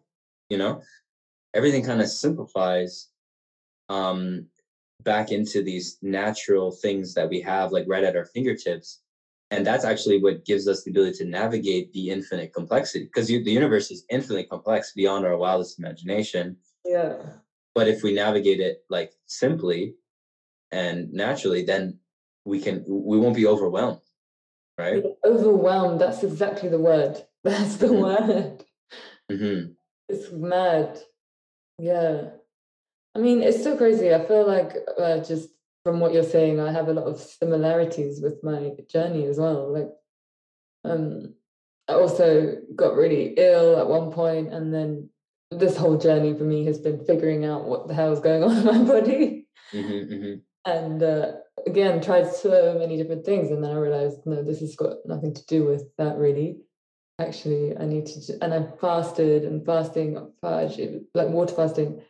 you 0.48 0.58
know 0.58 0.80
everything 1.54 1.84
kind 1.84 2.00
of 2.00 2.08
simplifies 2.08 3.08
um 3.88 4.46
back 5.04 5.30
into 5.30 5.62
these 5.62 5.98
natural 6.02 6.72
things 6.72 7.14
that 7.14 7.28
we 7.28 7.40
have 7.40 7.70
like 7.70 7.84
right 7.86 8.02
at 8.04 8.16
our 8.16 8.24
fingertips 8.24 9.02
and 9.50 9.64
that's 9.64 9.84
actually 9.84 10.20
what 10.20 10.44
gives 10.44 10.66
us 10.66 10.82
the 10.82 10.90
ability 10.90 11.18
to 11.18 11.24
navigate 11.24 11.92
the 11.92 12.10
infinite 12.10 12.52
complexity 12.52 13.04
because 13.04 13.28
the 13.28 13.34
universe 13.34 13.90
is 13.90 14.04
infinitely 14.10 14.44
complex 14.44 14.92
beyond 14.92 15.24
our 15.24 15.36
wildest 15.36 15.78
imagination. 15.78 16.56
Yeah. 16.84 17.14
But 17.74 17.86
if 17.88 18.02
we 18.02 18.12
navigate 18.12 18.60
it 18.60 18.78
like 18.90 19.12
simply 19.26 19.94
and 20.72 21.12
naturally 21.12 21.62
then 21.62 21.98
we 22.44 22.60
can 22.60 22.84
we 22.88 23.18
won't 23.18 23.36
be 23.36 23.46
overwhelmed 23.46 24.00
right? 24.78 25.04
Overwhelmed 25.24 26.00
that's 26.00 26.22
exactly 26.22 26.68
the 26.68 26.78
word. 26.78 27.22
That's 27.44 27.76
the 27.76 27.86
mm-hmm. 27.86 28.02
word. 28.02 28.64
Mm-hmm. 29.30 29.72
it's 30.08 30.32
mad. 30.32 30.98
Yeah. 31.78 32.30
I 33.14 33.18
mean 33.20 33.42
it's 33.42 33.62
so 33.62 33.76
crazy. 33.76 34.12
I 34.12 34.26
feel 34.26 34.46
like 34.46 34.72
uh, 34.98 35.18
just 35.18 35.50
from 35.84 36.00
what 36.00 36.12
you're 36.12 36.24
saying 36.24 36.58
i 36.58 36.72
have 36.72 36.88
a 36.88 36.92
lot 36.92 37.06
of 37.06 37.20
similarities 37.20 38.20
with 38.20 38.42
my 38.42 38.72
journey 38.90 39.26
as 39.26 39.38
well. 39.38 39.72
Like 39.72 39.90
um 40.84 41.34
i 41.88 41.92
also 41.92 42.56
got 42.74 42.96
really 42.96 43.34
ill 43.36 43.78
at 43.78 43.86
one 43.86 44.10
point 44.10 44.52
and 44.52 44.74
then 44.74 45.08
this 45.50 45.76
whole 45.76 45.96
journey 45.96 46.34
for 46.34 46.44
me 46.44 46.64
has 46.64 46.78
been 46.78 47.04
figuring 47.04 47.44
out 47.44 47.64
what 47.64 47.86
the 47.88 47.94
hell 47.94 48.12
is 48.12 48.20
going 48.20 48.42
on 48.42 48.56
in 48.56 48.64
my 48.64 48.82
body. 48.82 49.46
Mm-hmm, 49.72 50.12
mm-hmm. 50.14 50.34
And 50.66 51.02
uh, 51.02 51.32
again 51.66 52.02
tried 52.02 52.26
so 52.26 52.76
many 52.78 52.96
different 52.96 53.24
things 53.24 53.50
and 53.50 53.62
then 53.64 53.70
i 53.70 53.74
realized 53.74 54.18
no 54.26 54.42
this 54.42 54.60
has 54.60 54.76
got 54.76 54.96
nothing 55.06 55.32
to 55.32 55.44
do 55.46 55.64
with 55.64 55.84
that 55.96 56.18
really. 56.18 56.58
Actually 57.18 57.74
i 57.78 57.86
need 57.86 58.04
to 58.04 58.38
and 58.42 58.52
i 58.52 58.62
fasted 58.78 59.44
and 59.44 59.64
fasting 59.64 60.32
fudge 60.42 60.78
like 61.14 61.28
water 61.28 61.54
fasting 61.54 62.02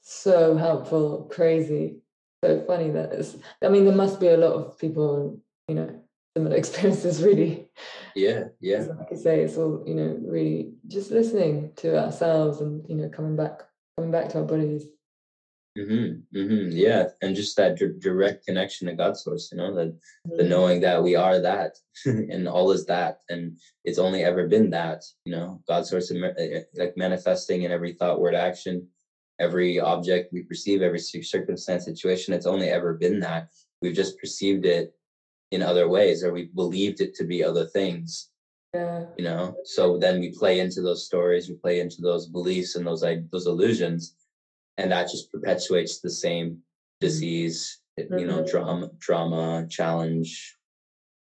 so 0.00 0.56
helpful 0.56 1.28
crazy. 1.30 1.98
So 2.42 2.64
funny 2.66 2.90
that 2.90 3.12
is 3.12 3.36
i 3.62 3.68
mean 3.68 3.84
there 3.84 3.94
must 3.94 4.18
be 4.18 4.28
a 4.28 4.36
lot 4.36 4.54
of 4.54 4.78
people 4.78 5.38
you 5.68 5.74
know 5.74 6.00
similar 6.34 6.56
experiences 6.62 7.22
really. 7.22 7.68
Yeah 8.14 8.44
yeah. 8.60 8.86
Like 8.98 9.12
i 9.12 9.16
say 9.16 9.40
it's 9.40 9.58
all 9.58 9.84
you 9.86 9.94
know 9.94 10.18
really 10.22 10.72
just 10.86 11.10
listening 11.10 11.72
to 11.76 12.02
ourselves 12.02 12.60
and 12.62 12.88
you 12.88 12.96
know 12.96 13.10
coming 13.10 13.36
back 13.36 13.62
coming 13.98 14.10
back 14.10 14.30
to 14.30 14.38
our 14.38 14.44
bodies 14.44 14.86
mm-hmm, 15.76 16.38
mm-hmm, 16.38 16.68
yeah 16.70 17.04
and 17.22 17.36
just 17.36 17.56
that 17.56 17.76
d- 17.76 17.92
direct 17.98 18.44
connection 18.46 18.86
to 18.86 18.94
god 18.94 19.16
source 19.16 19.50
you 19.52 19.58
know 19.58 19.74
the, 19.74 19.84
mm-hmm. 19.84 20.36
the 20.36 20.44
knowing 20.44 20.80
that 20.80 21.02
we 21.02 21.14
are 21.14 21.40
that 21.40 21.76
and 22.06 22.48
all 22.48 22.70
is 22.70 22.86
that 22.86 23.20
and 23.28 23.56
it's 23.84 23.98
only 23.98 24.24
ever 24.24 24.48
been 24.48 24.70
that 24.70 25.02
you 25.24 25.32
know 25.32 25.60
god 25.68 25.86
source 25.86 26.10
eh, 26.10 26.32
eh, 26.38 26.60
like 26.74 26.96
manifesting 26.96 27.62
in 27.62 27.70
every 27.70 27.92
thought 27.92 28.20
word 28.20 28.34
action 28.34 28.86
every 29.38 29.78
object 29.78 30.32
we 30.32 30.42
perceive 30.42 30.82
every 30.82 30.98
circumstance 30.98 31.84
situation 31.84 32.32
it's 32.32 32.46
only 32.46 32.68
ever 32.68 32.94
been 32.94 33.20
that 33.20 33.48
we've 33.82 33.94
just 33.94 34.18
perceived 34.18 34.64
it 34.64 34.94
in 35.50 35.62
other 35.62 35.88
ways 35.88 36.24
or 36.24 36.32
we 36.32 36.50
believed 36.54 37.00
it 37.00 37.14
to 37.14 37.24
be 37.24 37.44
other 37.44 37.66
things 37.66 38.30
yeah. 38.74 39.04
you 39.16 39.24
know 39.24 39.54
so 39.64 39.98
then 39.98 40.20
we 40.20 40.32
play 40.32 40.60
into 40.60 40.80
those 40.80 41.06
stories 41.06 41.48
we 41.48 41.54
play 41.54 41.80
into 41.80 42.00
those 42.00 42.26
beliefs 42.26 42.76
and 42.76 42.86
those 42.86 43.04
those 43.30 43.46
illusions 43.46 44.14
and 44.78 44.92
that 44.92 45.10
just 45.10 45.32
perpetuates 45.32 46.00
the 46.00 46.10
same 46.10 46.50
mm-hmm. 46.50 46.58
disease 47.00 47.80
mm-hmm. 47.98 48.18
you 48.18 48.26
know 48.26 48.38
mm-hmm. 48.38 48.50
drama 48.50 48.90
drama 48.98 49.66
challenge 49.68 50.56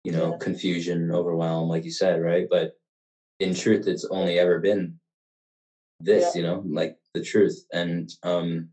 you 0.04 0.12
know 0.12 0.32
yeah. 0.32 0.38
confusion 0.38 1.10
overwhelm 1.10 1.68
like 1.68 1.84
you 1.84 1.92
said 1.92 2.20
right 2.20 2.46
but 2.50 2.72
in 3.38 3.54
truth 3.54 3.86
it's 3.86 4.06
only 4.10 4.38
ever 4.38 4.58
been 4.58 4.98
this 6.00 6.34
yeah. 6.34 6.40
you 6.40 6.46
know 6.46 6.62
like 6.66 6.96
the 7.14 7.22
truth 7.22 7.64
and 7.72 8.10
um 8.22 8.68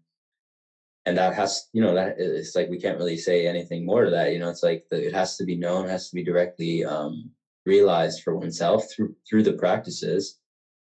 and 1.07 1.17
that 1.17 1.33
has 1.33 1.69
you 1.71 1.81
know 1.81 1.95
that 1.95 2.15
it's 2.19 2.55
like 2.55 2.69
we 2.69 2.79
can't 2.79 2.97
really 2.97 3.17
say 3.17 3.47
anything 3.47 3.85
more 3.85 4.03
to 4.03 4.11
that 4.11 4.33
you 4.33 4.39
know 4.39 4.49
it's 4.49 4.63
like 4.63 4.85
the, 4.91 5.07
it 5.07 5.13
has 5.13 5.37
to 5.37 5.45
be 5.45 5.55
known 5.55 5.87
has 5.87 6.09
to 6.09 6.15
be 6.15 6.23
directly 6.23 6.83
um, 6.83 7.31
realized 7.65 8.23
for 8.23 8.35
oneself 8.35 8.83
through 8.93 9.15
through 9.27 9.41
the 9.41 9.53
practices 9.53 10.37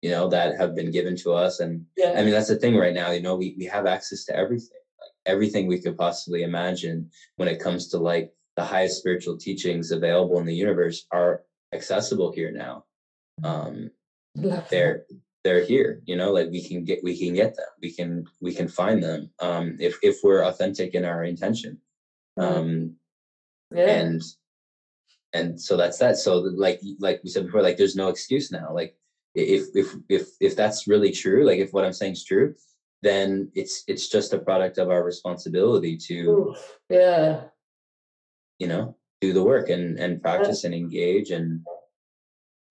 you 0.02 0.12
know 0.12 0.28
that 0.28 0.58
have 0.58 0.76
been 0.76 0.92
given 0.92 1.16
to 1.16 1.34
us 1.34 1.60
and 1.60 1.86
yeah. 1.96 2.14
i 2.18 2.22
mean 2.22 2.32
that's 2.32 2.48
the 2.48 2.56
thing 2.56 2.76
right 2.76 2.94
now 2.94 3.12
you 3.12 3.22
know 3.22 3.36
we, 3.36 3.56
we 3.58 3.66
have 3.66 3.86
access 3.86 4.26
to 4.26 4.36
everything 4.36 4.78
like 5.00 5.12
everything 5.26 5.68
we 5.68 5.80
could 5.80 5.98
possibly 5.98 6.44
imagine 6.44 7.10
when 7.38 7.48
it 7.48 7.60
comes 7.60 7.88
to 7.88 7.98
like 7.98 8.32
the 8.56 8.64
highest 8.64 8.98
spiritual 8.98 9.38
teachings 9.38 9.92
available 9.92 10.40
in 10.40 10.46
the 10.46 10.56
universe 10.56 11.06
are 11.12 11.44
accessible 11.74 12.32
here 12.32 12.52
now 12.52 12.84
um 13.44 13.90
they're 14.70 15.06
they're 15.44 15.64
here 15.64 16.02
you 16.06 16.16
know 16.16 16.32
like 16.32 16.50
we 16.52 16.64
can 16.64 16.84
get 16.84 17.00
we 17.04 17.18
can 17.18 17.34
get 17.34 17.56
them 17.56 17.66
we 17.82 17.92
can 17.92 18.26
we 18.42 18.54
can 18.54 18.68
find 18.68 19.02
them 19.02 19.30
um 19.40 19.76
if 19.80 19.98
if 20.04 20.18
we're 20.24 20.44
authentic 20.44 20.94
in 20.94 21.06
our 21.06 21.24
intention 21.24 21.80
mm-hmm. 22.38 22.60
um 22.60 22.96
yeah. 23.74 24.00
and 24.00 24.22
and 25.34 25.60
so 25.60 25.76
that's 25.76 25.98
that 25.98 26.18
so 26.18 26.38
like 26.38 26.80
like 27.00 27.22
we 27.24 27.30
said 27.30 27.46
before 27.46 27.62
like 27.62 27.78
there's 27.78 27.96
no 27.96 28.10
excuse 28.10 28.52
now 28.52 28.74
like 28.74 28.96
if 29.38 29.68
if 29.76 29.96
if 30.10 30.28
if 30.40 30.56
that's 30.56 30.88
really 30.88 31.12
true 31.12 31.46
like 31.46 31.60
if 31.60 31.72
what 31.72 31.86
i'm 31.86 31.94
saying 31.94 32.14
is 32.14 32.24
true 32.24 32.56
then 33.04 33.52
it's 33.54 33.84
it's 33.88 34.10
just 34.10 34.34
a 34.34 34.40
product 34.40 34.78
of 34.78 34.90
our 34.90 35.04
responsibility 35.04 35.96
to 35.96 36.50
Oof. 36.50 36.78
yeah 36.90 37.44
you 38.58 38.68
know 38.68 38.96
do 39.22 39.34
the 39.34 39.44
work 39.44 39.70
and 39.70 39.98
and 40.00 40.22
practice 40.22 40.64
and 40.64 40.74
engage 40.74 41.30
and 41.32 41.62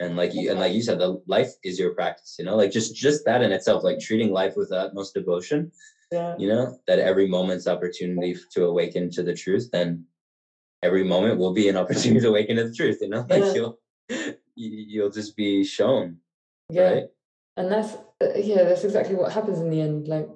and 0.01 0.17
like 0.17 0.35
you 0.35 0.51
and 0.51 0.59
like 0.59 0.73
you 0.73 0.83
said 0.83 0.99
the 0.99 1.23
life 1.27 1.53
is 1.62 1.79
your 1.79 1.95
practice 1.95 2.37
you 2.39 2.45
know 2.45 2.57
like 2.57 2.73
just 2.73 2.95
just 2.95 3.25
that 3.25 3.43
in 3.43 3.53
itself 3.53 3.85
like 3.85 4.01
treating 4.01 4.33
life 4.33 4.55
with 4.57 4.73
utmost 4.73 5.14
devotion 5.14 5.71
yeah. 6.12 6.35
you 6.39 6.49
know 6.49 6.79
that 6.87 6.99
every 6.99 7.27
moment's 7.29 7.67
opportunity 7.67 8.37
to 8.53 8.64
awaken 8.64 9.11
to 9.11 9.23
the 9.23 9.35
truth 9.35 9.69
then 9.73 10.05
every 10.83 11.05
moment 11.05 11.39
will 11.39 11.55
be 11.55 11.69
an 11.69 11.77
opportunity 11.83 12.21
to 12.21 12.29
awaken 12.29 12.57
to 12.57 12.69
the 12.69 12.75
truth 12.75 12.99
you 13.01 13.09
know 13.09 13.25
like 13.31 13.45
yeah. 13.45 13.55
you'll 13.55 13.79
you'll 14.57 15.11
just 15.11 15.37
be 15.37 15.64
shown 15.64 16.17
yeah 16.71 16.93
right? 16.93 17.05
and 17.57 17.71
that's 17.71 17.95
uh, 18.23 18.37
yeah 18.37 18.64
that's 18.64 18.85
exactly 18.85 19.14
what 19.14 19.33
happens 19.33 19.59
in 19.59 19.71
the 19.71 19.81
end 19.81 20.09
like 20.09 20.29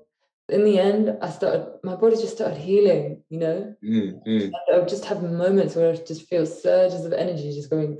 in 0.48 0.64
the 0.64 0.78
end 0.78 1.16
i 1.22 1.30
started 1.30 1.78
my 1.84 1.94
body 1.94 2.16
just 2.16 2.34
started 2.34 2.58
healing 2.58 3.22
you 3.28 3.38
know 3.38 3.74
mm, 3.84 4.20
mm. 4.26 4.50
i 4.72 4.78
would 4.78 4.88
just 4.88 5.04
have 5.04 5.22
moments 5.22 5.76
where 5.76 5.92
i 5.92 5.96
just 5.96 6.28
feel 6.28 6.44
surges 6.44 7.04
of 7.04 7.12
energy 7.12 7.52
just 7.52 7.70
going 7.70 7.98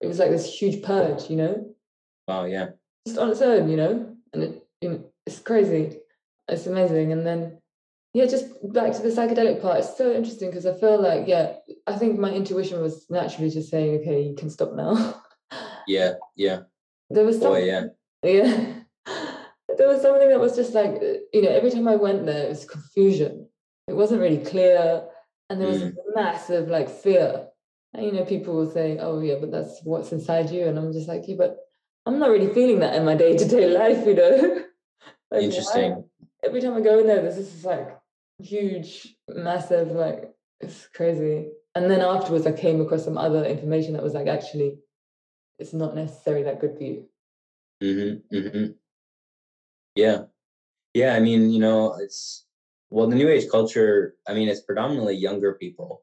it 0.00 0.06
was 0.06 0.18
like 0.18 0.30
this 0.30 0.46
huge 0.46 0.82
purge, 0.82 1.30
you 1.30 1.36
know. 1.36 1.74
Wow, 2.28 2.44
yeah. 2.44 2.70
Just 3.06 3.18
on 3.18 3.30
its 3.30 3.42
own, 3.42 3.68
you 3.68 3.76
know, 3.76 4.16
and 4.32 4.42
it, 4.42 4.66
you 4.80 4.88
know, 4.88 5.04
it's 5.26 5.38
crazy. 5.38 5.98
It's 6.48 6.66
amazing, 6.66 7.12
and 7.12 7.26
then 7.26 7.58
yeah, 8.14 8.26
just 8.26 8.46
back 8.72 8.92
to 8.92 9.02
the 9.02 9.08
psychedelic 9.08 9.60
part. 9.62 9.78
It's 9.78 9.96
so 9.96 10.12
interesting 10.12 10.50
because 10.50 10.66
I 10.66 10.74
feel 10.74 11.00
like 11.00 11.26
yeah, 11.26 11.54
I 11.86 11.96
think 11.96 12.18
my 12.18 12.32
intuition 12.32 12.80
was 12.80 13.06
naturally 13.10 13.50
just 13.50 13.70
saying, 13.70 14.00
okay, 14.00 14.22
you 14.22 14.34
can 14.36 14.50
stop 14.50 14.74
now. 14.74 15.22
yeah, 15.86 16.14
yeah. 16.36 16.60
There 17.10 17.24
was 17.24 17.40
something, 17.40 17.62
Boy, 17.62 17.66
yeah, 17.66 17.84
yeah. 18.22 18.72
there 19.78 19.88
was 19.88 20.02
something 20.02 20.28
that 20.28 20.40
was 20.40 20.56
just 20.56 20.74
like 20.74 21.00
you 21.32 21.42
know, 21.42 21.50
every 21.50 21.70
time 21.70 21.88
I 21.88 21.96
went 21.96 22.26
there, 22.26 22.46
it 22.46 22.48
was 22.48 22.64
confusion. 22.64 23.48
It 23.88 23.94
wasn't 23.94 24.20
really 24.20 24.44
clear, 24.44 25.04
and 25.48 25.60
there 25.60 25.68
was 25.68 25.82
mm. 25.82 25.94
massive 26.14 26.68
like 26.68 26.90
fear 26.90 27.46
and, 27.96 28.04
you 28.04 28.12
know, 28.12 28.24
people 28.24 28.54
will 28.54 28.70
say, 28.70 28.98
oh, 28.98 29.20
yeah, 29.20 29.36
but 29.40 29.50
that's 29.50 29.80
what's 29.82 30.12
inside 30.12 30.50
you. 30.50 30.66
And 30.66 30.78
I'm 30.78 30.92
just 30.92 31.08
like, 31.08 31.22
yeah, 31.26 31.36
but 31.38 31.56
I'm 32.04 32.18
not 32.18 32.28
really 32.28 32.52
feeling 32.52 32.80
that 32.80 32.94
in 32.94 33.06
my 33.06 33.14
day 33.14 33.36
to 33.36 33.48
day 33.48 33.66
life, 33.66 34.06
you 34.06 34.14
know? 34.14 34.62
like, 35.30 35.42
Interesting. 35.42 36.04
every 36.44 36.60
time 36.60 36.74
I 36.74 36.82
go 36.82 36.98
in 36.98 37.06
there, 37.06 37.22
there's 37.22 37.36
this 37.36 37.64
like 37.64 37.96
huge, 38.38 39.16
massive, 39.28 39.88
like, 39.88 40.30
it's 40.60 40.86
crazy. 40.94 41.48
And 41.74 41.90
then 41.90 42.02
afterwards, 42.02 42.46
I 42.46 42.52
came 42.52 42.82
across 42.82 43.04
some 43.04 43.16
other 43.18 43.44
information 43.44 43.94
that 43.94 44.02
was 44.02 44.14
like, 44.14 44.26
actually, 44.26 44.76
it's 45.58 45.72
not 45.72 45.94
necessarily 45.94 46.44
that 46.44 46.60
good 46.60 46.76
for 46.76 46.84
you. 46.84 47.04
Mm-hmm, 47.82 48.36
mm-hmm. 48.36 48.72
Yeah. 49.94 50.24
Yeah. 50.94 51.14
I 51.14 51.20
mean, 51.20 51.50
you 51.50 51.60
know, 51.60 51.96
it's, 52.00 52.44
well, 52.90 53.06
the 53.06 53.16
new 53.16 53.28
age 53.28 53.50
culture, 53.50 54.14
I 54.28 54.34
mean, 54.34 54.48
it's 54.48 54.60
predominantly 54.60 55.16
younger 55.16 55.54
people 55.54 56.02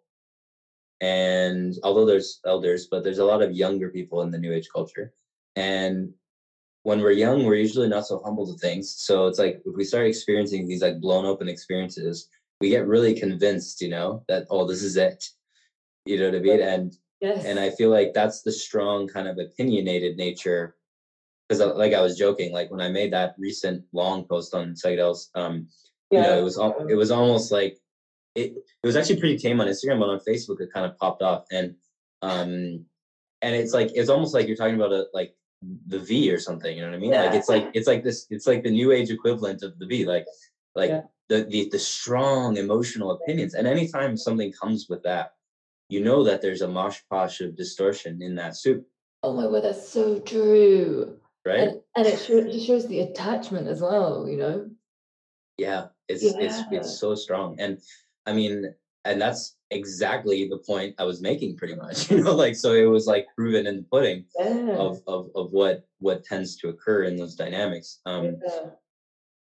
and 1.03 1.75
although 1.83 2.05
there's 2.05 2.39
elders 2.45 2.87
but 2.89 3.03
there's 3.03 3.17
a 3.17 3.25
lot 3.25 3.41
of 3.41 3.51
younger 3.51 3.89
people 3.89 4.21
in 4.21 4.31
the 4.31 4.37
new 4.37 4.53
age 4.53 4.69
culture 4.73 5.11
and 5.57 6.09
when 6.83 7.01
we're 7.01 7.11
young 7.11 7.43
we're 7.43 7.55
usually 7.55 7.89
not 7.89 8.07
so 8.07 8.21
humble 8.23 8.47
to 8.47 8.57
things 8.59 8.89
so 8.89 9.27
it's 9.27 9.37
like 9.37 9.61
if 9.65 9.75
we 9.75 9.83
start 9.83 10.07
experiencing 10.07 10.65
these 10.65 10.81
like 10.81 11.01
blown 11.01 11.25
open 11.25 11.49
experiences 11.49 12.29
we 12.61 12.69
get 12.69 12.87
really 12.87 13.13
convinced 13.13 13.81
you 13.81 13.89
know 13.89 14.23
that 14.29 14.45
oh 14.49 14.65
this 14.65 14.81
is 14.81 14.95
it 14.95 15.27
you 16.05 16.17
know 16.17 16.27
what 16.29 16.35
i 16.35 16.39
mean 16.39 16.61
and 16.61 16.95
yes. 17.23 17.45
and 17.45 17.59
i 17.59 17.69
feel 17.71 17.89
like 17.89 18.13
that's 18.13 18.43
the 18.43 18.51
strong 18.51 19.07
kind 19.07 19.27
of 19.27 19.39
opinionated 19.39 20.15
nature 20.17 20.75
because 21.49 21.59
uh, 21.59 21.73
like 21.75 21.93
i 21.93 22.01
was 22.01 22.17
joking 22.17 22.53
like 22.53 22.69
when 22.69 22.81
i 22.81 22.89
made 22.89 23.11
that 23.11 23.33
recent 23.39 23.83
long 23.93 24.23
post 24.25 24.53
on 24.53 24.75
psychedelics 24.75 25.29
um 25.33 25.67
yeah. 26.11 26.21
you 26.21 26.27
know 26.27 26.37
it 26.37 26.43
was 26.43 26.57
it 26.89 26.95
was 26.95 27.09
almost 27.09 27.51
like 27.51 27.79
it, 28.35 28.53
it 28.83 28.87
was 28.87 28.95
actually 28.95 29.19
pretty 29.19 29.37
tame 29.37 29.61
on 29.61 29.67
Instagram, 29.67 29.99
but 29.99 30.09
on 30.09 30.19
Facebook 30.19 30.59
it 30.59 30.73
kind 30.73 30.85
of 30.85 30.97
popped 30.97 31.21
off. 31.21 31.45
And 31.51 31.75
um 32.21 32.85
and 33.41 33.55
it's 33.55 33.73
like 33.73 33.91
it's 33.93 34.09
almost 34.09 34.33
like 34.33 34.47
you're 34.47 34.57
talking 34.57 34.75
about 34.75 34.91
a 34.91 35.07
like 35.13 35.35
the 35.87 35.99
V 35.99 36.31
or 36.31 36.39
something, 36.39 36.75
you 36.75 36.81
know 36.81 36.89
what 36.89 36.95
I 36.95 36.99
mean? 36.99 37.11
Yeah. 37.11 37.23
Like 37.23 37.35
it's 37.35 37.49
like 37.49 37.69
it's 37.73 37.87
like 37.87 38.03
this 38.03 38.25
it's 38.29 38.47
like 38.47 38.63
the 38.63 38.71
new 38.71 38.91
age 38.91 39.09
equivalent 39.09 39.63
of 39.63 39.77
the 39.79 39.85
V. 39.85 40.05
Like 40.05 40.25
like 40.75 40.89
yeah. 40.89 41.01
the, 41.29 41.43
the 41.43 41.69
the 41.71 41.79
strong 41.79 42.57
emotional 42.57 43.11
opinions. 43.11 43.53
And 43.53 43.67
anytime 43.67 44.17
something 44.17 44.51
comes 44.51 44.87
with 44.89 45.03
that, 45.03 45.33
you 45.89 46.03
know 46.03 46.23
that 46.23 46.41
there's 46.41 46.61
a 46.61 46.67
mosh 46.67 46.99
posh 47.09 47.41
of 47.41 47.55
distortion 47.55 48.21
in 48.21 48.35
that 48.35 48.55
soup. 48.55 48.85
Oh 49.21 49.33
my 49.33 49.47
word, 49.47 49.63
that's 49.63 49.87
so 49.87 50.19
true. 50.19 51.17
Right. 51.45 51.59
And, 51.59 51.81
and 51.95 52.07
it 52.07 52.19
shows, 52.19 52.65
shows 52.65 52.87
the 52.87 53.01
attachment 53.01 53.67
as 53.67 53.81
well, 53.81 54.27
you 54.27 54.37
know? 54.37 54.69
Yeah, 55.57 55.87
it's 56.07 56.23
yeah. 56.23 56.31
it's 56.37 56.59
it's 56.71 56.99
so 56.99 57.15
strong. 57.15 57.59
And 57.59 57.79
I 58.25 58.33
mean, 58.33 58.73
and 59.05 59.21
that's 59.21 59.57
exactly 59.69 60.47
the 60.47 60.57
point 60.57 60.95
I 60.97 61.03
was 61.03 61.21
making 61.21 61.57
pretty 61.57 61.75
much. 61.75 62.09
You 62.11 62.23
know, 62.23 62.35
like 62.35 62.55
so 62.55 62.73
it 62.73 62.85
was 62.85 63.07
like 63.07 63.27
proven 63.35 63.67
in 63.67 63.77
the 63.77 63.83
pudding 63.83 64.25
yeah. 64.39 64.75
of, 64.77 65.01
of 65.07 65.29
of 65.35 65.51
what 65.51 65.85
what 65.99 66.23
tends 66.23 66.55
to 66.57 66.69
occur 66.69 67.03
in 67.03 67.15
those 67.15 67.35
dynamics. 67.35 67.99
Um 68.05 68.37
yeah. 68.45 68.69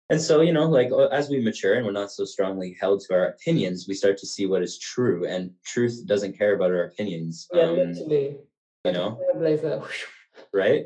And 0.10 0.22
so, 0.22 0.42
you 0.42 0.54
know, 0.54 0.70
like 0.70 0.90
as 1.12 1.30
we 1.30 1.40
mature 1.42 1.76
and 1.76 1.86
we're 1.86 1.92
not 1.92 2.12
so 2.12 2.26
strongly 2.26 2.78
held 2.80 3.02
to 3.02 3.14
our 3.14 3.26
opinions, 3.28 3.86
we 3.88 3.94
start 3.94 4.18
to 4.20 4.28
see 4.28 4.46
what 4.46 4.64
is 4.64 4.80
true. 4.80 5.26
And 5.26 5.52
truth 5.66 6.04
doesn't 6.06 6.38
care 6.38 6.56
about 6.56 6.72
our 6.72 6.86
opinions. 6.86 7.48
Yeah, 7.54 7.64
um, 7.64 7.78
literally. 7.78 8.38
You 8.86 8.92
know, 8.94 9.20
right? 10.54 10.86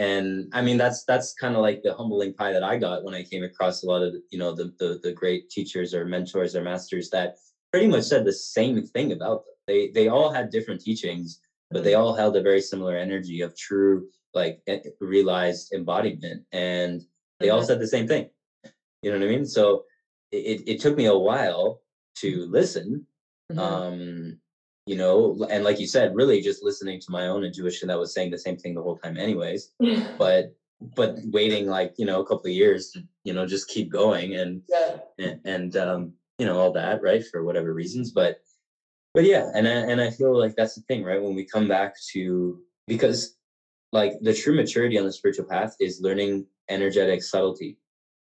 and 0.00 0.48
i 0.54 0.62
mean 0.62 0.78
that's 0.78 1.04
that's 1.04 1.34
kind 1.34 1.54
of 1.54 1.60
like 1.60 1.82
the 1.82 1.94
humbling 1.94 2.32
pie 2.32 2.52
that 2.52 2.64
i 2.64 2.76
got 2.76 3.04
when 3.04 3.14
i 3.14 3.22
came 3.22 3.44
across 3.44 3.82
a 3.82 3.86
lot 3.86 4.02
of 4.02 4.14
you 4.30 4.38
know 4.38 4.52
the, 4.54 4.72
the, 4.78 4.98
the 5.02 5.12
great 5.12 5.50
teachers 5.50 5.94
or 5.94 6.04
mentors 6.06 6.56
or 6.56 6.62
masters 6.62 7.10
that 7.10 7.36
pretty 7.70 7.86
much 7.86 8.04
said 8.04 8.24
the 8.24 8.32
same 8.32 8.82
thing 8.86 9.12
about 9.12 9.44
them 9.44 9.54
they 9.66 9.90
they 9.94 10.08
all 10.08 10.32
had 10.32 10.50
different 10.50 10.80
teachings 10.80 11.40
but 11.70 11.84
they 11.84 11.92
mm-hmm. 11.92 12.02
all 12.02 12.14
held 12.14 12.36
a 12.36 12.42
very 12.42 12.62
similar 12.62 12.96
energy 12.96 13.42
of 13.42 13.56
true 13.56 14.08
like 14.32 14.62
realized 15.00 15.72
embodiment 15.72 16.42
and 16.52 17.02
they 17.38 17.46
mm-hmm. 17.46 17.56
all 17.56 17.62
said 17.62 17.78
the 17.78 17.86
same 17.86 18.08
thing 18.08 18.28
you 19.02 19.10
know 19.10 19.18
what 19.18 19.26
i 19.26 19.30
mean 19.30 19.46
so 19.46 19.84
it, 20.32 20.62
it 20.66 20.80
took 20.80 20.96
me 20.96 21.06
a 21.06 21.16
while 21.16 21.80
to 22.16 22.42
mm-hmm. 22.42 22.52
listen 22.52 23.06
mm-hmm. 23.52 23.58
um 23.58 24.38
you 24.86 24.96
know 24.96 25.46
and 25.50 25.64
like 25.64 25.78
you 25.78 25.86
said 25.86 26.14
really 26.14 26.40
just 26.40 26.62
listening 26.62 27.00
to 27.00 27.10
my 27.10 27.26
own 27.26 27.44
intuition 27.44 27.88
that 27.88 27.98
was 27.98 28.12
saying 28.12 28.30
the 28.30 28.38
same 28.38 28.56
thing 28.56 28.74
the 28.74 28.82
whole 28.82 28.96
time 28.96 29.16
anyways 29.16 29.72
but 30.18 30.54
but 30.96 31.16
waiting 31.26 31.66
like 31.66 31.94
you 31.98 32.06
know 32.06 32.20
a 32.20 32.26
couple 32.26 32.46
of 32.46 32.52
years 32.52 32.90
to 32.90 33.02
you 33.24 33.32
know 33.32 33.46
just 33.46 33.68
keep 33.68 33.90
going 33.90 34.36
and 34.36 34.62
yeah. 34.68 34.96
and, 35.18 35.40
and 35.44 35.76
um 35.76 36.12
you 36.38 36.46
know 36.46 36.58
all 36.58 36.72
that 36.72 37.02
right 37.02 37.24
for 37.30 37.44
whatever 37.44 37.74
reasons 37.74 38.10
but 38.12 38.40
but 39.12 39.24
yeah 39.24 39.50
and 39.54 39.68
I, 39.68 39.72
and 39.72 40.00
I 40.00 40.10
feel 40.10 40.38
like 40.38 40.56
that's 40.56 40.74
the 40.74 40.82
thing 40.82 41.04
right 41.04 41.22
when 41.22 41.34
we 41.34 41.44
come 41.44 41.68
back 41.68 41.94
to 42.12 42.60
because 42.86 43.36
like 43.92 44.14
the 44.22 44.32
true 44.32 44.54
maturity 44.54 44.98
on 44.98 45.04
the 45.04 45.12
spiritual 45.12 45.44
path 45.44 45.76
is 45.80 46.00
learning 46.00 46.46
energetic 46.68 47.22
subtlety 47.22 47.76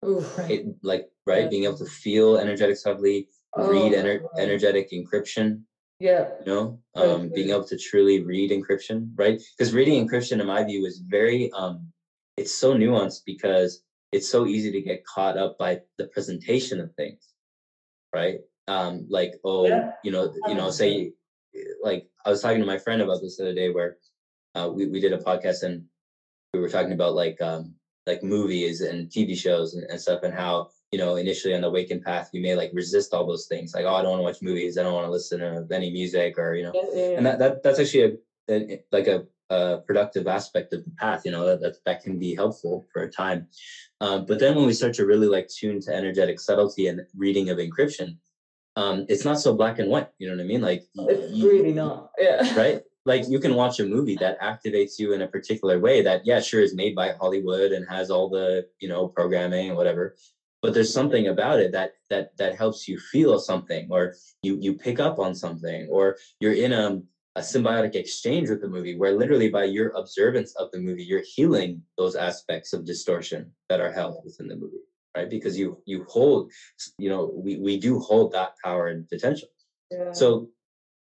Oof. 0.06 0.38
right 0.38 0.66
like 0.84 1.10
right 1.26 1.44
yeah. 1.44 1.50
being 1.50 1.64
able 1.64 1.78
to 1.78 1.86
feel 1.86 2.38
energetic 2.38 2.78
subtly 2.78 3.28
oh, 3.56 3.68
read 3.68 3.94
ener- 3.94 4.26
energetic 4.38 4.92
encryption 4.92 5.64
yeah. 6.00 6.30
You 6.46 6.46
know, 6.46 6.80
um, 6.96 7.32
being 7.34 7.50
able 7.50 7.64
to 7.66 7.78
truly 7.78 8.24
read 8.24 8.52
encryption, 8.52 9.10
right? 9.16 9.42
Because 9.58 9.74
reading 9.74 10.08
encryption, 10.08 10.40
in 10.40 10.46
my 10.46 10.64
view, 10.64 10.86
is 10.86 11.00
very, 11.00 11.52
um, 11.54 11.92
it's 12.38 12.54
so 12.54 12.76
nuanced 12.76 13.22
because 13.26 13.82
it's 14.12 14.30
so 14.30 14.46
easy 14.46 14.72
to 14.72 14.82
get 14.82 15.06
caught 15.06 15.38
up 15.38 15.58
by 15.58 15.80
the 15.98 16.06
presentation 16.08 16.80
of 16.80 16.94
things, 16.94 17.34
right? 18.14 18.40
Um, 18.68 19.08
like, 19.10 19.34
oh, 19.44 19.68
yeah. 19.68 19.94
you 20.04 20.12
know, 20.12 20.32
you 20.48 20.54
know, 20.54 20.70
say, 20.70 21.14
like, 21.82 22.08
I 22.26 22.30
was 22.30 22.42
talking 22.42 22.60
to 22.60 22.66
my 22.66 22.78
friend 22.78 23.02
about 23.02 23.22
this 23.22 23.38
the 23.38 23.44
other 23.46 23.56
day 23.56 23.72
where 23.72 23.98
uh, 24.54 24.70
we 24.70 24.88
we 24.88 25.00
did 25.00 25.14
a 25.14 25.18
podcast 25.18 25.64
and 25.64 25.86
we 26.54 26.60
were 26.60 26.70
talking 26.70 26.94
about 26.94 27.14
like 27.14 27.40
um 27.42 27.76
like 28.08 28.24
movies 28.24 28.82
and 28.82 29.10
TV 29.10 29.38
shows 29.38 29.76
and, 29.76 29.84
and 29.90 30.00
stuff 30.00 30.24
and 30.24 30.34
how 30.34 30.70
you 30.92 31.00
know, 31.00 31.18
initially 31.18 31.54
on 31.54 31.62
the 31.62 31.68
awakened 31.68 32.04
path, 32.04 32.30
you 32.32 32.42
may 32.42 32.56
like 32.56 32.72
resist 32.74 33.14
all 33.14 33.28
those 33.28 33.48
things, 33.48 33.74
like, 33.76 33.86
oh, 33.86 33.96
I 33.96 34.02
don't 34.02 34.12
want 34.12 34.20
to 34.20 34.24
watch 34.24 34.42
movies, 34.42 34.78
I 34.78 34.84
don't 34.84 34.94
want 34.94 35.06
to 35.06 35.12
listen 35.12 35.40
to 35.40 35.68
any 35.76 35.92
music, 35.92 36.38
or 36.38 36.56
you 36.56 36.64
know, 36.64 36.72
yeah, 36.74 36.90
yeah, 36.94 37.18
and 37.18 37.26
that, 37.26 37.40
that 37.40 37.64
that's 37.64 37.80
actually 37.80 38.20
a, 38.50 38.54
a 38.54 38.84
like 38.92 39.08
a, 39.08 39.26
a, 39.50 39.80
productive 39.80 40.28
aspect 40.28 40.72
of 40.74 40.86
the 40.86 40.92
path, 40.92 41.24
you 41.26 41.32
know, 41.32 41.46
that 41.46 41.60
that, 41.60 41.76
that 41.86 42.04
can 42.04 42.18
be 42.18 42.36
helpful 42.36 42.88
for 42.94 43.04
a 43.04 43.12
time. 43.12 43.48
Um, 44.00 44.26
but 44.26 44.40
then 44.40 44.56
when 44.56 44.66
we 44.66 44.74
start 44.74 44.94
to 44.96 45.06
really 45.06 45.28
like 45.28 45.50
tune 45.50 45.82
to 45.82 45.94
energetic 45.94 46.40
subtlety 46.40 46.88
and 46.88 47.02
reading 47.18 47.50
of 47.50 47.58
encryption, 47.58 48.18
um, 48.78 49.06
it's 49.10 49.26
not 49.26 49.40
so 49.40 49.56
black 49.56 49.80
and 49.80 49.90
white. 49.90 50.08
You 50.20 50.30
know 50.30 50.38
what 50.38 50.44
I 50.44 50.48
mean? 50.48 50.62
Like 50.62 50.84
it's 50.96 51.34
you, 51.34 51.50
really 51.50 51.74
not. 51.74 52.12
Yeah. 52.18 52.56
Right. 52.56 52.82
Like 53.08 53.24
you 53.28 53.40
can 53.40 53.56
watch 53.56 53.80
a 53.80 53.86
movie 53.86 54.18
that 54.18 54.40
activates 54.42 55.00
you 55.00 55.14
in 55.14 55.22
a 55.22 55.28
particular 55.28 55.80
way 55.80 56.02
that, 56.04 56.26
yeah, 56.26 56.40
sure 56.40 56.62
is 56.62 56.76
made 56.76 56.94
by 56.96 57.14
Hollywood 57.14 57.72
and 57.72 57.88
has 57.90 58.12
all 58.12 58.30
the, 58.30 58.68
you 58.80 58.90
know, 58.90 59.08
programming 59.08 59.70
and 59.70 59.78
whatever 59.78 60.16
but 60.62 60.74
there's 60.74 60.94
something 60.94 61.28
about 61.28 61.60
it 61.60 61.72
that 61.72 61.94
that 62.10 62.36
that 62.38 62.56
helps 62.56 62.88
you 62.88 63.00
feel 63.00 63.40
something 63.40 63.88
or 63.90 64.16
you 64.42 64.58
you 64.60 64.74
pick 64.74 65.00
up 65.00 65.20
on 65.20 65.36
something 65.36 65.88
or 65.90 66.18
you're 66.40 66.54
in 66.54 66.74
a, 66.74 67.02
a 67.36 67.42
symbiotic 67.42 67.96
exchange 67.96 68.50
with 68.50 68.62
the 68.62 68.68
movie 68.68 68.98
where 68.98 69.14
literally 69.14 69.50
by 69.50 69.64
your 69.64 69.90
observance 69.90 70.56
of 70.56 70.70
the 70.72 70.80
movie 70.80 71.04
you're 71.04 71.24
healing 71.36 71.82
those 71.98 72.16
aspects 72.16 72.74
of 72.74 72.86
distortion 72.86 73.52
that 73.70 73.80
are 73.80 73.92
held 73.92 74.24
within 74.26 74.48
the 74.48 74.56
movie 74.56 74.84
right 75.16 75.30
because 75.30 75.58
you 75.58 75.82
you 75.86 76.06
hold 76.10 76.52
you 76.98 77.10
know 77.10 77.32
we 77.34 77.58
we 77.58 77.80
do 77.80 78.00
hold 78.00 78.32
that 78.32 78.54
power 78.64 78.88
and 78.88 79.08
potential 79.10 79.50
yeah. 79.92 80.12
so 80.12 80.50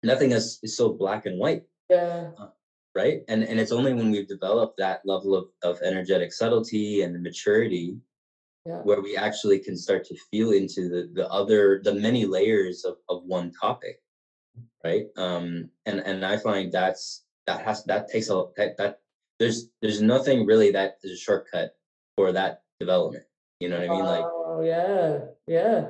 nothing 0.03 0.32
is, 0.32 0.59
is 0.62 0.76
so 0.76 0.92
black 0.92 1.26
and 1.26 1.38
white 1.38 1.62
yeah. 1.91 2.30
Uh, 2.39 2.49
right? 2.95 3.22
And 3.28 3.43
and 3.43 3.61
it's 3.61 3.72
only 3.72 3.93
when 3.93 4.11
we've 4.11 4.28
developed 4.28 4.78
that 4.78 5.03
level 5.05 5.35
of, 5.35 5.47
of 5.62 5.82
energetic 5.82 6.32
subtlety 6.32 7.03
and 7.03 7.22
maturity 7.22 7.99
yeah. 8.66 8.78
where 8.78 9.01
we 9.01 9.16
actually 9.16 9.59
can 9.59 9.76
start 9.76 10.05
to 10.07 10.16
feel 10.30 10.53
into 10.53 10.89
the 10.89 11.11
the 11.12 11.28
other 11.28 11.80
the 11.85 11.95
many 11.95 12.24
layers 12.24 12.85
of, 12.85 12.97
of 13.09 13.24
one 13.24 13.53
topic 13.53 14.01
right? 14.85 15.07
Um 15.16 15.70
and 15.87 16.01
and 16.01 16.24
i 16.24 16.37
find 16.37 16.72
that's 16.72 17.24
that 17.47 17.62
has 17.64 17.85
that 17.85 18.09
takes 18.09 18.30
a 18.30 18.45
that, 18.57 18.76
that 18.78 19.01
there's 19.39 19.68
there's 19.82 20.01
nothing 20.01 20.47
really 20.47 20.70
that 20.70 20.99
is 21.03 21.12
a 21.12 21.16
shortcut 21.16 21.76
for 22.16 22.32
that 22.32 22.62
development 22.80 23.24
you 23.61 23.68
know 23.68 23.78
what 23.78 23.91
i 23.91 23.95
mean? 23.95 24.05
Like 24.05 24.24
oh 24.24 24.62
yeah 24.62 25.18
yeah. 25.47 25.87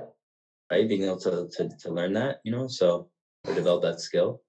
Right? 0.70 0.88
Being 0.88 1.05
able 1.05 1.20
to 1.20 1.49
to, 1.57 1.68
to 1.80 1.90
learn 1.90 2.14
that 2.14 2.40
you 2.45 2.53
know? 2.53 2.66
So 2.68 3.09
or 3.47 3.55
develop 3.55 3.82
that 3.82 4.01
skill 4.01 4.40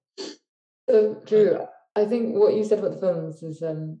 so 0.88 1.14
true 1.26 1.66
i 1.94 2.04
think 2.04 2.34
what 2.34 2.54
you 2.54 2.64
said 2.64 2.78
about 2.78 2.92
the 2.92 3.00
films 3.00 3.42
is 3.42 3.62
um 3.62 3.98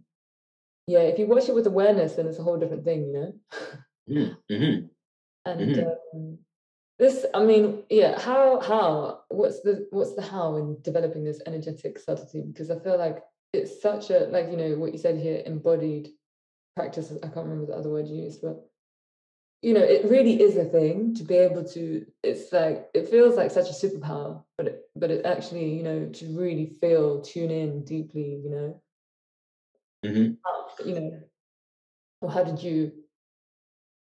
yeah 0.86 1.00
if 1.00 1.18
you 1.18 1.26
watch 1.26 1.48
it 1.48 1.54
with 1.54 1.66
awareness 1.66 2.14
then 2.14 2.26
it's 2.26 2.38
a 2.38 2.42
whole 2.42 2.58
different 2.58 2.84
thing 2.84 3.06
you 3.06 3.12
know 3.12 3.32
Mm-hmm. 4.08 4.54
mm-hmm. 4.54 4.86
And 5.44 5.60
mm-hmm. 5.60 6.18
Um, 6.18 6.38
this, 6.98 7.26
I 7.34 7.44
mean, 7.44 7.82
yeah, 7.90 8.18
how 8.18 8.60
how 8.60 9.20
what's 9.28 9.60
the 9.60 9.86
what's 9.90 10.14
the 10.14 10.22
how 10.22 10.56
in 10.56 10.78
developing 10.82 11.24
this 11.24 11.42
energetic 11.46 11.98
subtlety? 11.98 12.42
Because 12.42 12.70
I 12.70 12.78
feel 12.78 12.98
like 12.98 13.22
it's 13.52 13.82
such 13.82 14.10
a 14.10 14.20
like 14.30 14.50
you 14.50 14.56
know 14.56 14.76
what 14.76 14.92
you 14.92 14.98
said 14.98 15.18
here, 15.18 15.42
embodied 15.44 16.10
practice. 16.74 17.12
I 17.22 17.28
can't 17.28 17.46
remember 17.46 17.66
the 17.66 17.78
other 17.78 17.90
word 17.90 18.08
you 18.08 18.22
used, 18.22 18.40
but 18.42 18.66
you 19.62 19.74
know, 19.74 19.82
it 19.82 20.04
really 20.04 20.40
is 20.40 20.56
a 20.56 20.64
thing 20.64 21.14
to 21.14 21.24
be 21.24 21.36
able 21.36 21.64
to. 21.64 22.04
It's 22.22 22.52
like 22.52 22.88
it 22.94 23.08
feels 23.08 23.36
like 23.36 23.50
such 23.50 23.70
a 23.70 23.72
superpower, 23.72 24.42
but 24.58 24.66
it, 24.68 24.82
but 24.94 25.10
it 25.10 25.24
actually, 25.24 25.74
you 25.74 25.82
know, 25.82 26.06
to 26.06 26.38
really 26.38 26.76
feel, 26.80 27.22
tune 27.22 27.50
in 27.50 27.84
deeply, 27.84 28.40
you 28.44 28.50
know. 28.50 28.82
Mm-hmm. 30.04 30.88
You 30.88 30.94
know, 30.94 31.20
or 32.20 32.30
how 32.30 32.44
did 32.44 32.62
you 32.62 32.92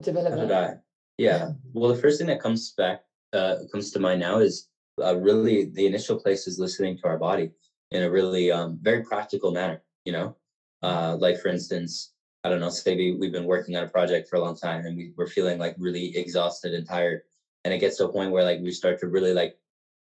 develop 0.02 0.32
How 0.32 0.40
did 0.40 0.52
I? 0.52 0.74
Yeah. 1.18 1.50
Well, 1.72 1.94
the 1.94 2.00
first 2.00 2.18
thing 2.18 2.26
that 2.28 2.40
comes 2.40 2.72
back 2.72 3.02
uh, 3.32 3.56
comes 3.70 3.90
to 3.92 4.00
mind 4.00 4.20
now 4.20 4.38
is 4.38 4.68
uh, 5.02 5.16
really 5.16 5.66
the 5.66 5.86
initial 5.86 6.18
place 6.18 6.46
is 6.46 6.58
listening 6.58 6.96
to 6.98 7.06
our 7.06 7.18
body 7.18 7.52
in 7.90 8.02
a 8.02 8.10
really 8.10 8.50
um, 8.50 8.78
very 8.82 9.04
practical 9.04 9.52
manner. 9.52 9.82
You 10.04 10.12
know, 10.12 10.36
uh, 10.82 11.16
like 11.18 11.38
for 11.38 11.48
instance, 11.48 12.13
I 12.44 12.50
don't 12.50 12.60
know, 12.60 12.68
say 12.68 12.94
we, 12.94 13.16
we've 13.16 13.32
been 13.32 13.46
working 13.46 13.74
on 13.76 13.84
a 13.84 13.88
project 13.88 14.28
for 14.28 14.36
a 14.36 14.40
long 14.40 14.54
time 14.54 14.84
and 14.84 14.96
we, 14.96 15.12
we're 15.16 15.26
feeling 15.26 15.58
like 15.58 15.74
really 15.78 16.16
exhausted 16.16 16.74
and 16.74 16.86
tired, 16.86 17.22
and 17.64 17.72
it 17.72 17.78
gets 17.78 17.96
to 17.96 18.06
a 18.06 18.12
point 18.12 18.32
where 18.32 18.44
like 18.44 18.60
we 18.60 18.70
start 18.70 19.00
to 19.00 19.08
really 19.08 19.32
like 19.32 19.56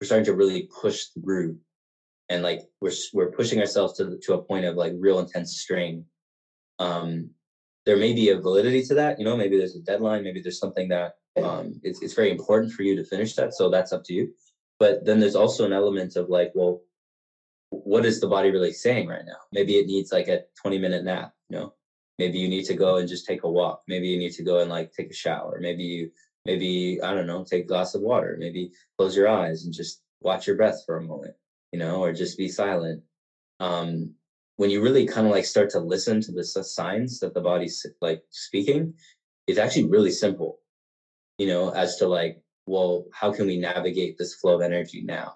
we're 0.00 0.06
starting 0.06 0.24
to 0.24 0.34
really 0.34 0.68
push 0.80 1.04
through, 1.08 1.58
and 2.28 2.42
like 2.42 2.62
we're 2.80 2.92
we're 3.12 3.30
pushing 3.30 3.60
ourselves 3.60 3.96
to 3.98 4.18
to 4.22 4.34
a 4.34 4.42
point 4.42 4.64
of 4.64 4.76
like 4.76 4.92
real 4.98 5.18
intense 5.18 5.58
strain. 5.58 6.04
Um, 6.78 7.30
there 7.84 7.96
may 7.96 8.12
be 8.12 8.30
a 8.30 8.40
validity 8.40 8.82
to 8.84 8.94
that. 8.94 9.18
You 9.18 9.24
know, 9.24 9.36
maybe 9.36 9.58
there's 9.58 9.76
a 9.76 9.80
deadline, 9.80 10.24
maybe 10.24 10.40
there's 10.40 10.58
something 10.58 10.88
that 10.88 11.16
um, 11.42 11.80
it's, 11.82 12.00
it's 12.02 12.14
very 12.14 12.30
important 12.30 12.72
for 12.72 12.82
you 12.82 12.96
to 12.96 13.04
finish 13.04 13.34
that. 13.34 13.54
So 13.54 13.70
that's 13.70 13.92
up 13.92 14.04
to 14.04 14.12
you. 14.12 14.32
But 14.78 15.04
then 15.04 15.20
there's 15.20 15.36
also 15.36 15.64
an 15.64 15.72
element 15.72 16.16
of 16.16 16.28
like, 16.28 16.52
well, 16.54 16.80
what 17.70 18.04
is 18.04 18.20
the 18.20 18.28
body 18.28 18.50
really 18.50 18.72
saying 18.72 19.08
right 19.08 19.24
now? 19.24 19.38
Maybe 19.52 19.76
it 19.76 19.86
needs 19.86 20.12
like 20.12 20.28
a 20.28 20.42
20 20.60 20.78
minute 20.78 21.04
nap, 21.04 21.32
you 21.48 21.58
know, 21.58 21.74
maybe 22.18 22.38
you 22.38 22.48
need 22.48 22.64
to 22.66 22.74
go 22.74 22.96
and 22.96 23.08
just 23.08 23.26
take 23.26 23.44
a 23.44 23.50
walk. 23.50 23.82
Maybe 23.88 24.08
you 24.08 24.18
need 24.18 24.32
to 24.32 24.44
go 24.44 24.60
and 24.60 24.70
like 24.70 24.92
take 24.92 25.10
a 25.10 25.14
shower. 25.14 25.58
Maybe 25.60 25.82
you, 25.84 26.10
maybe, 26.44 27.00
I 27.02 27.14
don't 27.14 27.26
know, 27.26 27.44
take 27.44 27.64
a 27.64 27.68
glass 27.68 27.94
of 27.94 28.02
water. 28.02 28.36
Maybe 28.38 28.72
close 28.98 29.16
your 29.16 29.28
eyes 29.28 29.64
and 29.64 29.74
just 29.74 30.02
watch 30.20 30.46
your 30.46 30.56
breath 30.56 30.82
for 30.86 30.96
a 30.98 31.02
moment, 31.02 31.34
you 31.72 31.78
know, 31.78 32.02
or 32.02 32.12
just 32.12 32.38
be 32.38 32.48
silent. 32.48 33.02
Um, 33.60 34.14
when 34.56 34.70
you 34.70 34.82
really 34.82 35.06
kind 35.06 35.26
of 35.26 35.32
like 35.32 35.44
start 35.46 35.70
to 35.70 35.80
listen 35.80 36.20
to 36.20 36.32
the 36.32 36.44
signs 36.44 37.18
that 37.20 37.34
the 37.34 37.40
body's 37.40 37.84
like 38.00 38.22
speaking, 38.30 38.94
it's 39.46 39.58
actually 39.58 39.88
really 39.88 40.10
simple. 40.12 40.58
you 41.38 41.46
know, 41.46 41.70
as 41.70 41.96
to 41.96 42.06
like, 42.08 42.40
well, 42.66 43.04
how 43.12 43.32
can 43.32 43.46
we 43.46 43.56
navigate 43.58 44.16
this 44.18 44.34
flow 44.36 44.56
of 44.56 44.62
energy 44.62 45.02
now? 45.02 45.34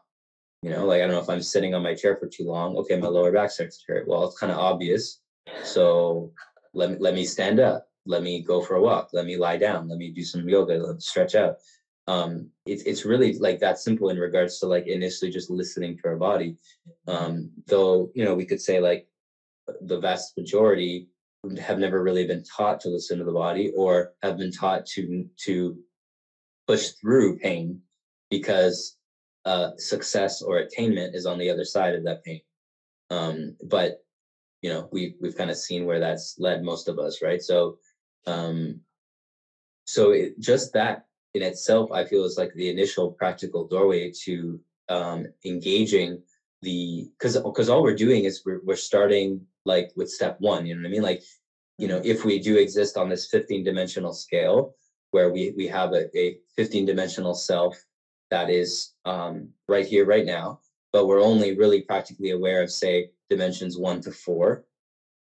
You 0.63 0.71
know, 0.71 0.87
like 0.87 0.99
I 1.03 1.07
don't 1.07 1.13
know 1.13 1.21
if 1.21 1.29
I'm 1.31 1.43
sitting 1.43 1.75
on 1.75 1.83
my 1.83 1.95
chair 1.95 2.17
for 2.17 2.29
too 2.29 2.45
long. 2.45 2.77
Okay, 2.77 2.97
my 2.97 3.09
lower 3.09 3.33
back 3.33 3.51
starts 3.51 3.79
to 3.79 3.93
hurt. 3.93 4.09
Well, 4.09 4.25
it's 4.27 4.39
kind 4.39 4.53
of 4.53 4.59
obvious. 4.59 5.21
So 5.65 6.33
let 6.77 6.91
me 6.91 6.97
let 7.01 7.15
me 7.15 7.25
stand 7.25 7.59
up. 7.59 7.87
Let 8.05 8.23
me 8.23 8.43
go 8.43 8.61
for 8.61 8.77
a 8.77 8.83
walk. 8.83 9.09
Let 9.13 9.27
me 9.27 9.37
lie 9.37 9.57
down. 9.57 9.89
Let 9.89 9.99
me 9.99 10.11
do 10.11 10.23
some 10.23 10.49
yoga. 10.49 10.75
Let 10.75 10.95
me 10.95 11.01
stretch 11.01 11.35
out. 11.35 11.57
Um, 12.07 12.51
it's 12.67 12.83
it's 12.83 13.05
really 13.05 13.39
like 13.39 13.59
that 13.61 13.79
simple 13.79 14.11
in 14.11 14.19
regards 14.19 14.61
to 14.61 14.67
like 14.67 14.87
initially 14.87 15.31
just 15.31 15.51
listening 15.51 15.97
to 15.99 16.09
our 16.09 16.17
body. 16.17 16.57
Um, 17.09 17.51
though 17.67 18.11
you 18.15 18.25
know 18.25 18.35
we 18.35 18.45
could 18.45 18.61
say 18.61 18.79
like 18.79 19.09
the 19.81 19.99
vast 19.99 20.37
majority 20.37 21.09
have 21.61 21.79
never 21.79 22.03
really 22.03 22.27
been 22.27 22.45
taught 22.45 22.81
to 22.81 22.89
listen 22.89 23.19
to 23.19 23.25
the 23.25 23.33
body 23.33 23.73
or 23.77 24.13
have 24.23 24.37
been 24.37 24.53
taught 24.53 24.87
to 24.95 25.27
to 25.45 25.77
push 26.67 26.91
through 27.01 27.39
pain 27.39 27.81
because 28.31 28.99
uh, 29.45 29.71
success 29.79 30.43
or 30.43 30.59
attainment 30.59 31.15
is 31.15 31.27
on 31.27 31.39
the 31.39 31.51
other 31.51 31.65
side 31.65 31.95
of 31.95 32.05
that 32.05 32.23
pain. 32.25 32.41
Um, 33.11 33.57
but 33.65 34.03
you 34.67 34.73
know, 34.73 34.89
we 34.91 35.15
we've 35.21 35.37
kind 35.37 35.49
of 35.49 35.57
seen 35.57 35.87
where 35.87 36.01
that's 36.01 36.41
led 36.41 36.65
most 36.65 36.89
of 36.89 36.99
us, 36.99 37.23
right? 37.23 37.41
So, 37.41 37.79
um, 38.27 38.81
so 39.85 40.11
it, 40.11 40.41
just 40.41 40.73
that 40.73 41.07
in 41.35 41.43
itself, 41.43 41.93
I 41.93 42.05
feel 42.05 42.25
is 42.25 42.37
like 42.37 42.53
the 42.55 42.69
initial 42.69 43.13
practical 43.13 43.69
doorway 43.69 44.11
to 44.25 44.59
um, 44.89 45.29
engaging 45.45 46.21
the 46.63 47.09
because 47.17 47.37
because 47.37 47.69
all 47.69 47.85
we're 47.85 47.95
doing 47.95 48.25
is 48.25 48.43
we're 48.45 48.61
we're 48.65 48.75
starting 48.75 49.41
like 49.65 49.93
with 49.95 50.11
step 50.11 50.37
one. 50.41 50.67
You 50.67 50.75
know 50.75 50.81
what 50.81 50.89
I 50.89 50.91
mean? 50.91 51.03
Like, 51.03 51.23
you 51.79 51.87
know, 51.87 52.01
if 52.05 52.25
we 52.25 52.41
do 52.41 52.57
exist 52.57 52.97
on 52.97 53.09
this 53.09 53.29
15 53.31 53.63
dimensional 53.63 54.13
scale 54.13 54.75
where 55.13 55.31
we 55.31 55.53
we 55.57 55.69
have 55.69 55.93
a, 55.93 56.05
a 56.19 56.39
15 56.57 56.87
dimensional 56.87 57.35
self 57.35 57.77
that 58.33 58.51
is 58.51 58.95
um, 59.05 59.49
right 59.69 59.87
here, 59.87 60.07
right 60.07 60.27
now, 60.27 60.59
but 60.93 61.07
we're 61.07 61.23
only 61.23 61.57
really 61.57 61.83
practically 61.83 62.33
aware 62.33 62.65
of, 62.65 62.73
say, 62.73 63.11
dimensions 63.31 63.79
one 63.79 64.01
to 64.03 64.13
four, 64.13 64.65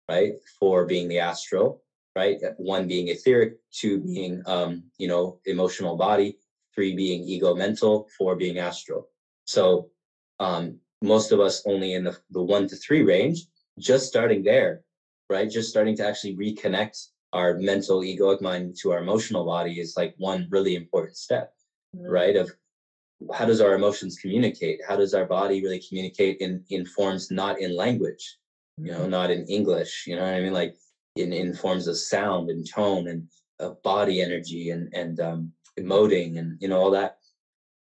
right? 0.09 0.35
Four 0.59 0.87
being 0.87 1.09
the 1.09 1.19
astral, 1.19 1.83
right? 2.17 2.39
One 2.57 2.87
being 2.87 3.09
etheric, 3.09 3.57
two 3.73 4.01
being, 4.01 4.43
um, 4.47 4.85
you 4.99 5.09
know, 5.09 5.41
emotional 5.47 5.97
body, 5.97 6.39
three 6.75 6.95
being 6.95 7.23
ego 7.25 7.55
mental, 7.55 8.09
four 8.17 8.37
being 8.37 8.59
astral. 8.59 9.09
So 9.47 9.91
um, 10.41 10.79
most 11.03 11.33
of 11.33 11.41
us 11.41 11.63
only 11.67 11.95
in 11.95 12.05
the, 12.05 12.17
the 12.31 12.43
one 12.43 12.69
to 12.69 12.77
three 12.77 13.03
range, 13.03 13.47
just 13.79 14.07
starting 14.07 14.43
there, 14.43 14.83
right? 15.31 15.51
Just 15.51 15.71
starting 15.71 15.97
to 15.97 16.07
actually 16.07 16.37
reconnect 16.37 17.09
our 17.33 17.59
mental 17.59 18.01
egoic 18.01 18.41
mind 18.41 18.77
to 18.81 18.93
our 18.93 19.01
emotional 19.01 19.45
body 19.45 19.81
is 19.81 19.95
like 19.97 20.15
one 20.19 20.47
really 20.51 20.77
important 20.77 21.17
step, 21.17 21.53
mm-hmm. 21.97 22.09
right? 22.09 22.37
Of 22.37 22.51
how 23.33 23.45
does 23.45 23.61
our 23.61 23.75
emotions 23.75 24.19
communicate? 24.19 24.81
How 24.87 24.97
does 24.97 25.15
our 25.15 25.25
body 25.25 25.63
really 25.63 25.83
communicate 25.87 26.39
in 26.39 26.65
in 26.71 26.85
forms 26.85 27.31
not 27.31 27.61
in 27.61 27.77
language 27.77 28.39
you 28.79 28.91
know 28.91 29.03
mm-hmm. 29.03 29.11
not 29.11 29.31
in 29.31 29.45
english 29.45 30.05
you 30.05 30.17
know 30.17 30.23
what 30.23 30.35
i 30.35 30.41
mean? 30.41 30.53
Like 30.53 30.77
in 31.17 31.33
in 31.33 31.55
forms 31.55 31.87
of 31.87 31.97
sound 31.97 32.51
and 32.51 32.69
tone 32.69 33.09
and 33.09 33.29
uh, 33.61 33.75
body 33.83 34.21
energy 34.21 34.71
and 34.71 34.93
and 34.95 35.21
um 35.21 35.53
emoting 35.79 36.39
and 36.39 36.59
you 36.61 36.69
know 36.69 36.81
all 36.81 36.91
that. 36.91 37.19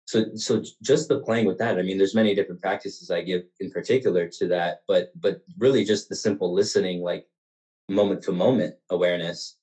So 0.06 0.34
so 0.34 0.62
just 0.82 1.08
the 1.08 1.20
playing 1.20 1.46
with 1.46 1.58
that 1.58 1.78
i 1.78 1.82
mean 1.82 1.98
there's 1.98 2.16
many 2.16 2.34
different 2.34 2.60
practices 2.60 3.12
i 3.12 3.20
give 3.20 3.42
in 3.60 3.70
particular 3.70 4.26
to 4.38 4.48
that 4.48 4.82
but 4.88 5.12
but 5.20 5.42
really 5.58 5.84
just 5.84 6.08
the 6.08 6.16
simple 6.16 6.52
listening 6.52 7.00
like 7.00 7.26
moment 7.88 8.20
to 8.24 8.32
moment 8.32 8.74
awareness 8.90 9.56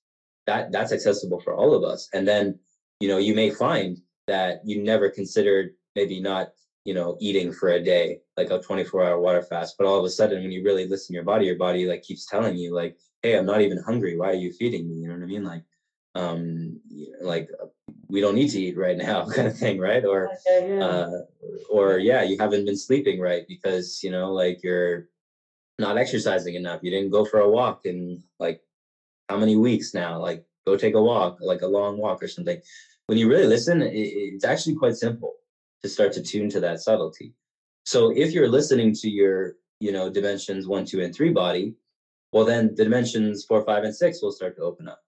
that 0.48 0.72
that's 0.72 0.92
accessible 0.92 1.40
for 1.40 1.54
all 1.54 1.76
of 1.76 1.84
us. 1.84 2.10
And 2.14 2.28
then 2.28 2.58
you 3.00 3.08
know 3.08 3.20
you 3.20 3.36
may 3.36 3.52
find 3.52 4.00
that 4.28 4.60
you 4.64 4.82
never 4.82 5.10
considered 5.10 5.72
maybe 5.96 6.20
not 6.20 6.48
you 6.86 6.94
know 6.94 7.18
eating 7.20 7.52
for 7.52 7.70
a 7.70 7.84
day 7.84 8.18
like 8.38 8.50
a 8.50 8.60
24 8.60 9.04
hour 9.04 9.20
water 9.20 9.42
fast 9.42 9.76
but 9.78 9.88
all 9.88 10.00
of 10.00 10.06
a 10.06 10.10
sudden 10.10 10.42
when 10.42 10.52
you 10.52 10.64
really 10.64 10.88
listen 10.88 11.14
to 11.14 11.16
your 11.16 11.24
body 11.24 11.46
your 11.46 11.58
body 11.58 11.86
like 11.86 12.02
keeps 12.02 12.26
telling 12.26 12.56
you 12.56 12.74
like 12.74 12.96
hey 13.22 13.36
i'm 13.36 13.46
not 13.46 13.62
even 13.62 13.78
hungry. 13.86 14.16
Why 14.18 14.30
are 14.30 14.34
you 14.46 14.52
feeding 14.52 14.88
me? 14.88 14.96
You 14.96 15.08
know 15.08 15.16
what 15.16 15.24
i 15.24 15.26
mean? 15.26 15.44
Like 15.44 15.64
um 16.16 16.80
like 17.22 17.48
we 18.10 18.22
don't 18.22 18.36
need 18.36 18.50
to 18.50 18.60
eat 18.60 18.78
right 18.78 18.98
now 18.98 19.26
kind 19.36 19.48
of 19.48 19.58
thing 19.58 19.80
right? 19.80 20.04
Or 20.06 20.30
uh 20.80 21.08
or 21.70 21.98
yeah 21.98 22.24
you 22.24 22.38
haven't 22.40 22.66
been 22.66 22.78
sleeping 22.78 23.20
right 23.20 23.44
because 23.48 24.00
you 24.04 24.12
know 24.12 24.32
like 24.34 24.60
you're 24.64 25.06
not 25.80 25.98
exercising 25.98 26.56
enough. 26.56 26.80
You 26.82 26.92
didn't 26.92 27.12
go 27.12 27.24
for 27.26 27.40
a 27.40 27.50
walk 27.50 27.80
in 27.84 28.22
like 28.40 28.60
how 29.30 29.38
many 29.38 29.56
weeks 29.56 29.94
now? 29.94 30.20
Like 30.20 30.42
go 30.66 30.76
take 30.76 30.96
a 30.96 31.02
walk 31.02 31.38
like 31.42 31.62
a 31.62 31.68
long 31.68 31.98
walk 31.98 32.22
or 32.24 32.28
something 32.28 32.60
when 33.08 33.18
you 33.18 33.30
really 33.30 33.48
listen, 33.48 33.82
it, 33.82 33.94
it's 33.94 34.46
actually 34.46 34.76
quite 34.76 34.96
simple 34.96 35.34
to 35.82 35.90
start 35.90 36.14
to 36.14 36.22
tune 36.22 36.50
to 36.50 36.60
that 36.60 36.82
subtlety. 36.82 37.34
So 37.86 38.12
if 38.16 38.32
you're 38.34 38.50
listening 38.50 38.94
to 38.96 39.10
your, 39.10 39.56
you 39.80 39.92
know, 39.92 40.10
dimensions 40.10 40.68
one, 40.68 40.86
two, 40.86 41.02
and 41.02 41.16
three 41.16 41.32
body, 41.32 41.76
well, 42.34 42.46
then 42.46 42.76
the 42.76 42.84
dimensions 42.84 43.46
four, 43.46 43.64
five, 43.64 43.84
and 43.84 43.96
six 43.96 44.22
will 44.22 44.32
start 44.32 44.56
to 44.58 44.64
open 44.64 44.88
up, 44.88 45.02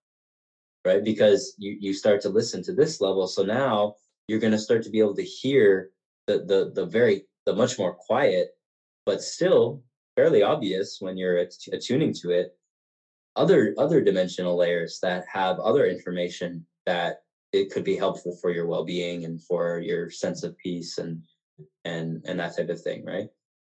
right? 0.86 1.04
Because 1.04 1.54
you 1.58 1.78
you 1.80 1.93
start 1.93 2.22
to 2.22 2.30
listen 2.30 2.64
to 2.64 2.74
this 2.74 3.02
level. 3.02 3.28
So 3.28 3.43
now 3.43 3.95
you're 4.28 4.39
going 4.39 4.54
to 4.54 4.60
start 4.60 4.84
to 4.84 4.89
be 4.89 5.00
able 5.00 5.16
to 5.16 5.24
hear 5.24 5.91
the 6.28 6.39
the 6.39 6.72
the 6.74 6.86
very 6.86 7.26
the 7.45 7.54
much 7.54 7.78
more 7.78 7.93
quiet, 7.93 8.52
but 9.06 9.22
still 9.22 9.84
fairly 10.16 10.43
obvious 10.43 10.97
when 11.00 11.18
you're 11.18 11.45
attuning 11.72 12.14
to 12.14 12.32
it 12.32 12.56
other 13.36 13.74
other 13.78 14.02
dimensional 14.02 14.58
layers 14.58 15.00
that 15.02 15.26
have 15.32 15.60
other 15.60 15.86
information 15.86 16.66
that 16.86 17.22
it 17.52 17.72
could 17.72 17.84
be 17.84 17.95
helpful 17.95 18.36
for 18.36 18.52
your 18.52 18.68
well-being 18.68 19.26
and 19.26 19.41
for 19.41 19.80
your 19.80 20.10
sense 20.10 20.43
of 20.43 20.58
peace 20.58 20.97
and 20.97 21.22
and 21.86 22.24
and 22.26 22.39
that 22.39 22.56
type 22.56 22.70
of 22.70 22.82
thing 22.82 23.04
right 23.06 23.30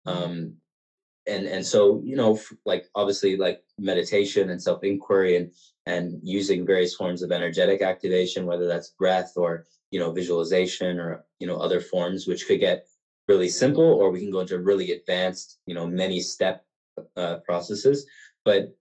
mm-hmm. 0.07 0.23
um 0.23 0.53
and 1.27 1.45
and 1.45 1.65
so 1.65 2.01
you 2.03 2.15
know 2.15 2.39
like 2.65 2.87
obviously 2.95 3.37
like 3.37 3.63
meditation 3.77 4.49
and 4.49 4.61
self-inquiry 4.61 5.37
and 5.37 5.51
and 5.85 6.19
using 6.23 6.65
various 6.65 6.95
forms 6.95 7.21
of 7.21 7.31
energetic 7.31 7.81
activation 7.81 8.45
whether 8.45 8.67
that's 8.67 8.89
breath 8.91 9.33
or 9.35 9.65
you 9.91 9.99
know 9.99 10.11
visualization 10.11 10.99
or 10.99 11.23
you 11.39 11.47
know 11.47 11.57
other 11.57 11.79
forms 11.79 12.27
which 12.27 12.47
could 12.47 12.59
get 12.59 12.87
really 13.27 13.49
simple 13.49 13.83
or 13.83 14.11
we 14.11 14.19
can 14.19 14.31
go 14.31 14.39
into 14.39 14.59
really 14.59 14.91
advanced 14.91 15.59
you 15.65 15.75
know 15.75 15.87
many 15.87 16.19
step 16.19 16.65
uh, 17.17 17.37
processes 17.45 18.05
but 18.43 18.75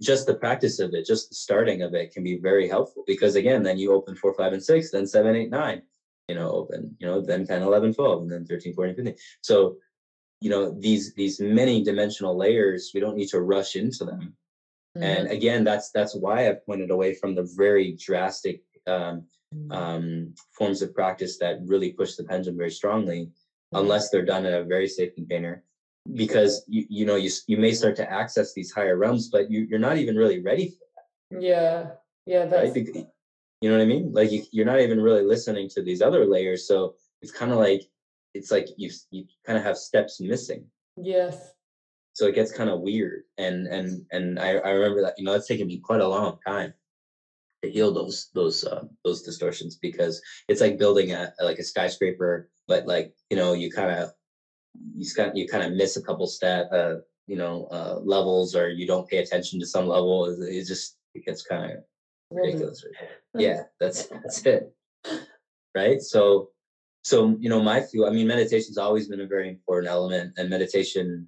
just 0.00 0.26
the 0.26 0.34
practice 0.34 0.78
of 0.78 0.94
it, 0.94 1.06
just 1.06 1.28
the 1.28 1.34
starting 1.34 1.82
of 1.82 1.94
it 1.94 2.12
can 2.12 2.24
be 2.24 2.38
very 2.38 2.68
helpful 2.68 3.04
because 3.06 3.36
again, 3.36 3.62
then 3.62 3.78
you 3.78 3.92
open 3.92 4.14
four, 4.14 4.34
five, 4.34 4.52
and 4.52 4.62
six, 4.62 4.90
then 4.90 5.06
seven, 5.06 5.36
eight, 5.36 5.50
nine, 5.50 5.82
you 6.28 6.34
know, 6.34 6.50
open, 6.50 6.96
you 6.98 7.06
know, 7.06 7.20
then 7.20 7.46
10, 7.46 7.62
11, 7.62 7.94
12, 7.94 8.22
and 8.22 8.30
then 8.30 8.46
13, 8.46 8.74
14, 8.74 8.94
15. 8.94 9.14
So, 9.42 9.76
you 10.40 10.50
know, 10.50 10.76
these, 10.78 11.14
these 11.14 11.40
many 11.40 11.84
dimensional 11.84 12.36
layers, 12.36 12.90
we 12.94 13.00
don't 13.00 13.16
need 13.16 13.28
to 13.28 13.40
rush 13.40 13.76
into 13.76 14.04
them. 14.04 14.34
Mm-hmm. 14.96 15.02
And 15.02 15.30
again, 15.30 15.64
that's, 15.64 15.90
that's 15.90 16.14
why 16.14 16.48
I've 16.48 16.64
pointed 16.66 16.90
away 16.90 17.14
from 17.14 17.34
the 17.34 17.48
very 17.56 17.92
drastic 17.92 18.62
um, 18.86 19.26
mm-hmm. 19.54 19.72
um, 19.72 20.34
forms 20.50 20.82
of 20.82 20.94
practice 20.94 21.38
that 21.38 21.60
really 21.64 21.92
push 21.92 22.14
the 22.14 22.24
pendulum 22.24 22.58
very 22.58 22.70
strongly, 22.70 23.26
mm-hmm. 23.26 23.78
unless 23.78 24.10
they're 24.10 24.24
done 24.24 24.46
in 24.46 24.54
a 24.54 24.64
very 24.64 24.88
safe 24.88 25.14
container 25.14 25.62
because 26.14 26.64
you 26.68 26.84
you 26.88 27.06
know 27.06 27.16
you 27.16 27.30
you 27.46 27.56
may 27.56 27.72
start 27.72 27.96
to 27.96 28.10
access 28.10 28.52
these 28.52 28.72
higher 28.72 28.96
realms, 28.96 29.28
but 29.28 29.50
you 29.50 29.66
you're 29.68 29.78
not 29.78 29.98
even 29.98 30.16
really 30.16 30.42
ready 30.42 30.68
for 30.68 30.86
that. 30.96 31.42
Yeah, 31.42 31.90
yeah, 32.26 32.46
that's 32.46 32.76
right? 32.76 33.06
you 33.60 33.70
know 33.70 33.76
what 33.76 33.82
I 33.82 33.86
mean. 33.86 34.12
Like 34.12 34.30
you, 34.30 34.42
you're 34.50 34.66
not 34.66 34.80
even 34.80 35.00
really 35.00 35.22
listening 35.22 35.68
to 35.70 35.82
these 35.82 36.02
other 36.02 36.26
layers, 36.26 36.66
so 36.66 36.94
it's 37.22 37.32
kind 37.32 37.52
of 37.52 37.58
like 37.58 37.82
it's 38.34 38.50
like 38.50 38.68
you 38.76 38.90
you 39.10 39.24
kind 39.46 39.58
of 39.58 39.64
have 39.64 39.76
steps 39.76 40.20
missing. 40.20 40.64
Yes. 40.96 41.52
So 42.14 42.26
it 42.26 42.34
gets 42.34 42.52
kind 42.52 42.68
of 42.68 42.80
weird, 42.80 43.22
and 43.38 43.66
and 43.68 44.04
and 44.10 44.38
I 44.38 44.56
I 44.56 44.70
remember 44.70 45.02
that 45.02 45.14
you 45.16 45.24
know 45.24 45.34
it's 45.34 45.48
taken 45.48 45.66
me 45.66 45.78
quite 45.78 46.00
a 46.00 46.08
long 46.08 46.38
time 46.46 46.74
to 47.62 47.70
heal 47.70 47.92
those 47.94 48.28
those 48.34 48.64
uh, 48.64 48.84
those 49.04 49.22
distortions 49.22 49.76
because 49.76 50.20
it's 50.48 50.60
like 50.60 50.78
building 50.78 51.12
a 51.12 51.32
like 51.40 51.58
a 51.58 51.64
skyscraper, 51.64 52.50
but 52.66 52.86
like 52.86 53.14
you 53.30 53.36
know 53.36 53.52
you 53.52 53.70
kind 53.70 53.90
of 53.90 54.10
you 54.96 55.06
kind 55.14 55.32
you 55.34 55.46
kind 55.48 55.64
of 55.64 55.72
miss 55.72 55.96
a 55.96 56.02
couple 56.02 56.26
stat 56.26 56.72
uh, 56.72 56.96
you 57.26 57.36
know 57.36 57.66
uh, 57.70 57.98
levels 58.02 58.54
or 58.54 58.68
you 58.68 58.86
don't 58.86 59.08
pay 59.08 59.18
attention 59.18 59.60
to 59.60 59.66
some 59.66 59.86
level 59.86 60.26
it 60.26 60.64
just 60.64 60.96
it 61.14 61.24
gets 61.24 61.42
kind 61.42 61.72
of 61.72 61.78
ridiculous. 62.30 62.84
Yeah 63.34 63.62
that's 63.80 64.06
that's 64.06 64.44
it. 64.44 64.72
Right? 65.74 66.00
So 66.02 66.50
so 67.04 67.36
you 67.40 67.48
know 67.48 67.62
my 67.62 67.82
view 67.90 68.06
i 68.06 68.10
mean 68.10 68.26
meditation's 68.26 68.78
always 68.78 69.08
been 69.08 69.20
a 69.20 69.26
very 69.26 69.48
important 69.48 69.90
element 69.90 70.32
and 70.36 70.48
meditation 70.48 71.26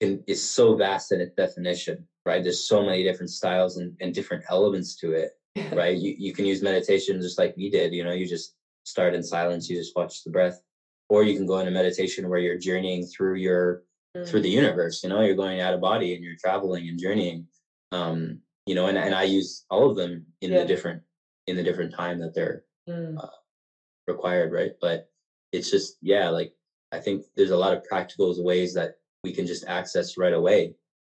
can, 0.00 0.22
is 0.26 0.42
so 0.42 0.76
vast 0.76 1.12
in 1.12 1.20
its 1.20 1.34
definition 1.34 2.06
right? 2.26 2.42
There's 2.42 2.66
so 2.66 2.82
many 2.82 3.02
different 3.02 3.28
styles 3.28 3.76
and, 3.76 3.94
and 4.00 4.14
different 4.14 4.44
elements 4.48 4.96
to 4.96 5.12
it 5.12 5.30
right? 5.72 5.96
You, 5.96 6.14
you 6.18 6.32
can 6.32 6.46
use 6.46 6.62
meditation 6.62 7.20
just 7.20 7.38
like 7.38 7.54
we 7.56 7.70
did 7.70 7.92
you 7.92 8.04
know 8.04 8.12
you 8.12 8.26
just 8.26 8.56
start 8.84 9.14
in 9.14 9.22
silence 9.22 9.70
you 9.70 9.76
just 9.76 9.96
watch 9.96 10.22
the 10.22 10.30
breath 10.30 10.60
or 11.08 11.22
you 11.22 11.36
can 11.36 11.46
go 11.46 11.58
into 11.58 11.70
meditation 11.70 12.28
where 12.28 12.38
you're 12.38 12.58
journeying 12.58 13.06
through 13.06 13.36
your 13.36 13.82
mm-hmm. 14.16 14.28
through 14.28 14.40
the 14.40 14.48
mm. 14.52 14.56
universe 14.56 15.02
you 15.02 15.08
know 15.08 15.20
you're 15.20 15.36
going 15.36 15.60
out 15.60 15.74
of 15.74 15.80
body 15.80 16.14
and 16.14 16.24
you're 16.24 16.36
traveling 16.40 16.88
and 16.88 16.98
journeying 16.98 17.46
um 17.92 18.38
you 18.66 18.74
know 18.74 18.86
and, 18.86 18.98
and 18.98 19.14
i 19.14 19.22
use 19.22 19.64
all 19.70 19.90
of 19.90 19.96
them 19.96 20.24
in 20.40 20.52
yeah. 20.52 20.60
the 20.60 20.64
different 20.64 21.02
in 21.46 21.56
the 21.56 21.62
different 21.62 21.94
time 21.94 22.18
that 22.18 22.34
they're 22.34 22.64
Mm. 22.88 23.16
uh, 23.18 23.28
required, 24.06 24.52
right? 24.52 24.72
But 24.80 25.08
it's 25.52 25.70
just 25.70 25.96
yeah, 26.02 26.28
like 26.28 26.52
I 26.92 27.00
think 27.00 27.24
there's 27.36 27.50
a 27.50 27.56
lot 27.56 27.74
of 27.74 27.84
practical 27.84 28.34
ways 28.44 28.74
that 28.74 28.96
we 29.22 29.32
can 29.32 29.46
just 29.46 29.66
access 29.66 30.18
right 30.18 30.32
away. 30.34 30.74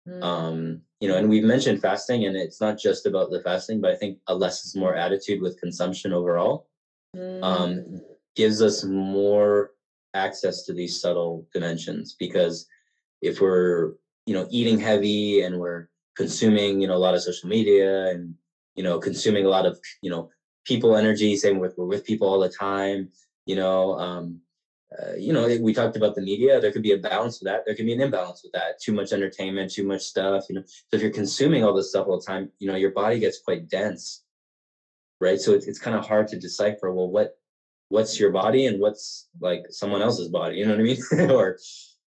Mm. 0.07 0.23
Um, 0.23 0.81
you 1.01 1.09
know, 1.09 1.17
and 1.17 1.29
we've 1.29 1.43
mentioned 1.43 1.81
fasting, 1.81 2.25
and 2.25 2.35
it's 2.37 2.61
not 2.61 2.77
just 2.79 3.05
about 3.05 3.29
the 3.31 3.41
fasting, 3.41 3.81
but 3.81 3.91
I 3.91 3.95
think 3.95 4.19
a 4.27 4.35
less 4.35 4.65
is 4.65 4.75
more 4.75 4.95
attitude 4.95 5.41
with 5.41 5.59
consumption 5.59 6.13
overall 6.13 6.67
Mm. 7.15 7.41
um, 7.41 8.01
gives 8.35 8.61
us 8.61 8.83
more 8.83 9.71
access 10.17 10.63
to 10.63 10.73
these 10.73 10.99
subtle 11.01 11.45
dimensions 11.53 12.15
because 12.19 12.67
if 13.21 13.41
we're 13.41 13.93
you 14.25 14.33
know 14.33 14.47
eating 14.49 14.79
heavy 14.79 15.41
and 15.41 15.57
we're 15.57 15.87
consuming 16.15 16.81
you 16.81 16.87
know 16.87 16.95
a 16.95 17.03
lot 17.05 17.15
of 17.15 17.21
social 17.21 17.49
media 17.49 18.07
and 18.07 18.33
you 18.75 18.83
know 18.83 18.99
consuming 18.99 19.45
a 19.45 19.49
lot 19.49 19.65
of 19.65 19.77
you 20.01 20.09
know 20.09 20.29
people 20.65 20.97
energy 20.97 21.35
saying 21.35 21.59
with 21.59 21.73
we're 21.77 21.85
with 21.85 22.05
people 22.05 22.27
all 22.27 22.39
the 22.39 22.49
time 22.49 23.09
you 23.45 23.55
know 23.55 23.97
um 23.99 24.39
uh, 24.97 25.13
you 25.17 25.33
know 25.33 25.43
we 25.61 25.73
talked 25.73 25.97
about 25.97 26.15
the 26.15 26.21
media 26.21 26.59
there 26.59 26.71
could 26.71 26.87
be 26.89 26.93
a 26.93 26.97
balance 26.97 27.39
with 27.39 27.47
that 27.49 27.61
there 27.65 27.75
could 27.75 27.85
be 27.85 27.93
an 27.93 28.01
imbalance 28.01 28.41
with 28.43 28.53
that 28.53 28.79
too 28.81 28.93
much 28.93 29.11
entertainment 29.11 29.71
too 29.71 29.85
much 29.85 30.01
stuff 30.01 30.45
you 30.49 30.55
know. 30.55 30.63
So 30.65 30.95
if 30.95 31.01
you're 31.01 31.11
consuming 31.11 31.63
all 31.63 31.73
this 31.73 31.89
stuff 31.89 32.07
all 32.07 32.19
the 32.19 32.25
time 32.25 32.51
you 32.59 32.67
know 32.69 32.75
your 32.75 32.91
body 32.91 33.19
gets 33.19 33.39
quite 33.41 33.69
dense 33.69 34.23
right? 35.19 35.39
So 35.39 35.53
it's, 35.53 35.67
it's 35.67 35.79
kind 35.79 35.95
of 35.95 36.05
hard 36.05 36.27
to 36.29 36.39
decipher 36.39 36.91
well 36.93 37.09
what 37.09 37.37
what's 37.89 38.19
your 38.19 38.31
body 38.31 38.65
and 38.65 38.79
what's 38.79 39.29
like 39.39 39.63
someone 39.69 40.01
else's 40.01 40.29
body 40.29 40.57
you 40.57 40.65
know 40.65 40.71
what 40.71 40.79
i 40.79 40.83
mean 40.83 40.97
or 41.31 41.57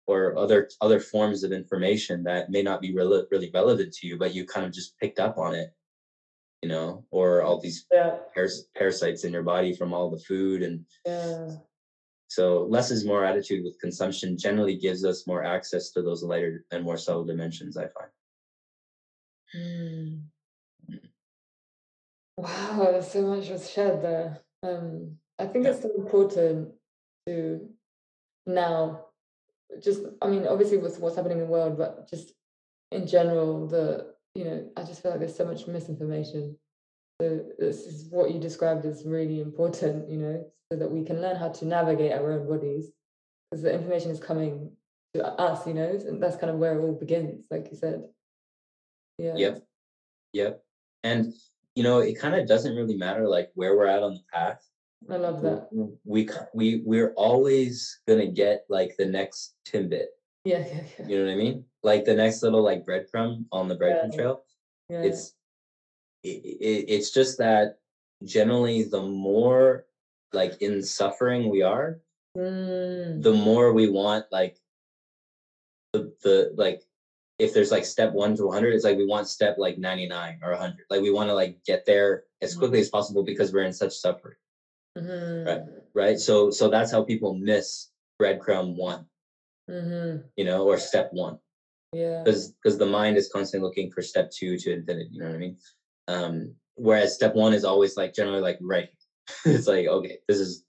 or 0.06 0.36
other 0.36 0.68
other 0.80 1.00
forms 1.00 1.42
of 1.42 1.52
information 1.52 2.22
that 2.22 2.50
may 2.50 2.62
not 2.62 2.80
be 2.80 2.94
really 2.94 3.22
really 3.30 3.50
relevant 3.52 3.92
to 3.92 4.06
you 4.06 4.18
but 4.18 4.34
you 4.34 4.44
kind 4.44 4.66
of 4.66 4.72
just 4.72 4.98
picked 4.98 5.18
up 5.18 5.38
on 5.38 5.54
it 5.54 5.70
you 6.62 6.68
know 6.68 7.04
or 7.10 7.42
all 7.42 7.60
these 7.60 7.86
yeah, 7.90 8.16
paras- 8.34 8.68
parasites 8.76 9.24
in 9.24 9.32
your 9.32 9.42
body 9.42 9.74
from 9.74 9.92
all 9.92 10.10
the 10.10 10.18
food 10.18 10.62
and 10.62 10.84
yeah. 11.06 11.50
so 12.28 12.66
less 12.68 12.90
is 12.90 13.06
more 13.06 13.24
attitude 13.24 13.64
with 13.64 13.80
consumption 13.80 14.36
generally 14.36 14.76
gives 14.76 15.04
us 15.04 15.26
more 15.26 15.42
access 15.44 15.90
to 15.90 16.02
those 16.02 16.22
lighter 16.22 16.64
and 16.70 16.84
more 16.84 16.98
subtle 16.98 17.24
dimensions 17.24 17.76
i 17.76 17.82
find 17.82 18.10
Mm. 19.56 20.22
Mm. 20.88 21.00
Wow, 22.36 23.00
so 23.00 23.22
much 23.22 23.48
was 23.48 23.70
shared 23.70 24.02
there. 24.02 24.40
Um, 24.62 25.16
I 25.40 25.46
think 25.46 25.66
it's 25.66 25.82
so 25.82 25.90
important 25.96 26.68
to 27.26 27.68
now 28.46 29.06
just 29.82 30.02
I 30.20 30.28
mean, 30.28 30.46
obviously 30.46 30.78
with 30.78 30.98
what's 30.98 31.16
happening 31.16 31.38
in 31.38 31.44
the 31.44 31.50
world, 31.50 31.78
but 31.78 32.08
just 32.08 32.32
in 32.90 33.06
general, 33.06 33.66
the 33.66 34.14
you 34.34 34.44
know, 34.44 34.68
I 34.76 34.82
just 34.82 35.02
feel 35.02 35.12
like 35.12 35.20
there's 35.20 35.36
so 35.36 35.46
much 35.46 35.66
misinformation. 35.66 36.56
So 37.20 37.44
this 37.58 37.86
is 37.86 38.06
what 38.10 38.32
you 38.32 38.40
described 38.40 38.84
as 38.86 39.04
really 39.04 39.40
important, 39.40 40.08
you 40.08 40.16
know, 40.16 40.46
so 40.70 40.78
that 40.78 40.90
we 40.90 41.04
can 41.04 41.20
learn 41.20 41.36
how 41.36 41.48
to 41.48 41.64
navigate 41.66 42.12
our 42.12 42.32
own 42.32 42.48
bodies. 42.48 42.90
Because 43.50 43.62
the 43.62 43.74
information 43.74 44.10
is 44.10 44.20
coming 44.20 44.70
to 45.14 45.26
us, 45.26 45.66
you 45.66 45.74
know, 45.74 45.98
and 46.06 46.22
that's 46.22 46.36
kind 46.36 46.50
of 46.50 46.58
where 46.58 46.78
it 46.78 46.82
all 46.82 46.94
begins, 46.94 47.44
like 47.50 47.68
you 47.70 47.76
said. 47.76 48.04
Yeah. 49.18 49.34
Yep. 49.36 49.66
Yep. 50.32 50.64
And 51.02 51.34
you 51.74 51.82
know, 51.82 51.98
it 51.98 52.18
kind 52.18 52.34
of 52.34 52.46
doesn't 52.46 52.76
really 52.76 52.96
matter 52.96 53.28
like 53.28 53.50
where 53.54 53.76
we're 53.76 53.86
at 53.86 54.02
on 54.02 54.14
the 54.14 54.22
path. 54.32 54.64
I 55.08 55.16
love 55.16 55.42
that. 55.42 55.68
We 56.04 56.28
we 56.54 56.82
we're 56.84 57.12
always 57.14 58.00
gonna 58.06 58.26
get 58.26 58.64
like 58.68 58.96
the 58.98 59.06
next 59.06 59.54
timbit. 59.66 60.06
Yeah, 60.44 60.58
yeah, 60.66 60.82
yeah. 60.98 61.06
You 61.06 61.18
know 61.18 61.24
what 61.26 61.32
I 61.32 61.36
mean? 61.36 61.64
Like 61.82 62.04
the 62.04 62.14
next 62.14 62.42
little 62.42 62.62
like 62.62 62.84
breadcrumb 62.84 63.44
on 63.52 63.68
the 63.68 63.76
breadcrumb 63.76 64.10
Yeah. 64.12 64.16
trail. 64.16 64.44
yeah. 64.88 65.02
It's 65.02 65.34
it, 66.22 66.44
it, 66.44 66.84
it's 66.88 67.10
just 67.10 67.38
that 67.38 67.76
generally 68.24 68.82
the 68.84 69.00
more 69.02 69.86
like 70.32 70.60
in 70.60 70.82
suffering 70.82 71.48
we 71.48 71.62
are, 71.62 71.98
Mm, 72.38 73.20
the 73.22 73.32
more 73.32 73.72
we 73.72 73.88
want 73.88 74.24
like 74.30 74.56
the 75.92 76.12
the 76.22 76.52
like 76.56 76.80
if 77.40 77.52
there's 77.52 77.72
like 77.72 77.84
step 77.84 78.12
one 78.12 78.36
to 78.36 78.44
100 78.46 78.72
it's 78.72 78.84
like 78.84 78.96
we 78.96 79.04
want 79.06 79.26
step 79.26 79.56
like 79.58 79.78
99 79.78 80.38
or 80.44 80.50
100 80.50 80.76
like 80.90 81.00
we 81.00 81.10
want 81.10 81.28
to 81.28 81.34
like 81.34 81.56
get 81.66 81.84
there 81.86 82.22
as 82.40 82.54
quickly 82.54 82.78
as 82.78 82.88
possible 82.88 83.24
because 83.24 83.52
we're 83.52 83.64
in 83.64 83.72
such 83.72 83.92
suffering 83.92 84.36
mhm, 84.98 85.66
right 85.94 86.18
so 86.18 86.50
so 86.50 86.68
that's 86.68 86.90
how 86.92 87.02
people 87.02 87.34
miss 87.34 87.90
breadcrumb 88.20 88.76
one 88.76 89.06
mhm, 89.68 90.22
you 90.36 90.44
know 90.44 90.66
or 90.66 90.78
step 90.78 91.08
one 91.12 91.38
Yeah. 91.92 92.22
because 92.24 92.52
because 92.62 92.78
the 92.78 92.86
mind 92.86 93.16
is 93.16 93.30
constantly 93.32 93.66
looking 93.66 93.90
for 93.90 94.02
step 94.02 94.30
two 94.30 94.56
to 94.58 94.72
infinity 94.72 95.08
you 95.12 95.20
know 95.20 95.26
what 95.28 95.34
i 95.36 95.38
mean 95.38 95.56
um 96.08 96.54
whereas 96.76 97.14
step 97.14 97.34
one 97.34 97.52
is 97.52 97.64
always 97.64 97.96
like 97.96 98.14
generally 98.14 98.40
like 98.40 98.58
right 98.60 98.88
it's 99.44 99.66
like 99.66 99.86
okay 99.86 100.18
this 100.28 100.38
is 100.38 100.64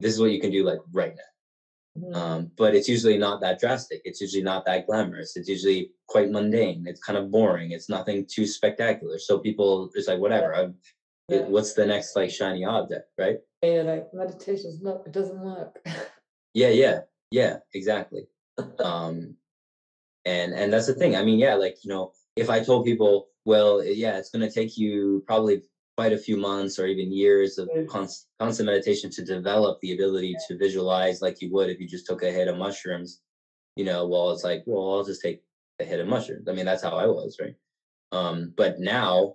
this 0.00 0.12
is 0.14 0.20
what 0.20 0.32
you 0.32 0.40
can 0.40 0.50
do 0.50 0.64
like 0.64 0.80
right 0.92 1.14
now 1.16 1.30
mhm, 1.98 2.14
um, 2.14 2.50
but 2.56 2.74
it's 2.74 2.88
usually 2.88 3.18
not 3.18 3.40
that 3.40 3.58
drastic. 3.60 4.00
It's 4.04 4.20
usually 4.20 4.42
not 4.42 4.64
that 4.66 4.86
glamorous. 4.86 5.36
It's 5.36 5.48
usually 5.48 5.90
quite 6.08 6.30
mundane. 6.30 6.84
It's 6.86 7.00
kind 7.00 7.18
of 7.18 7.30
boring. 7.30 7.72
It's 7.72 7.88
nothing 7.88 8.26
too 8.30 8.46
spectacular. 8.46 9.18
So 9.18 9.38
people 9.38 9.90
just 9.94 10.08
like 10.08 10.18
whatever. 10.20 10.54
I'm, 10.54 10.76
Yeah. 11.30 11.46
What's 11.48 11.74
the 11.74 11.86
next 11.86 12.16
like 12.16 12.30
shiny 12.30 12.64
object, 12.64 13.08
right? 13.18 13.38
Yeah, 13.62 13.82
like 13.82 14.12
meditation's 14.12 14.82
not, 14.82 15.06
it 15.06 15.12
doesn't 15.12 15.40
work. 15.40 15.84
Yeah, 16.54 16.68
yeah, 16.68 17.00
yeah, 17.30 17.58
exactly. 17.74 18.26
Um, 18.82 19.36
and 20.24 20.52
and 20.52 20.72
that's 20.72 20.86
the 20.86 20.94
thing. 20.94 21.16
I 21.16 21.22
mean, 21.22 21.38
yeah, 21.38 21.54
like 21.54 21.76
you 21.82 21.88
know, 21.88 22.12
if 22.36 22.50
I 22.50 22.60
told 22.60 22.84
people, 22.84 23.28
well, 23.44 23.82
yeah, 23.84 24.18
it's 24.18 24.30
going 24.30 24.46
to 24.46 24.52
take 24.52 24.76
you 24.76 25.22
probably 25.26 25.62
quite 25.96 26.12
a 26.14 26.18
few 26.18 26.36
months 26.36 26.78
or 26.78 26.86
even 26.86 27.12
years 27.12 27.58
of 27.58 27.68
const- 27.88 28.26
constant 28.38 28.66
meditation 28.66 29.10
to 29.10 29.22
develop 29.22 29.78
the 29.82 29.92
ability 29.92 30.34
to 30.48 30.56
visualize 30.56 31.20
like 31.20 31.42
you 31.42 31.52
would 31.52 31.68
if 31.68 31.78
you 31.78 31.86
just 31.86 32.06
took 32.06 32.22
a 32.22 32.30
hit 32.30 32.48
of 32.48 32.56
mushrooms 32.56 33.20
you 33.76 33.84
know 33.84 34.06
well 34.06 34.30
it's 34.30 34.42
like 34.42 34.62
well 34.64 34.94
i'll 34.94 35.04
just 35.04 35.20
take 35.20 35.42
a 35.78 35.84
hit 35.84 36.00
of 36.00 36.06
mushrooms 36.06 36.48
i 36.48 36.52
mean 36.52 36.64
that's 36.64 36.82
how 36.82 36.96
i 36.96 37.04
was 37.04 37.36
right 37.38 37.54
um 38.12 38.50
but 38.56 38.78
now 38.78 39.34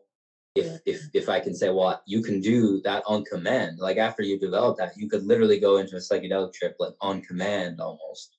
if 0.55 0.79
if 0.85 1.01
if 1.13 1.29
i 1.29 1.39
can 1.39 1.53
say 1.53 1.69
well 1.69 2.01
you 2.05 2.21
can 2.21 2.39
do 2.39 2.81
that 2.81 3.03
on 3.05 3.23
command 3.25 3.77
like 3.79 3.97
after 3.97 4.23
you 4.23 4.39
develop 4.39 4.77
that 4.77 4.95
you 4.95 5.09
could 5.09 5.23
literally 5.23 5.59
go 5.59 5.77
into 5.77 5.95
a 5.95 5.99
psychedelic 5.99 6.53
trip 6.53 6.75
like 6.79 6.93
on 7.01 7.21
command 7.21 7.79
almost 7.81 8.37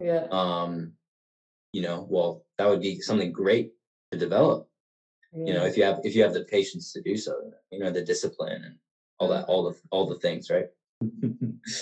Yeah. 0.00 0.26
um 0.30 0.92
you 1.72 1.82
know 1.82 2.06
well 2.08 2.44
that 2.56 2.68
would 2.68 2.80
be 2.80 3.00
something 3.00 3.32
great 3.32 3.72
to 4.12 4.18
develop 4.18 4.66
you 5.32 5.52
know 5.52 5.64
if 5.64 5.76
you 5.76 5.84
have 5.84 6.00
if 6.04 6.14
you 6.14 6.22
have 6.22 6.32
the 6.32 6.44
patience 6.44 6.92
to 6.94 7.02
do 7.02 7.16
so 7.16 7.32
you 7.70 7.78
know 7.78 7.90
the 7.90 8.02
discipline 8.02 8.62
and 8.64 8.76
all 9.18 9.28
that 9.28 9.44
all 9.44 9.62
the 9.68 9.76
all 9.90 10.06
the 10.08 10.18
things 10.18 10.50
right 10.50 10.68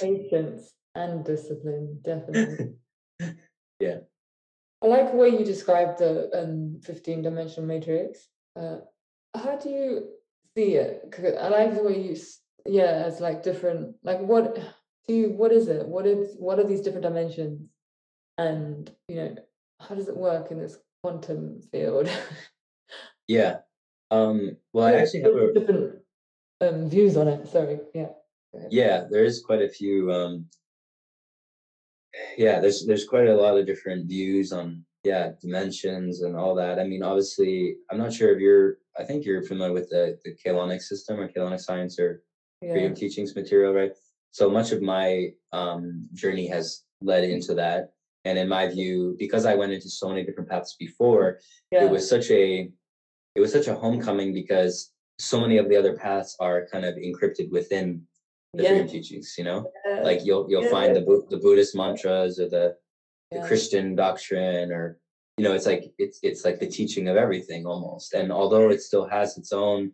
Patience 0.01 0.75
and 0.95 1.25
discipline, 1.25 2.01
definitely. 2.03 2.75
Yeah. 3.81 3.99
I 4.83 4.87
like 4.87 5.11
the 5.11 5.17
way 5.19 5.29
you 5.29 5.45
described 5.45 5.99
the 5.99 6.31
um 6.39 6.81
15 6.83 7.23
dimensional 7.23 7.67
matrix. 7.67 8.29
Uh, 8.59 8.79
how 9.37 9.57
do 9.57 9.69
you 9.69 10.09
see 10.57 10.75
it? 10.75 11.15
I 11.41 11.49
like 11.49 11.75
the 11.75 11.83
way 11.83 12.01
you, 12.01 12.17
yeah, 12.67 13.07
it's 13.07 13.21
like 13.21 13.43
different, 13.43 13.97
like 14.03 14.21
what 14.21 14.57
do 15.07 15.15
you, 15.15 15.31
what 15.31 15.53
is 15.53 15.69
it? 15.69 15.87
What 15.87 16.07
is, 16.07 16.37
what 16.39 16.59
are 16.59 16.65
these 16.65 16.81
different 16.81 17.05
dimensions? 17.05 17.63
And, 18.39 18.91
you 19.09 19.17
know, 19.17 19.37
how 19.81 19.95
does 19.95 20.09
it 20.09 20.17
work 20.17 20.51
in 20.51 20.59
this 20.59 20.79
quantum 21.03 21.61
field? 21.73 22.09
yeah 23.29 23.57
um 24.11 24.57
well 24.73 24.87
i 24.87 24.93
actually 24.93 25.21
have 25.21 25.35
a 25.35 25.53
different 25.53 25.97
um 26.61 26.89
views 26.89 27.17
on 27.17 27.29
it. 27.29 27.49
Sorry. 27.49 27.81
Yeah. 27.95 28.09
yeah 28.71 29.05
there 29.11 29.25
is 29.25 29.43
quite 29.45 29.63
a 29.63 29.69
few 29.69 30.13
um 30.13 30.47
yeah 32.39 32.61
there's 32.61 32.87
there's 32.87 33.05
quite 33.05 33.29
a 33.29 33.35
lot 33.35 33.59
of 33.59 33.67
different 33.67 34.09
views 34.09 34.53
on 34.53 34.85
yeah 35.07 35.31
dimensions 35.41 36.23
and 36.23 36.35
all 36.37 36.55
that 36.63 36.79
i 36.81 36.85
mean 36.85 37.03
obviously 37.11 37.77
i'm 37.91 37.99
not 38.05 38.13
sure 38.13 38.31
if 38.35 38.41
you're 38.41 38.69
i 39.01 39.05
think 39.05 39.25
you're 39.25 39.43
familiar 39.51 39.73
with 39.79 39.89
the 39.95 40.05
the 40.25 40.33
Keylontic 40.43 40.83
system 40.91 41.15
or 41.21 41.29
Keylontic 41.33 41.61
science 41.69 41.95
or 42.05 42.11
Yeah. 42.63 42.73
freedom 42.73 42.95
teachings 43.03 43.31
material 43.41 43.73
right 43.81 43.93
so 44.41 44.45
much 44.57 44.69
of 44.75 44.81
my 44.97 45.07
um 45.61 45.83
journey 46.23 46.47
has 46.55 46.65
led 47.11 47.25
into 47.35 47.53
that 47.63 47.81
and 48.27 48.37
in 48.43 48.49
my 48.57 48.65
view 48.77 48.97
because 49.25 49.45
i 49.51 49.55
went 49.61 49.73
into 49.77 49.91
so 50.01 50.07
many 50.11 50.23
different 50.27 50.51
paths 50.53 50.75
before 50.87 51.27
Yeah. 51.75 51.85
it 51.85 51.91
was 51.97 52.05
such 52.15 52.29
a 52.43 52.45
it 53.37 53.41
was 53.45 53.53
such 53.59 53.69
a 53.73 53.79
homecoming 53.85 54.31
because 54.41 54.75
so 55.31 55.37
many 55.45 55.57
of 55.63 55.67
the 55.69 55.77
other 55.81 55.95
paths 56.05 56.33
are 56.47 56.59
kind 56.73 56.85
of 56.91 56.95
encrypted 57.09 57.49
within 57.59 57.87
the 58.57 58.63
Yeah. 58.63 58.71
freedom 58.71 58.89
teachings 58.97 59.29
you 59.39 59.45
know 59.49 59.61
yeah, 59.87 60.01
like 60.09 60.21
you'll 60.27 60.45
you'll 60.51 60.69
Yeah. 60.69 60.77
find 60.79 60.91
the 60.97 61.03
the 61.33 61.41
buddhist 61.45 61.73
mantras 61.81 62.35
or 62.43 62.49
the 62.57 62.67
the 63.37 63.43
yeah. 63.43 63.49
christian 63.49 63.95
doctrine 63.95 64.73
or 64.73 64.99
you 65.37 65.45
know 65.45 65.53
it's 65.55 65.67
like 65.67 65.85
it's 65.99 66.19
it's 66.23 66.45
like 66.45 66.59
the 66.61 66.67
teaching 66.79 67.09
of 67.09 67.17
everything 67.17 67.67
almost 67.67 68.15
and 68.15 68.33
although 68.33 68.71
it 68.71 68.81
still 68.83 69.07
has 69.07 69.37
its 69.39 69.53
own 69.53 69.93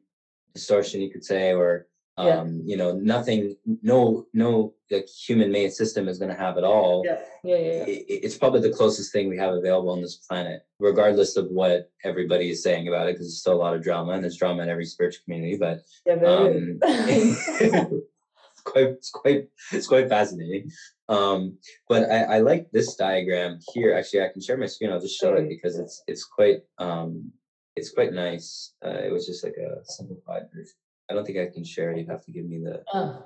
distortion 0.54 1.00
you 1.00 1.10
could 1.10 1.24
say 1.24 1.52
or 1.52 1.86
Yeah. 2.18 2.40
Um, 2.40 2.60
you 2.70 2.76
know, 2.76 2.92
nothing, 2.92 3.56
no, 3.92 4.26
no 4.34 4.74
like 4.90 5.08
human-made 5.26 5.72
system 5.72 6.08
is 6.08 6.18
going 6.20 6.34
to 6.34 6.42
have 6.44 6.58
it 6.60 6.64
all. 6.72 7.02
Yeah, 7.08 7.20
yeah, 7.42 7.56
yeah. 7.56 7.76
yeah. 7.78 7.84
I- 7.88 8.04
It's 8.26 8.36
probably 8.42 8.60
the 8.60 8.76
closest 8.78 9.08
thing 9.12 9.24
we 9.32 9.38
have 9.44 9.54
available 9.56 9.92
on 9.96 10.02
this 10.02 10.16
planet, 10.28 10.58
regardless 10.78 11.32
of 11.40 11.46
what 11.60 11.90
everybody 12.04 12.46
is 12.50 12.62
saying 12.62 12.84
about 12.88 13.08
it, 13.08 13.12
because 13.14 13.26
there's 13.28 13.40
still 13.40 13.56
a 13.58 13.64
lot 13.64 13.74
of 13.76 13.82
drama 13.82 14.10
and 14.12 14.22
there's 14.22 14.36
drama 14.42 14.62
in 14.62 14.68
every 14.68 14.84
spiritual 14.94 15.24
community. 15.24 15.56
But 15.56 15.76
Yeah, 16.04 16.20
um, 16.34 16.78
it's 16.82 18.62
quite, 18.70 18.88
it's 19.00 19.10
quite, 19.10 19.48
it's 19.72 19.88
quite 19.92 20.08
fascinating. 20.16 20.70
Um, 21.12 21.58
but 21.88 22.10
I, 22.10 22.36
I 22.36 22.38
like 22.38 22.70
this 22.72 22.94
diagram 22.96 23.58
here. 23.72 23.94
Actually, 23.94 24.22
I 24.24 24.28
can 24.32 24.40
share 24.42 24.56
my 24.56 24.66
screen. 24.66 24.90
I'll 24.90 25.00
just 25.00 25.20
show 25.20 25.34
it 25.34 25.48
because 25.48 25.78
it's, 25.78 26.02
it's 26.06 26.24
quite, 26.24 26.60
um, 26.78 27.30
it's 27.76 27.90
quite 27.90 28.12
nice. 28.12 28.74
Uh, 28.84 28.98
it 29.06 29.12
was 29.12 29.26
just 29.26 29.44
like 29.44 29.56
a 29.56 29.84
simplified 29.84 30.44
version. 30.54 30.74
I 31.10 31.14
don't 31.14 31.26
think 31.26 31.38
I 31.38 31.50
can 31.52 31.64
share 31.64 31.90
it. 31.90 31.98
You'd 31.98 32.08
have 32.08 32.24
to 32.24 32.32
give 32.32 32.46
me 32.46 32.58
the 32.64 32.82
ah, 32.94 33.22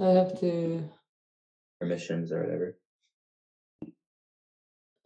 I 0.00 0.06
have 0.06 0.38
to 0.40 0.88
permissions 1.80 2.32
or 2.32 2.42
whatever. 2.42 2.76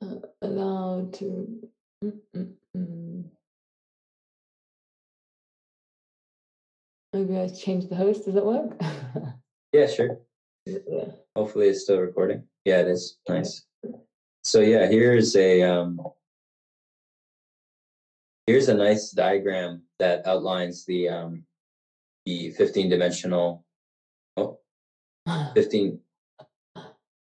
uh, 0.02 0.16
allow 0.42 1.08
to. 1.14 1.68
Mm, 2.04 2.18
mm, 2.36 2.52
mm. 2.76 3.24
Maybe 7.12 7.38
I 7.38 7.48
change 7.48 7.88
the 7.88 7.96
host. 7.96 8.24
Does 8.24 8.34
that 8.34 8.46
work? 8.46 8.80
Yeah, 9.72 9.86
sure. 9.86 10.18
yeah. 10.66 11.12
Hopefully 11.36 11.68
it's 11.68 11.82
still 11.82 11.98
recording. 12.00 12.44
Yeah, 12.64 12.80
it 12.80 12.88
is. 12.88 13.18
Nice. 13.28 13.66
So 14.44 14.60
yeah, 14.60 14.86
here's 14.86 15.36
a 15.36 15.62
um 15.62 16.00
here's 18.46 18.68
a 18.68 18.74
nice 18.74 19.10
diagram 19.10 19.82
that 19.98 20.26
outlines 20.26 20.84
the 20.86 21.08
um 21.08 21.44
the 22.26 22.50
15 22.52 22.90
dimensional 22.90 23.64
oh 24.36 24.58
15 25.54 26.00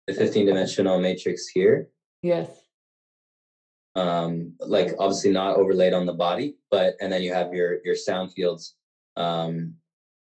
the 0.07 0.13
15 0.13 0.45
dimensional 0.45 0.99
matrix 0.99 1.47
here. 1.47 1.89
yes. 2.21 2.49
Um 3.95 4.53
like 4.59 4.93
obviously 4.99 5.31
not 5.31 5.57
overlaid 5.57 5.93
on 5.93 6.05
the 6.05 6.13
body, 6.13 6.55
but 6.69 6.95
and 7.01 7.11
then 7.11 7.23
you 7.23 7.33
have 7.33 7.53
your 7.53 7.83
your 7.83 7.95
sound 7.95 8.31
fields 8.33 8.75
um 9.15 9.73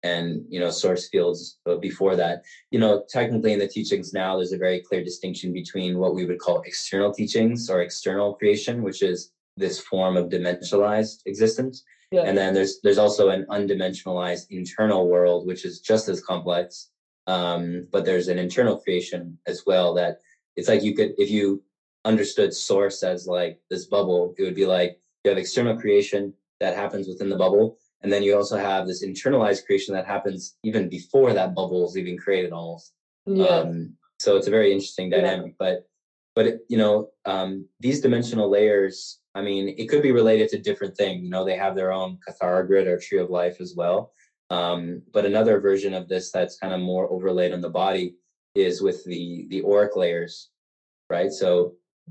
and 0.05 0.25
you 0.53 0.59
know 0.59 0.69
source 0.69 1.03
fields 1.09 1.39
uh, 1.69 1.75
before 1.87 2.15
that 2.15 2.37
you 2.73 2.79
know 2.83 2.93
technically 3.17 3.53
in 3.53 3.59
the 3.63 3.67
teachings 3.77 4.13
now 4.13 4.31
there's 4.35 4.57
a 4.57 4.65
very 4.67 4.79
clear 4.87 5.03
distinction 5.03 5.49
between 5.61 5.91
what 6.01 6.13
we 6.17 6.25
would 6.27 6.39
call 6.45 6.61
external 6.61 7.11
teachings 7.19 7.69
or 7.71 7.77
external 7.81 8.29
creation 8.39 8.75
which 8.87 9.01
is 9.11 9.17
this 9.57 9.79
form 9.91 10.15
of 10.17 10.29
dimensionalized 10.35 11.17
existence 11.31 11.75
Yeah. 12.11 12.25
and 12.27 12.35
then 12.39 12.51
there's 12.55 12.73
there's 12.83 13.03
also 13.05 13.23
an 13.35 13.43
undimensionalized 13.57 14.45
internal 14.61 15.03
world 15.13 15.41
which 15.49 15.63
is 15.69 15.75
just 15.91 16.05
as 16.13 16.19
complex 16.31 16.65
um, 17.35 17.87
but 17.93 18.05
there's 18.05 18.27
an 18.33 18.39
internal 18.47 18.77
creation 18.83 19.21
as 19.51 19.57
well 19.69 19.89
that 19.99 20.13
it's 20.57 20.69
like 20.71 20.83
you 20.87 20.93
could 20.97 21.11
if 21.23 21.29
you 21.37 21.45
understood 22.11 22.51
source 22.69 22.99
as 23.13 23.19
like 23.37 23.53
this 23.71 23.85
bubble 23.95 24.21
it 24.37 24.43
would 24.45 24.59
be 24.63 24.69
like 24.77 24.91
you 25.21 25.27
have 25.31 25.41
external 25.43 25.75
creation 25.83 26.21
that 26.61 26.75
happens 26.81 27.05
within 27.07 27.29
the 27.33 27.41
bubble 27.45 27.67
and 28.05 28.13
then 28.13 28.21
you 28.21 28.35
also 28.37 28.55
have 28.55 28.85
this 28.85 29.03
internalized 29.03 29.65
creation 29.65 29.95
that 29.95 30.05
happens 30.05 30.57
even 30.63 30.87
before 30.87 31.33
that 31.33 31.55
bubble 31.55 31.87
is 31.89 31.97
even 31.97 32.15
created 32.19 32.51
almost. 32.53 32.93
Yeah. 33.25 33.45
um, 33.47 33.95
so 34.19 34.37
it's 34.37 34.45
a 34.45 34.51
very 34.57 34.71
interesting 34.71 35.07
Yeah. 35.09 35.17
dynamic 35.21 35.55
but 35.57 35.75
but 36.35 36.45
it- 36.49 36.61
you 36.69 36.77
know 36.77 36.95
um, 37.33 37.49
these 37.85 37.99
dimensional 38.05 38.47
layers 38.57 38.97
i 39.39 39.41
mean 39.47 39.63
it 39.81 39.87
could 39.89 40.03
be 40.07 40.11
related 40.21 40.47
to 40.49 40.65
different 40.67 40.95
things 41.01 41.17
you 41.25 41.31
know 41.33 41.43
they 41.43 41.57
have 41.65 41.75
their 41.75 41.91
own 41.99 42.09
kathara 42.23 42.61
grid 42.69 42.87
or 42.87 42.97
tree 42.99 43.21
of 43.25 43.31
life 43.41 43.57
as 43.65 43.71
well. 43.81 43.99
Um, 44.59 44.79
but 45.15 45.25
another 45.25 45.55
version 45.69 45.93
of 45.95 46.03
this 46.11 46.25
that's 46.35 46.59
kind 46.61 46.73
of 46.75 46.81
more 46.91 47.05
overlaid 47.15 47.51
on 47.55 47.61
the 47.65 47.75
body 47.83 48.05
is 48.67 48.75
with 48.87 48.99
the 49.11 49.23
the 49.51 49.61
auric 49.71 49.93
layers 50.03 50.33
right? 51.15 51.31
So 51.41 51.49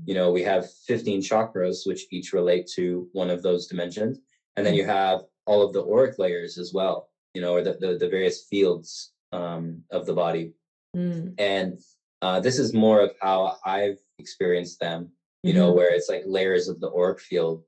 you 0.09 0.15
know 0.17 0.27
we 0.37 0.43
have 0.51 0.63
15 0.91 1.21
chakras 1.29 1.77
which 1.89 2.01
each 2.15 2.29
relate 2.39 2.65
to 2.77 2.85
one 3.21 3.29
of 3.35 3.39
those 3.41 3.63
dimensions. 3.71 4.13
And 4.55 4.63
then 4.65 4.75
you 4.79 4.85
have 4.99 5.19
all 5.45 5.61
of 5.61 5.73
the 5.73 5.83
auric 5.83 6.17
layers 6.19 6.57
as 6.57 6.73
well 6.73 7.09
you 7.33 7.41
know 7.41 7.53
or 7.53 7.61
the, 7.61 7.73
the, 7.79 7.97
the 7.97 8.09
various 8.09 8.45
fields 8.45 9.13
um, 9.31 9.81
of 9.91 10.05
the 10.05 10.13
body 10.13 10.53
Mm, 10.95 11.33
and 11.37 11.79
uh, 12.21 12.39
this 12.39 12.57
is 12.57 12.73
more 12.73 13.01
of 13.01 13.11
how 13.21 13.57
I've 13.65 13.99
experienced 14.17 14.79
them. 14.79 15.11
You 15.43 15.53
know, 15.53 15.71
mhm. 15.71 15.75
where 15.75 15.93
it's 15.93 16.09
like 16.09 16.23
layers 16.25 16.67
of 16.67 16.79
the 16.79 16.89
auric 16.89 17.19
field 17.19 17.63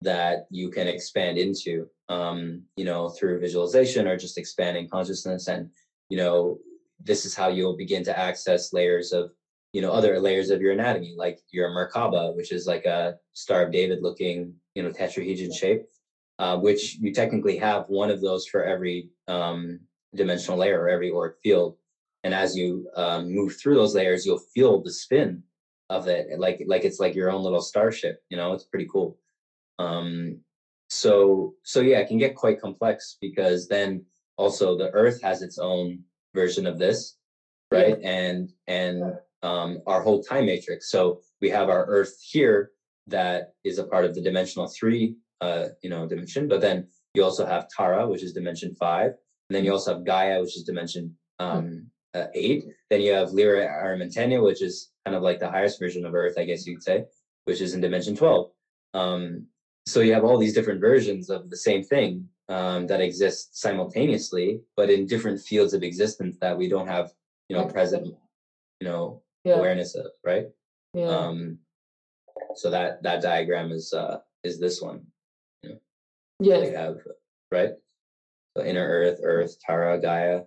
that 0.00 0.46
you 0.50 0.68
can 0.68 0.88
expand 0.88 1.38
into. 1.38 1.86
Um, 2.08 2.62
you 2.76 2.84
know, 2.84 3.10
through 3.10 3.38
visualization 3.38 4.08
or 4.08 4.16
just 4.16 4.36
expanding 4.36 4.88
consciousness, 4.88 5.46
and 5.46 5.70
you 6.08 6.16
know, 6.16 6.58
this 6.98 7.24
is 7.24 7.36
how 7.36 7.48
you'll 7.48 7.76
begin 7.76 8.02
to 8.04 8.18
access 8.18 8.72
layers 8.72 9.12
of 9.12 9.30
you 9.72 9.80
know 9.80 9.92
other 9.92 10.18
layers 10.18 10.50
of 10.50 10.60
your 10.60 10.72
anatomy, 10.72 11.14
like 11.16 11.38
your 11.52 11.70
Merkaba, 11.70 12.34
which 12.34 12.50
is 12.50 12.66
like 12.66 12.84
a 12.84 13.16
Star 13.34 13.62
of 13.62 13.70
David 13.70 14.02
looking 14.02 14.54
you 14.74 14.82
know 14.82 14.90
tetrahedron 14.90 15.54
shape, 15.54 15.82
uh, 16.40 16.56
which 16.56 16.96
you 16.96 17.12
technically 17.12 17.58
have 17.58 17.84
one 17.88 18.10
of 18.10 18.22
those 18.22 18.46
for 18.46 18.64
every 18.64 19.10
um, 19.28 19.78
dimensional 20.14 20.58
layer 20.58 20.80
or 20.80 20.88
every 20.88 21.12
auric 21.12 21.34
field. 21.42 21.76
And 22.24 22.32
as 22.32 22.56
you 22.56 22.88
um, 22.96 23.30
move 23.30 23.56
through 23.56 23.74
those 23.74 23.94
layers 23.94 24.24
you'll 24.24 24.46
feel 24.54 24.82
the 24.82 24.92
spin 24.92 25.42
of 25.90 26.06
it 26.06 26.38
like 26.38 26.62
like 26.66 26.84
it's 26.84 27.00
like 27.00 27.14
your 27.14 27.30
own 27.30 27.42
little 27.42 27.60
starship 27.60 28.22
you 28.30 28.36
know? 28.38 28.54
It's 28.54 28.64
pretty 28.64 28.88
cool. 28.90 29.18
Um 29.78 30.40
so 30.88 31.54
so 31.62 31.80
yeah 31.80 31.98
it 31.98 32.08
can 32.08 32.18
get 32.18 32.34
quite 32.34 32.60
complex 32.60 33.16
because 33.20 33.68
then 33.68 34.04
also 34.36 34.76
the 34.78 34.90
earth 34.92 35.20
has 35.22 35.42
its 35.42 35.58
own 35.58 36.00
version 36.34 36.66
of 36.66 36.78
this 36.78 37.16
right? 37.70 37.98
And 38.02 38.50
and 38.66 39.02
um 39.42 39.78
our 39.86 40.00
whole 40.00 40.22
time 40.22 40.46
matrix. 40.46 40.90
So 40.90 41.20
we 41.42 41.50
have 41.50 41.68
our 41.68 41.84
earth 41.86 42.16
here 42.22 42.70
that 43.08 43.52
is 43.62 43.78
a 43.78 43.84
part 43.84 44.04
of 44.06 44.14
the 44.14 44.22
dimensional 44.22 44.68
three 44.68 45.16
uh 45.40 45.66
you 45.82 45.90
know 45.90 46.06
dimension 46.06 46.48
but 46.48 46.60
then 46.60 46.86
you 47.14 47.24
also 47.24 47.46
have 47.46 47.68
tara 47.68 48.08
which 48.08 48.22
is 48.22 48.32
dimension 48.32 48.74
five 48.74 49.12
and 49.48 49.56
then 49.56 49.64
you 49.64 49.72
also 49.72 49.94
have 49.94 50.04
gaia 50.04 50.40
which 50.40 50.56
is 50.56 50.64
dimension 50.64 51.14
um 51.38 51.90
uh, 52.14 52.26
eight. 52.34 52.64
Then 52.88 53.00
you 53.00 53.12
have 53.12 53.32
Lyra 53.32 53.66
Aramentania, 53.66 54.42
which 54.42 54.62
is 54.62 54.90
kind 55.04 55.16
of 55.16 55.22
like 55.22 55.38
the 55.38 55.50
highest 55.50 55.78
version 55.78 56.04
of 56.04 56.14
Earth, 56.14 56.38
I 56.38 56.44
guess 56.44 56.66
you 56.66 56.74
could 56.74 56.82
say, 56.82 57.04
which 57.44 57.60
is 57.60 57.74
in 57.74 57.80
dimension 57.80 58.16
12. 58.16 58.50
Um, 58.94 59.46
so 59.86 60.00
you 60.00 60.12
have 60.12 60.24
all 60.24 60.38
these 60.38 60.54
different 60.54 60.80
versions 60.80 61.30
of 61.30 61.50
the 61.50 61.56
same 61.56 61.82
thing 61.82 62.28
um, 62.48 62.86
that 62.88 63.00
exist 63.00 63.58
simultaneously, 63.58 64.60
but 64.76 64.90
in 64.90 65.06
different 65.06 65.40
fields 65.40 65.72
of 65.72 65.82
existence 65.82 66.36
that 66.40 66.56
we 66.56 66.68
don't 66.68 66.88
have, 66.88 67.12
you 67.48 67.56
know, 67.56 67.66
present, 67.66 68.06
you 68.06 68.88
know, 68.88 69.22
yeah. 69.44 69.54
awareness 69.54 69.94
of, 69.94 70.06
right? 70.24 70.46
yeah. 70.94 71.06
Um, 71.06 71.58
so 72.56 72.68
that 72.70 73.02
that 73.04 73.22
diagram 73.22 73.70
is 73.70 73.92
uh, 73.92 74.18
is 74.42 74.58
this 74.58 74.82
one. 74.82 75.06
We 76.40 76.48
have 76.48 76.96
right. 77.52 77.70
So 78.56 78.64
inner 78.64 78.86
Earth, 78.86 79.20
Earth, 79.22 79.56
Tara, 79.64 80.00
Gaia, 80.00 80.40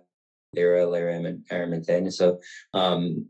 Lyra, 0.54 0.86
Lyra, 0.86 1.14
and 1.14 1.44
Aramentania. 1.50 2.12
So, 2.12 2.40
um, 2.74 3.26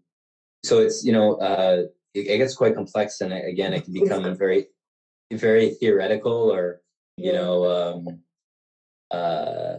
so 0.65 0.79
it's 0.81 1.05
you 1.05 1.13
know, 1.13 1.37
uh, 1.37 1.83
it, 2.15 2.27
it 2.27 2.39
gets 2.39 2.55
quite 2.57 2.75
complex, 2.75 3.21
and 3.21 3.33
again, 3.33 3.75
it 3.75 3.85
can 3.85 3.93
become 4.01 4.37
very, 4.37 4.67
very 5.33 5.71
theoretical, 5.75 6.51
or 6.51 6.81
you 7.17 7.33
Yeah. 7.33 7.39
know, 7.39 7.65
um, 7.71 8.21
uh, 9.11 9.77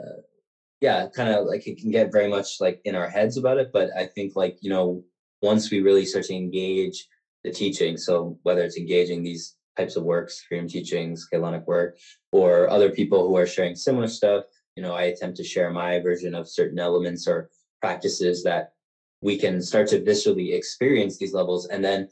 yeah, 0.82 1.08
kind 1.16 1.30
of 1.30 1.48
like 1.48 1.68
it 1.68 1.80
can 1.80 1.92
get 1.92 2.12
very 2.12 2.30
much 2.30 2.62
like 2.62 2.82
in 2.86 2.96
our 2.96 3.10
heads 3.10 3.38
about 3.38 3.58
it. 3.58 3.72
But 3.74 3.90
I 3.98 4.06
think 4.06 4.36
like 4.36 4.58
you 4.62 4.70
know, 4.70 5.04
once 5.42 5.72
we 5.72 5.82
really 5.82 6.06
start 6.06 6.26
to 6.26 6.36
engage 6.36 7.08
the 7.44 7.52
teaching, 7.52 7.98
so 7.98 8.38
whether 8.44 8.62
it's 8.62 8.78
engaging 8.78 9.24
these 9.24 9.56
types 9.78 9.96
of 9.96 10.04
works, 10.04 10.44
freedom 10.48 10.68
teachings, 10.68 11.28
Keylontic 11.32 11.66
work, 11.66 11.98
or 12.32 12.70
other 12.70 12.90
people 12.90 13.28
who 13.28 13.38
are 13.38 13.48
sharing 13.48 13.76
similar 13.76 14.08
stuff, 14.08 14.46
you 14.76 14.84
know, 14.84 14.94
I 14.94 15.04
attempt 15.04 15.38
to 15.38 15.44
share 15.44 15.70
my 15.72 16.00
version 16.00 16.36
of 16.36 16.50
certain 16.50 16.80
elements 16.80 17.28
or 17.28 17.50
practices 17.82 18.44
that 18.44 18.74
we 19.22 19.38
can 19.38 19.62
start 19.62 19.88
to 19.90 20.02
viscerally 20.02 20.54
experience 20.54 21.18
these 21.18 21.34
levels. 21.34 21.68
And 21.68 21.84
then, 21.84 22.10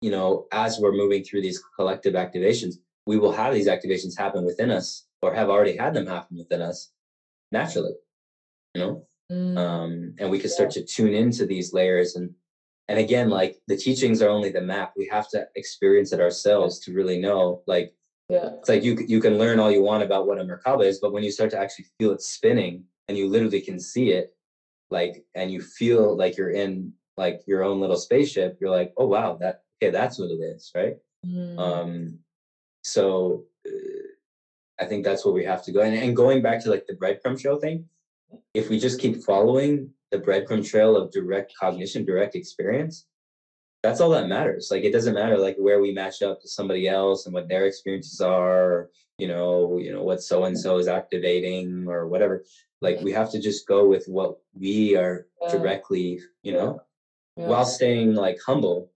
you 0.00 0.10
know, 0.10 0.46
as 0.52 0.78
we're 0.78 0.92
moving 0.92 1.22
through 1.22 1.42
these 1.42 1.62
collective 1.76 2.14
activations, 2.14 2.76
we 3.06 3.18
will 3.18 3.32
have 3.32 3.54
these 3.54 3.68
activations 3.68 4.18
happen 4.18 4.44
within 4.44 4.70
us 4.70 5.06
or 5.22 5.34
have 5.34 5.48
already 5.48 5.76
had 5.76 5.94
them 5.94 6.06
happen 6.06 6.38
within 6.38 6.62
us 6.62 6.90
naturally, 7.52 7.92
you 8.74 8.80
know? 8.80 9.06
Mm, 9.30 9.58
um, 9.58 10.14
and 10.18 10.30
we 10.30 10.38
can 10.38 10.50
start 10.50 10.70
to 10.70 10.84
tune 10.84 11.12
into 11.12 11.46
these 11.46 11.72
layers 11.72 12.14
and 12.16 12.32
and 12.88 12.98
again 12.98 13.28
like 13.30 13.56
the 13.66 13.76
teachings 13.76 14.22
are 14.22 14.28
only 14.28 14.50
the 14.50 14.60
map. 14.60 14.92
We 14.96 15.08
have 15.12 15.28
to 15.30 15.46
experience 15.56 16.12
it 16.12 16.20
ourselves 16.20 16.78
to 16.80 16.92
really 16.92 17.18
know 17.18 17.62
like 17.66 17.94
yeah. 18.28 18.50
it's 18.58 18.68
like 18.68 18.84
you 18.84 18.98
you 19.06 19.20
can 19.20 19.38
learn 19.38 19.58
all 19.58 19.70
you 19.70 19.82
want 19.82 20.02
about 20.02 20.26
what 20.26 20.40
a 20.40 20.44
merkaba 20.44 20.84
is 20.84 20.98
but 21.00 21.12
when 21.12 21.22
you 21.22 21.30
start 21.30 21.50
to 21.50 21.58
actually 21.58 21.86
feel 21.98 22.12
it 22.12 22.22
spinning 22.22 22.84
and 23.08 23.16
you 23.16 23.28
literally 23.28 23.60
can 23.60 23.78
see 23.78 24.10
it 24.10 24.34
like 24.90 25.24
and 25.34 25.50
you 25.50 25.60
feel 25.60 26.16
like 26.16 26.36
you're 26.36 26.50
in 26.50 26.92
like 27.16 27.40
your 27.46 27.62
own 27.62 27.80
little 27.80 27.96
spaceship 27.96 28.58
you're 28.60 28.70
like 28.70 28.92
oh 28.96 29.06
wow 29.06 29.36
that 29.40 29.62
okay 29.82 29.90
that's 29.90 30.18
what 30.18 30.30
it 30.30 30.40
is 30.40 30.70
right? 30.74 30.96
Mm, 31.24 31.58
um 31.58 32.18
so 32.82 33.44
uh, 33.66 34.80
i 34.80 34.84
think 34.84 35.04
that's 35.04 35.24
where 35.24 35.34
we 35.34 35.44
have 35.44 35.64
to 35.64 35.72
go. 35.72 35.80
And, 35.80 35.96
and 35.96 36.14
going 36.14 36.42
back 36.42 36.62
to 36.62 36.70
like 36.70 36.86
the 36.86 36.94
breadcrumb 36.94 37.40
show 37.40 37.58
thing 37.58 37.86
if 38.54 38.68
we 38.68 38.78
just 38.78 39.00
keep 39.00 39.22
following 39.22 39.90
the 40.16 40.24
breadcrumb 40.24 40.68
trail 40.68 40.96
of 40.96 41.12
direct 41.12 41.52
cognition, 41.58 42.04
direct 42.04 42.34
experience, 42.34 43.06
that's 43.82 44.00
all 44.00 44.10
that 44.10 44.28
matters. 44.28 44.68
Like 44.70 44.84
it 44.84 44.92
doesn't 44.92 45.14
matter 45.14 45.38
like 45.38 45.56
where 45.58 45.80
we 45.80 45.92
match 45.92 46.22
up 46.22 46.40
to 46.40 46.48
somebody 46.48 46.88
else 46.88 47.26
and 47.26 47.34
what 47.34 47.48
their 47.48 47.66
experiences 47.66 48.20
are, 48.20 48.90
you 49.18 49.28
know, 49.28 49.78
you 49.78 49.92
know 49.92 50.02
what 50.02 50.22
so 50.22 50.44
and 50.44 50.58
so 50.58 50.78
is 50.78 50.88
activating 50.88 51.86
or 51.88 52.08
whatever. 52.08 52.44
Like 52.80 53.00
we 53.00 53.12
have 53.12 53.30
to 53.30 53.40
just 53.40 53.66
go 53.66 53.86
with 53.88 54.06
what 54.06 54.38
we 54.54 54.96
are 54.96 55.26
Yeah. 55.42 55.52
directly, 55.52 56.20
you 56.42 56.52
know, 56.52 56.80
Yeah. 57.36 57.48
while 57.48 57.64
staying 57.64 58.14
like 58.14 58.38
humble 58.44 58.90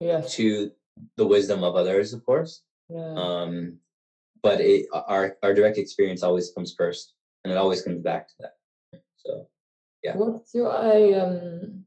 yes. 0.00 0.34
to 0.36 0.72
the 1.16 1.26
wisdom 1.26 1.64
of 1.64 1.74
others, 1.74 2.12
of 2.12 2.24
course. 2.24 2.62
Yeah. 2.88 3.14
Um, 3.14 3.80
but 4.42 4.60
it 4.60 4.86
our 4.92 5.36
our 5.42 5.52
direct 5.52 5.78
experience 5.78 6.22
always 6.22 6.50
comes 6.52 6.72
first, 6.74 7.14
and 7.42 7.52
it 7.52 7.56
always 7.56 7.82
comes 7.82 8.00
back 8.02 8.28
to 8.28 8.34
that. 8.40 8.54
So 9.16 9.48
yeah. 10.02 10.16
What's 10.16 10.54
your 10.54 10.70
I 10.70 11.12
um 11.12 11.84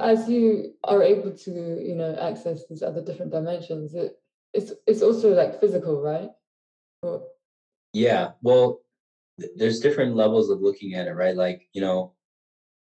as 0.00 0.28
you 0.28 0.74
are 0.84 1.02
able 1.02 1.32
to, 1.32 1.50
you 1.50 1.94
know, 1.94 2.16
access 2.20 2.66
these 2.68 2.82
other 2.82 3.02
different 3.02 3.32
dimensions, 3.32 3.94
it 3.94 4.18
it's 4.54 4.72
it's 4.86 5.02
also 5.02 5.34
like 5.34 5.60
physical, 5.60 6.00
right? 6.00 6.30
Or, 7.02 7.22
Yeah, 7.92 8.32
well, 8.42 8.80
th- 9.40 9.52
there's 9.56 9.80
different 9.80 10.14
levels 10.14 10.50
of 10.50 10.60
looking 10.60 10.94
at 10.94 11.06
it, 11.06 11.12
right? 11.12 11.36
Like, 11.36 11.68
you 11.72 11.80
know, 11.80 12.14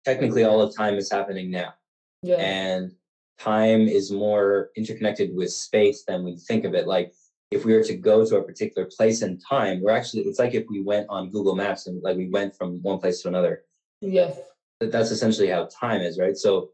technically 0.05 0.45
all 0.45 0.61
of 0.61 0.75
time 0.75 0.95
is 0.95 1.11
happening 1.11 1.51
now, 1.51 1.75
yeah. 2.23 2.37
and 2.37 2.93
time 3.39 3.83
is 3.83 4.11
more 4.11 4.71
interconnected 4.77 5.35
with 5.35 5.53
space 5.53 6.05
than 6.05 6.25
we 6.25 6.37
think 6.37 6.65
of 6.65 6.75
it. 6.75 6.87
Like, 6.87 7.13
if 7.51 7.65
we 7.65 7.75
were 7.75 7.85
to 7.85 7.97
go 7.97 8.27
to 8.27 8.37
a 8.37 8.43
particular 8.43 8.89
place 8.97 9.23
in 9.23 9.39
time, 9.39 9.81
we're 9.83 9.97
actually, 9.97 10.23
it's 10.25 10.39
like 10.39 10.55
if 10.55 10.67
we 10.69 10.83
went 10.83 11.07
on 11.09 11.31
Google 11.31 11.55
Maps 11.55 11.87
and 11.87 12.03
like 12.03 12.17
we 12.17 12.29
went 12.29 12.55
from 12.57 12.83
one 12.83 12.99
place 12.99 13.23
to 13.23 13.29
another. 13.29 13.63
yes. 14.01 14.39
That- 14.81 14.93
That's 14.93 15.11
essentially 15.11 15.49
how 15.49 15.67
time 15.67 16.01
is, 16.01 16.19
right? 16.19 16.37
So, 16.37 16.71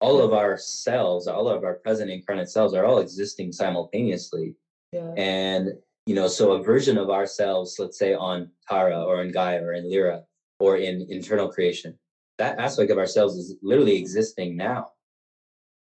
all 0.00 0.20
of 0.20 0.32
our 0.32 0.56
cells, 0.56 1.26
all 1.26 1.48
of 1.48 1.64
our 1.64 1.74
present 1.74 2.08
incarnate 2.08 2.48
cells 2.48 2.72
are 2.72 2.84
all 2.84 3.00
existing 3.00 3.50
simultaneously. 3.52 4.54
Yeah. 4.92 5.12
And 5.16 5.72
you 6.06 6.14
know, 6.14 6.28
so 6.28 6.52
a 6.52 6.62
version 6.62 6.96
of 6.96 7.10
ourselves, 7.10 7.76
let's 7.78 7.98
say 7.98 8.14
on 8.14 8.50
Tara 8.66 9.02
or 9.04 9.22
in 9.22 9.30
Gaia 9.32 9.60
or 9.62 9.74
in 9.74 9.90
Lyra 9.90 10.22
or 10.60 10.76
in 10.78 11.06
internal 11.10 11.48
creation, 11.48 11.98
that 12.38 12.58
aspect 12.58 12.90
of 12.90 12.96
ourselves 12.96 13.34
is 13.36 13.56
literally 13.60 13.96
existing 13.96 14.56
now. 14.56 14.92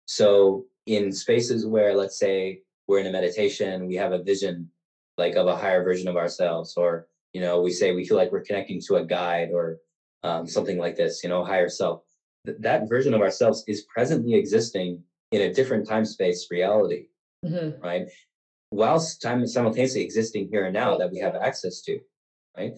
So 0.07 0.65
in 0.87 1.13
spaces 1.13 1.65
where, 1.67 1.95
let's 1.95 2.19
say, 2.19 2.63
we're 2.89 2.99
in 3.01 3.07
a 3.07 3.13
meditation, 3.13 3.87
we 3.87 3.95
have 3.97 4.13
a 4.13 4.23
vision 4.23 4.71
like 5.19 5.37
of 5.37 5.47
a 5.47 5.57
higher 5.57 5.85
version 5.85 6.09
of 6.09 6.17
ourselves, 6.17 6.75
or 6.77 7.07
you 7.35 7.41
know, 7.41 7.61
we 7.61 7.71
say 7.71 7.95
we 7.95 8.07
feel 8.07 8.17
like 8.17 8.33
we're 8.33 8.41
connecting 8.41 8.81
to 8.81 8.97
a 8.97 9.05
guide 9.05 9.51
or 9.53 9.79
um, 10.23 10.47
something 10.47 10.79
like 10.79 10.97
this, 10.97 11.23
you 11.23 11.29
know, 11.29 11.45
higher 11.45 11.69
self. 11.69 12.03
Th- 12.47 12.59
that 12.61 12.89
version 12.89 13.15
of 13.15 13.21
ourselves 13.21 13.65
is 13.67 13.83
presently 13.93 14.35
existing 14.35 15.03
in 15.33 15.43
a 15.43 15.53
different 15.53 15.87
time 15.89 16.05
space 16.05 16.49
reality 16.51 17.07
hmm 17.47 17.71
right? 17.83 18.07
Whilst 18.73 19.21
time 19.23 19.47
simultaneously 19.47 20.03
existing 20.03 20.49
here 20.51 20.65
and 20.65 20.75
now 20.75 20.97
that 20.99 21.11
we 21.13 21.19
have 21.19 21.37
access 21.37 21.83
to, 21.83 22.01
right? 22.57 22.73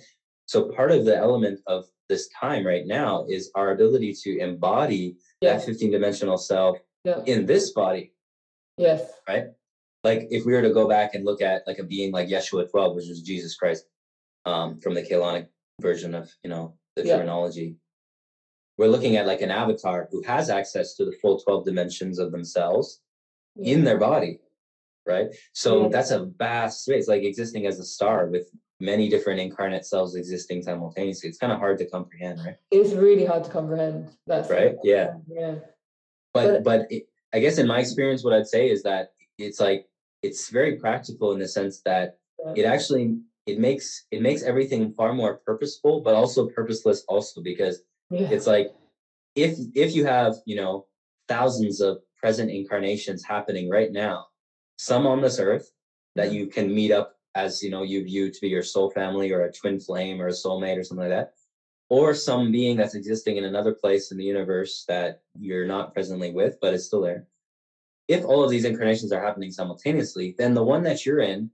So 0.46 0.70
part 0.72 0.90
of 0.90 1.04
the 1.04 1.16
element 1.16 1.60
of 1.66 1.84
this 2.08 2.28
time 2.28 2.66
right 2.66 2.86
now 2.86 3.24
is 3.28 3.50
our 3.54 3.70
ability 3.72 4.14
to 4.24 4.38
embody 4.38 5.16
Yeah. 5.40 5.56
that 5.56 5.64
15 5.64 5.90
dimensional 5.92 6.36
self 6.38 6.78
Yeah. 7.04 7.22
in 7.26 7.46
this 7.46 7.72
body, 7.72 8.12
Yes. 8.76 9.10
right? 9.28 9.46
Like 10.04 10.28
if 10.30 10.44
we 10.44 10.52
were 10.52 10.62
to 10.62 10.72
go 10.72 10.88
back 10.88 11.14
and 11.14 11.24
look 11.24 11.40
at 11.42 11.66
like 11.66 11.78
a 11.78 11.84
being 11.84 12.12
like 12.12 12.28
Yeshua 12.28 12.70
12, 12.70 12.96
which 12.96 13.08
was 13.08 13.22
Jesus 13.22 13.56
Christ, 13.56 13.86
um, 14.44 14.78
from 14.80 14.94
the 14.94 15.02
Keylontic 15.02 15.48
version 15.80 16.14
of, 16.14 16.30
you 16.42 16.50
know, 16.50 16.76
the 17.02 17.06
Yeah. 17.08 17.16
terminology, 17.16 17.76
we're 18.76 18.88
looking 18.88 19.16
at 19.16 19.26
like 19.26 19.40
an 19.42 19.50
avatar 19.50 20.08
who 20.10 20.22
has 20.22 20.50
access 20.50 20.94
to 20.96 21.04
the 21.04 21.12
full 21.20 21.38
12 21.40 21.64
dimensions 21.64 22.18
of 22.18 22.30
themselves 22.32 23.00
in 23.56 23.82
their 23.84 23.98
body, 23.98 24.40
right? 25.06 25.28
So 25.52 25.82
Yeah. 25.84 25.88
that's 25.88 26.10
a 26.10 26.26
vast 26.26 26.84
space, 26.84 27.08
like 27.08 27.22
existing 27.24 27.66
as 27.66 27.78
a 27.78 27.84
star 27.84 28.26
with 28.28 28.50
many 28.80 29.08
different 29.08 29.40
incarnate 29.40 29.84
selves 29.84 30.14
existing 30.14 30.62
simultaneously. 30.62 31.28
It's 31.28 31.38
kind 31.38 31.52
of 31.52 31.58
hard 31.58 31.78
to 31.78 31.86
comprehend, 31.86 32.38
right? 32.44 32.56
It's 32.70 32.92
really 32.92 33.24
hard 33.24 33.42
to 33.44 33.50
comprehend. 33.50 34.10
That's 34.26 34.48
Right? 34.50 34.76
Yeah. 34.84 35.18
Yeah. 35.28 35.56
But 36.32 36.62
But- 36.62 36.64
but 36.64 36.92
it, 36.92 37.08
I 37.32 37.40
guess 37.40 37.58
in 37.58 37.66
my 37.66 37.80
experience, 37.80 38.22
what 38.22 38.32
I'd 38.32 38.46
say 38.46 38.70
is 38.70 38.82
that 38.84 39.12
it's 39.38 39.60
like 39.60 39.88
it's 40.22 40.48
very 40.50 40.76
practical 40.76 41.32
in 41.32 41.38
the 41.38 41.48
sense 41.48 41.80
that 41.82 42.18
Yeah. 42.44 42.52
it 42.56 42.64
actually 42.64 43.20
it 43.48 43.58
makes 43.58 44.06
it 44.10 44.20
makes 44.20 44.42
everything 44.42 44.92
far 44.92 45.14
more 45.14 45.38
purposeful, 45.38 46.00
but 46.00 46.14
also 46.14 46.48
purposeless 46.48 47.04
also 47.08 47.40
because 47.40 47.80
yeah. 48.10 48.28
it's 48.30 48.46
like 48.46 48.72
if 49.34 49.58
if 49.74 49.94
you 49.94 50.04
have 50.04 50.34
you 50.44 50.56
know 50.56 50.86
thousands 51.28 51.80
of 51.80 51.98
present 52.20 52.50
incarnations 52.50 53.24
happening 53.24 53.68
right 53.68 53.92
now 53.92 54.26
some 54.76 55.06
on 55.06 55.20
this 55.20 55.38
earth 55.38 55.70
that 56.14 56.32
you 56.32 56.46
can 56.46 56.74
meet 56.74 56.90
up 56.90 57.16
as 57.34 57.62
you 57.62 57.70
know 57.70 57.82
you 57.82 58.02
view 58.04 58.30
to 58.30 58.40
be 58.40 58.48
your 58.48 58.62
soul 58.62 58.90
family 58.90 59.32
or 59.32 59.42
a 59.42 59.52
twin 59.52 59.78
flame 59.78 60.20
or 60.20 60.28
a 60.28 60.32
soulmate 60.32 60.78
or 60.78 60.84
something 60.84 61.08
like 61.08 61.16
that 61.16 61.34
or 61.90 62.14
some 62.14 62.50
being 62.50 62.76
that's 62.76 62.94
existing 62.94 63.36
in 63.36 63.44
another 63.44 63.72
place 63.72 64.10
in 64.10 64.18
the 64.18 64.24
universe 64.24 64.84
that 64.88 65.22
you're 65.38 65.66
not 65.66 65.92
presently 65.92 66.32
with 66.32 66.56
but 66.60 66.74
is 66.74 66.86
still 66.86 67.02
there 67.02 67.26
if 68.08 68.24
all 68.24 68.42
of 68.42 68.50
these 68.50 68.64
incarnations 68.64 69.12
are 69.12 69.22
happening 69.22 69.50
simultaneously 69.50 70.34
then 70.38 70.54
the 70.54 70.62
one 70.62 70.82
that 70.82 71.04
you're 71.06 71.20
in 71.20 71.50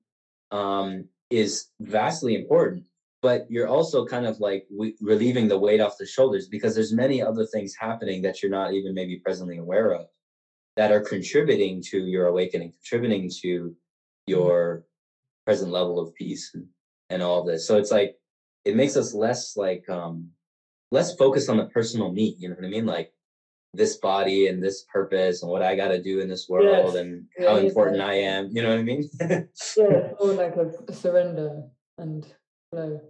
um, 0.50 1.08
is 1.36 1.70
vastly 1.80 2.34
important 2.34 2.84
but 3.24 3.46
you're 3.50 3.68
also 3.68 4.04
kind 4.04 4.26
of 4.26 4.38
like 4.38 4.66
we, 4.70 4.94
relieving 5.00 5.48
the 5.48 5.58
weight 5.58 5.80
off 5.80 5.96
the 5.98 6.04
shoulders 6.04 6.46
because 6.46 6.74
there's 6.74 6.92
many 6.92 7.22
other 7.22 7.46
things 7.46 7.74
happening 7.74 8.20
that 8.20 8.42
you're 8.42 8.50
not 8.50 8.74
even 8.74 8.92
maybe 8.92 9.16
presently 9.16 9.56
aware 9.56 9.92
of 9.94 10.08
that 10.76 10.92
are 10.92 11.00
contributing 11.00 11.82
to 11.82 12.04
your 12.04 12.26
awakening 12.26 12.70
contributing 12.70 13.30
to 13.40 13.74
your 14.26 14.84
present 15.46 15.72
level 15.72 15.98
of 15.98 16.14
peace 16.14 16.50
and, 16.52 16.66
and 17.08 17.22
all 17.22 17.42
this. 17.42 17.66
So 17.66 17.78
it's 17.78 17.90
like 17.90 18.14
it 18.66 18.76
makes 18.76 18.94
us 18.94 19.14
less 19.14 19.56
like 19.56 19.88
um 19.88 20.28
less 20.90 21.16
focused 21.16 21.48
on 21.48 21.56
the 21.56 21.64
personal 21.68 22.12
me 22.12 22.36
you 22.38 22.50
know 22.50 22.56
what 22.56 22.66
i 22.66 22.68
mean? 22.68 22.84
Like 22.84 23.13
this 23.76 23.96
body 23.96 24.46
and 24.48 24.62
this 24.62 24.84
purpose 24.92 25.42
and 25.42 25.50
what 25.50 25.62
i 25.62 25.74
got 25.76 25.88
to 25.88 26.02
do 26.02 26.20
in 26.20 26.28
this 26.28 26.48
world 26.48 26.94
Yes. 26.94 26.94
and 27.00 27.26
Yeah, 27.38 27.48
how 27.50 27.56
important 27.56 28.00
i 28.00 28.14
am 28.14 28.48
you 28.52 28.62
know 28.62 28.70
what 28.70 28.78
i 28.78 28.82
mean 28.82 29.08
yeah. 29.20 29.42
It's 29.52 29.76
more 30.20 30.34
like 30.34 30.56
a, 30.56 30.92
surrender 30.92 31.62
and 31.98 32.26
flow. 32.70 33.00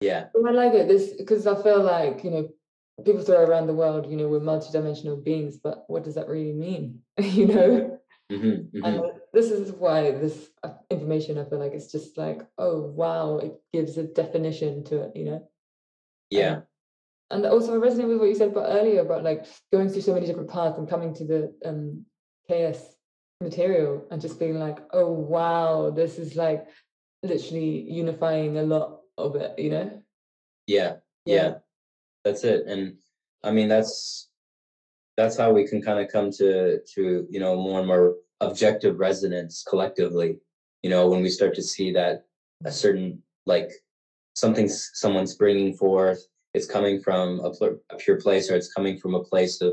yeah 0.00 0.28
But 0.34 0.48
I 0.48 0.52
like 0.52 0.74
it 0.74 0.88
this 0.88 1.12
because 1.18 1.46
I 1.46 1.60
feel 1.62 1.82
like 1.82 2.24
you 2.24 2.30
know 2.30 2.48
people 3.04 3.22
throw 3.22 3.44
around 3.44 3.66
the 3.66 3.74
world. 3.74 4.10
You 4.10 4.16
know, 4.16 4.28
we're 4.28 4.40
multidimensional 4.40 5.22
beings, 5.22 5.56
but 5.62 5.84
what 5.88 6.04
does 6.04 6.14
that 6.16 6.28
really 6.28 6.52
mean? 6.52 7.00
you 7.18 7.46
know, 7.46 8.00
hmm 8.30 8.60
and 8.84 9.02
this 9.32 9.50
is 9.50 9.72
why 9.72 10.10
this 10.12 10.50
uh, 10.62 10.74
information 10.90 11.38
I 11.38 11.44
feel 11.48 11.58
like 11.58 11.72
it's 11.72 11.92
just 11.92 12.16
like 12.18 12.40
oh 12.58 12.80
wow, 12.80 13.38
it 13.38 13.54
gives 13.72 13.98
a 13.98 14.04
definition 14.04 14.84
to 14.84 15.02
it. 15.04 15.12
You 15.16 15.24
know. 15.24 15.40
yeah 16.30 16.52
Um, 16.56 16.62
and 17.30 17.44
also 17.46 17.74
I 17.74 17.86
resonate 17.86 18.08
with 18.08 18.18
what 18.18 18.28
you 18.28 18.34
said 18.34 18.50
about 18.50 18.70
earlier 18.70 19.00
about 19.00 19.24
like 19.24 19.46
going 19.72 19.88
through 19.88 20.02
so 20.02 20.14
many 20.14 20.26
different 20.26 20.50
paths 20.50 20.78
and 20.78 20.88
coming 20.88 21.14
to 21.14 21.24
the 21.24 21.54
um 21.64 22.04
chaos 22.48 22.96
material 23.40 24.06
and 24.10 24.20
just 24.20 24.38
being 24.38 24.58
like, 24.58 24.78
oh 24.92 25.10
wow, 25.12 25.90
this 25.90 26.18
is 26.18 26.34
like 26.36 26.66
literally 27.22 27.86
unifying 27.88 28.58
a 28.58 28.62
lot 28.62 29.00
of 29.16 29.36
it, 29.36 29.58
you 29.58 29.70
know? 29.70 30.02
yeah 30.68 30.96
Yeah. 31.24 31.34
yeah 31.34 31.54
that's 32.24 32.44
it 32.44 32.66
and 32.66 32.98
i 33.42 33.50
mean 33.50 33.68
that's 33.68 34.28
that's 35.16 35.36
how 35.36 35.50
we 35.50 35.66
can 35.66 35.82
kind 35.82 35.98
of 35.98 36.12
come 36.12 36.30
to 36.32 36.80
to 36.94 37.26
you 37.30 37.40
know 37.40 37.56
more 37.56 37.78
and 37.80 37.88
more 37.88 38.16
objective 38.40 38.98
resonance 38.98 39.64
collectively 39.68 40.38
you 40.82 40.90
know 40.90 41.08
when 41.08 41.22
we 41.22 41.30
start 41.30 41.54
to 41.54 41.62
see 41.62 41.90
that 41.92 42.24
a 42.64 42.70
certain 42.70 43.20
like 43.46 43.70
something 44.36 44.68
someone's 44.68 45.34
bringing 45.34 45.72
forth 45.74 46.22
it's 46.58 46.66
coming 46.66 47.00
from 47.00 47.40
a, 47.48 47.50
pl- 47.56 47.78
a 47.90 47.96
pure 47.96 48.20
place 48.20 48.50
or 48.50 48.56
it's 48.56 48.72
coming 48.76 48.98
from 48.98 49.14
a 49.14 49.22
place 49.22 49.60
of 49.60 49.72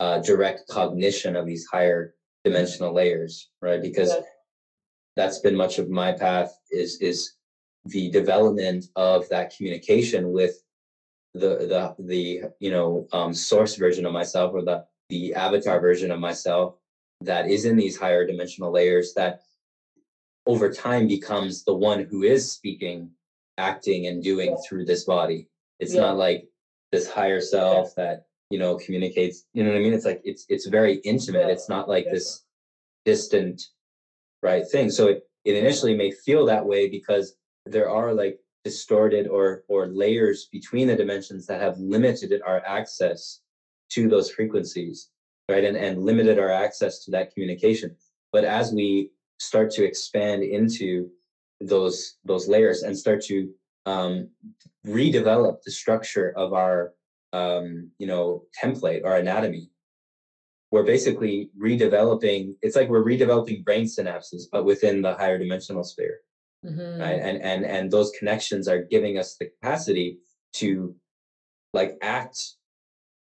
uh, 0.00 0.18
direct 0.30 0.60
cognition 0.68 1.36
of 1.36 1.46
these 1.46 1.64
higher 1.74 2.14
dimensional 2.44 2.92
layers 2.92 3.50
right 3.62 3.80
because 3.88 4.10
Yeah. 4.10 4.20
that's 5.18 5.38
been 5.44 5.56
much 5.64 5.78
of 5.78 5.86
my 6.02 6.10
path 6.24 6.50
is 6.82 6.90
is 7.10 7.18
the 7.96 8.10
development 8.20 8.82
of 8.96 9.28
that 9.28 9.46
communication 9.54 10.22
with 10.38 10.54
the 11.42 11.52
the 11.72 11.82
the 12.12 12.22
you 12.64 12.70
know 12.74 12.88
um, 13.12 13.32
source 13.50 13.74
version 13.84 14.04
of 14.06 14.12
myself 14.20 14.48
or 14.56 14.62
the 14.70 14.78
the 15.12 15.22
avatar 15.46 15.78
version 15.88 16.10
of 16.10 16.20
myself 16.28 16.68
that 17.30 17.44
is 17.54 17.62
in 17.64 17.76
these 17.82 17.96
higher 18.04 18.24
dimensional 18.30 18.72
layers 18.78 19.08
that 19.14 19.34
over 20.52 20.66
time 20.86 21.06
becomes 21.16 21.64
the 21.64 21.76
one 21.90 22.00
who 22.10 22.18
is 22.34 22.42
speaking 22.58 22.98
acting 23.70 24.00
and 24.08 24.16
doing 24.30 24.50
Yeah. 24.50 24.62
through 24.64 24.84
this 24.90 25.04
body 25.16 25.40
it's 25.80 25.94
Yeah. 25.94 26.02
not 26.02 26.16
like 26.16 26.48
this 26.92 27.08
higher 27.10 27.40
self 27.40 27.94
that 27.96 28.26
you 28.50 28.58
know 28.58 28.76
communicates 28.76 29.46
you 29.52 29.64
know 29.64 29.70
what 29.70 29.76
i 29.78 29.80
mean 29.82 29.92
it's 29.92 30.04
like 30.04 30.20
it's 30.24 30.44
it's 30.48 30.66
very 30.66 30.96
intimate 31.04 31.46
Yeah. 31.46 31.52
it's 31.52 31.68
not 31.68 31.88
like 31.88 32.04
Yeah. 32.06 32.12
this 32.12 32.44
distant 33.04 33.62
right 34.42 34.66
thing 34.68 34.90
so 34.90 35.08
it, 35.08 35.26
it 35.44 35.56
initially 35.56 35.96
may 35.96 36.10
feel 36.10 36.46
that 36.46 36.64
way 36.64 36.88
because 36.88 37.36
there 37.66 37.90
are 37.90 38.12
like 38.14 38.38
distorted 38.64 39.26
or 39.26 39.64
or 39.68 39.86
layers 39.88 40.46
between 40.52 40.86
the 40.88 40.96
dimensions 40.96 41.46
that 41.46 41.60
have 41.60 41.76
limited 41.78 42.40
our 42.46 42.64
access 42.66 43.40
to 43.90 44.08
those 44.08 44.30
frequencies 44.30 45.10
right 45.50 45.64
and, 45.64 45.76
and 45.76 46.02
limited 46.02 46.38
our 46.38 46.50
access 46.50 47.04
to 47.04 47.10
that 47.10 47.32
communication 47.32 47.94
but 48.32 48.44
as 48.44 48.72
we 48.72 49.10
start 49.38 49.70
to 49.70 49.84
expand 49.84 50.42
into 50.42 51.10
those 51.60 52.16
those 52.24 52.48
layers 52.48 52.82
and 52.82 52.96
start 52.96 53.22
to 53.22 53.50
um, 53.86 54.28
redevelop 54.86 55.62
the 55.62 55.70
structure 55.70 56.32
of 56.36 56.52
our 56.52 56.92
um, 57.32 57.90
you 57.98 58.06
know 58.06 58.44
template 58.62 59.04
our 59.04 59.16
anatomy. 59.16 59.70
We're 60.70 60.84
basically 60.84 61.50
redeveloping 61.60 62.54
it's 62.62 62.74
like 62.74 62.88
we're 62.88 63.04
redeveloping 63.04 63.64
brain 63.64 63.84
synapses 63.84 64.44
but 64.50 64.64
within 64.64 65.02
the 65.02 65.14
higher 65.14 65.38
dimensional 65.38 65.84
sphere 65.84 66.18
mm-hmm. 66.66 67.00
right 67.00 67.20
and 67.20 67.40
and 67.42 67.64
and 67.64 67.92
those 67.92 68.10
connections 68.18 68.66
are 68.66 68.82
giving 68.82 69.16
us 69.16 69.36
the 69.36 69.50
capacity 69.50 70.18
to 70.54 70.96
like 71.74 71.96
act 72.02 72.54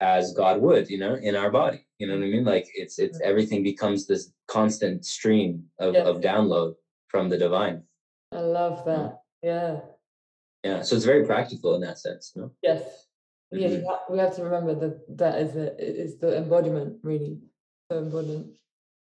as 0.00 0.32
god 0.34 0.60
would 0.60 0.88
you 0.88 0.98
know 0.98 1.14
in 1.14 1.34
our 1.34 1.50
body. 1.50 1.84
You 1.98 2.06
know 2.06 2.14
what 2.14 2.24
i 2.24 2.28
mean? 2.28 2.44
Like 2.44 2.68
it's 2.74 3.00
it's 3.00 3.18
mm-hmm. 3.18 3.28
everything 3.28 3.64
becomes 3.64 4.06
this 4.06 4.32
constant 4.46 5.04
stream 5.04 5.64
of, 5.80 5.96
of 5.96 6.20
download 6.20 6.74
from 7.08 7.28
the 7.28 7.36
divine. 7.36 7.82
I 8.32 8.40
love 8.40 8.84
that. 8.84 9.22
Yeah 9.42 9.80
yeah 10.64 10.82
so 10.82 10.96
it's 10.96 11.04
very 11.04 11.24
practical 11.24 11.74
in 11.74 11.80
that 11.80 11.98
sense 11.98 12.32
no 12.36 12.50
yes 12.62 12.82
yeah 13.52 13.68
mm-hmm. 13.68 13.88
have, 13.88 13.98
we 14.10 14.18
have 14.18 14.34
to 14.34 14.44
remember 14.44 14.74
that 14.74 15.16
that 15.16 15.38
is 15.40 15.52
the 15.54 15.74
is 15.78 16.18
the 16.18 16.36
embodiment 16.36 16.96
really 17.02 17.38
so 17.90 17.98
important 17.98 18.46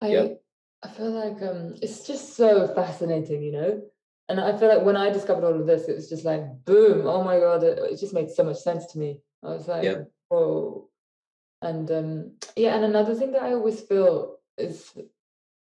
i 0.02 0.08
yep. 0.08 0.42
i 0.82 0.88
feel 0.88 1.10
like 1.10 1.40
um 1.42 1.74
it's 1.82 2.06
just 2.06 2.36
so 2.36 2.66
fascinating 2.74 3.42
you 3.42 3.52
know 3.52 3.82
and 4.28 4.40
I 4.40 4.56
feel 4.56 4.68
like 4.68 4.84
when 4.84 4.96
I 4.96 5.10
discovered 5.10 5.44
all 5.44 5.60
of 5.60 5.66
this, 5.66 5.88
it 5.88 5.96
was 5.96 6.08
just 6.08 6.24
like 6.24 6.64
boom! 6.64 7.06
Oh 7.06 7.22
my 7.22 7.38
god! 7.38 7.62
It, 7.62 7.78
it 7.78 8.00
just 8.00 8.14
made 8.14 8.30
so 8.30 8.44
much 8.44 8.58
sense 8.58 8.86
to 8.86 8.98
me. 8.98 9.20
I 9.42 9.48
was 9.48 9.68
like, 9.68 9.84
yep. 9.84 10.10
whoa! 10.28 10.88
And 11.60 11.90
um, 11.90 12.32
yeah, 12.56 12.74
and 12.74 12.84
another 12.84 13.14
thing 13.14 13.32
that 13.32 13.42
I 13.42 13.52
always 13.52 13.80
feel 13.82 14.38
is, 14.56 14.92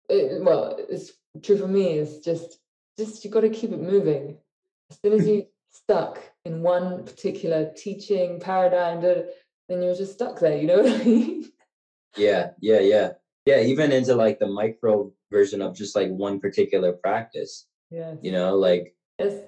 it, 0.09 0.43
well, 0.43 0.77
it's 0.89 1.13
true 1.41 1.57
for 1.57 1.67
me 1.67 1.97
is 1.97 2.19
just 2.19 2.59
just 2.97 3.25
you 3.25 3.31
got 3.31 3.41
to 3.41 3.49
keep 3.49 3.71
it 3.71 3.81
moving. 3.81 4.37
As 4.91 4.99
soon 5.03 5.13
as 5.13 5.27
you 5.27 5.47
stuck 5.75 6.21
in 6.45 6.61
one 6.61 7.03
particular 7.03 7.71
teaching 7.75 8.39
paradigm, 8.39 9.01
then 9.01 9.81
you're 9.81 9.95
just 9.95 10.13
stuck 10.13 10.39
there. 10.39 10.57
You 10.57 10.67
know 10.67 10.81
what 10.81 11.01
I 11.01 11.03
mean? 11.03 11.51
Yeah, 12.17 12.51
yeah, 12.61 12.79
yeah, 12.79 13.11
yeah. 13.45 13.59
Even 13.59 13.91
into 13.91 14.15
like 14.15 14.39
the 14.39 14.47
micro 14.47 15.11
version 15.31 15.61
of 15.61 15.75
just 15.75 15.95
like 15.95 16.09
one 16.09 16.39
particular 16.39 16.93
practice 16.93 17.67
yeah. 17.91 18.15
You 18.21 18.31
know, 18.31 18.55
like 18.55 18.95
yes. 19.19 19.41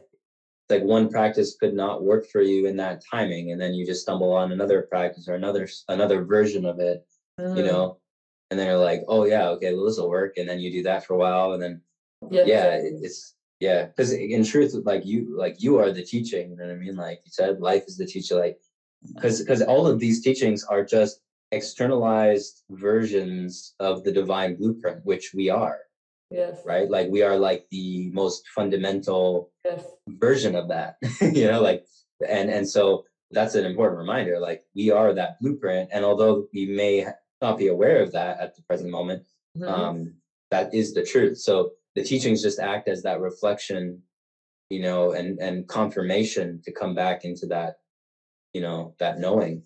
like 0.70 0.84
one 0.84 1.10
practice 1.10 1.58
could 1.60 1.74
not 1.74 2.04
work 2.04 2.28
for 2.28 2.41
you 2.41 2.68
in 2.68 2.78
that 2.78 3.04
timing, 3.10 3.52
and 3.52 3.60
then 3.60 3.74
you 3.74 3.86
just 3.86 4.02
stumble 4.02 4.32
on 4.34 4.52
another 4.52 4.84
practice 4.84 5.28
or 5.28 5.36
another 5.36 5.68
another 5.88 6.24
version 6.24 6.66
of 6.66 6.80
it. 6.80 7.06
You 7.40 7.45
mm. 7.45 7.66
know, 7.66 7.99
and 8.49 8.60
then 8.60 8.68
you're 8.68 8.78
like, 8.78 9.04
oh 9.08 9.26
yeah, 9.26 9.49
okay, 9.49 9.74
well 9.74 9.86
this 9.86 9.98
will 9.98 10.10
work, 10.10 10.38
and 10.38 10.48
then 10.48 10.60
you 10.60 10.72
do 10.72 10.84
that 10.84 11.06
for 11.06 11.16
a 11.16 11.18
while, 11.18 11.54
and 11.54 11.62
then 11.62 11.82
yeah, 12.32 12.44
yeah 12.45 12.80
it's 12.82 13.36
yeah, 13.59 13.85
because 13.85 14.13
in 14.13 14.43
truth, 14.45 14.75
like 14.85 15.05
you 15.05 15.35
like 15.35 15.61
you 15.61 15.77
are 15.77 15.91
the 15.91 16.03
teaching. 16.03 16.51
You 16.51 16.57
know 16.57 16.65
what 16.65 16.73
I 16.73 16.77
mean? 16.77 16.95
Like 16.95 17.21
you 17.25 17.31
said, 17.31 17.59
life 17.59 17.84
is 17.88 17.97
the 17.97 18.05
teacher. 18.05 18.35
Like 18.35 18.59
because 19.13 19.39
because 19.41 19.61
all 19.61 19.88
of 19.88 19.99
these 19.99 20.21
teachings 20.21 20.63
are 20.63 20.84
just 20.85 21.21
externalized 21.51 22.63
versions 22.69 23.73
of 23.79 24.03
the 24.03 24.11
divine 24.11 24.55
blueprint, 24.55 25.05
which 25.05 25.31
we 25.34 25.49
are. 25.49 25.79
Yes. 26.29 26.61
Right? 26.65 26.89
Like 26.89 27.09
we 27.09 27.23
are 27.23 27.38
like 27.38 27.65
the 27.71 28.11
most 28.13 28.47
fundamental 28.49 29.51
yes. 29.65 29.84
version 30.07 30.55
of 30.55 30.67
that. 30.67 30.97
you 31.21 31.47
know, 31.47 31.61
like 31.61 31.85
and 32.27 32.49
and 32.49 32.67
so 32.67 33.05
that's 33.31 33.55
an 33.55 33.65
important 33.65 33.99
reminder. 33.99 34.39
Like 34.39 34.63
we 34.75 34.91
are 34.91 35.13
that 35.13 35.39
blueprint. 35.41 35.89
And 35.91 36.05
although 36.05 36.47
we 36.53 36.67
may 36.67 37.07
not 37.41 37.57
be 37.57 37.67
aware 37.67 38.03
of 38.03 38.11
that 38.11 38.39
at 38.39 38.55
the 38.55 38.61
present 38.63 38.91
moment, 38.91 39.23
mm-hmm. 39.57 39.67
um, 39.67 40.13
that 40.51 40.73
is 40.73 40.93
the 40.93 41.03
truth. 41.03 41.38
So 41.38 41.71
the 41.98 42.03
teachings 42.03 42.44
just 42.44 42.60
act 42.60 42.88
as 42.88 43.02
that 43.02 43.22
reflection, 43.22 44.03
you 44.69 44.82
know, 44.84 45.14
and 45.14 45.40
and 45.40 45.68
confirmation 45.68 46.61
to 46.64 46.72
come 46.72 46.94
back 46.94 47.26
into 47.26 47.48
that, 47.48 47.78
you 48.53 48.61
know, 48.61 48.94
that 48.99 49.19
knowing, 49.19 49.64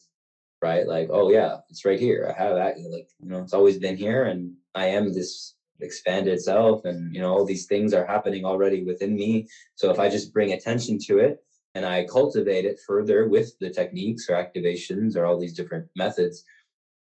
right? 0.61 0.87
Like, 0.87 1.09
oh 1.11 1.29
yeah, 1.29 1.57
it's 1.69 1.83
right 1.83 1.99
here. 1.99 2.33
I 2.33 2.41
have 2.41 2.55
that. 2.55 2.77
Like, 2.89 3.09
you 3.19 3.29
know, 3.29 3.39
it's 3.39 3.53
always 3.53 3.79
been 3.79 3.97
here, 3.97 4.23
and 4.23 4.53
I 4.73 4.85
am 4.85 5.13
this 5.13 5.55
expanded 5.81 6.39
self 6.39 6.85
and 6.85 7.11
you 7.13 7.19
know 7.19 7.33
all 7.33 7.43
these 7.43 7.65
things 7.65 7.91
are 7.91 8.05
happening 8.05 8.45
already 8.45 8.83
within 8.83 9.15
me 9.15 9.47
so 9.73 9.89
if 9.89 9.97
i 9.97 10.07
just 10.07 10.31
bring 10.31 10.51
attention 10.51 10.99
to 10.99 11.17
it 11.17 11.43
and 11.73 11.83
i 11.83 12.05
cultivate 12.05 12.65
it 12.65 12.79
further 12.85 13.27
with 13.27 13.57
the 13.57 13.67
techniques 13.71 14.29
or 14.29 14.35
activations 14.35 15.15
or 15.15 15.25
all 15.25 15.39
these 15.39 15.55
different 15.55 15.87
methods 15.95 16.43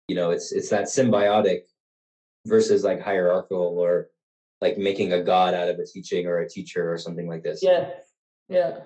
you 0.09 0.15
know 0.15 0.31
it's 0.31 0.53
it's 0.53 0.69
that 0.69 0.85
symbiotic 0.85 1.61
versus 2.45 2.85
like 2.85 3.01
hierarchical 3.01 3.79
or 3.79 4.09
like 4.61 4.79
making 4.79 5.13
a 5.13 5.23
god 5.23 5.55
out 5.55 5.69
of 5.69 5.79
a 5.79 5.87
teaching 5.87 6.27
or 6.27 6.39
a 6.39 6.49
teacher 6.49 6.93
or 6.93 6.99
something 6.99 7.29
like 7.29 7.43
this. 7.43 7.63
Yeah. 7.63 7.91
Yeah. 8.49 8.81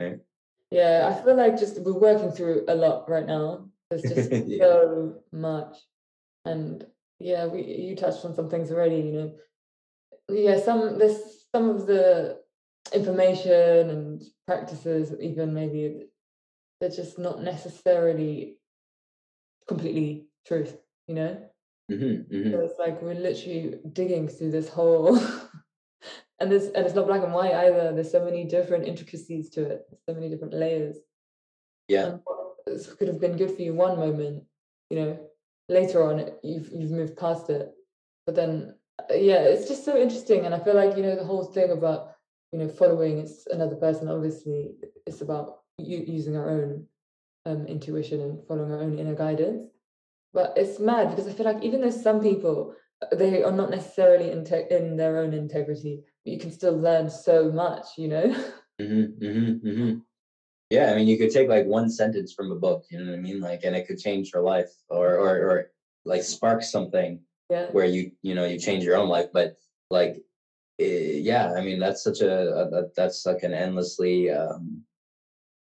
Okay. 0.00 0.18
yeah 0.72 1.08
i 1.08 1.22
feel 1.22 1.36
like 1.36 1.56
just 1.56 1.80
we're 1.82 1.92
working 1.92 2.32
through 2.32 2.64
a 2.68 2.74
lot 2.74 3.08
right 3.08 3.26
now. 3.26 3.68
There's 3.90 4.02
just 4.02 4.32
yeah. 4.46 4.58
so 4.58 5.16
much. 5.32 5.76
And 6.44 6.84
yeah 7.20 7.46
we 7.46 7.62
you 7.62 7.96
touched 7.96 8.24
on 8.24 8.34
some 8.34 8.50
things 8.50 8.70
already 8.70 8.96
you 8.96 9.12
know. 9.12 9.32
Yeah 10.28 10.58
some 10.60 10.98
there's 10.98 11.46
some 11.54 11.70
of 11.70 11.86
the 11.86 12.40
information 12.92 13.90
and 13.90 14.22
practices 14.46 15.14
even 15.20 15.54
maybe 15.54 16.06
they're 16.80 16.90
just 16.90 17.18
not 17.18 17.42
necessarily 17.42 18.56
completely 19.66 20.26
truth 20.46 20.76
you 21.08 21.14
know 21.14 21.40
mm-hmm, 21.90 22.34
mm-hmm. 22.34 22.50
so 22.50 22.60
it's 22.60 22.78
like 22.78 23.00
we're 23.02 23.14
literally 23.14 23.74
digging 23.92 24.28
through 24.28 24.50
this 24.50 24.68
whole 24.68 25.18
and 26.40 26.50
this 26.50 26.70
and 26.74 26.84
it's 26.84 26.94
not 26.94 27.06
black 27.06 27.22
and 27.22 27.32
white 27.32 27.54
either. 27.54 27.92
There's 27.92 28.10
so 28.10 28.24
many 28.24 28.44
different 28.44 28.86
intricacies 28.86 29.50
to 29.50 29.64
it. 29.64 29.82
So 30.08 30.14
many 30.14 30.28
different 30.28 30.54
layers. 30.54 30.96
Yeah. 31.88 32.16
This 32.66 32.92
could 32.94 33.08
have 33.08 33.20
been 33.20 33.36
good 33.36 33.54
for 33.54 33.62
you 33.62 33.74
one 33.74 33.98
moment 33.98 34.44
you 34.90 34.96
know 34.98 35.18
later 35.68 36.02
on 36.02 36.30
you've 36.42 36.70
you've 36.72 36.90
moved 36.90 37.16
past 37.16 37.50
it. 37.50 37.72
But 38.26 38.34
then 38.34 38.74
uh, 38.98 39.14
yeah 39.14 39.42
it's 39.42 39.68
just 39.68 39.84
so 39.84 39.96
interesting. 39.96 40.44
And 40.46 40.54
i 40.54 40.58
feel 40.58 40.74
like 40.74 40.96
you 40.96 41.02
know 41.02 41.16
the 41.16 41.24
whole 41.24 41.44
thing 41.44 41.70
about 41.70 42.12
you 42.52 42.58
know 42.58 42.68
following 42.68 43.18
it's 43.18 43.46
another 43.48 43.76
person 43.76 44.08
obviously 44.08 44.70
it's 45.06 45.22
about 45.22 45.58
u- 45.78 46.04
using 46.06 46.36
our 46.36 46.48
own 46.48 46.86
um, 47.46 47.66
intuition 47.66 48.20
and 48.20 48.46
following 48.46 48.72
our 48.72 48.80
own 48.80 48.98
inner 48.98 49.14
guidance 49.14 49.73
but 50.34 50.52
it's 50.56 50.78
mad 50.80 51.10
because 51.10 51.26
i 51.28 51.32
feel 51.32 51.46
like 51.46 51.62
even 51.62 51.80
though 51.80 51.90
some 51.90 52.20
people 52.20 52.74
they 53.12 53.42
are 53.42 53.52
not 53.52 53.70
necessarily 53.70 54.30
in, 54.30 54.44
te- 54.44 54.66
in 54.70 54.96
their 54.96 55.18
own 55.18 55.32
integrity 55.32 56.02
but 56.24 56.32
you 56.32 56.38
can 56.38 56.50
still 56.50 56.76
learn 56.76 57.08
so 57.08 57.50
much 57.50 57.86
you 57.96 58.08
know? 58.08 58.34
Mm-hmm, 58.82 59.24
mm-hmm, 59.24 59.68
mm-hmm. 59.68 59.98
Yeah 60.70 60.90
i 60.90 60.96
mean 60.96 61.06
you 61.06 61.16
could 61.16 61.30
take 61.30 61.48
like 61.48 61.64
one 61.64 61.88
sentence 61.88 62.32
from 62.32 62.50
a 62.50 62.56
book 62.56 62.84
you 62.90 62.98
know 62.98 63.12
what 63.12 63.18
i 63.18 63.22
mean? 63.22 63.40
Like 63.40 63.60
and 63.62 63.76
it 63.76 63.86
could 63.86 64.00
change 64.00 64.32
your 64.34 64.42
life 64.42 64.72
or 64.88 65.14
or, 65.14 65.36
or 65.48 65.70
like 66.04 66.24
spark 66.24 66.64
something 66.64 67.20
yeah. 67.50 67.66
where 67.70 67.84
you 67.84 68.10
you 68.22 68.34
know 68.34 68.44
you 68.44 68.58
change 68.58 68.82
your 68.82 68.96
own 68.96 69.08
life 69.08 69.28
but 69.32 69.56
like 69.90 70.16
it, 70.78 70.84
eh, 70.84 71.18
yeah 71.22 71.52
i 71.56 71.60
mean 71.60 71.78
that's 71.78 72.02
such 72.02 72.20
a, 72.20 72.34
a, 72.50 72.82
that's 72.96 73.24
like 73.26 73.44
an 73.44 73.54
endlessly 73.54 74.30
um 74.30 74.82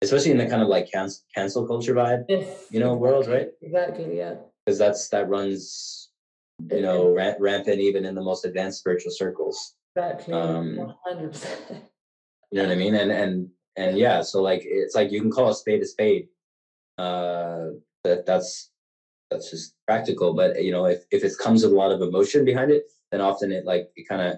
especially 0.01 0.31
in 0.31 0.37
the 0.37 0.47
kind 0.47 0.61
of 0.61 0.69
like 0.69 0.89
cancel 0.91 1.23
cancel 1.35 1.67
culture 1.67 1.93
vibe 1.93 2.23
yes, 2.29 2.67
you 2.71 2.79
know 2.79 2.93
world 2.93 3.27
right? 3.27 3.49
Exactly 3.61 4.17
yeah 4.17 4.35
because 4.65 4.77
that's 4.77 5.09
that 5.09 5.29
runs 5.29 6.09
you 6.71 6.81
know 6.81 7.13
ramp, 7.13 7.37
rampant 7.39 7.79
even 7.79 8.05
in 8.05 8.15
the 8.15 8.21
most 8.21 8.45
advanced 8.45 8.79
spiritual 8.79 9.11
circles. 9.11 9.75
Exactly 9.95 10.33
um 10.33 10.93
100% 11.07 11.81
you 12.51 12.57
know 12.57 12.63
what 12.63 12.71
i 12.71 12.75
mean? 12.75 12.95
And 12.95 13.11
and 13.11 13.49
and 13.75 13.97
yeah 13.97 14.21
so 14.21 14.41
like 14.41 14.61
it's 14.63 14.95
like 14.95 15.11
you 15.11 15.21
can 15.21 15.31
call 15.31 15.49
a 15.49 15.55
spade 15.55 15.81
a 15.81 15.85
spade. 15.85 16.27
Uh 16.97 17.69
that 18.03 18.25
that's 18.25 18.71
that's 19.31 19.49
just 19.49 19.75
practical 19.87 20.33
but 20.33 20.63
you 20.63 20.71
know 20.71 20.85
if, 20.85 21.03
if 21.11 21.23
it 21.23 21.33
comes 21.39 21.63
with 21.63 21.71
a 21.71 21.75
lot 21.75 21.91
of 21.91 22.01
emotion 22.01 22.45
behind 22.45 22.69
it 22.69 22.83
then 23.11 23.21
often 23.21 23.51
it 23.51 23.65
like 23.65 23.89
it 23.95 24.07
kind 24.07 24.21
of 24.21 24.37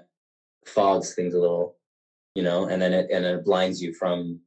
fogs 0.65 1.13
things 1.15 1.33
a 1.33 1.39
little 1.39 1.75
you 2.35 2.43
know 2.43 2.65
and 2.65 2.81
then 2.81 2.93
it 2.93 3.09
and 3.11 3.25
it 3.25 3.43
blinds 3.43 3.81
you 3.81 3.93
from 3.93 4.39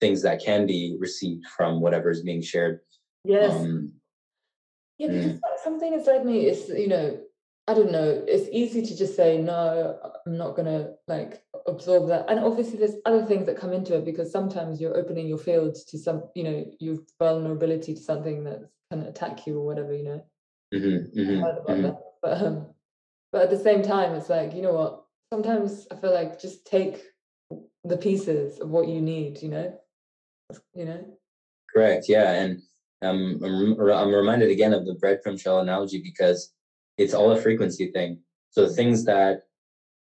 things 0.00 0.20
that 0.22 0.42
can 0.44 0.66
be 0.66 0.96
received 0.98 1.46
from 1.46 1.80
whatever 1.80 2.10
is 2.10 2.22
being 2.22 2.42
shared. 2.42 2.80
Yes. 3.24 3.54
Um, 3.54 3.92
yeah 4.98 5.08
because 5.08 5.32
mm. 5.32 5.40
something 5.62 5.92
inside 5.92 6.24
me 6.24 6.46
is 6.46 6.68
you 6.68 6.88
know 6.88 7.18
I 7.66 7.72
don't 7.72 7.92
know, 7.92 8.22
it's 8.28 8.48
easy 8.52 8.82
to 8.82 8.96
just 8.96 9.16
say, 9.16 9.38
no, 9.38 9.98
I'm 10.26 10.36
not 10.36 10.54
going 10.54 10.66
to 10.66 10.92
like 11.08 11.42
absorb 11.66 12.08
that. 12.08 12.28
And 12.28 12.40
obviously, 12.40 12.78
there's 12.78 12.96
other 13.06 13.24
things 13.24 13.46
that 13.46 13.56
come 13.56 13.72
into 13.72 13.96
it 13.96 14.04
because 14.04 14.30
sometimes 14.30 14.80
you're 14.80 14.96
opening 14.96 15.26
your 15.26 15.38
field 15.38 15.76
to 15.88 15.98
some, 15.98 16.24
you 16.34 16.44
know, 16.44 16.64
your 16.78 16.96
vulnerability 17.18 17.94
to 17.94 18.00
something 18.00 18.44
that 18.44 18.68
can 18.90 19.02
attack 19.04 19.46
you 19.46 19.58
or 19.58 19.64
whatever, 19.64 19.94
you 19.94 20.04
know. 20.04 20.24
Mm-hmm, 20.74 21.18
mm-hmm, 21.18 21.70
mm-hmm. 21.72 21.90
But, 22.20 22.42
um, 22.42 22.66
but 23.32 23.42
at 23.42 23.50
the 23.50 23.58
same 23.58 23.82
time, 23.82 24.14
it's 24.14 24.28
like, 24.28 24.54
you 24.54 24.60
know 24.60 24.74
what? 24.74 25.04
Sometimes 25.32 25.86
I 25.90 25.96
feel 25.96 26.12
like 26.12 26.38
just 26.38 26.66
take 26.66 27.02
the 27.82 27.96
pieces 27.96 28.60
of 28.60 28.68
what 28.68 28.88
you 28.88 29.00
need. 29.00 29.42
You 29.42 29.48
know, 29.48 29.80
you 30.74 30.84
know. 30.84 31.18
Correct. 31.74 32.10
Yeah, 32.10 32.30
and 32.30 32.60
um, 33.04 33.40
I'm 33.42 33.90
I'm 33.90 34.14
reminded 34.14 34.50
again 34.50 34.72
of 34.72 34.86
the 34.86 34.94
breadcrumb 34.94 35.40
shell 35.40 35.60
analogy 35.60 36.00
because 36.02 36.52
it's 36.98 37.14
all 37.14 37.32
a 37.32 37.40
frequency 37.40 37.90
thing. 37.90 38.20
So 38.50 38.66
the 38.66 38.72
things 38.72 39.04
that 39.04 39.42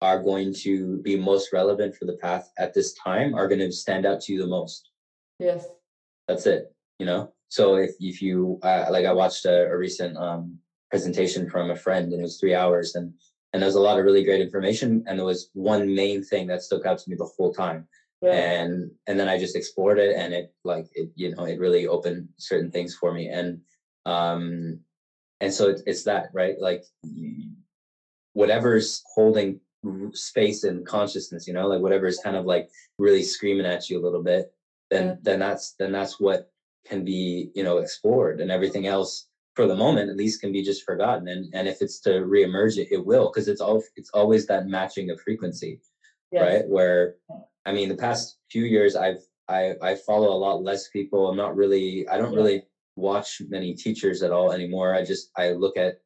are 0.01 0.20
going 0.20 0.52
to 0.52 0.98
be 1.02 1.16
most 1.16 1.52
relevant 1.52 1.94
for 1.94 2.06
the 2.06 2.16
path 2.16 2.51
at 2.59 2.74
this 2.74 2.93
time 2.94 3.35
are 3.35 3.47
going 3.47 3.60
to 3.60 3.70
stand 3.70 4.05
out 4.05 4.20
to 4.23 4.32
you 4.32 4.40
the 4.40 4.48
most. 4.48 4.90
Yes. 5.39 5.66
That's 6.27 6.47
it. 6.47 6.74
You 6.98 7.06
know. 7.06 7.32
So 7.48 7.77
if 7.77 7.93
if 8.01 8.23
you 8.23 8.59
uh, 8.62 8.86
like, 8.90 9.06
I 9.06 9.12
watched 9.12 9.44
a, 9.44 9.66
a 9.66 9.77
recent 9.77 10.16
um, 10.16 10.59
presentation 10.90 11.48
from 11.48 11.70
a 11.70 11.77
friend, 11.77 12.12
and 12.12 12.20
it 12.20 12.23
was 12.23 12.40
three 12.40 12.55
hours, 12.55 12.94
and 12.94 13.12
and 13.52 13.62
there 13.62 13.69
was 13.69 13.74
a 13.74 13.81
lot 13.81 13.98
of 13.98 14.05
really 14.05 14.24
great 14.24 14.40
information, 14.40 15.05
and 15.06 15.19
there 15.19 15.27
was 15.27 15.51
one 15.52 15.94
main 15.94 16.24
thing 16.24 16.47
that 16.48 16.62
stuck 16.62 16.86
out 16.86 16.98
to 16.98 17.10
me 17.10 17.16
the 17.16 17.31
whole 17.36 17.52
time. 17.52 17.86
Yeah. 18.23 18.62
And 18.62 18.90
and 19.07 19.19
then 19.19 19.28
I 19.28 19.39
just 19.39 19.57
explored 19.57 19.99
it, 19.99 20.15
and 20.16 20.32
it 20.32 20.55
like 20.65 20.86
it 20.94 21.11
you 21.16 21.35
know 21.35 21.44
it 21.44 21.59
really 21.59 21.86
opened 21.86 22.28
certain 22.36 22.70
things 22.70 22.94
for 22.94 23.12
me, 23.12 23.28
and 23.28 23.61
um 24.07 24.81
and 25.43 25.53
so 25.53 25.69
it's, 25.69 25.82
it's 25.86 26.05
that 26.05 26.28
right 26.32 26.55
like 26.61 26.85
whatever's 28.32 29.03
holding 29.15 29.61
space 30.12 30.62
and 30.65 30.86
consciousness 30.86 31.47
you 31.47 31.53
know 31.53 31.66
like 31.66 31.81
whatever 31.81 32.07
is 32.07 32.20
kind 32.20 32.36
of 32.36 32.47
like 32.47 32.70
really 32.99 33.23
screaming 33.23 33.66
at 33.66 33.90
you 33.90 33.99
a 34.01 34.03
little 34.03 34.23
bit 34.23 34.55
then 34.90 35.07
yeah. 35.09 35.15
then 35.23 35.39
that's 35.40 35.73
then 35.78 35.90
that's 35.90 36.20
what 36.20 36.51
can 36.86 37.05
be 37.05 37.51
you 37.55 37.65
know 37.65 37.78
explored 37.78 38.40
and 38.40 38.51
everything 38.51 38.86
else 38.86 39.27
for 39.55 39.66
the 39.66 39.74
moment 39.74 40.09
at 40.09 40.16
least 40.16 40.40
can 40.40 40.53
be 40.53 40.62
just 40.62 40.85
forgotten 40.85 41.27
and 41.28 41.53
and 41.53 41.66
if 41.66 41.82
it's 41.82 41.99
to 41.99 42.11
reemerge 42.11 42.78
it 42.78 42.89
it 42.93 43.05
will 43.05 43.28
because 43.28 43.49
it's 43.49 43.61
all 43.61 43.82
it's 43.97 44.11
always 44.11 44.47
that 44.47 44.66
matching 44.66 45.11
of 45.11 45.20
frequency 45.20 45.81
yes. 46.31 46.43
right 46.43 46.69
where 46.69 47.16
i 47.66 47.72
mean 47.72 47.89
the 47.89 47.97
past 47.97 48.39
few 48.51 48.64
years 48.64 48.97
i've 48.97 49.20
i 49.48 49.74
i 49.82 49.94
follow 49.94 50.28
a 50.28 50.43
lot 50.47 50.62
less 50.62 50.89
people 50.89 51.28
i'm 51.28 51.36
not 51.36 51.56
really 51.56 52.06
i 52.09 52.16
don't 52.16 52.34
really 52.34 52.62
watch 52.97 53.40
many 53.48 53.74
teachers 53.74 54.22
at 54.22 54.32
all 54.32 54.52
anymore 54.52 54.94
i 54.94 55.05
just 55.05 55.30
i 55.36 55.51
look 55.51 55.76
at 55.76 56.01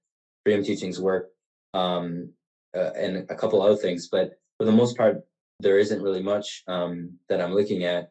freedom 0.44 0.64
teachings 0.64 1.00
work 1.00 1.28
um 1.74 2.30
uh, 2.76 2.90
and 2.96 3.28
a 3.30 3.34
couple 3.34 3.62
other 3.62 3.76
things. 3.76 4.08
But 4.08 4.32
for 4.58 4.64
the 4.64 4.72
most 4.72 4.96
part, 4.96 5.22
there 5.60 5.78
isn't 5.78 6.02
really 6.02 6.22
much 6.22 6.62
um, 6.68 7.18
that 7.28 7.40
I'm 7.40 7.54
looking 7.54 7.84
at, 7.84 8.10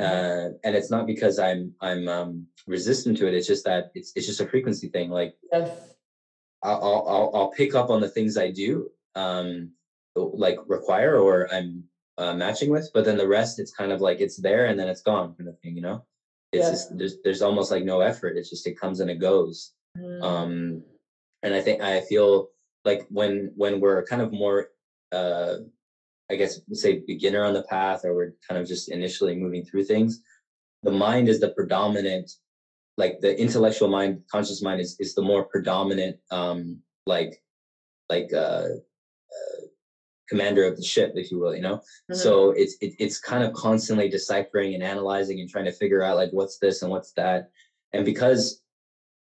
mm-hmm. 0.00 0.04
uh, 0.04 0.58
and 0.64 0.76
it's 0.76 0.90
not 0.90 1.06
because 1.06 1.38
I'm 1.38 1.74
I'm 1.80 2.08
um, 2.08 2.46
resistant 2.66 3.16
to 3.18 3.28
it. 3.28 3.34
It's 3.34 3.46
just 3.46 3.64
that 3.64 3.92
it's 3.94 4.12
it's 4.16 4.26
just 4.26 4.40
a 4.40 4.48
frequency 4.48 4.88
thing. 4.88 5.10
Like 5.10 5.34
yes. 5.52 5.94
I'll, 6.62 7.04
I'll 7.08 7.30
I'll 7.34 7.50
pick 7.50 7.74
up 7.74 7.90
on 7.90 8.00
the 8.00 8.08
things 8.08 8.36
I 8.36 8.50
do 8.50 8.90
um, 9.14 9.72
like 10.16 10.58
require 10.66 11.16
or 11.16 11.52
I'm 11.52 11.84
uh, 12.18 12.34
matching 12.34 12.70
with, 12.70 12.90
but 12.94 13.04
then 13.04 13.16
the 13.16 13.28
rest 13.28 13.58
it's 13.58 13.72
kind 13.72 13.92
of 13.92 14.00
like 14.00 14.20
it's 14.20 14.36
there 14.36 14.66
and 14.66 14.78
then 14.78 14.88
it's 14.88 15.02
gone 15.02 15.34
kind 15.34 15.48
of 15.48 15.58
thing. 15.60 15.76
You 15.76 15.82
know, 15.82 16.04
it's 16.52 16.68
just 16.68 16.98
there's 16.98 17.16
there's 17.24 17.42
almost 17.42 17.70
like 17.70 17.84
no 17.84 18.00
effort. 18.00 18.36
It's 18.36 18.50
just 18.50 18.66
it 18.66 18.78
comes 18.78 19.00
and 19.00 19.10
it 19.10 19.18
goes. 19.18 19.72
Mm. 19.98 20.22
Um, 20.22 20.82
and 21.42 21.54
I 21.54 21.60
think 21.60 21.82
I 21.82 22.00
feel 22.02 22.48
like 22.84 23.06
when 23.08 23.52
when 23.56 23.80
we're 23.80 24.04
kind 24.04 24.22
of 24.22 24.32
more 24.32 24.68
uh 25.12 25.56
i 26.30 26.34
guess 26.34 26.60
say 26.72 27.02
beginner 27.06 27.44
on 27.44 27.54
the 27.54 27.62
path 27.64 28.04
or 28.04 28.14
we're 28.14 28.34
kind 28.48 28.60
of 28.60 28.66
just 28.66 28.90
initially 28.90 29.36
moving 29.36 29.64
through 29.64 29.84
things 29.84 30.20
the 30.82 30.90
mind 30.90 31.28
is 31.28 31.40
the 31.40 31.50
predominant 31.50 32.30
like 32.96 33.20
the 33.20 33.38
intellectual 33.38 33.88
mind 33.88 34.20
conscious 34.30 34.62
mind 34.62 34.80
is 34.80 34.96
is 34.98 35.14
the 35.14 35.22
more 35.22 35.44
predominant 35.44 36.16
um 36.30 36.78
like 37.06 37.42
like 38.08 38.32
uh, 38.32 38.66
uh 38.66 39.61
commander 40.32 40.64
of 40.64 40.76
the 40.76 40.82
ship 40.82 41.12
if 41.14 41.30
you 41.30 41.38
will 41.38 41.54
you 41.54 41.62
know 41.62 41.76
mm-hmm. 41.76 42.14
so 42.14 42.50
it's 42.52 42.74
it, 42.80 42.94
it's 42.98 43.18
kind 43.20 43.44
of 43.44 43.52
constantly 43.52 44.08
deciphering 44.08 44.74
and 44.74 44.82
analyzing 44.82 45.40
and 45.40 45.48
trying 45.48 45.64
to 45.64 45.72
figure 45.72 46.02
out 46.02 46.16
like 46.16 46.30
what's 46.32 46.58
this 46.58 46.82
and 46.82 46.90
what's 46.90 47.12
that 47.12 47.50
and 47.92 48.04
because 48.04 48.62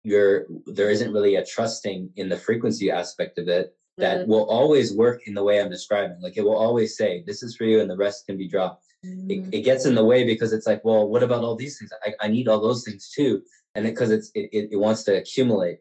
you're 0.03 0.45
there 0.65 0.89
isn't 0.89 1.13
really 1.13 1.35
a 1.35 1.45
trusting 1.45 2.09
in 2.15 2.29
the 2.29 2.37
frequency 2.37 2.89
aspect 2.89 3.37
of 3.37 3.47
it 3.47 3.75
that 3.97 4.21
mm-hmm. 4.21 4.31
will 4.31 4.49
always 4.49 4.93
work 4.93 5.27
in 5.27 5.33
the 5.33 5.43
way 5.43 5.61
I'm 5.61 5.69
describing. 5.69 6.19
Like 6.21 6.37
it 6.37 6.43
will 6.43 6.57
always 6.57 6.97
say, 6.97 7.23
this 7.25 7.43
is 7.43 7.55
for 7.55 7.65
you 7.65 7.81
and 7.81 7.89
the 7.89 7.97
rest 7.97 8.25
can 8.25 8.37
be 8.37 8.47
dropped. 8.47 8.85
Mm-hmm. 9.05 9.31
It, 9.31 9.59
it, 9.59 9.61
gets 9.61 9.85
in 9.85 9.95
the 9.95 10.03
way 10.03 10.23
because 10.23 10.53
it's 10.53 10.67
like, 10.67 10.83
well, 10.83 11.07
what 11.07 11.23
about 11.23 11.43
all 11.43 11.55
these 11.55 11.77
things? 11.77 11.91
I, 12.05 12.13
I 12.21 12.27
need 12.27 12.47
all 12.47 12.61
those 12.61 12.83
things 12.83 13.09
too. 13.09 13.41
And 13.75 13.85
because 13.85 14.11
it, 14.11 14.15
it's 14.15 14.31
it, 14.33 14.69
it 14.71 14.77
wants 14.77 15.03
to 15.03 15.17
accumulate. 15.17 15.79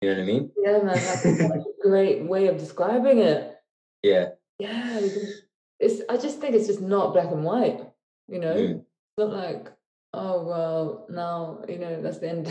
You 0.00 0.10
know 0.10 0.16
what 0.16 0.22
I 0.22 0.26
mean? 0.26 0.50
Yeah, 0.56 0.78
man, 0.78 0.86
that's 0.86 1.24
a 1.24 1.64
great 1.82 2.24
way 2.24 2.46
of 2.46 2.58
describing 2.58 3.18
it. 3.18 3.56
Yeah. 4.02 4.28
Yeah. 4.60 5.00
It's 5.80 6.02
I 6.10 6.16
just 6.16 6.40
think 6.40 6.54
it's 6.54 6.66
just 6.66 6.80
not 6.82 7.14
black 7.14 7.32
and 7.32 7.42
white, 7.42 7.80
you 8.28 8.38
know? 8.38 8.54
Mm. 8.54 8.78
It's 8.80 9.18
not 9.18 9.32
like, 9.32 9.72
oh 10.12 10.44
well, 10.44 11.06
now, 11.08 11.62
you 11.68 11.78
know, 11.78 12.02
that's 12.02 12.18
the 12.18 12.28
end. 12.28 12.46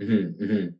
Mm-hmm, 0.00 0.44
mm-hmm. 0.44 0.66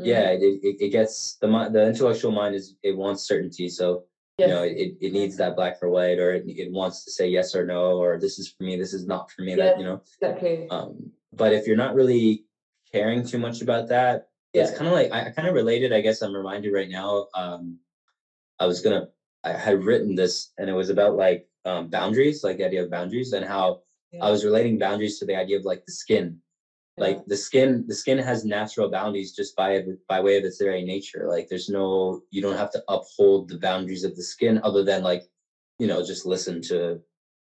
Yeah, 0.00 0.30
it, 0.30 0.60
it, 0.62 0.76
it 0.80 0.88
gets 0.90 1.38
the 1.40 1.48
the 1.72 1.88
intellectual 1.88 2.30
mind 2.30 2.54
is 2.54 2.76
it 2.84 2.96
wants 2.96 3.26
certainty, 3.26 3.68
so 3.68 4.04
yes. 4.38 4.48
you 4.48 4.54
know 4.54 4.62
it, 4.62 4.96
it 5.00 5.12
needs 5.12 5.36
that 5.38 5.56
black 5.56 5.78
or 5.82 5.88
white, 5.88 6.20
or 6.20 6.34
it, 6.34 6.44
it 6.46 6.70
wants 6.70 7.04
to 7.04 7.10
say 7.10 7.26
yes 7.26 7.52
or 7.56 7.66
no, 7.66 7.98
or 7.98 8.16
this 8.16 8.38
is 8.38 8.48
for 8.48 8.62
me, 8.62 8.76
this 8.76 8.94
is 8.94 9.08
not 9.08 9.28
for 9.32 9.42
me. 9.42 9.56
Yes, 9.56 9.58
that 9.58 9.78
you 9.80 9.84
know, 9.84 10.00
exactly. 10.22 10.68
Um, 10.70 11.10
but 11.32 11.52
if 11.52 11.66
you're 11.66 11.76
not 11.76 11.96
really 11.96 12.44
caring 12.92 13.26
too 13.26 13.38
much 13.38 13.60
about 13.60 13.88
that, 13.88 14.28
yeah. 14.52 14.62
it's 14.62 14.78
kind 14.78 14.86
of 14.86 14.92
like 14.92 15.10
I, 15.10 15.26
I 15.26 15.30
kind 15.30 15.48
of 15.48 15.54
related. 15.54 15.92
I 15.92 16.00
guess 16.00 16.22
I'm 16.22 16.32
reminded 16.32 16.72
right 16.72 16.88
now. 16.88 17.26
Um, 17.34 17.78
I 18.60 18.66
was 18.66 18.80
gonna 18.80 19.08
I 19.48 19.58
had 19.58 19.84
written 19.84 20.14
this, 20.14 20.52
and 20.58 20.68
it 20.68 20.74
was 20.74 20.90
about 20.90 21.16
like 21.16 21.46
um, 21.64 21.88
boundaries, 21.88 22.44
like 22.44 22.58
the 22.58 22.66
idea 22.66 22.84
of 22.84 22.90
boundaries, 22.90 23.32
and 23.32 23.44
how 23.44 23.80
yeah. 24.12 24.24
I 24.24 24.30
was 24.30 24.44
relating 24.44 24.78
boundaries 24.78 25.18
to 25.18 25.26
the 25.26 25.36
idea 25.36 25.58
of 25.58 25.64
like 25.64 25.84
the 25.86 25.92
skin. 25.92 26.38
Like 26.96 27.24
the 27.26 27.36
skin 27.36 27.84
the 27.86 27.94
skin 27.94 28.18
has 28.18 28.44
natural 28.44 28.90
boundaries 28.90 29.32
just 29.32 29.54
by 29.54 29.84
by 30.08 30.20
way 30.20 30.36
of 30.36 30.44
its 30.44 30.60
very 30.60 30.82
nature. 30.82 31.26
Like 31.28 31.46
there's 31.48 31.68
no 31.68 32.22
you 32.30 32.42
don't 32.42 32.56
have 32.56 32.72
to 32.72 32.82
uphold 32.88 33.48
the 33.48 33.58
boundaries 33.58 34.02
of 34.02 34.16
the 34.16 34.22
skin 34.22 34.60
other 34.64 34.82
than 34.82 35.04
like 35.04 35.22
you 35.78 35.86
know 35.86 36.04
just 36.04 36.26
listen 36.26 36.60
to 36.62 37.00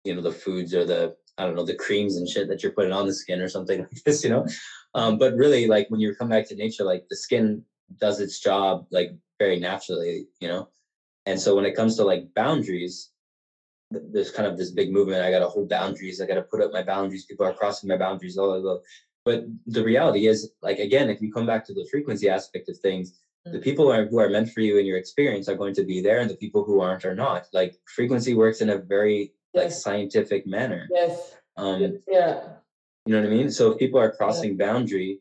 you 0.03 0.13
know 0.13 0.21
the 0.21 0.31
foods 0.31 0.73
or 0.73 0.85
the 0.85 1.15
i 1.37 1.45
don't 1.45 1.55
know 1.55 1.65
the 1.65 1.75
creams 1.75 2.17
and 2.17 2.27
shit 2.27 2.47
that 2.47 2.61
you're 2.61 2.71
putting 2.71 2.91
on 2.91 3.05
the 3.05 3.13
skin 3.13 3.41
or 3.41 3.49
something 3.49 3.79
like 3.91 4.03
this 4.05 4.23
you 4.23 4.29
know? 4.29 4.45
Um, 4.95 5.17
but 5.17 5.35
really 5.35 5.67
like 5.67 5.89
when 5.89 5.99
you 5.99 6.15
come 6.15 6.29
back 6.29 6.47
to 6.49 6.55
nature 6.55 6.83
like 6.83 7.05
the 7.09 7.15
skin 7.15 7.63
does 7.99 8.19
its 8.19 8.39
job 8.39 8.85
like 8.91 9.11
very 9.39 9.59
naturally 9.59 10.27
you 10.39 10.47
know 10.47 10.69
and 11.29 11.39
so 11.39 11.55
when 11.55 11.65
it 11.65 11.75
comes 11.75 11.95
to 11.95 12.03
like 12.03 12.33
boundaries 12.35 13.11
there's 13.91 14.31
kind 14.31 14.47
of 14.47 14.57
this 14.57 14.71
big 14.71 14.91
movement 14.91 15.23
i 15.23 15.31
got 15.31 15.39
to 15.39 15.47
hold 15.47 15.69
boundaries 15.69 16.21
i 16.21 16.25
got 16.25 16.35
to 16.35 16.43
put 16.43 16.61
up 16.61 16.71
my 16.71 16.83
boundaries 16.83 17.25
people 17.25 17.45
are 17.45 17.53
crossing 17.53 17.89
my 17.89 17.97
boundaries 17.97 18.35
blah, 18.35 18.47
blah, 18.47 18.61
blah. 18.61 18.77
But 19.25 19.45
the 19.67 19.83
reality 19.83 20.27
is, 20.27 20.51
like 20.61 20.79
again, 20.79 21.09
if 21.09 21.21
you 21.21 21.31
come 21.31 21.45
back 21.45 21.65
to 21.65 21.73
the 21.73 21.87
frequency 21.91 22.29
aspect 22.29 22.69
of 22.69 22.77
things, 22.77 23.19
the 23.45 23.59
people 23.59 23.85
who 23.85 23.91
are, 23.91 24.05
who 24.05 24.19
are 24.19 24.29
meant 24.29 24.49
for 24.49 24.61
you 24.61 24.77
in 24.77 24.85
your 24.85 24.97
experience 24.97 25.47
are 25.47 25.55
going 25.55 25.75
to 25.75 25.83
be 25.83 26.01
there, 26.01 26.19
and 26.19 26.29
the 26.29 26.37
people 26.37 26.63
who 26.63 26.81
aren't 26.81 27.05
are 27.05 27.15
not. 27.15 27.45
Like 27.53 27.75
frequency 27.95 28.33
works 28.33 28.61
in 28.61 28.69
a 28.69 28.77
very 28.77 29.33
yes. 29.53 29.63
like 29.63 29.71
scientific 29.71 30.47
manner. 30.47 30.87
Yes. 30.91 31.35
Um, 31.57 31.99
yeah. 32.07 32.41
You 33.05 33.13
know 33.13 33.21
what 33.21 33.27
I 33.27 33.29
mean? 33.29 33.51
So 33.51 33.71
if 33.71 33.79
people 33.79 33.99
are 33.99 34.11
crossing 34.11 34.57
yeah. 34.57 34.65
boundary, 34.65 35.19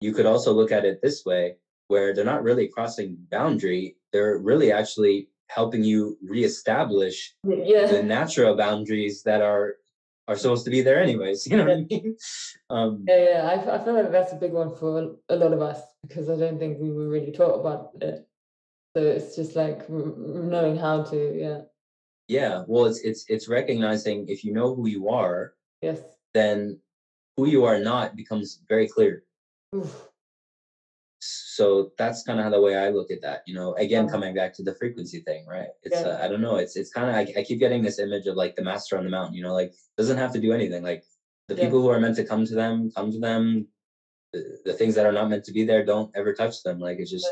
you 0.00 0.12
could 0.12 0.26
also 0.26 0.52
look 0.52 0.72
at 0.72 0.84
it 0.84 1.00
this 1.02 1.24
way, 1.24 1.56
where 1.88 2.14
they're 2.14 2.24
not 2.24 2.42
really 2.42 2.68
crossing 2.68 3.16
boundary; 3.30 3.96
they're 4.12 4.38
really 4.38 4.72
actually 4.72 5.28
helping 5.48 5.84
you 5.84 6.18
reestablish 6.22 7.34
yeah. 7.44 7.86
the 7.86 8.02
natural 8.02 8.56
boundaries 8.56 9.22
that 9.22 9.42
are 9.42 9.76
are 10.26 10.36
supposed 10.36 10.64
to 10.64 10.70
be 10.70 10.80
there 10.80 11.02
anyways. 11.02 11.46
You 11.50 11.58
know 11.58 11.64
what 11.64 11.72
I 11.72 11.80
mean? 11.82 12.16
Um, 12.70 13.04
yeah, 13.06 13.24
yeah. 13.28 13.42
I, 13.46 13.76
I 13.76 13.84
feel 13.84 13.94
like 13.94 14.10
that's 14.10 14.32
a 14.32 14.36
big 14.36 14.52
one 14.52 14.74
for 14.74 15.16
a 15.28 15.36
lot 15.36 15.52
of 15.52 15.60
us 15.60 15.80
because 16.02 16.30
I 16.30 16.36
don't 16.36 16.58
think 16.58 16.78
we 16.80 16.90
were 16.90 17.08
really 17.08 17.32
taught 17.32 17.60
about 17.60 17.90
it. 18.00 18.26
So 18.96 19.02
it's 19.02 19.36
just 19.36 19.54
like 19.54 19.88
knowing 19.90 20.78
how 20.78 21.02
to, 21.04 21.38
yeah. 21.38 21.60
Yeah, 22.26 22.62
well, 22.66 22.86
it's 22.86 23.00
it's 23.00 23.26
it's 23.28 23.48
recognizing 23.48 24.26
if 24.28 24.44
you 24.44 24.54
know 24.54 24.74
who 24.74 24.88
you 24.88 25.10
are, 25.10 25.52
yes, 25.82 26.00
then 26.32 26.80
who 27.36 27.46
you 27.46 27.66
are 27.66 27.78
not 27.78 28.16
becomes 28.16 28.62
very 28.66 28.88
clear. 28.88 29.24
Oof 29.76 30.08
so 31.24 31.90
that's 31.96 32.22
kind 32.22 32.40
of 32.40 32.52
the 32.52 32.60
way 32.60 32.76
I 32.76 32.90
look 32.90 33.10
at 33.10 33.22
that. 33.22 33.42
You 33.46 33.54
know, 33.54 33.74
again, 33.74 34.08
coming 34.08 34.34
back 34.34 34.54
to 34.54 34.62
the 34.62 34.74
frequency 34.74 35.20
thing, 35.20 35.46
right? 35.46 35.68
It's 35.82 36.00
yeah. 36.00 36.08
uh, 36.08 36.24
I 36.24 36.28
don't 36.28 36.40
know. 36.40 36.56
It's 36.56 36.76
it's 36.76 36.90
kind 36.90 37.08
of 37.08 37.14
I, 37.14 37.40
I, 37.40 37.44
keep 37.44 37.58
getting 37.58 37.82
this 37.82 37.98
image 37.98 38.26
of 38.26 38.36
like 38.36 38.56
the 38.56 38.62
master 38.62 38.98
on 38.98 39.04
the 39.04 39.10
mountain. 39.10 39.34
You 39.34 39.42
know, 39.42 39.54
like 39.54 39.72
doesn't 39.96 40.18
have 40.18 40.32
to 40.34 40.40
do 40.40 40.52
anything. 40.52 40.82
Like 40.82 41.04
the 41.48 41.54
yeah. 41.54 41.64
people 41.64 41.80
who 41.80 41.88
are 41.88 42.00
meant 42.00 42.16
to 42.16 42.26
come 42.26 42.44
to 42.44 42.54
them, 42.54 42.90
come 42.94 43.10
to 43.10 43.18
them. 43.18 43.66
The, 44.32 44.58
the, 44.64 44.72
things 44.72 44.96
that 44.96 45.06
are 45.06 45.12
not 45.12 45.30
meant 45.30 45.44
to 45.44 45.52
be 45.52 45.64
there, 45.64 45.84
don't 45.84 46.10
ever 46.16 46.34
touch 46.34 46.62
them. 46.64 46.80
Like 46.80 46.98
it's 46.98 47.10
just, 47.10 47.28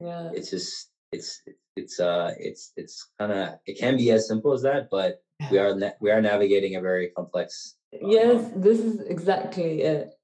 yeah, 0.00 0.30
it's 0.34 0.50
just 0.50 0.90
it's 1.12 1.42
it's 1.76 2.00
uh 2.00 2.32
it's 2.38 2.72
it's 2.76 3.10
kind 3.18 3.32
of 3.32 3.54
it 3.66 3.78
can 3.78 3.96
be 3.96 4.10
as 4.10 4.28
simple 4.28 4.52
as 4.52 4.62
that, 4.62 4.88
but 4.90 5.22
we 5.50 5.58
are 5.58 5.74
na- 5.74 5.96
we 6.00 6.10
are 6.10 6.20
navigating 6.20 6.76
a 6.76 6.80
very 6.80 7.08
complex. 7.16 7.76
Yes, 7.92 8.50
this 8.56 8.80
is 8.80 9.00
exactly 9.02 9.82
it 9.82 10.14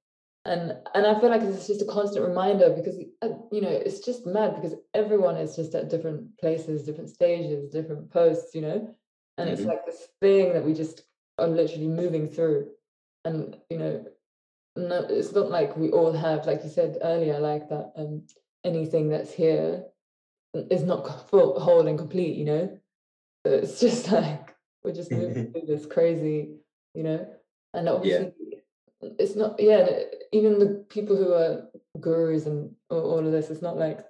and 0.49 0.77
and 0.95 1.07
i 1.07 1.19
feel 1.21 1.31
like 1.31 1.43
it's 1.43 1.67
just 1.67 1.83
a 1.83 1.93
constant 1.97 2.27
reminder 2.27 2.71
because 2.71 2.97
uh, 3.23 3.29
you 3.53 3.61
know 3.61 3.69
it's 3.87 4.01
just 4.01 4.27
mad 4.27 4.55
because 4.57 4.75
everyone 4.95 5.37
is 5.37 5.55
just 5.57 5.75
at 5.75 5.91
different 5.91 6.37
places 6.39 6.85
different 6.85 7.11
stages 7.11 7.69
different 7.71 8.11
posts 8.11 8.55
you 8.55 8.63
know 8.63 8.95
and 9.39 9.49
it's 9.49 9.63
Mhm. 9.63 9.67
like 9.67 9.87
this 9.87 10.09
thing 10.21 10.53
that 10.53 10.65
we 10.65 10.75
just 10.75 11.05
are 11.39 11.47
literally 11.49 11.87
moving 11.87 12.29
through, 12.29 12.71
and 13.25 13.57
you 13.71 13.79
know, 13.79 14.05
no, 14.77 15.07
it's 15.09 15.33
not 15.33 15.51
like 15.51 15.77
we 15.77 15.91
all 15.91 16.13
have, 16.13 16.47
like 16.47 16.63
you 16.65 16.69
said 16.71 16.99
earlier, 17.03 17.39
like 17.39 17.69
that. 17.69 17.93
Um, 17.97 18.27
anything 18.65 19.09
that's 19.09 19.33
here 19.33 19.85
is 20.55 20.83
not 20.83 21.29
full, 21.31 21.59
whole 21.61 21.87
and 21.87 21.99
complete, 21.99 22.37
you 22.37 22.45
know. 22.45 22.79
So 23.47 23.53
it's 23.53 23.81
just 23.87 24.11
like 24.11 24.55
we're 24.83 24.93
just 24.93 25.13
moving 25.13 25.53
through 25.53 25.67
this 25.67 25.87
crazy, 25.87 26.57
you 26.95 27.05
know, 27.05 27.27
and 27.75 27.89
obviously 27.89 28.33
it's 29.01 29.37
not. 29.37 29.61
Yeah, 29.61 29.89
even 30.33 30.59
the 30.59 30.85
people 30.89 31.17
who 31.17 31.33
are 31.33 31.69
gurus 32.01 32.47
and 32.47 32.75
all 32.91 33.19
of 33.25 33.33
this, 33.33 33.51
it's 33.51 33.63
not 33.63 33.77
like 33.77 34.01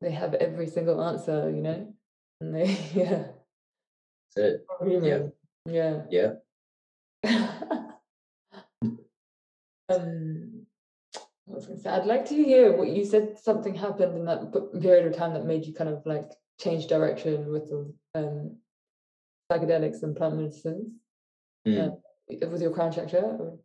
they 0.00 0.10
have 0.10 0.34
every 0.34 0.66
single 0.66 1.02
answer, 1.02 1.50
you 1.50 1.62
know. 1.62 1.94
And 2.40 2.54
they, 2.54 2.66
yeah, 2.94 3.24
That's 4.36 4.54
it. 4.54 4.66
human. 4.82 5.32
Yeah. 5.66 6.02
Yeah. 6.10 6.32
um, 9.88 10.66
what 11.44 11.56
was 11.56 11.64
I 11.64 11.68
gonna 11.68 11.80
say? 11.80 11.90
I'd 11.90 12.06
like 12.06 12.26
to 12.26 12.34
hear 12.34 12.76
what 12.76 12.88
you 12.88 13.04
said. 13.04 13.38
Something 13.38 13.74
happened 13.74 14.16
in 14.16 14.24
that 14.24 14.52
period 14.80 15.06
of 15.06 15.16
time 15.16 15.34
that 15.34 15.46
made 15.46 15.64
you 15.64 15.72
kind 15.74 15.90
of 15.90 16.02
like 16.04 16.30
change 16.60 16.86
direction 16.86 17.50
with 17.50 17.68
the 17.68 17.94
um, 18.14 18.56
psychedelics 19.50 20.02
and 20.02 20.16
plant 20.16 20.36
medicines. 20.36 20.88
Mm. 21.66 21.76
Yeah. 21.76 21.88
It 22.28 22.50
was 22.50 22.62
your 22.62 22.72
crown 22.72 22.92
chakra. 22.92 23.20
Or? 23.20 23.58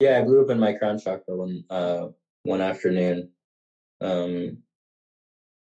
Yeah, 0.00 0.18
I 0.18 0.22
blew 0.22 0.40
up 0.42 0.50
in 0.50 0.60
my 0.60 0.74
crown 0.74 0.98
chakra 0.98 1.36
one 1.36 1.64
uh 1.70 2.08
one 2.44 2.60
afternoon. 2.60 3.30
Um 4.00 4.58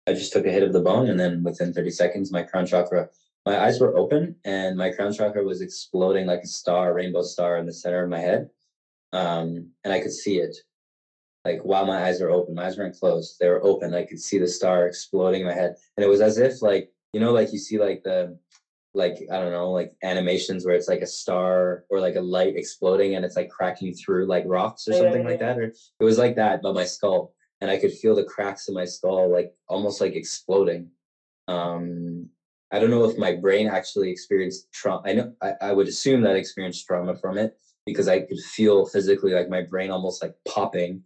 I 0.06 0.14
just 0.14 0.32
took 0.32 0.46
a 0.46 0.50
hit 0.50 0.62
of 0.62 0.72
the 0.72 0.80
bong 0.80 1.08
and 1.08 1.20
then 1.20 1.42
within 1.44 1.72
30 1.72 1.90
seconds 1.90 2.32
my 2.32 2.42
crown 2.42 2.66
chakra 2.66 3.08
my 3.44 3.58
eyes 3.60 3.80
were 3.80 3.96
open 3.96 4.36
and 4.44 4.76
my 4.76 4.90
crown 4.90 5.12
chakra 5.12 5.44
was 5.44 5.60
exploding 5.60 6.26
like 6.26 6.40
a 6.42 6.46
star, 6.46 6.90
a 6.90 6.94
rainbow 6.94 7.22
star 7.22 7.58
in 7.58 7.66
the 7.66 7.72
center 7.72 8.02
of 8.04 8.10
my 8.10 8.20
head. 8.20 8.48
Um 9.12 9.70
and 9.84 9.92
I 9.92 10.00
could 10.00 10.12
see 10.12 10.38
it. 10.38 10.56
Like 11.44 11.60
while 11.62 11.84
my 11.84 12.04
eyes 12.04 12.20
were 12.20 12.30
open, 12.30 12.54
my 12.54 12.66
eyes 12.66 12.78
weren't 12.78 12.98
closed. 12.98 13.36
They 13.38 13.48
were 13.50 13.64
open. 13.64 13.94
I 13.94 14.04
could 14.06 14.20
see 14.20 14.38
the 14.38 14.48
star 14.48 14.86
exploding 14.86 15.42
in 15.42 15.46
my 15.46 15.54
head. 15.54 15.74
And 15.96 16.04
it 16.04 16.08
was 16.08 16.20
as 16.22 16.38
if 16.38 16.62
like, 16.62 16.90
you 17.12 17.20
know, 17.20 17.32
like 17.32 17.52
you 17.52 17.58
see 17.58 17.78
like 17.78 18.02
the 18.02 18.38
like 18.94 19.16
I 19.30 19.38
don't 19.38 19.52
know, 19.52 19.70
like 19.70 19.92
animations 20.02 20.64
where 20.66 20.74
it's 20.74 20.88
like 20.88 21.00
a 21.00 21.06
star 21.06 21.84
or 21.90 22.00
like 22.00 22.16
a 22.16 22.20
light 22.20 22.56
exploding 22.56 23.14
and 23.14 23.24
it's 23.24 23.36
like 23.36 23.48
cracking 23.48 23.94
through 23.94 24.26
like 24.26 24.44
rocks 24.46 24.86
or 24.86 24.92
Yeah, 24.92 24.98
something 24.98 25.22
yeah, 25.22 25.28
like 25.28 25.38
that. 25.40 25.58
Or 25.58 25.62
it 25.64 26.04
was 26.04 26.18
like 26.18 26.36
that, 26.36 26.60
but 26.62 26.74
my 26.74 26.84
skull, 26.84 27.32
and 27.60 27.70
I 27.70 27.78
could 27.78 27.92
feel 27.92 28.14
the 28.14 28.24
cracks 28.24 28.68
in 28.68 28.74
my 28.74 28.84
skull, 28.84 29.30
like 29.30 29.50
almost 29.68 30.00
like 30.00 30.14
exploding. 30.14 30.90
Um, 31.48 32.28
I 32.70 32.78
don't 32.78 32.90
know 32.90 33.04
if 33.04 33.18
my 33.18 33.32
brain 33.32 33.68
actually 33.68 34.10
experienced 34.10 34.66
trauma. 34.72 35.02
I 35.04 35.12
know 35.12 35.32
I, 35.42 35.52
I 35.60 35.72
would 35.72 35.88
assume 35.88 36.22
that 36.22 36.34
I 36.34 36.38
experienced 36.38 36.86
trauma 36.86 37.14
from 37.16 37.38
it 37.38 37.54
because 37.86 38.08
I 38.08 38.20
could 38.20 38.38
feel 38.38 38.86
physically 38.86 39.32
like 39.32 39.48
my 39.48 39.62
brain 39.62 39.90
almost 39.90 40.22
like 40.22 40.32
popping. 40.48 41.02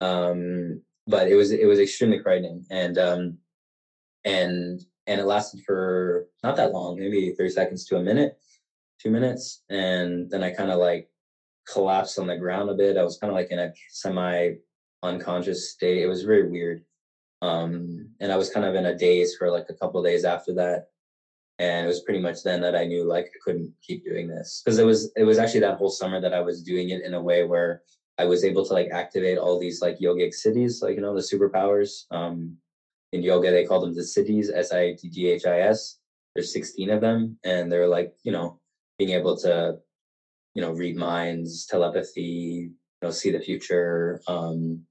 Um, 0.00 0.80
but 1.06 1.28
it 1.28 1.34
was 1.34 1.50
it 1.50 1.66
was 1.66 1.78
extremely 1.78 2.20
frightening, 2.20 2.64
and 2.70 2.98
um, 2.98 3.38
and 4.24 4.80
and 5.08 5.20
it 5.20 5.24
lasted 5.24 5.62
for 5.64 6.26
not 6.44 6.54
that 6.56 6.72
long, 6.72 7.00
maybe 7.00 7.32
30 7.32 7.50
seconds 7.50 7.86
to 7.86 7.96
a 7.96 8.02
minute, 8.02 8.38
two 9.00 9.10
minutes. 9.10 9.64
And 9.70 10.30
then 10.30 10.44
I 10.44 10.50
kind 10.50 10.70
of 10.70 10.78
like 10.78 11.08
collapsed 11.66 12.18
on 12.18 12.26
the 12.26 12.36
ground 12.36 12.68
a 12.68 12.74
bit. 12.74 12.98
I 12.98 13.02
was 13.02 13.18
kind 13.18 13.30
of 13.30 13.34
like 13.34 13.50
in 13.50 13.58
a 13.58 13.72
semi 13.90 14.52
unconscious 15.02 15.70
state. 15.70 16.02
It 16.02 16.08
was 16.08 16.22
very 16.22 16.48
weird. 16.48 16.84
Um, 17.40 18.10
and 18.20 18.30
I 18.30 18.36
was 18.36 18.50
kind 18.50 18.66
of 18.66 18.74
in 18.74 18.86
a 18.86 18.96
daze 18.96 19.34
for 19.36 19.50
like 19.50 19.66
a 19.70 19.74
couple 19.74 20.02
days 20.02 20.24
after 20.24 20.52
that. 20.54 20.88
And 21.58 21.86
it 21.86 21.88
was 21.88 22.02
pretty 22.02 22.20
much 22.20 22.42
then 22.44 22.60
that 22.60 22.76
I 22.76 22.84
knew 22.84 23.04
like 23.04 23.26
I 23.26 23.38
couldn't 23.42 23.72
keep 23.82 24.04
doing 24.04 24.28
this 24.28 24.62
because 24.64 24.78
it 24.78 24.84
was 24.84 25.10
it 25.16 25.24
was 25.24 25.38
actually 25.38 25.60
that 25.60 25.78
whole 25.78 25.90
summer 25.90 26.20
that 26.20 26.34
I 26.34 26.40
was 26.40 26.62
doing 26.62 26.90
it 26.90 27.02
in 27.02 27.14
a 27.14 27.22
way 27.22 27.44
where 27.44 27.82
I 28.16 28.26
was 28.26 28.44
able 28.44 28.64
to 28.66 28.72
like 28.72 28.90
activate 28.92 29.38
all 29.38 29.58
these 29.58 29.80
like 29.80 29.98
yogic 29.98 30.34
siddhis, 30.34 30.82
like 30.82 30.94
you 30.94 31.00
know 31.00 31.14
the 31.14 31.20
superpowers. 31.20 32.04
Um, 32.12 32.58
in 33.12 33.22
yoga 33.22 33.50
they 33.50 33.64
call 33.64 33.80
them 33.80 33.94
the 33.94 34.02
siddhis 34.02 34.50
s-i-t-g-h-i-s 34.54 35.98
there's 36.34 36.52
16 36.52 36.90
of 36.90 37.00
them 37.00 37.38
and 37.44 37.70
they're 37.70 37.88
like 37.88 38.12
you 38.22 38.32
know 38.32 38.60
being 38.98 39.10
able 39.10 39.36
to 39.36 39.78
you 40.54 40.62
know 40.62 40.72
read 40.72 40.96
minds 40.96 41.66
telepathy 41.66 42.70
you 42.70 43.02
know 43.02 43.10
see 43.10 43.30
the 43.30 43.40
future 43.40 44.20
um 44.28 44.82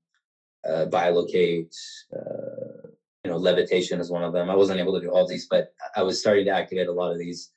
uh, 0.67 0.85
biolocate 0.87 1.73
uh, 2.15 2.87
you 3.23 3.31
know 3.31 3.37
levitation 3.37 3.99
is 3.99 4.11
one 4.11 4.23
of 4.23 4.33
them. 4.33 4.49
I 4.49 4.55
wasn't 4.55 4.79
able 4.79 4.93
to 4.95 5.01
do 5.01 5.11
all 5.11 5.27
these 5.27 5.47
but 5.47 5.73
i 5.95 6.01
was 6.01 6.19
starting 6.19 6.45
to 6.45 6.51
activate 6.51 6.87
a 6.87 6.91
lot 6.91 7.11
of 7.11 7.19
these 7.19 7.51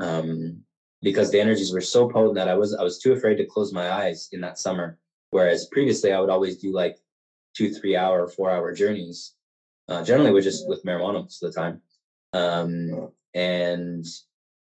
um 0.00 0.60
because 1.02 1.30
the 1.30 1.40
energies 1.40 1.72
were 1.72 1.80
so 1.80 2.08
potent 2.08 2.34
that 2.34 2.48
i 2.48 2.54
was 2.54 2.74
i 2.74 2.82
was 2.82 2.98
too 2.98 3.12
afraid 3.12 3.36
to 3.36 3.46
close 3.46 3.72
my 3.72 3.90
eyes 3.90 4.28
in 4.32 4.40
that 4.40 4.58
summer. 4.58 4.98
Whereas 5.30 5.66
previously 5.66 6.12
i 6.12 6.20
would 6.20 6.30
always 6.30 6.58
do 6.58 6.72
like 6.72 6.96
two 7.56 7.72
three 7.72 7.96
hour 7.96 8.28
four 8.28 8.50
hour 8.50 8.72
journeys 8.72 9.33
uh, 9.88 10.04
generally, 10.04 10.32
we're 10.32 10.40
just 10.40 10.68
with 10.68 10.84
marijuana 10.84 11.22
most 11.22 11.42
of 11.42 11.52
the 11.52 11.60
time. 11.60 11.80
Um, 12.32 13.10
and 13.34 14.04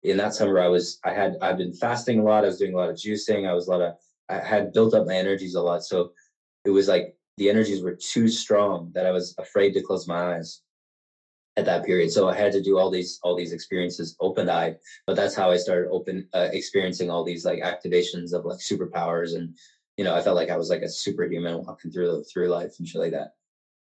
in 0.03 0.17
that 0.17 0.35
summer, 0.35 0.61
I 0.61 0.69
was 0.69 0.99
I 1.05 1.13
had 1.13 1.37
I've 1.43 1.59
been 1.59 1.75
fasting 1.75 2.21
a 2.21 2.23
lot. 2.23 2.45
I 2.45 2.49
was 2.49 2.59
doing 2.59 2.75
a 2.75 2.77
lot 2.77 2.89
of 2.89 2.97
juicing. 2.97 3.49
I 3.49 3.53
was 3.53 3.69
a 3.69 3.71
lot 3.71 3.83
of 3.83 3.95
I 4.29 4.39
had 4.39 4.73
built 4.73 4.95
up 4.95 5.07
my 5.07 5.15
energies 5.15 5.55
a 5.55 5.63
lot. 5.63 5.85
So 5.85 6.13
it 6.65 6.71
was 6.71 6.89
like 6.89 7.17
the 7.37 7.51
energies 7.51 7.83
were 7.83 7.97
too 7.97 8.29
strong 8.29 8.93
that 8.95 9.07
I 9.07 9.11
was 9.11 9.35
afraid 9.39 9.73
to 9.75 9.83
close 9.83 10.09
my 10.09 10.37
eyes 10.37 10.63
at 11.57 11.65
that 11.67 11.85
period. 11.85 12.11
So 12.11 12.29
I 12.29 12.35
had 12.35 12.53
to 12.53 12.63
do 12.63 12.79
all 12.79 12.91
these 12.91 13.19
all 13.23 13.37
these 13.37 13.53
experiences 13.53 14.17
open 14.21 14.49
eyed. 14.49 14.77
But 15.07 15.17
that's 15.17 15.35
how 15.35 15.51
I 15.51 15.57
started 15.57 15.91
open 15.91 16.29
uh, 16.33 16.49
experiencing 16.53 17.11
all 17.11 17.25
these 17.25 17.45
like 17.45 17.61
activations 17.61 18.33
of 18.33 18.45
like 18.45 18.59
superpowers 18.59 19.37
and 19.37 19.57
you 19.97 20.05
know 20.05 20.15
I 20.15 20.23
felt 20.23 20.37
like 20.37 20.51
I 20.51 20.57
was 20.57 20.71
like 20.71 20.83
a 20.83 20.89
superhuman 20.89 21.65
walking 21.65 21.91
through 21.91 22.25
through 22.25 22.49
life 22.49 22.75
and 22.79 22.89
shit 22.89 23.01
like 23.01 23.13
that. 23.13 23.35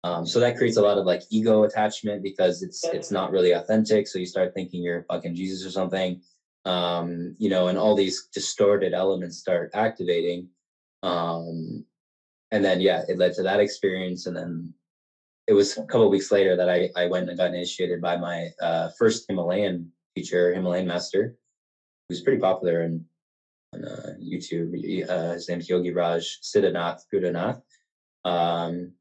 Um, 0.04 0.24
so 0.24 0.38
that 0.40 0.56
creates 0.56 0.76
a 0.76 0.82
lot 0.82 0.98
of 0.98 1.06
like 1.06 1.22
ego 1.30 1.64
attachment 1.64 2.22
because 2.22 2.62
it's 2.62 2.84
it's 2.84 3.10
not 3.10 3.32
really 3.32 3.52
authentic. 3.52 4.06
So 4.06 4.18
you 4.18 4.26
start 4.26 4.54
thinking 4.54 4.82
you're 4.82 5.04
fucking 5.04 5.34
Jesus 5.34 5.66
or 5.66 5.70
something, 5.70 6.20
um, 6.64 7.34
you 7.38 7.50
know, 7.50 7.68
and 7.68 7.76
all 7.76 7.96
these 7.96 8.28
distorted 8.32 8.94
elements 8.94 9.38
start 9.38 9.70
activating. 9.74 10.48
Um, 11.02 11.84
and 12.52 12.64
then 12.64 12.80
yeah, 12.80 13.02
it 13.08 13.18
led 13.18 13.34
to 13.34 13.42
that 13.42 13.60
experience, 13.60 14.26
and 14.26 14.36
then 14.36 14.72
it 15.48 15.52
was 15.52 15.76
a 15.76 15.84
couple 15.84 16.08
weeks 16.10 16.30
later 16.30 16.56
that 16.56 16.70
I 16.70 16.90
I 16.96 17.06
went 17.06 17.28
and 17.28 17.38
got 17.38 17.54
initiated 17.54 18.00
by 18.00 18.16
my 18.16 18.50
uh, 18.62 18.90
first 18.98 19.26
Himalayan 19.28 19.90
teacher, 20.14 20.54
Himalayan 20.54 20.86
master, 20.86 21.36
who's 22.08 22.22
pretty 22.22 22.40
popular 22.40 22.82
in 22.82 23.04
on 23.74 23.84
uh, 23.84 24.14
YouTube. 24.22 24.72
Uh, 25.08 25.32
his 25.32 25.48
name's 25.48 25.68
Yogi 25.68 25.92
Raj 25.92 26.40
Siddhanath 26.40 27.02
Gurudanath. 27.12 27.60
Um, 28.24 28.92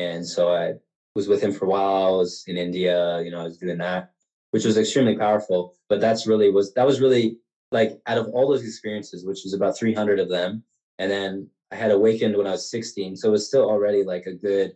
and 0.00 0.26
so 0.26 0.52
I 0.54 0.74
was 1.14 1.28
with 1.28 1.42
him 1.42 1.52
for 1.52 1.66
a 1.66 1.68
while. 1.68 2.06
I 2.06 2.16
was 2.16 2.44
in 2.46 2.56
India, 2.56 3.20
you 3.22 3.30
know, 3.30 3.40
I 3.40 3.44
was 3.44 3.58
doing 3.58 3.78
that, 3.78 4.12
which 4.50 4.64
was 4.64 4.76
extremely 4.78 5.16
powerful. 5.16 5.74
But 5.88 6.00
that's 6.00 6.26
really 6.26 6.50
was 6.50 6.72
that 6.74 6.86
was 6.86 7.00
really 7.00 7.38
like 7.72 8.00
out 8.06 8.18
of 8.18 8.28
all 8.28 8.48
those 8.48 8.64
experiences, 8.64 9.24
which 9.24 9.40
was 9.44 9.54
about 9.54 9.76
300 9.78 10.18
of 10.18 10.28
them, 10.28 10.62
and 10.98 11.10
then 11.10 11.48
I 11.72 11.76
had 11.76 11.92
awakened 11.92 12.36
when 12.36 12.46
I 12.46 12.52
was 12.52 12.70
16, 12.70 13.16
so 13.16 13.28
it 13.28 13.32
was 13.32 13.46
still 13.46 13.68
already 13.68 14.02
like 14.02 14.26
a 14.26 14.32
good, 14.34 14.72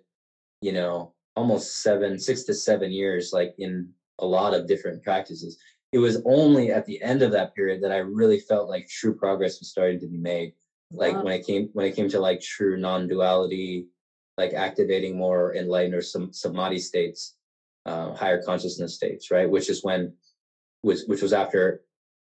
you 0.60 0.72
know, 0.72 1.12
almost 1.34 1.82
seven, 1.82 2.18
six 2.18 2.44
to 2.44 2.54
seven 2.54 2.92
years, 2.92 3.32
like 3.32 3.54
in 3.58 3.90
a 4.20 4.26
lot 4.26 4.54
of 4.54 4.68
different 4.68 5.02
practices. 5.02 5.58
It 5.92 5.98
was 5.98 6.22
only 6.24 6.70
at 6.70 6.86
the 6.86 7.02
end 7.02 7.22
of 7.22 7.32
that 7.32 7.54
period 7.54 7.82
that 7.82 7.92
I 7.92 7.98
really 7.98 8.38
felt 8.38 8.68
like 8.68 8.88
true 8.88 9.14
progress 9.14 9.58
was 9.60 9.70
starting 9.70 10.00
to 10.00 10.06
be 10.06 10.18
made 10.18 10.52
like 10.90 11.14
Wow. 11.14 11.24
when 11.24 11.32
it 11.34 11.46
came 11.46 11.70
when 11.72 11.86
it 11.86 11.96
came 11.96 12.08
to 12.10 12.20
like 12.20 12.40
true 12.40 12.76
non-duality 12.76 13.86
like 14.36 14.52
activating 14.52 15.16
more 15.16 15.54
enlightened 15.54 15.94
or 15.94 16.02
some 16.02 16.32
samadhi 16.32 16.78
states 16.78 17.36
uh, 17.86 18.14
higher 18.14 18.42
consciousness 18.42 18.94
states 18.94 19.30
right? 19.30 19.48
Which 19.48 19.68
is 19.68 19.84
when 19.84 20.12
which 20.82 21.00
which 21.06 21.22
was 21.22 21.32
after 21.32 21.82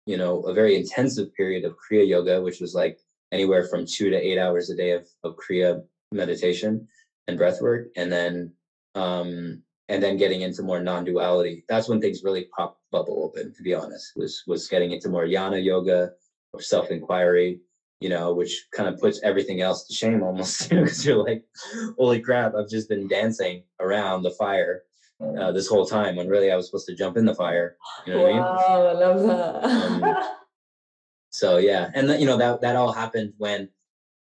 you 0.05 0.17
know 0.17 0.41
a 0.41 0.53
very 0.53 0.75
intensive 0.75 1.33
period 1.35 1.65
of 1.65 1.75
kriya 1.77 2.07
yoga 2.07 2.41
which 2.41 2.59
was 2.59 2.73
like 2.73 2.99
anywhere 3.31 3.67
from 3.67 3.85
two 3.85 4.09
to 4.09 4.15
eight 4.15 4.37
hours 4.37 4.69
a 4.69 4.75
day 4.75 4.91
of, 4.91 5.07
of 5.23 5.35
kriya 5.35 5.81
meditation 6.11 6.87
and 7.27 7.37
breath 7.37 7.61
work 7.61 7.87
and 7.95 8.11
then 8.11 8.51
um 8.95 9.61
and 9.89 10.03
then 10.03 10.17
getting 10.17 10.41
into 10.41 10.63
more 10.63 10.81
non-duality. 10.81 11.63
That's 11.69 11.87
when 11.87 12.01
things 12.01 12.23
really 12.23 12.49
pop 12.55 12.77
bubble 12.91 13.23
open 13.23 13.53
to 13.53 13.63
be 13.63 13.73
honest 13.73 14.13
was 14.15 14.43
was 14.47 14.67
getting 14.67 14.91
into 14.91 15.09
more 15.09 15.25
Jnana 15.25 15.63
Yoga 15.63 16.11
or 16.53 16.61
self-inquiry 16.61 17.59
you 17.99 18.09
know, 18.09 18.33
which 18.33 18.67
kind 18.75 18.87
of 18.87 18.99
puts 18.99 19.19
everything 19.23 19.61
else 19.61 19.87
to 19.87 19.93
shame 19.93 20.23
almost 20.23 20.69
because 20.69 21.05
you're 21.05 21.23
like, 21.23 21.43
holy 21.97 22.19
crap, 22.21 22.53
I've 22.55 22.69
just 22.69 22.89
been 22.89 23.07
dancing 23.07 23.63
around 23.79 24.23
the 24.23 24.31
fire 24.31 24.83
uh, 25.21 25.51
this 25.51 25.67
whole 25.67 25.85
time 25.85 26.15
when 26.15 26.27
really 26.27 26.51
I 26.51 26.55
was 26.55 26.67
supposed 26.67 26.87
to 26.87 26.95
jump 26.95 27.17
in 27.17 27.25
the 27.25 27.33
fire. 27.33 27.75
You 28.05 28.13
know 28.13 28.21
what 28.21 28.29
I 28.29 28.33
mean? 28.33 28.41
wow, 28.41 28.87
I 28.87 28.93
love 28.93 29.23
that. 29.23 29.63
Um, 29.63 30.27
So 31.29 31.57
yeah, 31.57 31.91
and 31.93 32.09
that, 32.09 32.19
you 32.19 32.25
know 32.25 32.37
that 32.37 32.61
that 32.61 32.75
all 32.75 32.91
happened 32.91 33.33
when 33.37 33.69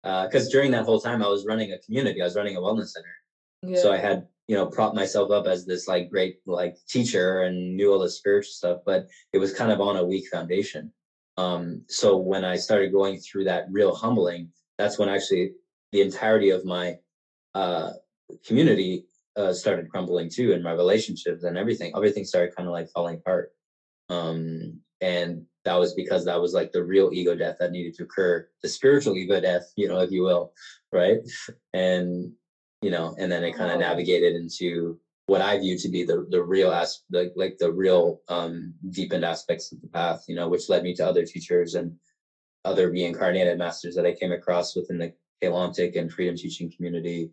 because 0.02 0.48
during 0.48 0.70
that 0.70 0.84
whole 0.84 1.00
time 1.00 1.22
I 1.22 1.28
was 1.28 1.44
running 1.46 1.72
a 1.72 1.78
community, 1.78 2.22
I 2.22 2.24
was 2.24 2.36
running 2.36 2.56
a 2.56 2.60
wellness 2.60 2.88
center. 2.88 3.14
yeah. 3.62 3.80
So 3.80 3.92
I 3.92 3.98
had 3.98 4.26
you 4.48 4.56
know 4.56 4.66
prop 4.66 4.94
myself 4.94 5.30
up 5.30 5.46
as 5.46 5.66
this 5.66 5.86
like 5.88 6.10
great 6.10 6.36
like 6.46 6.76
teacher 6.88 7.42
and 7.42 7.76
knew 7.76 7.92
all 7.92 7.98
the 8.00 8.10
spiritual 8.10 8.50
stuff 8.50 8.78
but 8.84 9.06
it 9.32 9.38
was 9.38 9.54
kind 9.54 9.70
of 9.70 9.80
on 9.80 9.96
a 9.96 10.04
weak 10.04 10.24
foundation 10.32 10.92
um 11.36 11.82
so 11.88 12.16
when 12.16 12.44
i 12.44 12.56
started 12.56 12.92
going 12.92 13.18
through 13.18 13.44
that 13.44 13.64
real 13.70 13.94
humbling 13.94 14.48
that's 14.78 14.98
when 14.98 15.08
actually 15.08 15.50
the 15.92 16.00
entirety 16.00 16.50
of 16.50 16.64
my 16.64 16.94
uh 17.54 17.90
community 18.46 19.04
uh 19.36 19.52
started 19.52 19.88
crumbling 19.88 20.28
too 20.32 20.52
and 20.52 20.62
my 20.62 20.72
relationships 20.72 21.42
and 21.42 21.56
everything 21.56 21.90
everything 21.96 22.24
started 22.24 22.50
kind 22.56 22.68
of 22.68 22.72
like 22.72 22.86
falling 22.94 23.16
apart. 23.16 23.48
Um 24.08 24.78
and 25.00 25.42
that 25.64 25.74
was 25.74 25.94
because 25.94 26.24
that 26.24 26.40
was 26.40 26.52
like 26.52 26.70
the 26.72 26.82
real 26.82 27.10
ego 27.12 27.34
death 27.34 27.54
that 27.60 27.70
needed 27.70 27.94
to 27.94 28.02
occur 28.02 28.44
the 28.62 28.68
spiritual 28.68 29.16
ego 29.16 29.40
death 29.40 29.62
you 29.76 29.88
know 29.88 30.00
if 30.00 30.10
you 30.10 30.22
will 30.22 30.50
right? 30.92 31.18
And 31.72 32.30
you 32.82 32.90
know, 32.90 33.14
and 33.18 33.30
then 33.30 33.44
it 33.44 33.52
kind 33.52 33.70
of 33.70 33.78
navigated 33.78 34.34
into 34.34 34.96
what 35.32 35.40
I 35.40 35.58
view 35.58 35.78
to 35.78 35.88
be 35.88 36.04
the 36.04 36.26
the 36.28 36.42
real 36.42 36.70
as 36.70 37.00
like 37.10 37.32
like 37.34 37.56
the 37.58 37.72
real 37.72 38.20
um 38.28 38.74
deepened 38.90 39.24
aspects 39.24 39.72
of 39.72 39.80
the 39.80 39.88
path, 39.88 40.22
you 40.28 40.34
know, 40.34 40.46
which 40.46 40.68
led 40.68 40.82
me 40.82 40.92
to 40.96 41.06
other 41.06 41.24
teachers 41.24 41.74
and 41.74 41.96
other 42.66 42.90
reincarnated 42.90 43.56
masters 43.56 43.94
that 43.94 44.04
I 44.04 44.12
came 44.12 44.32
across 44.32 44.76
within 44.76 44.98
the 44.98 45.10
Keylontic 45.42 45.98
and 45.98 46.12
freedom 46.12 46.36
teaching 46.36 46.70
community. 46.76 47.30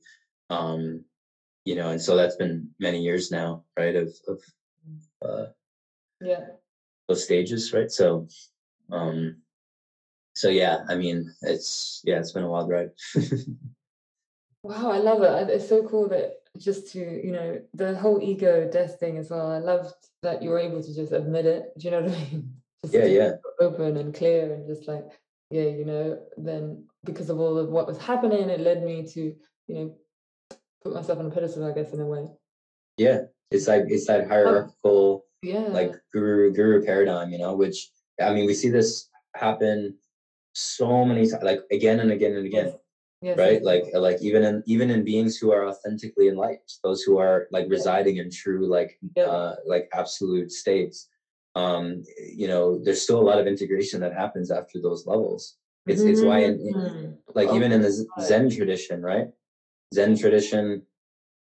Um, 0.50 1.04
you 1.66 1.76
know, 1.76 1.90
and 1.90 2.02
so 2.02 2.16
that's 2.16 2.38
been 2.38 2.70
many 2.80 3.02
years 3.02 3.32
now, 3.32 3.64
right? 3.78 3.96
Of 3.98 4.10
of 4.30 4.40
uh 5.22 5.46
yeah 6.22 6.46
those 7.10 7.26
stages, 7.26 7.74
right? 7.74 7.92
So 7.92 8.28
um 8.94 9.36
so 10.36 10.48
yeah, 10.48 10.86
I 10.88 10.96
mean 10.96 11.30
it's 11.42 12.02
yeah, 12.06 12.20
it's 12.20 12.32
been 12.32 12.46
a 12.46 12.50
wild 12.50 12.70
ride. 12.70 12.92
Wow, 14.64 14.92
I 14.92 14.98
love 14.98 15.22
it. 15.22 15.50
It's 15.50 15.70
so 15.70 15.88
cool 15.88 16.10
that 16.10 16.34
just 16.58 16.92
to, 16.92 17.00
you 17.00 17.32
know, 17.32 17.62
the 17.74 17.96
whole 17.96 18.22
ego 18.22 18.70
death 18.70 19.00
thing 19.00 19.18
as 19.18 19.30
well. 19.30 19.52
I 19.52 19.60
loved 19.60 19.94
that 20.22 20.44
you 20.44 20.50
were 20.50 20.60
able 20.60 20.84
to 20.84 20.94
just 20.94 21.14
admit 21.14 21.46
it. 21.46 21.72
Do 21.78 21.86
you 21.86 21.92
know 21.92 22.02
what 22.02 22.12
I 22.12 22.16
mean? 22.16 22.54
Just 22.82 22.94
yeah, 22.94 23.06
yeah. 23.06 23.32
Open 23.60 23.98
and 23.98 24.16
clear 24.16 24.54
and 24.54 24.66
just 24.66 24.88
like, 24.88 25.04
yeah, 25.52 25.64
you 25.64 25.84
know, 25.84 26.18
then 26.38 26.86
because 27.04 27.30
of 27.30 27.38
all 27.38 27.58
of 27.58 27.68
what 27.68 27.88
was 27.88 27.98
happening, 27.98 28.50
it 28.50 28.62
led 28.62 28.84
me 28.84 29.06
to, 29.06 29.36
you 29.68 29.76
know, 29.76 29.94
put 30.82 30.94
myself 30.94 31.20
on 31.20 31.26
a 31.26 31.30
pedestal, 31.30 31.70
I 31.70 31.74
guess, 31.74 31.92
in 31.92 32.00
a 32.00 32.06
way. 32.06 32.28
Yeah. 32.96 33.24
It's 33.52 33.68
like 33.68 33.84
it's 33.90 34.08
that 34.08 34.30
hierarchical 34.30 35.26
yeah. 35.42 35.68
like 35.68 35.94
guru 36.14 36.54
guru 36.54 36.86
paradigm, 36.86 37.32
you 37.32 37.40
know, 37.40 37.54
which 37.54 37.90
I 38.22 38.34
mean 38.34 38.46
we 38.46 38.54
see 38.54 38.70
this 38.70 39.10
happen 39.36 39.98
so 40.54 41.04
many 41.04 41.30
times, 41.30 41.44
like 41.44 41.60
again 41.72 42.00
and 42.00 42.12
again 42.12 42.38
and 42.38 42.46
again 42.46 42.74
yes. 43.22 43.38
right 43.38 43.64
like 43.64 43.84
like 43.94 44.22
even 44.22 44.44
in 44.44 44.64
even 44.66 44.90
in 44.90 45.04
beings 45.04 45.38
who 45.38 45.52
are 45.52 45.68
authentically 45.68 46.28
enlightened 46.30 46.70
those 46.84 47.02
who 47.02 47.18
are 47.18 47.48
like 47.52 47.66
residing 47.70 48.18
in 48.18 48.30
true 48.32 48.68
like 48.68 48.98
yeah. 49.16 49.24
uh 49.24 49.56
like 49.66 49.90
absolute 49.94 50.52
states 50.52 51.10
um 51.56 52.04
you 52.34 52.48
know 52.48 52.80
there's 52.84 53.02
still 53.02 53.20
a 53.20 53.30
lot 53.30 53.40
of 53.40 53.48
integration 53.48 54.00
that 54.00 54.14
happens 54.14 54.52
after 54.52 54.80
those 54.82 55.06
levels 55.06 55.58
it's 55.88 56.02
mm-hmm. 56.02 56.12
it's 56.12 56.22
why 56.22 56.40
in, 56.40 56.54
in 56.60 56.74
mm-hmm. 56.74 57.12
like 57.36 57.52
even 57.54 57.72
in 57.72 57.82
the 57.82 58.08
zen 58.22 58.50
tradition 58.50 59.02
right 59.02 59.28
zen 59.94 60.18
tradition 60.18 60.82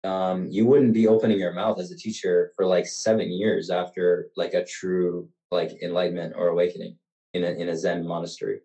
um 0.03 0.47
you 0.51 0.65
wouldn't 0.65 0.93
be 0.93 1.07
opening 1.07 1.39
your 1.39 1.53
mouth 1.53 1.79
as 1.79 1.91
a 1.91 1.97
teacher 1.97 2.51
for 2.55 2.65
like 2.65 2.85
seven 2.85 3.31
years 3.31 3.69
after 3.69 4.29
like 4.35 4.53
a 4.53 4.65
true 4.65 5.27
like 5.51 5.71
enlightenment 5.81 6.33
or 6.37 6.49
awakening 6.49 6.97
in 7.33 7.43
a 7.43 7.51
in 7.51 7.69
a 7.69 7.77
zen 7.77 8.05
monastery 8.05 8.59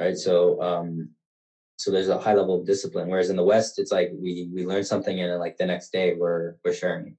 right 0.00 0.16
so 0.16 0.60
um 0.60 1.08
so 1.76 1.90
there's 1.90 2.08
a 2.08 2.18
high 2.18 2.34
level 2.34 2.60
of 2.60 2.66
discipline 2.66 3.08
whereas 3.08 3.30
in 3.30 3.36
the 3.36 3.44
west 3.44 3.78
it's 3.78 3.92
like 3.92 4.10
we 4.14 4.48
we 4.54 4.64
learn 4.64 4.84
something 4.84 5.20
and 5.20 5.38
like 5.38 5.56
the 5.56 5.66
next 5.66 5.90
day 5.90 6.14
we're 6.14 6.56
we're 6.64 6.72
sharing. 6.72 7.16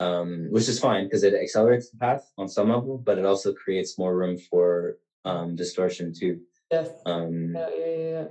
Um 0.00 0.48
which 0.50 0.68
is 0.68 0.80
fine 0.80 1.04
because 1.04 1.22
it 1.22 1.34
accelerates 1.34 1.90
the 1.90 1.98
path 1.98 2.24
on 2.38 2.48
some 2.48 2.70
level 2.70 2.98
but 2.98 3.18
it 3.18 3.24
also 3.24 3.52
creates 3.52 3.98
more 3.98 4.16
room 4.16 4.38
for 4.38 4.98
um 5.24 5.56
distortion 5.56 6.12
too. 6.12 6.40
Yes. 6.70 6.88
Um 7.06 7.54
yeah, 7.54 7.68
yeah, 7.78 7.96
yeah. 7.96 8.26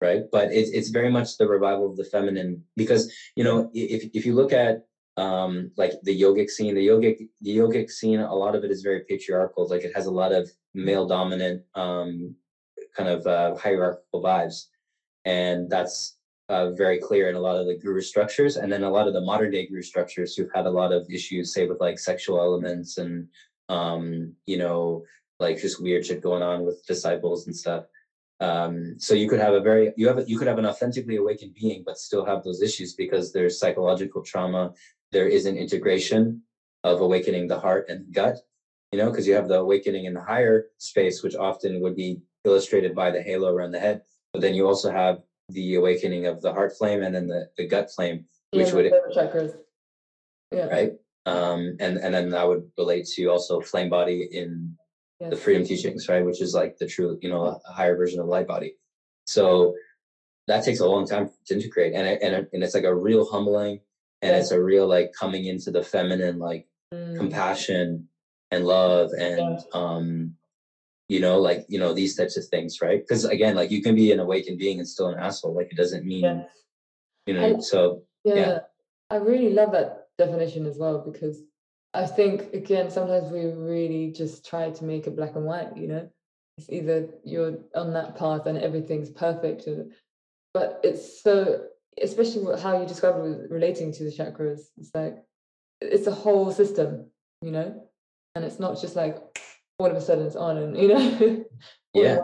right? 0.00 0.22
But 0.32 0.52
it's 0.52 0.70
it's 0.70 0.88
very 0.88 1.10
much 1.10 1.36
the 1.36 1.46
revival 1.46 1.90
of 1.90 1.96
the 1.96 2.04
feminine 2.04 2.64
because 2.76 3.12
you 3.36 3.44
know 3.44 3.70
if 3.74 4.10
if 4.14 4.26
you 4.26 4.34
look 4.34 4.52
at 4.52 4.84
um 5.16 5.70
like 5.76 5.92
the 6.02 6.20
yogic 6.20 6.50
scene 6.50 6.74
the 6.74 6.86
yogic 6.86 7.16
the 7.40 7.56
yogic 7.56 7.90
scene 7.90 8.20
a 8.20 8.34
lot 8.34 8.54
of 8.54 8.64
it 8.64 8.70
is 8.70 8.82
very 8.82 9.02
patriarchal 9.08 9.66
like 9.68 9.82
it 9.82 9.94
has 9.94 10.06
a 10.06 10.10
lot 10.10 10.30
of 10.30 10.50
male 10.74 11.06
dominant 11.06 11.62
um 11.74 12.34
kind 12.94 13.08
of 13.08 13.26
uh, 13.26 13.54
hierarchical 13.56 14.22
vibes 14.22 14.66
and 15.26 15.68
that's 15.68 16.16
uh, 16.48 16.70
very 16.70 16.98
clear 16.98 17.28
in 17.28 17.34
a 17.34 17.40
lot 17.40 17.56
of 17.56 17.66
the 17.66 17.74
guru 17.74 18.00
structures 18.00 18.56
and 18.56 18.72
then 18.72 18.84
a 18.84 18.90
lot 18.90 19.08
of 19.08 19.12
the 19.12 19.20
modern 19.20 19.50
day 19.50 19.66
guru 19.66 19.82
structures 19.82 20.34
who've 20.34 20.54
had 20.54 20.64
a 20.64 20.70
lot 20.70 20.92
of 20.92 21.04
issues 21.10 21.52
say 21.52 21.66
with 21.66 21.80
like 21.80 21.98
sexual 21.98 22.40
elements 22.40 22.98
and 22.98 23.26
um 23.68 24.32
you 24.46 24.56
know 24.56 25.02
like 25.40 25.60
just 25.60 25.82
weird 25.82 26.06
shit 26.06 26.22
going 26.22 26.42
on 26.42 26.64
with 26.64 26.86
disciples 26.86 27.46
and 27.46 27.54
stuff. 27.54 27.84
Um 28.40 28.94
so 28.98 29.12
you 29.14 29.28
could 29.28 29.40
have 29.40 29.54
a 29.54 29.60
very 29.60 29.92
you 29.96 30.06
have 30.06 30.18
a, 30.18 30.28
you 30.28 30.38
could 30.38 30.46
have 30.46 30.58
an 30.58 30.66
authentically 30.66 31.16
awakened 31.16 31.54
being 31.54 31.82
but 31.84 31.98
still 31.98 32.24
have 32.24 32.44
those 32.44 32.62
issues 32.62 32.94
because 32.94 33.32
there's 33.32 33.58
psychological 33.58 34.22
trauma 34.22 34.72
there 35.10 35.26
is 35.26 35.46
an 35.46 35.56
integration 35.56 36.42
of 36.84 37.00
awakening 37.00 37.48
the 37.48 37.58
heart 37.58 37.86
and 37.88 38.12
gut 38.14 38.36
you 38.92 38.98
know 38.98 39.10
because 39.10 39.26
you 39.26 39.34
have 39.34 39.48
the 39.48 39.58
awakening 39.58 40.04
in 40.04 40.14
the 40.14 40.20
higher 40.20 40.66
space 40.78 41.24
which 41.24 41.34
often 41.34 41.80
would 41.80 41.96
be 41.96 42.20
illustrated 42.44 42.94
by 42.94 43.10
the 43.10 43.20
halo 43.20 43.48
around 43.48 43.72
the 43.72 43.80
head 43.80 44.02
but 44.36 44.42
then 44.42 44.54
you 44.54 44.66
also 44.66 44.92
have 44.92 45.22
the 45.48 45.76
awakening 45.76 46.26
of 46.26 46.42
the 46.42 46.52
heart 46.52 46.76
flame 46.76 47.02
and 47.02 47.14
then 47.14 47.26
the, 47.26 47.48
the 47.56 47.66
gut 47.66 47.90
flame, 47.90 48.26
which 48.50 48.68
yeah, 48.68 48.74
would 48.74 48.92
chakras. 49.16 49.54
Yeah. 50.52 50.66
Right. 50.66 50.92
Um, 51.24 51.76
and 51.80 51.96
and 51.96 52.14
then 52.14 52.28
that 52.30 52.46
would 52.46 52.70
relate 52.76 53.06
to 53.14 53.28
also 53.28 53.62
flame 53.62 53.88
body 53.88 54.28
in 54.30 54.76
yes. 55.18 55.30
the 55.30 55.36
freedom 55.36 55.64
teachings, 55.64 56.06
right? 56.06 56.22
Which 56.22 56.42
is 56.42 56.52
like 56.52 56.76
the 56.76 56.86
true, 56.86 57.18
you 57.22 57.30
know, 57.30 57.58
a 57.66 57.72
higher 57.72 57.96
version 57.96 58.20
of 58.20 58.26
light 58.26 58.46
body. 58.46 58.76
So 59.26 59.74
that 60.48 60.64
takes 60.64 60.80
a 60.80 60.86
long 60.86 61.06
time 61.06 61.30
to 61.46 61.54
integrate, 61.54 61.94
and 61.94 62.06
it, 62.06 62.20
and 62.22 62.34
it, 62.34 62.50
and 62.52 62.62
it's 62.62 62.74
like 62.74 62.84
a 62.84 62.94
real 62.94 63.26
humbling, 63.28 63.80
and 64.20 64.32
yeah. 64.32 64.38
it's 64.38 64.52
a 64.52 64.62
real 64.62 64.86
like 64.86 65.12
coming 65.18 65.46
into 65.46 65.70
the 65.70 65.82
feminine, 65.82 66.38
like 66.38 66.68
mm. 66.92 67.16
compassion 67.16 68.08
and 68.50 68.66
love, 68.66 69.10
and 69.18 69.38
yeah. 69.40 69.64
um, 69.72 70.36
you 71.08 71.20
know 71.20 71.38
like 71.38 71.64
you 71.68 71.78
know 71.78 71.92
these 71.92 72.16
types 72.16 72.36
of 72.36 72.44
things 72.46 72.80
right? 72.80 73.00
Because 73.00 73.24
again 73.24 73.54
like 73.54 73.70
you 73.70 73.82
can 73.82 73.94
be 73.94 74.12
an 74.12 74.20
awakened 74.20 74.58
being 74.58 74.78
and 74.78 74.88
still 74.88 75.08
an 75.08 75.18
asshole 75.18 75.54
like 75.54 75.70
it 75.70 75.76
doesn't 75.76 76.04
mean 76.04 76.24
yeah. 76.24 76.42
you 77.26 77.34
know 77.34 77.56
I, 77.56 77.60
so 77.60 78.02
yeah, 78.24 78.34
yeah 78.34 78.58
i 79.10 79.16
really 79.16 79.52
love 79.52 79.72
that 79.72 80.08
definition 80.18 80.66
as 80.66 80.78
well 80.78 80.98
because 80.98 81.42
i 81.94 82.04
think 82.06 82.52
again 82.52 82.90
sometimes 82.90 83.30
we 83.30 83.44
really 83.46 84.10
just 84.10 84.44
try 84.44 84.70
to 84.70 84.84
make 84.84 85.06
it 85.06 85.16
black 85.16 85.36
and 85.36 85.44
white 85.44 85.76
you 85.76 85.88
know? 85.88 86.08
It's 86.58 86.70
either 86.70 87.10
you're 87.22 87.58
on 87.74 87.92
that 87.92 88.16
path 88.16 88.46
and 88.46 88.56
everything's 88.56 89.10
perfect 89.10 89.68
or, 89.68 89.88
but 90.54 90.80
it's 90.82 91.22
so 91.22 91.66
especially 92.02 92.58
how 92.60 92.80
you 92.80 92.86
describe 92.86 93.16
it 93.16 93.50
relating 93.50 93.92
to 93.92 94.04
the 94.04 94.10
chakras 94.10 94.60
it's 94.78 94.90
like 94.94 95.22
it's 95.82 96.06
a 96.06 96.14
whole 96.14 96.50
system 96.50 97.10
you 97.42 97.52
know? 97.52 97.82
And 98.34 98.44
it's 98.44 98.58
not 98.58 98.80
just 98.80 98.96
like 98.96 99.18
all 99.78 99.90
of 99.90 99.96
a 99.96 100.00
sudden 100.00 100.26
it's 100.26 100.36
on 100.36 100.56
and 100.56 100.76
you 100.76 100.88
know 100.88 101.44
yeah 101.94 102.18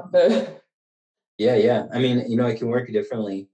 yeah 1.39 1.57
yeah 1.57 1.85
i 1.93 1.99
mean 1.99 2.25
you 2.29 2.37
know 2.37 2.47
it 2.47 2.59
can 2.59 2.69
work 2.69 2.91
differently 2.91 3.49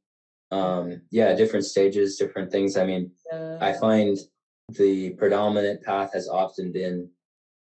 um 0.50 1.00
yeah 1.10 1.34
different 1.34 1.64
stages 1.64 2.16
different 2.16 2.50
things 2.50 2.76
i 2.76 2.84
mean 2.84 3.10
yeah. 3.32 3.58
i 3.60 3.72
find 3.72 4.18
the 4.78 5.10
predominant 5.10 5.82
path 5.82 6.12
has 6.12 6.28
often 6.28 6.72
been 6.72 7.08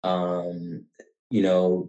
um 0.05 0.85
you 1.31 1.43
know 1.43 1.89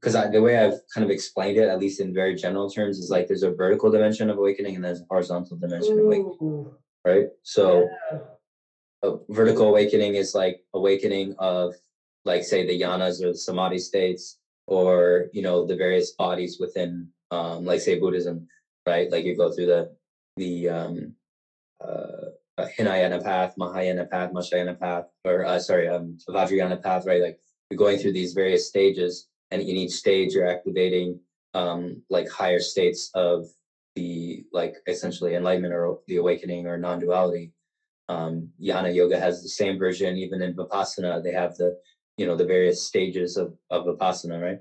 because 0.00 0.14
the 0.30 0.40
way 0.40 0.56
I've 0.56 0.80
kind 0.94 1.04
of 1.04 1.10
explained 1.10 1.58
it, 1.58 1.68
at 1.68 1.80
least 1.80 2.00
in 2.00 2.14
very 2.14 2.34
general 2.36 2.70
terms, 2.70 2.98
is 2.98 3.10
like 3.10 3.26
there's 3.26 3.42
a 3.42 3.50
vertical 3.50 3.90
dimension 3.90 4.30
of 4.30 4.38
awakening 4.38 4.76
and 4.76 4.84
there's 4.84 5.00
a 5.00 5.06
horizontal 5.10 5.56
dimension 5.56 5.98
of 5.98 6.04
awakening, 6.04 6.70
right? 7.04 7.26
So, 7.42 7.88
yeah. 8.12 8.18
a 9.02 9.16
vertical 9.30 9.66
awakening 9.66 10.14
is 10.14 10.36
like 10.36 10.62
awakening 10.72 11.34
of 11.38 11.74
like 12.24 12.44
say 12.44 12.66
the 12.66 12.80
jhanas 12.80 13.22
or 13.22 13.32
the 13.32 13.38
samadhi 13.38 13.78
states 13.78 14.38
or 14.66 15.26
you 15.32 15.42
know 15.42 15.66
the 15.66 15.76
various 15.76 16.12
bodies 16.12 16.58
within 16.60 17.08
um 17.30 17.64
like 17.64 17.80
say 17.80 17.98
buddhism 17.98 18.46
right? 18.88 19.10
Like 19.12 19.24
you 19.24 19.36
go 19.36 19.52
through 19.52 19.66
the 19.66 19.82
the 20.36 20.68
um 20.68 21.14
uh 21.84 22.26
hinayana 22.76 23.22
path 23.22 23.54
mahayana 23.56 24.06
path 24.10 24.32
mahayana 24.32 24.74
path 24.74 25.04
or 25.24 25.44
uh, 25.44 25.58
sorry 25.58 25.88
um 25.88 26.18
vajrayana 26.28 26.82
path 26.82 27.04
right? 27.06 27.22
Like 27.22 27.38
you're 27.70 27.78
going 27.78 27.98
through 27.98 28.14
these 28.14 28.32
various 28.32 28.68
stages 28.68 29.28
and 29.50 29.60
in 29.62 29.76
each 29.82 29.92
stage 29.92 30.32
you're 30.32 30.48
activating 30.56 31.20
um 31.54 32.02
like 32.10 32.28
higher 32.28 32.60
states 32.60 33.10
of 33.14 33.46
the 33.94 34.44
like 34.52 34.74
essentially 34.86 35.34
enlightenment 35.34 35.74
or 35.74 35.98
the 36.06 36.16
awakening 36.16 36.66
or 36.66 36.78
non-duality. 36.78 37.52
Um, 38.08 38.50
Jnana 38.62 38.94
Yoga 38.94 39.18
has 39.18 39.42
the 39.42 39.48
same 39.48 39.76
version. 39.78 40.16
Even 40.16 40.40
in 40.40 40.54
Vipassana, 40.54 41.22
they 41.22 41.32
have 41.32 41.56
the 41.56 41.76
you 42.18 42.26
know 42.26 42.36
the 42.36 42.44
various 42.44 42.82
stages 42.82 43.36
of 43.36 43.54
of 43.70 43.86
vipassana 43.86 44.40
right 44.42 44.60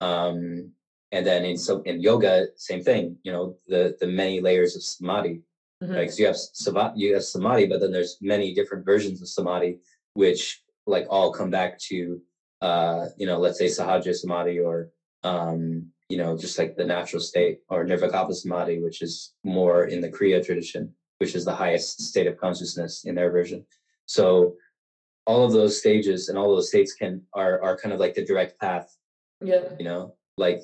um 0.00 0.70
and 1.10 1.26
then 1.26 1.44
in 1.44 1.56
so 1.58 1.82
in 1.82 2.00
yoga 2.00 2.46
same 2.56 2.82
thing 2.82 3.16
you 3.24 3.32
know 3.32 3.56
the 3.66 3.96
the 4.00 4.06
many 4.06 4.40
layers 4.40 4.76
of 4.76 4.82
samadhi 4.82 5.42
mm-hmm. 5.82 5.92
right? 5.92 6.00
Because 6.02 6.18
you 6.18 6.26
have 6.26 6.36
samadhi, 6.36 7.00
you 7.00 7.14
have 7.14 7.24
samadhi, 7.24 7.66
but 7.66 7.80
then 7.80 7.92
there's 7.92 8.18
many 8.20 8.54
different 8.54 8.84
versions 8.84 9.22
of 9.22 9.28
samadhi, 9.28 9.78
which 10.14 10.62
like 10.86 11.06
all 11.10 11.32
come 11.32 11.50
back 11.50 11.78
to, 11.78 12.20
uh, 12.62 13.06
you 13.16 13.26
know, 13.26 13.38
let's 13.38 13.58
say 13.58 13.66
sahaja 13.66 14.14
samadhi 14.14 14.58
or, 14.58 14.90
um, 15.24 15.86
you 16.08 16.16
know, 16.16 16.36
just 16.36 16.58
like 16.58 16.76
the 16.76 16.84
natural 16.84 17.20
state 17.20 17.60
or 17.68 17.84
nirvikalpa 17.84 18.34
samadhi, 18.34 18.82
which 18.82 19.02
is 19.02 19.34
more 19.44 19.84
in 19.84 20.00
the 20.00 20.08
Kriya 20.08 20.44
tradition, 20.44 20.92
which 21.18 21.34
is 21.34 21.44
the 21.44 21.54
highest 21.54 22.00
state 22.00 22.26
of 22.26 22.38
consciousness 22.38 23.04
in 23.04 23.14
their 23.14 23.30
version. 23.30 23.64
So 24.06 24.54
all 25.28 25.44
of 25.44 25.52
those 25.52 25.78
stages 25.78 26.30
and 26.30 26.38
all 26.38 26.56
those 26.56 26.68
states 26.68 26.94
can 26.94 27.22
are 27.34 27.62
are 27.62 27.76
kind 27.76 27.92
of 27.92 28.00
like 28.00 28.14
the 28.14 28.24
direct 28.24 28.58
path. 28.58 28.96
Yeah. 29.42 29.64
You 29.78 29.84
know, 29.84 30.14
like 30.38 30.62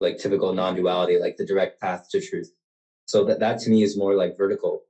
like 0.00 0.16
typical 0.18 0.54
non-duality, 0.54 1.18
like 1.18 1.36
the 1.36 1.44
direct 1.44 1.80
path 1.80 2.08
to 2.10 2.20
truth. 2.20 2.50
So 3.04 3.24
that 3.26 3.40
that 3.40 3.60
to 3.60 3.70
me 3.70 3.82
is 3.82 3.96
more 3.96 4.14
like 4.14 4.36
vertical. 4.36 4.82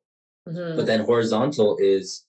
Mm-hmm. 0.49 0.77
But 0.77 0.87
then 0.87 1.01
horizontal 1.01 1.77
is 1.81 2.25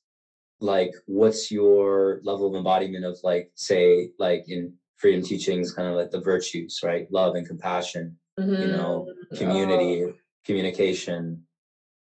like 0.59 0.91
what's 1.05 1.51
your 1.51 2.19
level 2.23 2.47
of 2.47 2.55
embodiment 2.55 3.05
of 3.05 3.19
like 3.23 3.51
say 3.53 4.09
like 4.17 4.45
in 4.47 4.73
freedom 4.95 5.21
teachings 5.21 5.71
kind 5.71 5.87
of 5.87 5.93
like 5.93 6.09
the 6.09 6.19
virtues 6.19 6.79
right 6.83 7.05
love 7.11 7.35
and 7.35 7.47
compassion 7.47 8.17
mm-hmm. 8.39 8.63
you 8.63 8.67
know 8.69 9.07
community 9.37 10.05
oh. 10.05 10.13
communication 10.47 11.43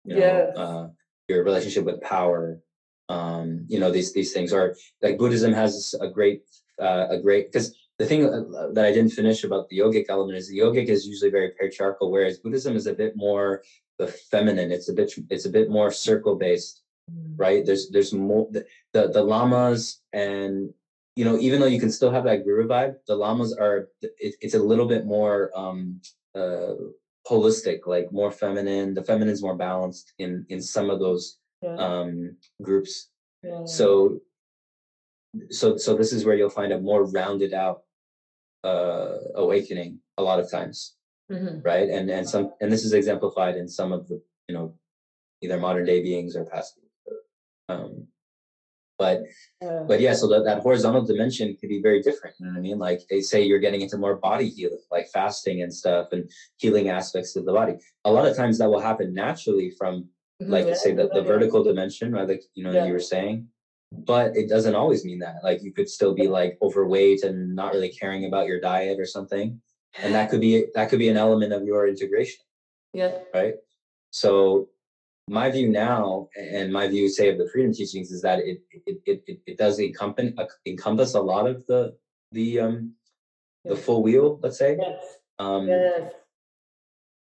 you 0.04 0.14
know 0.14 0.52
uh, 0.56 0.88
your 1.26 1.42
relationship 1.42 1.84
with 1.84 2.00
power 2.02 2.60
um 3.08 3.64
you 3.68 3.78
know 3.78 3.90
these 3.90 4.12
these 4.12 4.32
things 4.32 4.52
are 4.52 4.74
like 5.02 5.18
buddhism 5.18 5.52
has 5.52 5.94
a 6.00 6.08
great 6.08 6.42
uh, 6.80 7.06
a 7.10 7.18
great 7.18 7.50
because 7.50 7.74
the 7.98 8.06
thing 8.06 8.26
uh, 8.26 8.68
that 8.72 8.84
i 8.84 8.92
didn't 8.92 9.12
finish 9.12 9.44
about 9.44 9.68
the 9.68 9.78
yogic 9.78 10.06
element 10.08 10.36
is 10.36 10.48
the 10.48 10.58
yogic 10.58 10.86
is 10.86 11.06
usually 11.06 11.30
very 11.30 11.52
patriarchal 11.58 12.10
whereas 12.10 12.38
buddhism 12.38 12.74
is 12.76 12.86
a 12.86 12.94
bit 12.94 13.14
more 13.16 13.62
the 13.98 14.08
feminine 14.08 14.72
it's 14.72 14.88
a 14.88 14.92
bit 14.92 15.12
it's 15.30 15.46
a 15.46 15.50
bit 15.50 15.70
more 15.70 15.90
circle 15.90 16.34
based 16.34 16.82
mm. 17.10 17.32
right 17.36 17.64
there's 17.64 17.88
there's 17.90 18.12
more 18.12 18.48
the, 18.50 18.64
the 18.92 19.08
the 19.08 19.22
lamas 19.22 20.00
and 20.12 20.74
you 21.16 21.24
know, 21.24 21.38
even 21.38 21.60
though 21.60 21.66
you 21.66 21.80
can 21.80 21.90
still 21.90 22.10
have 22.10 22.24
that 22.24 22.44
guru 22.44 22.68
vibe, 22.68 22.96
the 23.08 23.16
lamas 23.16 23.56
are 23.56 23.88
it, 24.02 24.34
it's 24.40 24.54
a 24.54 24.62
little 24.62 24.86
bit 24.86 25.06
more 25.06 25.50
um 25.56 26.00
uh 26.34 26.74
holistic, 27.28 27.86
like 27.86 28.12
more 28.12 28.30
feminine. 28.30 28.94
The 28.94 29.02
feminine 29.02 29.32
is 29.32 29.42
more 29.42 29.56
balanced 29.56 30.12
in 30.18 30.44
in 30.50 30.60
some 30.60 30.90
of 30.90 31.00
those 31.00 31.38
yeah. 31.62 31.74
um 31.74 32.36
groups. 32.62 33.10
Yeah. 33.42 33.64
So 33.64 34.20
so 35.50 35.76
so 35.76 35.96
this 35.96 36.12
is 36.12 36.24
where 36.24 36.36
you'll 36.36 36.50
find 36.50 36.72
a 36.72 36.80
more 36.80 37.04
rounded 37.04 37.52
out 37.52 37.82
uh 38.64 39.16
awakening 39.34 39.98
a 40.18 40.22
lot 40.22 40.40
of 40.40 40.50
times. 40.50 40.94
Mm-hmm. 41.30 41.60
Right. 41.62 41.88
And 41.88 42.10
and 42.10 42.28
some 42.28 42.52
and 42.60 42.72
this 42.72 42.84
is 42.84 42.92
exemplified 42.92 43.56
in 43.56 43.68
some 43.68 43.92
of 43.92 44.08
the, 44.08 44.22
you 44.48 44.54
know, 44.54 44.74
either 45.42 45.58
modern 45.58 45.84
day 45.84 46.02
beings 46.02 46.36
or 46.36 46.44
past 46.44 46.78
um 47.68 48.06
but 48.98 49.24
yeah. 49.60 49.84
but 49.86 50.00
yeah, 50.00 50.14
so 50.14 50.26
that, 50.28 50.44
that 50.44 50.60
horizontal 50.60 51.04
dimension 51.04 51.56
could 51.60 51.68
be 51.68 51.82
very 51.82 52.00
different. 52.02 52.36
You 52.38 52.46
know 52.46 52.52
what 52.52 52.58
I 52.58 52.62
mean? 52.62 52.78
Like 52.78 53.02
they 53.10 53.20
say 53.20 53.42
you're 53.42 53.58
getting 53.58 53.82
into 53.82 53.98
more 53.98 54.16
body 54.16 54.48
healing, 54.48 54.80
like 54.90 55.08
fasting 55.12 55.62
and 55.62 55.72
stuff 55.72 56.08
and 56.12 56.30
healing 56.56 56.88
aspects 56.88 57.36
of 57.36 57.44
the 57.44 57.52
body. 57.52 57.74
A 58.04 58.10
lot 58.10 58.26
of 58.26 58.36
times 58.36 58.58
that 58.58 58.70
will 58.70 58.80
happen 58.80 59.12
naturally 59.12 59.70
from. 59.70 60.08
Like 60.40 60.66
yeah, 60.66 60.74
say 60.74 60.92
the, 60.92 61.08
the 61.08 61.22
vertical 61.22 61.64
dimension, 61.64 62.12
right? 62.12 62.28
Like 62.28 62.42
you 62.54 62.64
know, 62.64 62.72
yeah. 62.72 62.86
you 62.86 62.92
were 62.92 63.00
saying. 63.00 63.48
But 63.92 64.36
it 64.36 64.48
doesn't 64.48 64.74
always 64.74 65.04
mean 65.04 65.20
that. 65.20 65.36
Like 65.42 65.62
you 65.62 65.72
could 65.72 65.88
still 65.88 66.14
be 66.14 66.26
like 66.26 66.58
overweight 66.60 67.22
and 67.22 67.54
not 67.54 67.72
really 67.72 67.88
caring 67.88 68.26
about 68.26 68.46
your 68.46 68.60
diet 68.60 68.98
or 68.98 69.06
something. 69.06 69.60
And 70.02 70.14
that 70.14 70.28
could 70.28 70.40
be 70.40 70.66
that 70.74 70.90
could 70.90 70.98
be 70.98 71.08
an 71.08 71.16
element 71.16 71.52
of 71.52 71.64
your 71.64 71.86
integration. 71.86 72.44
Yeah. 72.92 73.12
Right. 73.32 73.54
So 74.10 74.68
my 75.28 75.50
view 75.50 75.68
now 75.68 76.28
and 76.36 76.72
my 76.72 76.86
view 76.88 77.08
say 77.08 77.28
of 77.28 77.38
the 77.38 77.48
freedom 77.48 77.72
teachings 77.72 78.10
is 78.10 78.22
that 78.22 78.40
it 78.40 78.60
it 78.86 79.00
it, 79.06 79.22
it, 79.26 79.40
it 79.46 79.58
does 79.58 79.80
encompass 79.80 80.32
encompass 80.66 81.14
a 81.14 81.20
lot 81.20 81.46
of 81.46 81.66
the 81.66 81.96
the 82.32 82.60
um 82.60 82.92
the 83.64 83.74
full 83.74 84.02
wheel 84.02 84.38
let's 84.42 84.58
say 84.58 84.76
yes. 84.78 85.02
um 85.40 85.66
yes. 85.66 86.12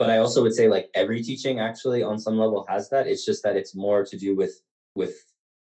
But 0.02 0.10
i 0.10 0.18
also 0.18 0.42
would 0.42 0.56
say 0.56 0.68
like 0.68 0.90
every 0.96 1.22
teaching 1.22 1.60
actually 1.60 2.02
on 2.02 2.18
some 2.18 2.36
level 2.36 2.66
has 2.68 2.90
that. 2.90 3.06
It's 3.06 3.24
just 3.24 3.44
that 3.44 3.56
it's 3.56 3.76
more 3.76 4.04
to 4.04 4.18
do 4.18 4.36
with 4.36 4.60
with 4.96 5.14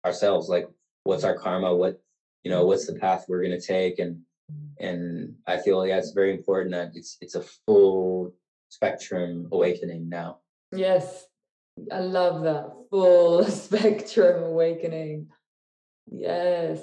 ourselves 0.06 0.48
like 0.48 0.70
what's 1.04 1.26
our 1.26 1.38
karma? 1.38 1.76
What 1.76 2.02
you 2.44 2.50
know 2.50 2.66
what's 2.66 2.88
the 2.88 2.96
path 2.96 3.26
we're 3.28 3.44
going 3.44 3.60
to 3.60 3.68
take? 3.76 4.00
And 4.00 4.22
and 4.80 5.36
i 5.46 5.58
feel 5.58 5.86
yeah 5.86 5.98
it's 5.98 6.12
very 6.12 6.32
important 6.32 6.72
that 6.72 6.90
it's 6.96 7.18
it's 7.22 7.36
a 7.36 7.44
full 7.66 8.34
spectrum 8.70 9.50
awakening 9.52 10.08
now. 10.08 10.38
Yes. 10.72 11.26
I 11.92 12.00
love 12.00 12.44
that. 12.44 12.72
Full 12.90 13.44
spectrum 13.66 14.44
awakening. 14.44 15.28
Yes. 16.10 16.80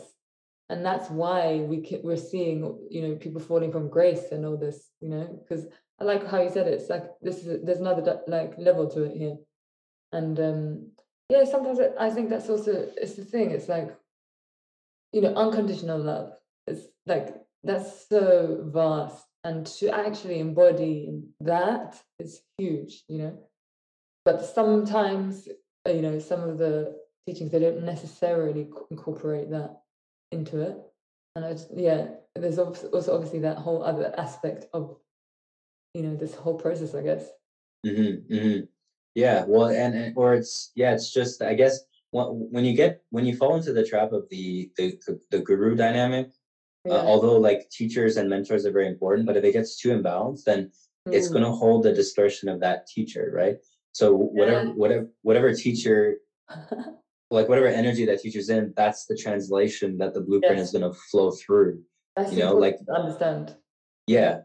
And 0.69 0.85
that's 0.85 1.09
why 1.11 1.59
we 1.59 2.01
we're 2.03 2.17
seeing, 2.17 2.79
you 2.91 3.03
know, 3.03 3.15
people 3.17 3.41
falling 3.41 3.71
from 3.71 3.89
grace 3.89 4.33
and 4.33 4.45
all 4.45 4.57
this, 4.57 4.91
you 5.01 5.09
know, 5.09 5.39
because 5.43 5.67
I 6.01 6.05
like 6.05 6.27
how 6.27 6.43
you 6.43 6.51
said 6.51 6.67
it. 6.67 6.75
It's 6.75 6.91
like 6.91 7.05
this 7.23 7.45
is 7.45 7.65
there's 7.65 7.79
another 7.79 8.21
like 8.27 8.55
level 8.59 8.89
to 8.91 9.05
it 9.05 9.17
here, 9.17 9.37
and 10.13 10.39
um 10.41 10.91
yeah, 11.29 11.45
sometimes 11.45 11.79
I 11.99 12.11
think 12.11 12.31
that's 12.31 12.51
also 12.51 12.89
it's 12.97 13.15
the 13.15 13.25
thing. 13.25 13.51
It's 13.53 13.69
like, 13.69 13.97
you 15.13 15.21
know, 15.21 15.35
unconditional 15.35 16.01
love. 16.01 16.33
It's 16.67 16.87
like 17.07 17.35
that's 17.63 18.09
so 18.09 18.69
vast, 18.73 19.25
and 19.45 19.67
to 19.79 19.91
actually 19.91 20.41
embody 20.41 21.23
that 21.41 21.97
is 22.19 22.43
huge. 22.59 23.05
You 23.09 23.19
know, 23.19 23.39
but 24.25 24.45
sometimes 24.45 25.49
you 25.87 26.03
know 26.03 26.19
some 26.19 26.41
of 26.41 26.59
the 26.59 26.97
teachings 27.25 27.53
they 27.53 27.61
don't 27.61 27.85
necessarily 27.85 28.69
incorporate 28.91 29.51
that 29.51 29.77
into 30.33 30.61
it 30.61 30.77
and 31.35 31.45
I 31.45 31.53
just, 31.53 31.69
yeah 31.75 32.09
there's 32.35 32.59
also 32.59 33.15
obviously 33.15 33.41
that 33.41 33.59
whole 33.59 33.83
other 33.83 34.15
aspect 34.19 34.67
of 34.73 34.97
you 35.95 36.03
know 36.03 36.15
this 36.15 36.35
whole 36.35 36.55
process 36.55 36.95
i 36.95 37.03
guess 37.03 37.29
mm-hmm, 37.87 38.35
mm-hmm. 38.35 38.65
yeah 39.15 39.45
well 39.47 39.69
and, 39.69 39.95
and, 39.95 40.17
or 40.17 40.35
it's 40.35 40.73
yeah 40.75 40.93
it's 40.93 41.13
just 41.13 41.43
i 41.43 41.55
guess 41.55 41.81
when, 42.11 42.27
when 42.51 42.65
you 42.65 42.75
get 42.75 43.03
when 43.11 43.25
you 43.25 43.37
fall 43.37 43.57
into 43.57 43.73
the 43.73 43.87
trap 43.87 44.13
of 44.13 44.29
the 44.31 44.71
the, 44.77 44.99
the 45.31 45.39
guru 45.39 45.75
dynamic 45.75 46.27
uh, 46.89 46.93
yeah. 46.93 46.95
uh, 46.95 47.03
although 47.03 47.39
like 47.39 47.69
teachers 47.71 48.17
and 48.17 48.29
mentors 48.29 48.67
are 48.67 48.73
very 48.73 48.89
important 48.89 49.27
but 49.27 49.37
if 49.37 49.45
it 49.45 49.53
gets 49.53 49.81
too 49.81 49.89
imbalanced 49.89 50.45
then 50.45 50.71
mm. 51.09 51.15
it's 51.15 51.29
going 51.29 51.45
to 51.45 51.51
hold 51.51 51.83
the 51.83 51.93
distortion 51.93 52.49
of 52.49 52.61
that 52.61 52.87
teacher 52.87 53.31
right 53.35 53.57
so 53.97 54.15
whatever, 54.15 54.67
yeah. 54.67 54.73
whatever, 54.73 55.09
whatever 55.23 55.55
teacher, 55.55 56.17
like 57.31 57.49
whatever 57.49 57.67
energy 57.67 58.05
that 58.07 58.21
teacher's 58.21 58.49
in, 58.51 58.73
that's 58.77 59.07
the 59.07 59.17
translation 59.17 59.99
that 59.99 60.15
the 60.15 60.21
blueprint 60.21 60.59
yes. 60.59 60.67
is 60.67 60.73
going 60.73 60.93
to 60.93 60.99
flow 61.11 61.31
through. 61.33 61.83
That's 62.15 62.33
you 62.33 62.39
know, 62.39 62.55
like 62.55 62.79
understand. 62.95 63.57
Yeah, 64.07 64.41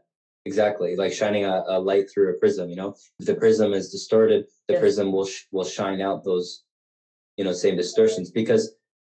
exactly. 0.45 0.95
Like 0.95 1.13
shining 1.13 1.45
a, 1.45 1.63
a, 1.67 1.79
light 1.79 2.09
through 2.11 2.31
a 2.31 2.39
prism. 2.39 2.69
You 2.69 2.75
know, 2.75 2.95
if 3.19 3.25
the 3.25 3.35
prism 3.35 3.73
is 3.73 3.91
distorted, 3.91 4.45
the 4.67 4.73
yes. 4.73 4.81
prism 4.81 5.11
will 5.11 5.25
sh- 5.25 5.43
will 5.51 5.63
shine 5.63 6.01
out 6.01 6.23
those, 6.23 6.63
you 7.37 7.43
know, 7.43 7.53
same 7.53 7.77
distortions. 7.77 8.31
Because 8.31 8.73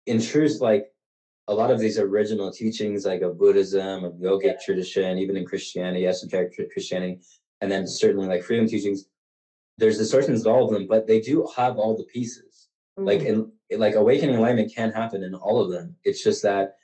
in 0.07 0.21
truth, 0.21 0.61
like 0.61 0.87
a 1.49 1.55
lot 1.55 1.71
of 1.71 1.79
these 1.79 1.99
original 1.99 2.51
teachings, 2.51 3.07
like 3.07 3.23
of 3.23 3.39
Buddhism, 3.39 4.05
of 4.05 4.15
yogic 4.15 4.45
yeah. 4.45 4.57
tradition, 4.65 5.19
even 5.19 5.37
in 5.37 5.47
Christianity, 5.47 6.07
esoteric 6.07 6.55
Christianity, 6.73 7.21
and 7.61 7.71
then 7.71 7.87
certainly 7.87 8.27
like 8.27 8.43
freedom 8.43 8.67
teachings, 8.67 9.07
there's 9.79 9.99
distortions 9.99 10.43
to 10.43 10.51
all 10.51 10.67
of 10.67 10.73
them, 10.73 10.87
but 10.87 11.07
they 11.07 11.21
do 11.21 11.49
have 11.57 11.79
all 11.79 11.97
the 11.97 12.05
pieces. 12.05 12.52
Mm-hmm. 12.98 13.06
Like 13.06 13.20
in 13.20 13.52
like 13.78 13.94
awakening 13.94 14.36
alignment 14.36 14.74
can 14.74 14.93
happen 14.93 15.23
in 15.23 15.35
all 15.35 15.60
of 15.60 15.70
them. 15.70 15.97
It's 16.05 16.23
just 16.23 16.43
that 16.43 16.77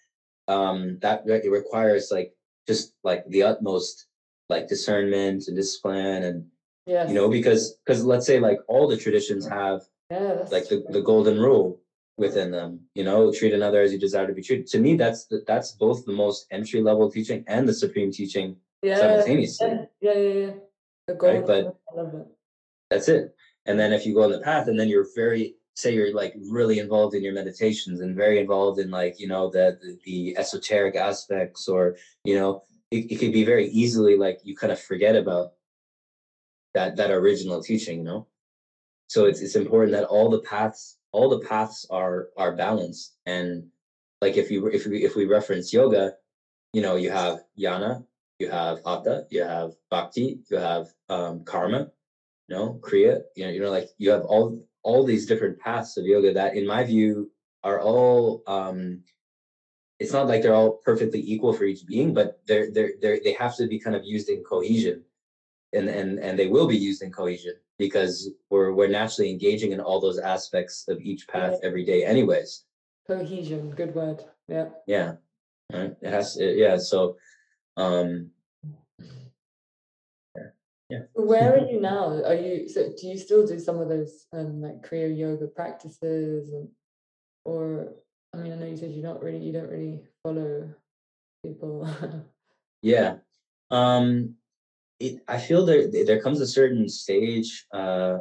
um 0.48 0.98
that 1.00 1.22
it 1.26 1.50
requires 1.50 2.08
like 2.10 2.32
just 2.66 2.94
like 3.04 3.24
the 3.28 3.42
utmost 3.42 4.06
like 4.48 4.68
discernment 4.68 5.46
and 5.46 5.56
discipline 5.56 6.22
and 6.24 6.46
yes. 6.86 7.08
you 7.08 7.14
know 7.14 7.28
because 7.28 7.78
because 7.84 8.04
let's 8.04 8.26
say 8.26 8.40
like 8.40 8.58
all 8.68 8.88
the 8.88 8.96
traditions 8.96 9.46
have 9.46 9.82
yeah, 10.10 10.44
like 10.50 10.68
the, 10.68 10.84
the 10.90 11.02
golden 11.02 11.38
rule 11.38 11.80
within 12.16 12.50
them 12.50 12.80
you 12.94 13.04
know 13.04 13.32
treat 13.32 13.52
another 13.52 13.82
as 13.82 13.92
you 13.92 13.98
desire 13.98 14.26
to 14.26 14.32
be 14.32 14.42
treated 14.42 14.66
to 14.66 14.78
me 14.78 14.96
that's 14.96 15.26
the, 15.26 15.44
that's 15.46 15.72
both 15.72 16.04
the 16.06 16.12
most 16.12 16.46
entry 16.50 16.80
level 16.80 17.10
teaching 17.10 17.44
and 17.46 17.68
the 17.68 17.74
supreme 17.74 18.10
teaching 18.10 18.56
yeah, 18.82 18.98
simultaneously 18.98 19.68
yeah 20.00 20.14
yeah 20.14 20.32
yeah, 20.32 20.50
yeah. 21.08 21.14
right? 21.20 21.46
but 21.46 21.78
that's 22.90 23.08
it 23.08 23.34
and 23.66 23.78
then 23.78 23.92
if 23.92 24.06
you 24.06 24.14
go 24.14 24.24
on 24.24 24.32
the 24.32 24.40
path 24.40 24.66
and 24.66 24.80
then 24.80 24.88
you're 24.88 25.06
very 25.14 25.54
say 25.78 25.94
you're 25.94 26.12
like 26.12 26.34
really 26.50 26.80
involved 26.80 27.14
in 27.14 27.22
your 27.22 27.32
meditations 27.32 28.00
and 28.00 28.16
very 28.16 28.40
involved 28.40 28.80
in 28.80 28.90
like 28.90 29.20
you 29.20 29.28
know 29.28 29.48
the 29.48 29.78
the, 29.80 29.98
the 30.04 30.36
esoteric 30.36 30.96
aspects 30.96 31.68
or 31.68 31.96
you 32.24 32.34
know 32.34 32.64
it, 32.90 33.12
it 33.12 33.16
could 33.20 33.32
be 33.32 33.44
very 33.44 33.68
easily 33.68 34.16
like 34.16 34.40
you 34.42 34.56
kind 34.56 34.72
of 34.72 34.80
forget 34.80 35.14
about 35.14 35.52
that 36.74 36.96
that 36.96 37.12
original 37.12 37.62
teaching 37.62 37.98
you 37.98 38.04
know? 38.04 38.26
So 39.06 39.26
it's 39.26 39.40
it's 39.40 39.54
important 39.54 39.92
that 39.92 40.06
all 40.06 40.28
the 40.28 40.40
paths 40.40 40.98
all 41.12 41.28
the 41.28 41.46
paths 41.46 41.86
are 41.90 42.28
are 42.36 42.56
balanced 42.56 43.16
and 43.24 43.64
like 44.20 44.36
if 44.36 44.50
you 44.50 44.66
if 44.66 44.84
we 44.84 45.04
if 45.04 45.14
we 45.14 45.26
reference 45.26 45.72
yoga 45.72 46.14
you 46.72 46.82
know 46.82 46.96
you 46.96 47.10
have 47.10 47.38
jnana 47.56 48.04
you 48.40 48.50
have 48.50 48.78
hatha 48.84 49.26
you 49.30 49.42
have 49.44 49.70
bhakti 49.90 50.40
you 50.50 50.56
have 50.56 50.88
um, 51.08 51.44
karma 51.44 51.88
you 52.48 52.56
know, 52.56 52.80
Kriya, 52.82 53.20
you 53.36 53.44
know, 53.44 53.50
you 53.50 53.60
know, 53.60 53.70
like 53.70 53.90
you 53.98 54.10
have 54.10 54.22
all 54.22 54.58
all 54.82 55.04
these 55.04 55.26
different 55.26 55.58
paths 55.58 55.96
of 55.96 56.04
yoga 56.06 56.32
that 56.32 56.54
in 56.56 56.66
my 56.66 56.84
view 56.84 57.30
are 57.64 57.80
all 57.80 58.42
um 58.46 59.02
it's 59.98 60.12
not 60.12 60.28
like 60.28 60.42
they're 60.42 60.54
all 60.54 60.78
perfectly 60.84 61.20
equal 61.20 61.52
for 61.52 61.64
each 61.64 61.86
being 61.86 62.14
but 62.14 62.40
they're 62.46 62.70
they're, 62.70 62.92
they're 63.00 63.18
they 63.24 63.32
have 63.32 63.56
to 63.56 63.66
be 63.66 63.78
kind 63.78 63.96
of 63.96 64.04
used 64.04 64.28
in 64.28 64.42
cohesion 64.44 65.02
and 65.72 65.88
and 65.88 66.18
and 66.20 66.38
they 66.38 66.46
will 66.46 66.66
be 66.68 66.76
used 66.76 67.02
in 67.02 67.10
cohesion 67.10 67.54
because 67.78 68.30
we're 68.50 68.72
we're 68.72 68.88
naturally 68.88 69.30
engaging 69.30 69.72
in 69.72 69.80
all 69.80 70.00
those 70.00 70.18
aspects 70.18 70.84
of 70.88 71.00
each 71.00 71.26
path 71.28 71.58
Yeah. 71.60 71.68
every 71.68 71.84
day 71.84 72.04
anyways 72.04 72.64
Cohesion, 73.06 73.70
good 73.70 73.94
word. 73.94 74.22
Yeah. 74.48 74.68
yeah 74.86 75.12
right 75.72 75.96
it 76.00 76.10
has 76.10 76.36
it, 76.36 76.56
yeah 76.56 76.76
so 76.76 77.16
um 77.76 78.30
Where 81.14 81.54
are 81.54 81.68
you 81.68 81.80
now? 81.80 82.22
Are 82.24 82.34
you 82.34 82.68
so 82.68 82.90
do 82.98 83.06
you 83.08 83.18
still 83.18 83.46
do 83.46 83.58
some 83.58 83.78
of 83.78 83.88
those 83.88 84.26
um 84.32 84.62
like 84.62 84.82
Kriya 84.82 85.16
yoga 85.16 85.46
practices 85.48 86.52
and 86.52 86.68
or 87.44 87.94
I 88.32 88.38
mean 88.38 88.52
I 88.52 88.56
know 88.56 88.66
you 88.66 88.76
said 88.76 88.92
you're 88.92 89.04
not 89.04 89.22
really 89.22 89.38
you 89.38 89.52
don't 89.52 89.70
really 89.70 90.04
follow 90.22 90.72
people. 91.44 91.88
Yeah. 92.80 93.16
Um 93.70 94.36
it 95.00 95.20
I 95.26 95.38
feel 95.38 95.66
there 95.66 95.88
there 95.90 96.22
comes 96.22 96.40
a 96.40 96.46
certain 96.46 96.88
stage 96.88 97.66
uh 97.72 98.18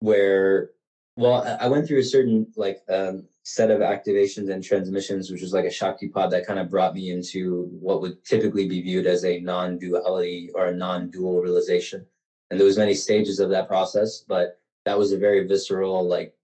where 0.00 0.70
well 1.16 1.42
I 1.42 1.66
I 1.66 1.68
went 1.68 1.86
through 1.86 1.98
a 2.00 2.04
certain 2.04 2.46
like 2.56 2.78
um 2.88 3.26
set 3.42 3.70
of 3.70 3.80
activations 3.80 4.50
and 4.50 4.62
transmissions 4.62 5.30
which 5.30 5.40
was 5.40 5.52
like 5.52 5.64
a 5.64 5.68
Shaktipat 5.68 6.30
that 6.30 6.46
kind 6.46 6.58
of 6.58 6.70
brought 6.70 6.94
me 6.94 7.10
into 7.10 7.68
what 7.80 8.00
would 8.00 8.22
typically 8.24 8.68
be 8.68 8.82
viewed 8.82 9.06
as 9.06 9.24
a 9.24 9.40
non-duality 9.40 10.50
or 10.54 10.66
a 10.66 10.76
non-dual 10.76 11.40
realization. 11.40 12.04
And 12.50 12.60
there 12.60 12.66
was 12.66 12.76
many 12.78 12.94
stages 12.94 13.40
of 13.40 13.50
that 13.50 13.68
process, 13.68 14.24
but 14.28 14.60
that 14.84 14.98
was 14.98 15.12
a 15.12 15.18
very 15.18 15.46
visceral 15.46 16.06
like 16.06 16.34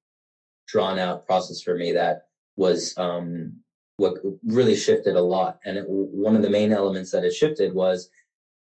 drawn 0.67 0.99
out 0.99 1.27
process 1.27 1.61
for 1.61 1.77
me 1.77 1.93
that 1.93 2.29
was 2.57 2.97
um 2.97 3.61
what 3.97 4.15
really 4.47 4.77
shifted 4.77 5.17
a 5.17 5.21
lot. 5.21 5.59
And 5.65 5.79
it, 5.79 5.85
one 5.89 6.37
of 6.37 6.43
the 6.43 6.51
main 6.51 6.73
elements 6.73 7.11
that 7.13 7.25
it 7.25 7.33
shifted 7.33 7.75
was, 7.75 8.11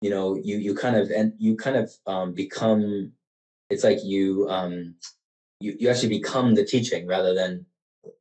you 0.00 0.10
know, 0.10 0.36
you 0.36 0.56
you 0.56 0.74
kind 0.74 0.96
of 0.96 1.10
and 1.10 1.32
you 1.38 1.56
kind 1.56 1.76
of 1.76 1.92
um, 2.06 2.32
become. 2.32 3.12
It's 3.70 3.84
like 3.84 3.98
you 4.02 4.48
um, 4.48 4.94
you 5.60 5.76
you 5.78 5.88
actually 5.90 6.18
become 6.18 6.54
the 6.54 6.64
teaching 6.64 7.06
rather 7.06 7.34
than, 7.34 7.66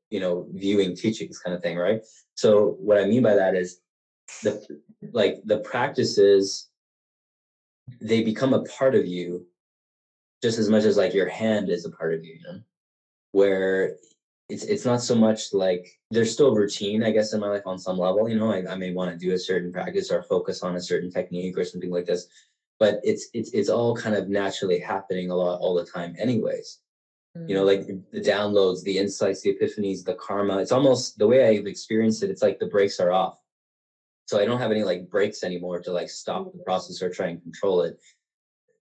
you 0.10 0.20
know, 0.20 0.48
viewing 0.54 0.96
teachings 0.96 1.40
kind 1.40 1.56
of 1.56 1.62
thing, 1.62 1.78
right? 1.78 2.02
So 2.36 2.78
what 2.80 2.98
I 2.98 3.06
mean 3.06 3.24
by 3.24 3.36
that 3.36 3.56
is, 3.56 3.80
the 4.44 4.66
like 5.14 5.38
the 5.46 5.60
practices, 5.60 6.70
they 8.02 8.24
become 8.24 8.54
a 8.54 8.64
part 8.64 8.96
of 8.96 9.06
you, 9.06 9.46
just 10.44 10.60
as 10.60 10.70
much 10.70 10.84
as 10.84 10.98
like 10.98 11.14
your 11.14 11.30
hand 11.30 11.70
is 11.70 11.86
a 11.86 11.92
part 11.92 12.14
of 12.14 12.24
you, 12.24 12.34
you 12.34 12.44
know, 12.44 12.60
where 13.32 13.96
it's 14.50 14.64
it's 14.64 14.86
not 14.86 15.02
so 15.02 15.16
much 15.16 15.54
like 15.54 15.86
there's 16.12 16.32
still 16.32 16.56
routine, 16.56 17.04
I 17.04 17.12
guess, 17.12 17.34
in 17.34 17.40
my 17.40 17.50
life 17.50 17.64
on 17.66 17.80
some 17.80 17.98
level. 17.98 18.30
You 18.30 18.38
know, 18.38 18.52
I, 18.52 18.66
I 18.72 18.76
may 18.76 18.94
want 18.94 19.12
to 19.12 19.18
do 19.18 19.34
a 19.34 19.40
certain 19.40 19.72
practice 19.72 20.12
or 20.12 20.24
focus 20.24 20.64
on 20.64 20.76
a 20.76 20.82
certain 20.82 21.12
technique 21.12 21.58
or 21.58 21.66
something 21.66 21.92
like 21.92 22.06
this, 22.06 22.28
but 22.80 23.00
it's 23.04 23.30
it's 23.34 23.52
it's 23.54 23.70
all 23.70 23.96
kind 23.96 24.16
of 24.16 24.30
naturally 24.30 24.80
happening 24.80 25.32
a 25.32 25.36
lot 25.36 25.60
all 25.60 25.76
the 25.76 25.86
time, 25.86 26.16
anyways. 26.18 26.80
You 27.48 27.56
know, 27.56 27.64
like 27.64 27.88
the 27.88 28.22
downloads, 28.22 28.84
the 28.84 28.98
insights, 28.98 29.42
the 29.42 29.56
epiphanies, 29.56 30.04
the 30.04 30.16
karma. 30.16 30.58
It's 30.60 30.72
almost 30.72 31.18
the 31.18 31.28
way 31.28 31.48
I've 31.48 31.68
experienced 31.68 32.24
it. 32.24 32.30
It's 32.30 32.42
like 32.42 32.60
the 32.60 32.68
brakes 32.68 33.00
are 33.00 33.12
off, 33.12 33.38
so 34.26 34.40
I 34.40 34.46
don't 34.46 34.60
have 34.60 34.72
any 34.72 34.84
like 34.84 35.10
brakes 35.10 35.44
anymore 35.44 35.82
to 35.82 35.92
like 35.92 36.10
stop 36.10 36.52
the 36.52 36.64
process 36.64 37.02
or 37.02 37.10
try 37.10 37.28
and 37.28 37.42
control 37.42 37.82
it. 37.82 38.00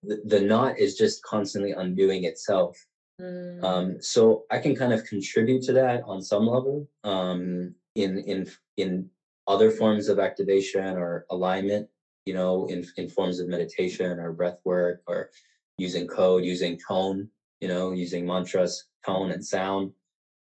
The, 0.02 0.22
the 0.24 0.40
knot 0.40 0.78
is 0.78 0.96
just 0.96 1.22
constantly 1.22 1.72
undoing 1.72 2.24
itself 2.24 2.76
Mm. 3.20 3.64
um, 3.64 4.02
so 4.02 4.44
I 4.50 4.58
can 4.58 4.76
kind 4.76 4.92
of 4.92 5.04
contribute 5.06 5.62
to 5.62 5.72
that 5.72 6.02
on 6.04 6.20
some 6.20 6.46
level 6.46 6.86
um, 7.04 7.74
in 7.94 8.18
in 8.18 8.50
in 8.76 9.08
other 9.46 9.70
forms 9.70 10.08
of 10.08 10.18
activation 10.18 10.98
or 10.98 11.24
alignment. 11.30 11.88
You 12.26 12.34
know, 12.34 12.66
in 12.66 12.84
in 12.98 13.08
forms 13.08 13.40
of 13.40 13.48
meditation 13.48 14.18
or 14.18 14.32
breath 14.32 14.58
work 14.64 15.00
or 15.06 15.30
using 15.78 16.06
code, 16.06 16.44
using 16.44 16.78
tone. 16.86 17.30
You 17.60 17.68
know, 17.68 17.92
using 17.92 18.26
mantras, 18.26 18.86
tone, 19.04 19.30
and 19.30 19.44
sound. 19.44 19.92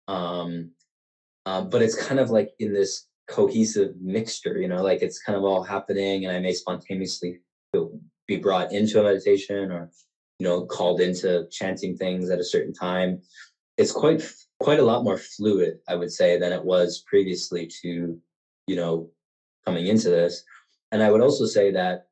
Um, 0.09 0.70
uh, 1.47 1.62
but 1.62 1.82
it's 1.82 1.95
kind 1.95 2.20
of 2.20 2.31
like 2.31 2.51
in 2.59 2.73
this 2.73 3.07
cohesive 3.28 3.95
mixture. 4.01 4.59
You 4.59 4.69
know, 4.69 4.82
like 4.82 5.03
it's 5.03 5.23
kind 5.23 5.36
of 5.36 5.45
all 5.45 5.62
happening, 5.62 6.27
and 6.27 6.36
I 6.36 6.41
may 6.41 6.53
spontaneously 6.53 7.41
be 8.27 8.36
brought 8.36 8.73
into 8.73 9.01
a 9.01 9.05
meditation 9.05 9.70
or 9.70 9.91
you 10.39 10.47
know 10.47 10.65
called 10.66 11.01
into 11.01 11.47
chanting 11.51 11.97
things 11.97 12.31
at 12.31 12.39
a 12.39 12.45
certain 12.45 12.73
time 12.73 13.20
it's 13.77 13.93
quite 13.93 14.23
quite 14.61 14.78
a 14.78 14.85
lot 14.85 15.05
more 15.05 15.19
fluid 15.19 15.78
i 15.89 15.95
would 15.95 16.12
say 16.12 16.39
than 16.39 16.53
it 16.53 16.65
was 16.65 17.05
previously 17.07 17.66
to 17.82 18.19
you 18.66 18.77
know 18.77 19.11
coming 19.65 19.86
into 19.86 20.09
this 20.09 20.45
and 20.93 21.03
i 21.03 21.11
would 21.11 21.20
also 21.20 21.47
say 21.47 21.70
that 21.70 22.07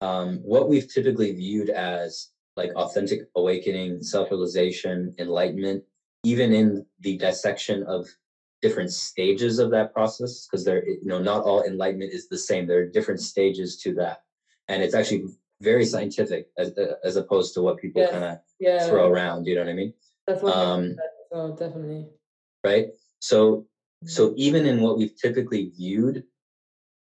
um, 0.00 0.38
what 0.44 0.68
we've 0.68 0.92
typically 0.92 1.32
viewed 1.32 1.70
as 1.70 2.28
like 2.58 2.72
authentic 2.74 3.20
awakening 3.36 4.02
self-realization 4.02 5.14
enlightenment 5.18 5.82
even 6.24 6.52
in 6.52 6.84
the 7.00 7.16
dissection 7.16 7.84
of 7.84 8.06
different 8.60 8.90
stages 8.90 9.60
of 9.60 9.70
that 9.70 9.94
process 9.94 10.46
because 10.46 10.64
there 10.64 10.84
you 10.86 11.06
know 11.12 11.20
not 11.20 11.44
all 11.44 11.62
enlightenment 11.62 12.12
is 12.12 12.28
the 12.28 12.36
same. 12.36 12.66
There 12.66 12.80
are 12.80 12.86
different 12.98 13.20
stages 13.20 13.76
to 13.82 13.94
that. 13.94 14.22
And 14.66 14.82
it's 14.82 14.94
actually 14.94 15.22
very 15.62 15.86
scientific 15.86 16.48
as 16.58 16.68
as 17.04 17.14
opposed 17.16 17.54
to 17.54 17.62
what 17.62 17.78
people 17.78 18.02
Yes. 18.02 18.10
kind 18.10 18.24
of 18.24 18.38
yeah, 18.58 18.88
throw 18.88 19.06
around 19.08 19.46
you 19.46 19.54
know 19.54 19.62
what 19.64 19.70
i 19.70 19.74
mean? 19.82 19.92
That's 20.26 20.42
what 20.42 20.56
um, 20.56 20.96
oh 21.32 21.50
definitely. 21.62 22.08
right? 22.64 22.88
So 23.20 23.66
so 24.04 24.22
even 24.36 24.66
in 24.66 24.80
what 24.80 24.98
we've 24.98 25.16
typically 25.16 25.70
viewed 25.76 26.24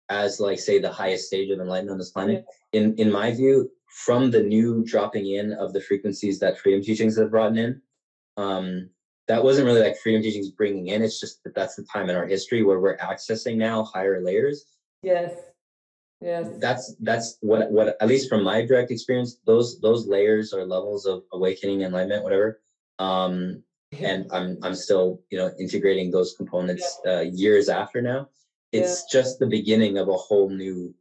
as 0.09 0.39
like 0.39 0.59
say 0.59 0.79
the 0.79 0.91
highest 1.01 1.27
stage 1.27 1.49
of 1.49 1.59
enlightenment 1.59 1.95
on 1.95 1.97
this 1.97 2.11
planet 2.11 2.45
in 2.77 2.83
in 2.95 3.11
my 3.11 3.31
view 3.31 3.69
from 3.93 4.31
the 4.31 4.41
new 4.41 4.83
dropping 4.83 5.27
in 5.27 5.53
of 5.53 5.71
the 5.71 5.79
frequencies 5.81 6.39
that 6.39 6.57
freedom 6.57 6.81
teachings 6.81 7.17
have 7.17 7.29
brought 7.29 7.55
in 7.55 7.79
um 8.37 8.89
that 9.27 9.43
wasn't 9.43 9.65
really 9.65 9.79
like 9.81 9.97
freedom 9.97 10.21
teachings 10.21 10.49
bringing 10.49 10.87
in. 10.87 11.01
It's 11.01 11.17
just 11.19 11.41
that 11.45 11.55
that's 11.55 11.75
the 11.75 11.83
time 11.93 12.09
in 12.09 12.15
our 12.17 12.25
history 12.25 12.61
where 12.61 12.81
we're 12.81 12.97
accessing 12.97 13.55
now 13.55 13.83
higher 13.85 14.21
layers. 14.21 14.65
Yes. 15.01 15.31
Yes. 16.19 16.47
that's 16.59 16.95
that's 17.01 17.37
what 17.41 17.69
what 17.71 17.95
at 18.01 18.07
least 18.07 18.29
from 18.29 18.43
my 18.43 18.65
direct 18.65 18.91
experience 18.91 19.39
those 19.45 19.79
those 19.81 20.07
layers 20.07 20.53
or 20.53 20.65
levels 20.65 21.05
of 21.05 21.23
awakening 21.33 21.81
enlightenment 21.81 22.23
whatever 22.23 22.61
um 22.99 23.61
and 23.99 24.25
i'm 24.31 24.57
i'm 24.63 24.73
still 24.73 25.21
you 25.31 25.37
know 25.37 25.51
integrating 25.59 26.11
those 26.11 26.33
components 26.37 26.99
uh, 27.05 27.19
years 27.19 27.67
after 27.67 28.01
now. 28.01 28.29
It's 28.71 29.03
just 29.11 29.37
the 29.37 29.47
beginning 29.47 29.97
of 29.97 30.07
a 30.07 30.13
whole 30.13 30.49
new 30.49 30.95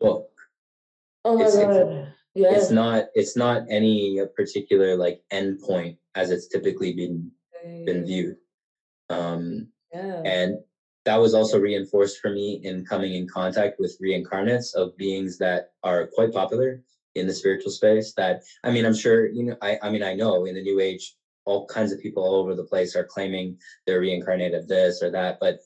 book. 0.00 0.28
Oh 1.24 1.36
my 1.38 1.42
it's- 1.44 1.56
it's- 1.56 2.08
Yes. 2.36 2.64
it's 2.64 2.70
not 2.70 3.06
it's 3.14 3.36
not 3.36 3.62
any 3.70 4.20
particular 4.36 4.94
like 4.96 5.20
endpoint 5.32 5.96
as 6.14 6.30
it's 6.30 6.46
typically 6.48 6.92
been 6.92 7.30
been 7.86 8.04
viewed 8.04 8.36
um 9.10 9.68
Yeah. 9.92 10.22
and 10.24 10.58
that 11.06 11.16
was 11.16 11.34
also 11.34 11.58
reinforced 11.58 12.18
for 12.20 12.30
me 12.30 12.60
in 12.64 12.84
coming 12.84 13.14
in 13.14 13.26
contact 13.28 13.76
with 13.78 13.96
reincarnates 14.02 14.74
of 14.74 14.96
beings 14.96 15.38
that 15.38 15.66
are 15.82 16.08
quite 16.14 16.32
popular 16.32 16.80
in 17.14 17.26
the 17.26 17.32
spiritual 17.32 17.70
space 17.72 18.12
that 18.16 18.42
i 18.64 18.70
mean 18.70 18.84
i'm 18.84 18.94
sure 18.94 19.26
you 19.26 19.44
know 19.44 19.56
i, 19.62 19.78
I 19.82 19.90
mean 19.90 20.02
i 20.02 20.14
know 20.14 20.44
in 20.44 20.54
the 20.56 20.62
new 20.62 20.80
age 20.80 21.14
all 21.46 21.66
kinds 21.66 21.92
of 21.92 22.00
people 22.00 22.22
all 22.24 22.36
over 22.36 22.54
the 22.54 22.64
place 22.64 22.96
are 22.96 23.04
claiming 23.04 23.56
they're 23.86 24.00
reincarnated 24.00 24.68
this 24.68 25.02
or 25.02 25.10
that 25.10 25.38
but 25.40 25.58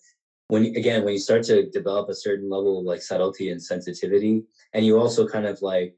when 0.49 0.65
you- 0.65 0.73
again 0.77 1.05
when 1.05 1.15
you 1.15 1.21
start 1.21 1.43
to 1.45 1.69
develop 1.71 2.09
a 2.09 2.15
certain 2.15 2.49
level 2.51 2.79
of 2.81 2.85
like 2.85 3.03
subtlety 3.03 3.51
and 3.51 3.63
sensitivity 3.63 4.45
and 4.75 4.85
you 4.87 4.99
also 4.99 5.27
kind 5.27 5.47
of 5.47 5.61
like 5.63 5.95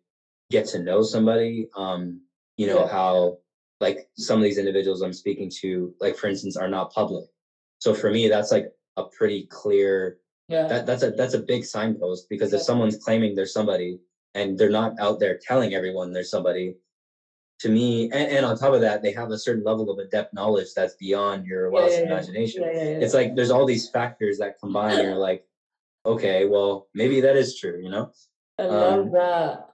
get 0.52 0.66
to 0.68 0.78
know 0.88 1.02
somebody 1.02 1.68
um 1.76 2.20
you 2.58 2.66
know 2.66 2.82
Yeah. 2.84 2.92
how 2.98 3.38
like 3.80 3.98
some 4.16 4.38
of 4.38 4.44
these 4.44 4.58
individuals 4.58 5.00
i'm 5.02 5.12
speaking 5.24 5.50
to 5.62 5.70
like 6.04 6.14
for 6.16 6.28
instance 6.32 6.56
are 6.62 6.68
not 6.76 6.92
public 6.92 7.24
so 7.84 7.94
for 8.00 8.10
me 8.16 8.28
that's 8.28 8.52
like 8.56 8.66
a 8.98 9.04
pretty 9.18 9.46
clear 9.60 10.18
yeah. 10.48 10.66
that 10.68 10.86
that's 10.86 11.02
a 11.02 11.10
that's 11.20 11.34
a 11.34 11.38
big 11.52 11.64
signpost 11.64 12.28
because 12.28 12.52
if 12.52 12.62
someone's 12.62 12.98
claiming 13.04 13.34
they're 13.34 13.56
somebody 13.58 13.98
and 14.34 14.58
they're 14.58 14.76
not 14.80 14.92
out 15.00 15.18
there 15.18 15.38
telling 15.48 15.74
everyone 15.74 16.12
they're 16.12 16.32
somebody 16.36 16.74
to 17.62 17.68
me 17.68 18.10
and, 18.16 18.26
and 18.34 18.44
on 18.46 18.56
top 18.58 18.74
of 18.74 18.80
that 18.82 19.02
they 19.02 19.12
have 19.12 19.30
a 19.30 19.38
certain 19.38 19.64
level 19.64 19.90
of 19.90 19.98
adept 19.98 20.34
knowledge 20.34 20.68
that's 20.76 20.94
beyond 21.06 21.46
your 21.46 21.64
Yeah, 21.66 21.72
wildest 21.72 21.98
yeah, 21.98 22.04
yeah. 22.04 22.12
imagination 22.12 22.62
yeah, 22.62 22.72
yeah, 22.74 22.90
yeah. 22.90 22.98
it's 23.04 23.14
like 23.14 23.34
there's 23.36 23.50
all 23.50 23.66
these 23.66 23.88
factors 23.88 24.36
that 24.38 24.58
combine 24.62 24.98
you're 25.04 25.16
like 25.30 25.44
okay 26.04 26.44
well 26.44 26.88
maybe 26.94 27.20
that 27.20 27.36
is 27.36 27.58
true 27.58 27.78
you 27.82 27.90
know 27.90 28.12
I 28.58 28.64
love 28.64 29.06
um, 29.06 29.12
that. 29.12 29.71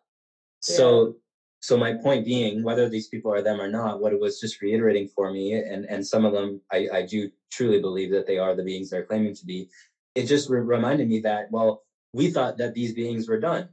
So 0.60 1.14
so 1.60 1.76
my 1.76 1.94
point 1.94 2.24
being 2.24 2.62
whether 2.62 2.88
these 2.88 3.08
people 3.08 3.32
are 3.32 3.42
them 3.42 3.60
or 3.60 3.68
not 3.68 4.00
what 4.00 4.12
it 4.12 4.20
was 4.20 4.40
just 4.40 4.60
reiterating 4.60 5.08
for 5.08 5.32
me 5.32 5.54
and 5.54 5.84
and 5.86 6.06
some 6.06 6.24
of 6.24 6.32
them 6.32 6.60
i 6.72 6.88
i 6.92 7.02
do 7.02 7.30
truly 7.50 7.80
believe 7.80 8.10
that 8.10 8.26
they 8.26 8.38
are 8.38 8.54
the 8.54 8.62
beings 8.62 8.90
they're 8.90 9.04
claiming 9.04 9.34
to 9.34 9.44
be 9.44 9.68
it 10.14 10.24
just 10.26 10.48
re- 10.50 10.60
reminded 10.60 11.08
me 11.08 11.20
that 11.20 11.50
well 11.50 11.82
we 12.12 12.30
thought 12.30 12.56
that 12.58 12.74
these 12.74 12.94
beings 12.94 13.28
were 13.28 13.40
done 13.40 13.68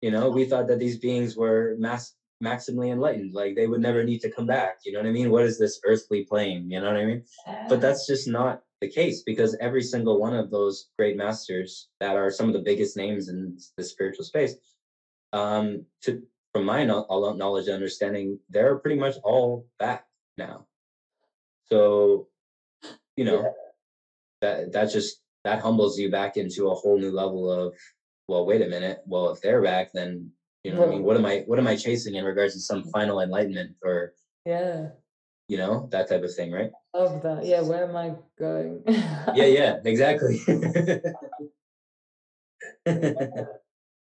you 0.00 0.10
know 0.10 0.30
we 0.30 0.44
thought 0.44 0.66
that 0.68 0.78
these 0.78 0.98
beings 0.98 1.36
were 1.36 1.76
mass 1.78 2.14
maximally 2.42 2.90
enlightened. 2.90 3.34
Like 3.34 3.54
they 3.54 3.66
would 3.66 3.80
never 3.80 4.02
need 4.04 4.20
to 4.20 4.30
come 4.30 4.46
back. 4.46 4.80
You 4.84 4.92
know 4.92 5.00
what 5.00 5.08
I 5.08 5.12
mean? 5.12 5.30
What 5.30 5.44
is 5.44 5.58
this 5.58 5.80
earthly 5.84 6.24
plane? 6.24 6.70
You 6.70 6.80
know 6.80 6.86
what 6.86 6.96
I 6.96 7.04
mean? 7.04 7.24
But 7.68 7.80
that's 7.80 8.06
just 8.06 8.28
not 8.28 8.62
the 8.80 8.88
case 8.88 9.22
because 9.22 9.56
every 9.60 9.82
single 9.82 10.18
one 10.18 10.34
of 10.34 10.50
those 10.50 10.88
great 10.98 11.16
masters 11.16 11.88
that 12.00 12.16
are 12.16 12.30
some 12.30 12.48
of 12.48 12.54
the 12.54 12.60
biggest 12.60 12.96
names 12.96 13.28
in 13.28 13.58
the 13.76 13.84
spiritual 13.84 14.24
space, 14.24 14.54
um, 15.32 15.84
to 16.02 16.22
from 16.52 16.64
my 16.64 16.84
knowledge 16.84 17.66
and 17.66 17.74
understanding, 17.74 18.38
they're 18.48 18.78
pretty 18.78 18.98
much 18.98 19.14
all 19.22 19.66
back 19.78 20.04
now. 20.36 20.66
So, 21.66 22.26
you 23.16 23.24
know, 23.24 23.42
yeah. 23.42 23.50
that 24.42 24.72
that 24.72 24.92
just 24.92 25.22
that 25.44 25.60
humbles 25.60 25.98
you 25.98 26.10
back 26.10 26.36
into 26.36 26.68
a 26.68 26.74
whole 26.74 26.98
new 26.98 27.12
level 27.12 27.50
of, 27.50 27.74
well, 28.26 28.44
wait 28.44 28.62
a 28.62 28.68
minute. 28.68 28.98
Well, 29.06 29.30
if 29.30 29.40
they're 29.40 29.62
back, 29.62 29.90
then 29.94 30.30
you 30.64 30.72
know, 30.72 30.80
well, 30.80 30.88
I 30.88 30.92
mean, 30.92 31.02
what 31.04 31.16
am 31.16 31.24
I 31.24 31.44
what 31.46 31.58
am 31.58 31.66
I 31.66 31.76
chasing 31.76 32.16
in 32.16 32.24
regards 32.24 32.54
to 32.54 32.60
some 32.60 32.84
final 32.84 33.20
enlightenment 33.20 33.76
or 33.84 34.12
yeah, 34.44 34.88
you 35.48 35.56
know, 35.56 35.88
that 35.90 36.08
type 36.08 36.22
of 36.22 36.34
thing, 36.34 36.52
right? 36.52 36.70
Love 36.94 37.22
that. 37.22 37.44
Yeah, 37.44 37.62
where 37.62 37.84
am 37.84 37.96
I 37.96 38.14
going? 38.38 38.82
yeah, 38.86 39.46
yeah, 39.46 39.76
exactly. 39.84 40.40
yeah, 42.86 43.42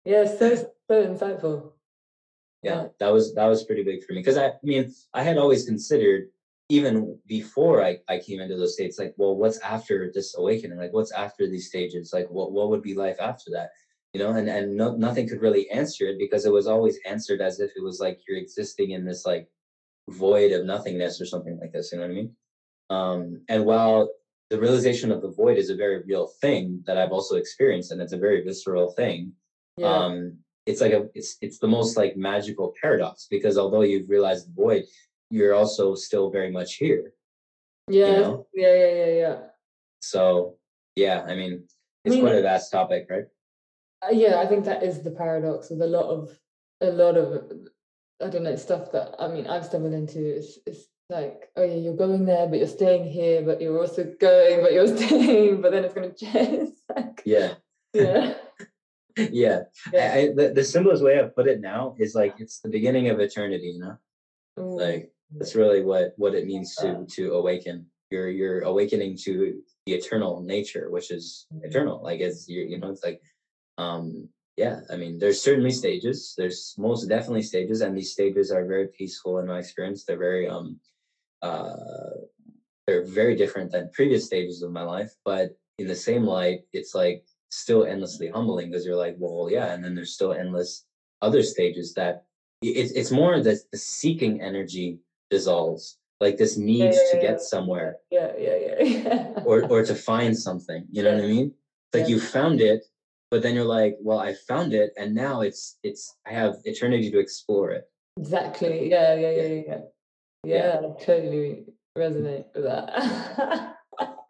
so 0.05 0.55
so 0.55 1.05
insightful. 1.05 1.71
Yeah 2.61 2.87
that 2.99 3.11
was 3.11 3.33
that 3.35 3.47
was 3.47 3.63
pretty 3.63 3.83
big 3.83 4.03
for 4.03 4.13
me 4.13 4.19
because 4.19 4.37
I, 4.37 4.47
I 4.47 4.53
mean 4.63 4.93
i 5.13 5.21
had 5.21 5.37
always 5.37 5.65
considered 5.65 6.29
even 6.69 7.19
before 7.27 7.83
I, 7.83 7.97
I 8.07 8.19
came 8.19 8.39
into 8.39 8.55
those 8.55 8.73
states 8.73 8.97
like 8.97 9.13
well 9.17 9.35
what's 9.35 9.59
after 9.59 10.11
this 10.13 10.35
awakening? 10.37 10.77
Like 10.77 10.93
what's 10.93 11.11
after 11.11 11.47
these 11.47 11.67
stages? 11.67 12.11
Like 12.13 12.27
what, 12.29 12.51
what 12.51 12.69
would 12.69 12.81
be 12.81 12.95
life 12.95 13.17
after 13.19 13.51
that? 13.51 13.69
You 14.13 14.21
know 14.21 14.31
and 14.31 14.47
and 14.47 14.77
no, 14.77 14.95
nothing 14.95 15.27
could 15.27 15.41
really 15.41 15.69
answer 15.69 16.05
it 16.07 16.19
because 16.19 16.45
it 16.45 16.53
was 16.53 16.67
always 16.67 16.99
answered 17.05 17.41
as 17.41 17.59
if 17.59 17.71
it 17.75 17.83
was 17.83 17.99
like 17.99 18.19
you're 18.27 18.37
existing 18.37 18.91
in 18.91 19.05
this 19.05 19.25
like 19.25 19.47
void 20.09 20.51
of 20.51 20.65
nothingness 20.65 21.19
or 21.21 21.25
something 21.25 21.57
like 21.59 21.71
this 21.71 21.91
you 21.91 21.97
know 21.97 22.05
what 22.05 22.11
i 22.11 22.15
mean? 22.15 22.35
Um 22.89 23.41
and 23.49 23.65
while 23.65 24.09
the 24.49 24.59
realization 24.59 25.11
of 25.11 25.21
the 25.21 25.31
void 25.31 25.57
is 25.57 25.69
a 25.69 25.75
very 25.75 26.03
real 26.03 26.27
thing 26.41 26.83
that 26.85 26.97
i've 26.97 27.11
also 27.11 27.37
experienced 27.37 27.91
and 27.91 28.01
it's 28.01 28.13
a 28.13 28.17
very 28.17 28.43
visceral 28.43 28.91
thing 28.91 29.31
yeah. 29.77 29.87
um 29.87 30.37
it's 30.65 30.81
like 30.81 30.93
a 30.93 31.09
it's 31.13 31.37
it's 31.41 31.59
the 31.59 31.67
most 31.67 31.97
like 31.97 32.15
magical 32.15 32.73
paradox 32.79 33.27
because 33.29 33.57
although 33.57 33.81
you've 33.81 34.09
realized 34.09 34.47
the 34.47 34.53
void, 34.53 34.83
you're 35.29 35.53
also 35.53 35.95
still 35.95 36.29
very 36.29 36.51
much 36.51 36.75
here. 36.75 37.13
Yeah, 37.89 38.07
you 38.07 38.21
know? 38.21 38.47
yeah, 38.53 38.75
yeah, 38.75 38.93
yeah, 38.93 39.13
yeah. 39.13 39.37
So 39.99 40.57
yeah, 40.95 41.25
I 41.27 41.35
mean, 41.35 41.63
it's 42.05 42.13
I 42.13 42.15
mean, 42.15 42.21
quite 42.21 42.35
a 42.35 42.41
vast 42.41 42.71
topic, 42.71 43.07
right? 43.09 43.25
Uh, 44.05 44.11
yeah, 44.11 44.39
I 44.39 44.45
think 44.45 44.65
that 44.65 44.83
is 44.83 45.01
the 45.01 45.11
paradox 45.11 45.69
with 45.69 45.81
a 45.81 45.87
lot 45.87 46.05
of 46.05 46.29
a 46.81 46.91
lot 46.91 47.17
of 47.17 47.51
I 48.23 48.29
don't 48.29 48.43
know 48.43 48.55
stuff 48.55 48.91
that 48.93 49.15
I 49.19 49.27
mean 49.27 49.47
I've 49.47 49.65
stumbled 49.65 49.93
into. 49.93 50.37
It's, 50.37 50.59
it's 50.65 50.87
like 51.09 51.49
oh 51.57 51.63
yeah, 51.63 51.75
you're 51.75 51.97
going 51.97 52.25
there, 52.25 52.47
but 52.47 52.59
you're 52.59 52.67
staying 52.67 53.05
here, 53.05 53.41
but 53.41 53.59
you're 53.59 53.79
also 53.79 54.05
going, 54.19 54.61
but 54.61 54.71
you're 54.71 54.87
staying, 54.97 55.61
but 55.61 55.71
then 55.71 55.83
it's 55.83 55.93
gonna 55.93 56.13
change. 56.13 56.69
like, 56.95 57.21
yeah, 57.25 57.55
yeah 57.93 58.35
yeah, 59.17 59.61
yeah. 59.91 60.13
I, 60.15 60.33
the, 60.35 60.53
the 60.55 60.63
simplest 60.63 61.03
way 61.03 61.19
I 61.19 61.23
put 61.23 61.47
it 61.47 61.61
now 61.61 61.95
is 61.99 62.15
like 62.15 62.35
it's 62.39 62.59
the 62.59 62.69
beginning 62.69 63.09
of 63.09 63.19
eternity. 63.19 63.75
You 63.75 63.79
know, 63.79 63.97
Ooh. 64.59 64.79
like 64.79 65.11
that's 65.35 65.55
really 65.55 65.83
what 65.83 66.13
what 66.17 66.35
it 66.35 66.45
means 66.45 66.75
to 66.77 67.05
to 67.11 67.33
awaken. 67.33 67.85
You're 68.09 68.29
you're 68.29 68.61
awakening 68.61 69.17
to 69.23 69.61
the 69.85 69.93
eternal 69.93 70.41
nature, 70.41 70.89
which 70.89 71.11
is 71.11 71.47
mm-hmm. 71.53 71.65
eternal. 71.65 72.01
Like 72.03 72.19
it's 72.19 72.47
you 72.47 72.63
you 72.63 72.79
know 72.79 72.89
it's 72.89 73.03
like 73.03 73.21
um 73.77 74.29
yeah 74.57 74.81
i 74.91 74.95
mean 74.95 75.17
there's 75.17 75.41
certainly 75.41 75.71
stages 75.71 76.33
there's 76.37 76.75
most 76.77 77.05
definitely 77.07 77.41
stages 77.41 77.81
and 77.81 77.97
these 77.97 78.11
stages 78.11 78.51
are 78.51 78.65
very 78.65 78.87
peaceful 78.87 79.39
in 79.39 79.47
my 79.47 79.59
experience 79.59 80.03
they're 80.03 80.17
very 80.17 80.47
um 80.47 80.79
uh 81.41 81.73
they're 82.85 83.05
very 83.05 83.35
different 83.35 83.71
than 83.71 83.89
previous 83.93 84.25
stages 84.25 84.61
of 84.61 84.71
my 84.71 84.83
life 84.83 85.11
but 85.25 85.57
in 85.79 85.87
the 85.87 85.95
same 85.95 86.23
light 86.23 86.61
it's 86.71 86.93
like 86.93 87.25
still 87.53 87.85
endlessly 87.85 88.29
humbling 88.29 88.69
because 88.69 88.85
you're 88.85 88.95
like, 88.95 89.15
well, 89.19 89.49
yeah, 89.49 89.73
and 89.73 89.83
then 89.83 89.95
there's 89.95 90.13
still 90.13 90.33
endless 90.33 90.85
other 91.21 91.43
stages 91.43 91.93
that 91.93 92.25
it's 92.61 92.91
it's 92.91 93.11
more 93.11 93.41
that 93.41 93.59
the 93.71 93.77
seeking 93.77 94.41
energy 94.41 94.99
dissolves, 95.29 95.97
like 96.19 96.37
this 96.37 96.57
need 96.57 96.79
yeah, 96.79 96.91
yeah, 96.91 97.11
to 97.11 97.17
get 97.21 97.41
somewhere. 97.41 97.97
Yeah, 98.11 98.31
yeah, 98.37 98.55
yeah. 98.55 98.83
yeah. 98.83 99.43
or 99.45 99.63
or 99.69 99.83
to 99.83 99.95
find 100.11 100.37
something. 100.37 100.85
You 100.91 101.03
know 101.03 101.15
what 101.15 101.23
I 101.23 101.27
mean? 101.27 101.53
Like 101.93 102.07
you 102.07 102.19
found 102.19 102.59
it, 102.61 102.83
but 103.29 103.41
then 103.43 103.53
you're 103.55 103.65
like, 103.65 103.97
well, 104.01 104.19
I 104.19 104.33
found 104.47 104.73
it, 104.73 104.91
and 104.97 105.13
now 105.13 105.41
it's 105.41 105.77
it's 105.83 106.15
I 106.25 106.31
have 106.33 106.55
eternity 106.65 107.11
to 107.11 107.19
explore 107.19 107.71
it. 107.71 107.85
Exactly. 108.17 108.89
Yeah, 108.89 109.15
yeah, 109.15 109.31
yeah, 109.31 109.61
yeah. 109.67 109.81
Yeah, 110.45 110.79
I 110.79 111.03
totally 111.03 111.65
resonate 111.97 112.45
with 112.53 112.65
that. 112.65 113.75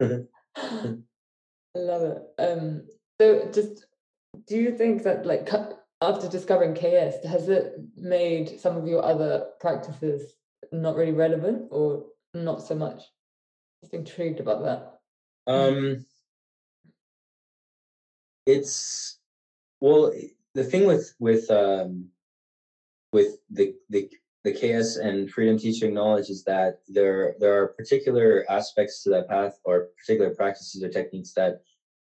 I 1.76 1.78
love 1.78 2.02
it. 2.02 2.22
Um, 2.38 2.82
so 3.20 3.50
just 3.52 3.86
do 4.46 4.56
you 4.56 4.76
think 4.76 5.02
that 5.04 5.26
like 5.26 5.48
after 6.00 6.28
discovering 6.28 6.74
KS, 6.74 7.24
has 7.24 7.48
it 7.48 7.74
made 7.96 8.60
some 8.60 8.76
of 8.76 8.86
your 8.86 9.04
other 9.04 9.46
practices 9.60 10.34
not 10.72 10.96
really 10.96 11.12
relevant 11.12 11.68
or 11.70 12.04
not 12.34 12.62
so 12.62 12.74
much? 12.74 13.02
Just 13.82 13.94
intrigued 13.94 14.40
about 14.40 14.62
that. 14.64 15.52
Um 15.52 16.04
it's 18.46 19.18
well 19.80 20.12
the 20.54 20.64
thing 20.64 20.86
with 20.86 21.14
with 21.18 21.50
um 21.50 22.08
with 23.12 23.38
the 23.50 23.74
the 23.90 24.10
the 24.44 24.52
KS 24.52 24.96
and 24.96 25.30
freedom 25.30 25.58
teaching 25.58 25.94
knowledge 25.94 26.28
is 26.28 26.44
that 26.44 26.80
there 26.88 27.34
there 27.40 27.62
are 27.62 27.68
particular 27.68 28.44
aspects 28.50 29.02
to 29.02 29.10
that 29.10 29.28
path 29.28 29.58
or 29.64 29.88
particular 29.98 30.34
practices 30.34 30.82
or 30.82 30.90
techniques 30.90 31.32
that 31.32 31.62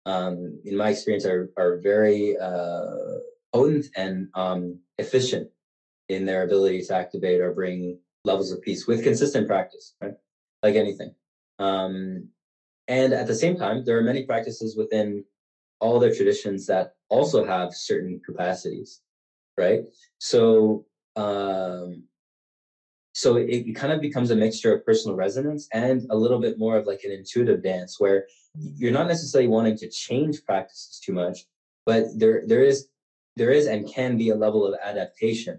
um, 0.09 0.59
in 0.65 0.77
my 0.77 0.91
experience, 0.91 1.27
are, 1.27 1.51
are 1.57 1.81
very 1.83 2.37
uh, 2.39 3.19
potent 3.53 3.87
and 3.97 4.27
um, 4.35 4.79
efficient 4.99 5.47
in 6.09 6.25
their 6.25 6.43
ability 6.45 6.83
to 6.83 6.95
activate 6.95 7.41
or 7.41 7.53
bring 7.53 7.99
levels 8.25 8.51
of 8.51 8.61
peace 8.63 8.87
with 8.87 9.03
consistent 9.03 9.47
practice, 9.47 9.95
right? 10.03 10.15
Like 10.63 10.75
anything. 10.75 11.11
Um, 11.59 12.29
and 12.89 13.13
at 13.13 13.27
the 13.27 13.35
same 13.35 13.57
time, 13.57 13.83
there 13.85 13.99
are 13.99 14.03
many 14.03 14.25
practices 14.25 14.77
within 14.77 15.23
all 15.81 15.99
their 15.99 16.15
traditions 16.15 16.67
that 16.67 16.89
also 17.11 17.45
have 17.45 17.73
certain 17.73 18.21
capacities, 18.25 19.01
right? 19.59 19.81
So, 20.19 20.85
um, 21.17 22.03
so 23.19 23.35
it, 23.35 23.49
it 23.49 23.73
kind 23.75 23.93
of 23.93 24.01
becomes 24.01 24.31
a 24.31 24.37
mixture 24.37 24.73
of 24.73 24.87
personal 24.87 25.17
resonance 25.17 25.69
and 25.73 26.07
a 26.11 26.17
little 26.17 26.39
bit 26.39 26.57
more 26.57 26.77
of 26.77 26.87
like 26.87 27.01
an 27.03 27.11
intuitive 27.11 27.65
dance 27.65 27.99
where 27.99 28.27
you're 28.55 28.93
not 28.93 29.09
necessarily 29.09 29.49
wanting 29.49 29.77
to 29.79 29.91
change 29.91 30.45
practices 30.45 31.01
too 31.05 31.13
much, 31.13 31.41
but 31.85 32.05
there 32.15 32.45
there 32.47 32.63
is 32.63 32.87
there 33.35 33.51
is 33.51 33.67
and 33.67 33.93
can 33.93 34.17
be 34.17 34.31
a 34.31 34.37
level 34.37 34.65
of 34.65 34.79
adaptation, 34.81 35.59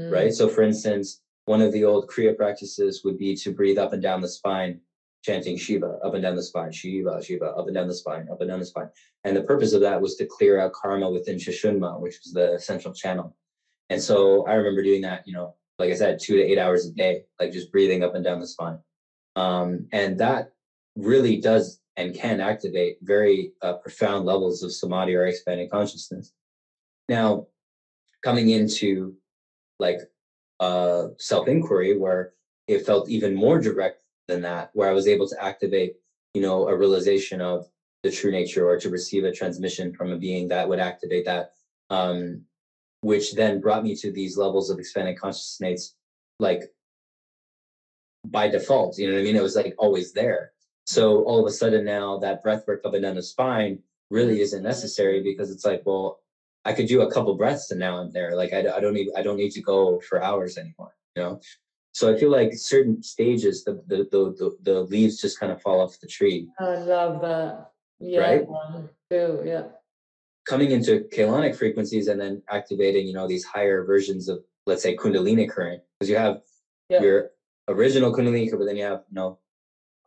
mm. 0.00 0.10
right? 0.10 0.32
So, 0.32 0.48
for 0.48 0.62
instance, 0.62 1.20
one 1.44 1.60
of 1.60 1.72
the 1.72 1.84
old 1.84 2.08
Kriya 2.08 2.34
practices 2.34 3.04
would 3.04 3.18
be 3.18 3.36
to 3.36 3.52
breathe 3.52 3.76
up 3.76 3.92
and 3.92 4.02
down 4.02 4.22
the 4.22 4.28
spine, 4.28 4.80
chanting 5.22 5.58
Shiva 5.58 5.98
up 6.02 6.14
and 6.14 6.22
down 6.22 6.36
the 6.36 6.42
spine, 6.42 6.72
Shiva, 6.72 7.22
Shiva, 7.22 7.50
up 7.50 7.66
and 7.66 7.74
down 7.74 7.88
the 7.88 7.94
spine, 7.94 8.28
up 8.32 8.40
and 8.40 8.48
down 8.48 8.60
the 8.60 8.66
spine. 8.66 8.88
And 9.24 9.36
the 9.36 9.42
purpose 9.42 9.74
of 9.74 9.82
that 9.82 10.00
was 10.00 10.16
to 10.16 10.24
clear 10.24 10.58
out 10.58 10.72
karma 10.72 11.10
within 11.10 11.36
Sushumna, 11.36 12.00
which 12.00 12.16
is 12.24 12.32
the 12.32 12.58
central 12.58 12.94
channel. 12.94 13.36
And 13.90 14.00
so 14.00 14.46
I 14.46 14.54
remember 14.54 14.82
doing 14.82 15.02
that, 15.02 15.26
you 15.26 15.34
know, 15.34 15.54
like 15.78 15.90
I 15.90 15.94
said, 15.94 16.18
two 16.20 16.36
to 16.36 16.42
eight 16.42 16.58
hours 16.58 16.86
a 16.86 16.92
day, 16.92 17.22
like 17.40 17.52
just 17.52 17.72
breathing 17.72 18.02
up 18.02 18.14
and 18.14 18.24
down 18.24 18.40
the 18.40 18.46
spine. 18.46 18.78
Um, 19.36 19.86
and 19.92 20.18
that 20.18 20.52
really 20.96 21.40
does 21.40 21.80
and 21.96 22.14
can 22.14 22.40
activate 22.40 22.98
very 23.02 23.52
uh, 23.62 23.74
profound 23.74 24.24
levels 24.24 24.62
of 24.62 24.72
samadhi 24.72 25.14
or 25.14 25.26
expanded 25.26 25.70
consciousness. 25.70 26.32
Now, 27.08 27.46
coming 28.22 28.50
into 28.50 29.14
like 29.78 30.00
uh, 30.60 31.08
self 31.18 31.48
inquiry, 31.48 31.96
where 31.96 32.32
it 32.66 32.84
felt 32.84 33.08
even 33.08 33.34
more 33.34 33.60
direct 33.60 34.02
than 34.26 34.42
that, 34.42 34.70
where 34.74 34.88
I 34.88 34.92
was 34.92 35.08
able 35.08 35.28
to 35.28 35.44
activate, 35.44 35.94
you 36.34 36.42
know, 36.42 36.68
a 36.68 36.76
realization 36.76 37.40
of 37.40 37.66
the 38.02 38.10
true 38.10 38.30
nature 38.30 38.68
or 38.68 38.78
to 38.78 38.90
receive 38.90 39.24
a 39.24 39.32
transmission 39.32 39.92
from 39.92 40.12
a 40.12 40.18
being 40.18 40.48
that 40.48 40.68
would 40.68 40.78
activate 40.78 41.24
that, 41.24 41.52
um, 41.90 42.42
which 43.00 43.34
then 43.34 43.60
brought 43.60 43.84
me 43.84 43.94
to 43.96 44.10
these 44.10 44.36
levels 44.36 44.70
of 44.70 44.78
expanded 44.78 45.18
consciousness, 45.18 45.94
like 46.38 46.62
by 48.24 48.48
default. 48.48 48.98
You 48.98 49.08
know 49.08 49.14
what 49.14 49.20
I 49.20 49.24
mean? 49.24 49.36
It 49.36 49.42
was 49.42 49.56
like 49.56 49.74
always 49.78 50.12
there. 50.12 50.52
So 50.86 51.22
all 51.24 51.40
of 51.40 51.46
a 51.46 51.54
sudden 51.54 51.84
now 51.84 52.18
that 52.18 52.42
breath 52.42 52.64
work 52.66 52.80
up 52.84 52.94
and 52.94 53.02
down 53.02 53.16
the 53.16 53.22
spine 53.22 53.80
really 54.10 54.40
isn't 54.40 54.62
necessary 54.62 55.22
because 55.22 55.50
it's 55.50 55.64
like, 55.64 55.82
well, 55.84 56.20
I 56.64 56.72
could 56.72 56.86
do 56.86 57.02
a 57.02 57.12
couple 57.12 57.34
breaths 57.36 57.70
and 57.70 57.80
now 57.80 57.98
I'm 57.98 58.10
there. 58.10 58.34
Like 58.34 58.52
I, 58.52 58.60
I 58.60 58.80
don't 58.80 58.94
need 58.94 59.08
I 59.16 59.22
don't 59.22 59.36
need 59.36 59.52
to 59.52 59.60
go 59.60 60.00
for 60.00 60.22
hours 60.22 60.58
anymore. 60.58 60.94
You 61.14 61.22
know. 61.22 61.40
So 61.92 62.12
I 62.12 62.18
feel 62.18 62.30
like 62.30 62.52
certain 62.54 63.02
stages 63.02 63.64
the 63.64 63.82
the 63.86 64.08
the, 64.10 64.34
the, 64.38 64.56
the 64.62 64.80
leaves 64.82 65.20
just 65.20 65.38
kind 65.38 65.52
of 65.52 65.62
fall 65.62 65.80
off 65.80 66.00
the 66.00 66.06
tree. 66.06 66.48
I 66.58 66.76
love 66.76 67.20
that. 67.22 67.70
Yeah. 68.00 68.20
Right. 68.20 68.46
Too, 69.10 69.42
yeah. 69.44 69.62
Coming 70.48 70.70
into 70.70 71.06
Keylontic 71.14 71.54
frequencies 71.56 72.08
and 72.08 72.18
then 72.20 72.42
activating, 72.50 73.06
you 73.06 73.12
know, 73.12 73.28
these 73.28 73.44
higher 73.44 73.84
versions 73.84 74.28
of 74.28 74.42
let's 74.66 74.82
say 74.82 74.96
Kundalini 74.96 75.48
current, 75.48 75.82
because 75.98 76.08
you 76.10 76.16
have 76.16 76.40
Yeah. 76.88 77.02
your 77.02 77.30
original 77.68 78.12
Kundalini 78.12 78.46
current, 78.48 78.60
but 78.60 78.64
then 78.66 78.76
you 78.76 78.84
have 78.84 79.02
you 79.10 79.14
know 79.14 79.38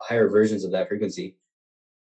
higher 0.00 0.28
versions 0.28 0.64
of 0.64 0.72
that 0.72 0.88
frequency. 0.88 1.36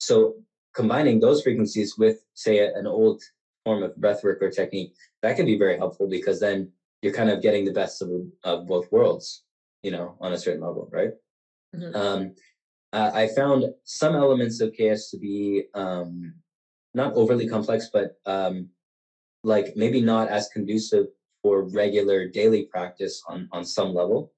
So 0.00 0.34
combining 0.74 1.20
those 1.20 1.42
frequencies 1.42 1.96
with 1.96 2.24
say 2.34 2.58
an 2.66 2.86
old 2.86 3.22
form 3.64 3.82
of 3.84 3.94
breathwork 3.96 4.42
or 4.42 4.50
technique, 4.50 4.94
that 5.22 5.36
can 5.36 5.46
be 5.46 5.56
very 5.56 5.76
helpful 5.76 6.08
because 6.08 6.40
then 6.40 6.72
you're 7.02 7.12
kind 7.12 7.30
of 7.30 7.40
getting 7.40 7.64
the 7.64 7.72
best 7.72 8.02
of, 8.02 8.08
of 8.42 8.66
both 8.66 8.90
worlds, 8.90 9.44
you 9.82 9.90
know, 9.92 10.16
on 10.20 10.32
a 10.32 10.38
certain 10.38 10.60
level, 10.62 10.88
right? 10.92 11.12
Mhm. 11.76 11.94
Um, 11.94 12.34
I 12.92 13.22
I 13.22 13.28
found 13.28 13.64
some 13.84 14.14
elements 14.16 14.60
of 14.60 14.72
KS 14.72 15.10
to 15.10 15.18
be 15.18 15.66
um, 15.74 16.34
not 16.94 17.14
overly 17.14 17.48
complex, 17.48 17.90
but 17.92 18.16
um, 18.26 18.68
like 19.42 19.74
maybe 19.76 20.00
not 20.00 20.28
as 20.28 20.48
conducive 20.48 21.06
for 21.42 21.68
regular 21.68 22.28
daily 22.28 22.64
practice 22.64 23.22
on 23.28 23.48
on 23.52 23.64
some 23.64 23.92
level. 23.92 24.32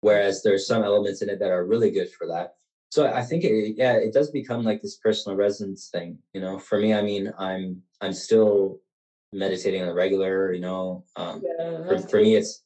Whereas 0.00 0.42
there's 0.42 0.66
some 0.66 0.84
elements 0.84 1.22
in 1.22 1.28
it 1.28 1.38
that 1.40 1.50
are 1.50 1.66
really 1.66 1.90
good 1.90 2.10
for 2.10 2.26
that. 2.28 2.54
So 2.90 3.12
I 3.12 3.22
think 3.22 3.44
it, 3.44 3.74
yeah, 3.76 3.94
it 3.94 4.14
does 4.14 4.30
become 4.30 4.62
like 4.64 4.80
this 4.80 4.96
personal 4.96 5.36
resonance 5.36 5.88
thing. 5.92 6.18
You 6.32 6.40
know, 6.40 6.58
for 6.58 6.78
me, 6.78 6.94
I 6.94 7.02
mean, 7.02 7.32
I'm 7.38 7.82
I'm 8.00 8.12
still 8.12 8.80
meditating 9.32 9.82
on 9.82 9.88
a 9.88 9.94
regular. 9.94 10.52
You 10.52 10.60
know, 10.60 11.04
um, 11.16 11.42
Yeah, 11.44 11.86
for, 11.86 11.98
for 12.08 12.20
me, 12.20 12.36
it's 12.36 12.64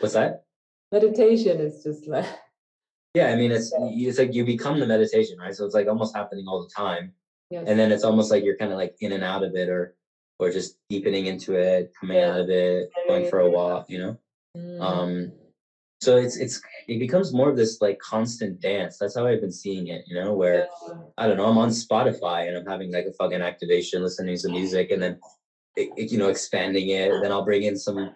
what's 0.00 0.14
that? 0.14 0.44
meditation 0.90 1.58
is 1.58 1.82
just 1.82 2.06
like 2.06 2.26
Yeah, 3.14 3.28
I 3.28 3.36
mean, 3.36 3.52
it's 3.52 3.72
it's 3.78 4.18
like 4.18 4.34
you 4.34 4.44
become 4.44 4.80
the 4.80 4.86
meditation, 4.86 5.38
right? 5.38 5.54
So 5.54 5.64
it's 5.64 5.74
like 5.74 5.86
almost 5.86 6.16
happening 6.16 6.46
all 6.48 6.62
the 6.62 6.70
time, 6.74 7.12
yes. 7.52 7.64
and 7.66 7.78
then 7.78 7.92
it's 7.92 8.04
almost 8.04 8.30
like 8.30 8.44
you're 8.44 8.56
kind 8.56 8.72
of 8.72 8.78
like 8.78 8.96
in 9.00 9.12
and 9.12 9.24
out 9.24 9.42
of 9.44 9.54
it, 9.54 9.68
or 9.68 9.94
or 10.38 10.50
just 10.50 10.78
deepening 10.88 11.26
into 11.26 11.54
it, 11.54 11.92
coming 12.00 12.16
Yeah. 12.16 12.30
out 12.30 12.40
of 12.40 12.48
it, 12.50 12.90
going 13.08 13.28
for 13.30 13.40
a 13.40 13.50
walk, 13.50 13.88
you 13.88 13.98
know. 13.98 14.18
Mm. 14.56 14.80
Um, 14.80 15.32
so 16.00 16.16
it's 16.16 16.36
it's 16.36 16.60
it 16.88 16.98
becomes 16.98 17.32
more 17.32 17.48
of 17.48 17.56
this 17.56 17.80
like 17.80 17.98
constant 18.00 18.60
dance. 18.60 18.98
That's 18.98 19.16
how 19.16 19.26
I've 19.26 19.40
been 19.40 19.52
seeing 19.52 19.86
it, 19.88 20.04
you 20.08 20.16
know, 20.20 20.34
where 20.34 20.66
Yeah. 20.88 20.94
I 21.16 21.26
don't 21.28 21.36
know, 21.36 21.46
I'm 21.46 21.58
on 21.58 21.68
Spotify 21.68 22.48
and 22.48 22.56
I'm 22.56 22.66
having 22.66 22.90
like 22.92 23.06
a 23.06 23.12
fucking 23.12 23.40
activation, 23.42 24.02
listening 24.02 24.36
to 24.38 24.48
music, 24.48 24.90
and 24.90 25.00
then 25.02 25.20
it, 25.76 25.90
it, 25.96 26.12
you 26.12 26.18
know 26.18 26.28
expanding 26.28 26.88
it. 26.90 27.12
Then 27.22 27.32
I'll 27.32 27.44
bring 27.44 27.62
in 27.62 27.76
some 27.78 28.14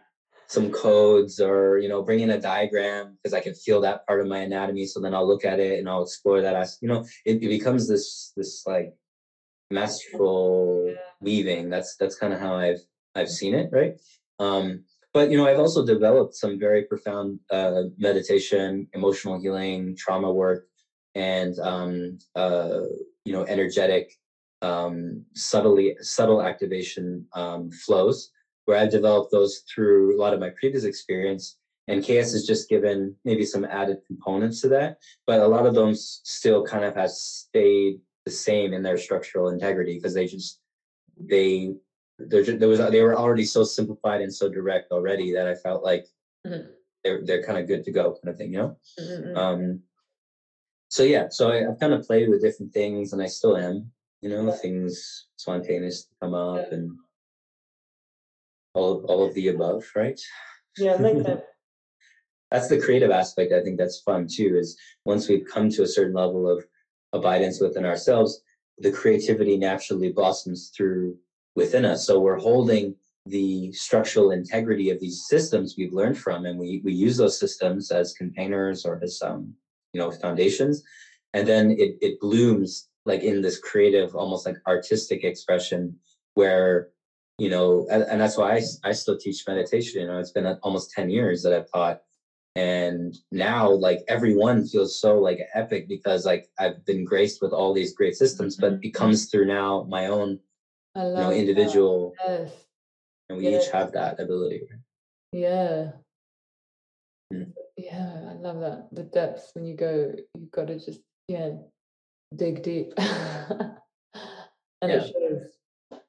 some 0.48 0.70
codes 0.70 1.40
or 1.40 1.78
you 1.78 1.88
know 1.88 2.02
bring 2.02 2.20
in 2.20 2.30
a 2.30 2.40
diagram 2.40 3.16
because 3.22 3.34
I 3.34 3.40
can 3.40 3.54
feel 3.54 3.80
that 3.82 4.06
part 4.06 4.20
of 4.20 4.26
my 4.26 4.38
anatomy. 4.38 4.86
So 4.86 5.00
then 5.00 5.14
I'll 5.14 5.26
look 5.26 5.44
at 5.44 5.60
it 5.60 5.78
and 5.78 5.88
I'll 5.88 6.02
explore 6.02 6.40
that. 6.42 6.54
As 6.54 6.78
you 6.80 6.88
know, 6.88 7.04
it, 7.24 7.42
it 7.42 7.48
becomes 7.48 7.88
this 7.88 8.32
this 8.36 8.66
like 8.66 8.94
masterful 9.70 10.94
weaving. 11.20 11.70
That's 11.70 11.96
that's 11.96 12.16
kind 12.16 12.32
of 12.32 12.40
how 12.40 12.54
I've 12.54 12.80
I've 13.14 13.30
seen 13.30 13.54
it, 13.54 13.70
right? 13.72 13.94
Um, 14.38 14.84
but 15.12 15.30
you 15.30 15.36
know, 15.38 15.48
I've 15.48 15.58
also 15.58 15.84
developed 15.84 16.34
some 16.34 16.58
very 16.58 16.84
profound 16.84 17.40
uh, 17.50 17.84
meditation, 17.96 18.86
emotional 18.92 19.40
healing, 19.40 19.96
trauma 19.96 20.30
work, 20.30 20.66
and 21.14 21.58
um, 21.60 22.18
uh, 22.34 22.80
you 23.24 23.32
know, 23.32 23.44
energetic, 23.44 24.12
um, 24.62 25.24
subtly 25.34 25.96
subtle 26.00 26.42
activation 26.42 27.26
um, 27.32 27.70
flows, 27.70 28.30
where 28.66 28.76
I've 28.76 28.90
developed 28.90 29.32
those 29.32 29.62
through 29.74 30.16
a 30.16 30.20
lot 30.20 30.34
of 30.34 30.40
my 30.40 30.50
previous 30.50 30.84
experience. 30.84 31.56
And 31.88 32.02
KS 32.02 32.32
has 32.32 32.44
just 32.44 32.68
given 32.68 33.14
maybe 33.24 33.44
some 33.44 33.64
added 33.64 33.98
components 34.08 34.60
to 34.62 34.68
that, 34.70 34.98
but 35.24 35.40
a 35.40 35.46
lot 35.46 35.66
of 35.66 35.74
them 35.74 35.94
still 35.94 36.64
kind 36.64 36.84
of 36.84 36.96
has 36.96 37.22
stayed 37.22 38.00
the 38.26 38.32
same 38.32 38.74
in 38.74 38.82
their 38.82 38.98
structural 38.98 39.48
integrity 39.48 39.94
because 39.94 40.12
they 40.12 40.26
just 40.26 40.60
they 41.18 41.72
they're 42.18 42.42
ju- 42.42 42.58
there 42.58 42.68
was 42.68 42.78
they 42.90 43.00
were 43.00 43.16
already 43.16 43.44
so 43.44 43.62
simplified 43.64 44.20
and 44.20 44.34
so 44.34 44.48
direct 44.50 44.90
already 44.92 45.32
that 45.32 45.46
I 45.46 45.54
felt 45.54 45.82
like 45.84 46.04
Mhm. 46.44 46.66
they're 47.04 47.24
they're 47.24 47.42
kind 47.44 47.58
of 47.58 47.68
good 47.68 47.84
to 47.84 47.92
go 47.92 48.14
kind 48.14 48.28
of 48.32 48.36
thing, 48.36 48.52
you 48.52 48.58
know. 48.58 48.76
Mm, 49.00 49.22
mm, 49.24 49.36
Um, 49.36 49.82
so 50.88 51.02
yeah, 51.04 51.28
so 51.30 51.50
I, 51.50 51.68
I've 51.68 51.78
kind 51.80 51.92
of 51.92 52.04
played 52.06 52.28
with 52.28 52.42
different 52.42 52.72
things, 52.72 53.12
and 53.12 53.22
I 53.22 53.26
still 53.26 53.56
am, 53.56 53.90
you 54.22 54.28
know, 54.28 54.44
Yeah. 54.46 54.56
things 54.56 55.26
spontaneous 55.36 56.08
come 56.20 56.34
up 56.34 56.66
Yeah. 56.68 56.74
and 56.76 56.90
all 58.74 59.04
all 59.06 59.24
of 59.24 59.34
the 59.34 59.48
above, 59.48 59.84
right? 59.94 60.20
yeah, 60.78 60.96
makes 60.98 61.22
that. 61.24 61.46
that's 62.50 62.68
the 62.68 62.78
creative 62.80 63.10
aspect 63.10 63.52
i 63.52 63.60
think 63.60 63.76
that's 63.76 64.00
fun 64.02 64.24
too 64.30 64.56
is 64.56 64.78
once 65.04 65.26
we've 65.28 65.44
come 65.52 65.68
to 65.68 65.82
a 65.82 65.86
certain 65.96 66.14
level 66.14 66.48
of 66.48 66.64
abidance 67.18 67.60
within 67.60 67.84
ourselves 67.84 68.42
the 68.78 68.92
creativity 68.92 69.56
naturally 69.56 70.12
blossoms 70.12 70.70
through 70.76 71.16
within 71.54 71.84
us. 71.84 72.06
So 72.06 72.20
we're 72.20 72.38
holding 72.38 72.94
the 73.24 73.72
structural 73.72 74.30
integrity 74.30 74.90
of 74.90 75.00
these 75.00 75.26
systems 75.26 75.74
we've 75.76 75.92
learned 75.92 76.16
from 76.16 76.46
and 76.46 76.58
we 76.58 76.80
we 76.84 76.92
use 76.92 77.16
those 77.16 77.40
systems 77.40 77.90
as 77.90 78.12
containers 78.12 78.84
or 78.84 79.00
as 79.02 79.20
um 79.22 79.52
you 79.92 80.00
know 80.00 80.10
foundations. 80.10 80.82
And 81.32 81.46
then 81.46 81.70
it 81.72 81.96
it 82.00 82.20
blooms 82.20 82.88
like 83.04 83.22
in 83.22 83.42
this 83.42 83.58
creative 83.58 84.14
almost 84.14 84.46
like 84.46 84.56
artistic 84.66 85.24
expression 85.24 85.96
where 86.34 86.90
you 87.38 87.50
know 87.50 87.86
and, 87.90 88.02
and 88.04 88.20
that's 88.20 88.36
why 88.36 88.56
I, 88.56 88.62
I 88.84 88.92
still 88.92 89.18
teach 89.18 89.44
meditation. 89.48 90.02
You 90.02 90.06
know 90.06 90.18
it's 90.18 90.32
been 90.32 90.46
uh, 90.46 90.58
almost 90.62 90.92
10 90.92 91.10
years 91.10 91.42
that 91.42 91.52
i've 91.52 91.70
taught 91.70 92.00
and 92.56 93.18
now 93.30 93.70
like 93.70 94.00
everyone 94.08 94.66
feels 94.66 94.98
so 94.98 95.18
like 95.18 95.38
epic 95.54 95.86
because 95.88 96.24
like 96.24 96.46
i've 96.58 96.84
been 96.86 97.04
graced 97.04 97.42
with 97.42 97.52
all 97.52 97.72
these 97.74 97.94
great 97.94 98.14
systems 98.16 98.56
but 98.56 98.78
it 98.82 98.94
comes 98.94 99.26
through 99.26 99.44
now 99.44 99.84
my 99.88 100.06
own 100.06 100.38
you 100.96 101.20
know 101.20 101.30
individual 101.30 102.14
Yes. 102.26 102.52
and 103.28 103.38
we 103.38 103.54
each 103.54 103.68
have 103.68 103.92
that 103.92 104.18
ability 104.18 104.62
Yeah. 105.32 105.92
Mm. 107.32 107.52
Yeah, 107.76 108.30
I 108.30 108.34
love 108.34 108.60
that. 108.60 108.88
The 108.92 109.02
depths 109.02 109.50
when 109.54 109.66
you 109.66 109.74
go, 109.76 110.14
you've 110.34 110.50
got 110.52 110.68
to 110.68 110.78
just, 110.78 111.00
yeah, 111.28 111.50
dig 112.34 112.62
deep. 112.62 112.94
and 112.98 113.76
Yeah. 114.82 115.02
it 115.02 115.12
shows. 115.12 116.00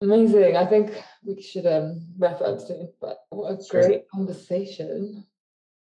Amazing. 0.00 0.56
I 0.56 0.64
think 0.66 1.00
we 1.24 1.40
should 1.42 1.66
um 1.66 2.00
wrap 2.18 2.40
up 2.40 2.58
soon, 2.60 2.88
but 3.00 3.18
what 3.30 3.60
a 3.60 3.62
Sure. 3.62 3.86
great 3.86 4.08
conversation. 4.08 5.24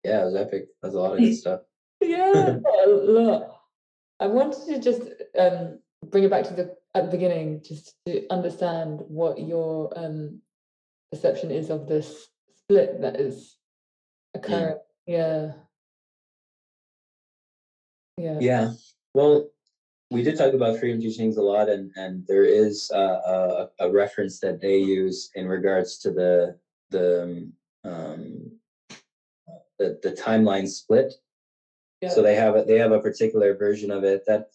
Yeah 0.04 0.22
it 0.22 0.26
was 0.26 0.36
epic 0.36 0.68
that's 0.82 0.96
a 0.96 1.00
lot 1.00 1.14
of 1.14 1.20
good 1.20 1.36
stuff 1.44 1.62
Yeah, 2.02 2.58
a 2.86 2.90
lot. 2.90 3.62
I 4.20 4.28
wanted 4.28 4.66
to 4.68 4.80
just 4.80 5.02
um 5.40 5.80
bring 6.12 6.24
it 6.26 6.30
back 6.30 6.44
to 6.46 6.54
the 6.54 6.76
at 6.96 7.06
the 7.06 7.12
beginning, 7.12 7.62
just 7.64 7.96
to 8.06 8.28
understand 8.30 9.00
what 9.08 9.40
your 9.40 9.92
um 9.98 10.42
perception 11.12 11.52
is 11.52 11.70
of 11.70 11.88
this 11.88 12.28
split 12.56 13.02
that 13.02 13.20
is 13.20 13.58
occurring. 14.36 14.78
Yeah. 15.08 15.54
Yeah. 18.18 18.38
yeah 18.40 18.72
well 19.16 19.50
we 20.12 20.22
did 20.22 20.38
talk 20.38 20.54
about 20.54 20.78
freedom 20.78 21.02
teachings 21.02 21.38
a 21.38 21.42
lot 21.42 21.68
and 21.68 21.92
and 21.96 22.24
there 22.28 22.46
is 22.46 22.92
uh, 22.94 23.20
a, 23.26 23.70
a 23.80 23.92
reference 23.92 24.40
that 24.40 24.62
they 24.62 24.78
use 24.78 25.32
in 25.34 25.48
regards 25.48 25.98
to 25.98 26.12
the 26.12 26.56
the 26.92 27.50
um 27.84 28.53
the, 29.84 30.10
the 30.10 30.16
timeline 30.16 30.68
split 30.68 31.14
so 32.10 32.22
they 32.22 32.36
have 32.36 32.56
a, 32.56 32.64
they 32.64 32.78
have 32.78 32.92
a 32.92 33.00
particular 33.00 33.56
version 33.56 33.92
of 33.92 34.04
it 34.04 34.24
that 34.28 34.48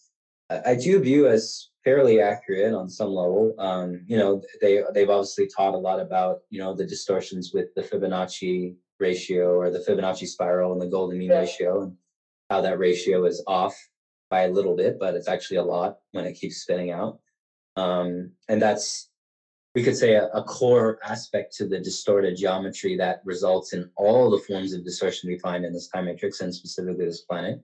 I, 0.51 0.73
I 0.73 0.75
do 0.75 1.01
view 1.01 1.29
as 1.29 1.69
fairly 1.85 2.21
accurate 2.21 2.75
on 2.75 2.89
some 2.89 3.09
level. 3.09 3.55
Um, 3.59 4.05
you 4.07 4.19
know, 4.19 4.43
they 4.61 4.83
they've 4.93 5.09
obviously 5.09 5.49
taught 5.49 5.75
a 5.75 5.79
lot 5.79 6.01
about 6.01 6.41
you 6.51 6.61
know 6.61 6.75
the 6.75 6.87
distortions 6.87 7.53
with 7.55 7.67
the 7.75 7.83
Fibonacci 7.83 8.75
ratio 9.01 9.59
or 9.59 9.71
the 9.71 9.79
Fibonacci 9.79 10.27
spiral 10.27 10.73
and 10.73 10.83
the 10.83 10.87
golden 10.89 11.19
mean 11.19 11.31
Yeah. 11.31 11.41
ratio 11.41 11.83
and 11.83 11.97
how 12.51 12.61
that 12.61 12.79
ratio 12.79 13.25
is 13.25 13.43
off 13.47 13.77
by 14.31 14.43
a 14.43 14.51
little 14.51 14.77
bit, 14.77 14.99
but 14.99 15.15
it's 15.15 15.29
actually 15.29 15.59
a 15.59 15.65
lot 15.65 15.99
when 16.13 16.27
it 16.27 16.35
keeps 16.35 16.57
spinning 16.57 16.91
out. 16.91 17.19
Um, 17.77 18.33
and 18.49 18.61
that's 18.61 19.08
we 19.75 19.83
could 19.83 19.97
say 19.97 20.15
a, 20.15 20.27
a 20.29 20.43
core 20.43 20.99
aspect 21.05 21.55
to 21.57 21.69
the 21.69 21.79
distorted 21.79 22.37
geometry 22.37 22.97
that 22.97 23.21
results 23.25 23.73
in 23.73 23.91
all 23.97 24.31
the 24.31 24.43
forms 24.47 24.73
of 24.73 24.85
distortion 24.85 25.29
we 25.29 25.39
find 25.39 25.65
in 25.65 25.73
this 25.73 25.89
time 25.89 26.07
matrix 26.07 26.41
and 26.41 26.55
specifically 26.55 27.05
this 27.05 27.23
planet. 27.23 27.61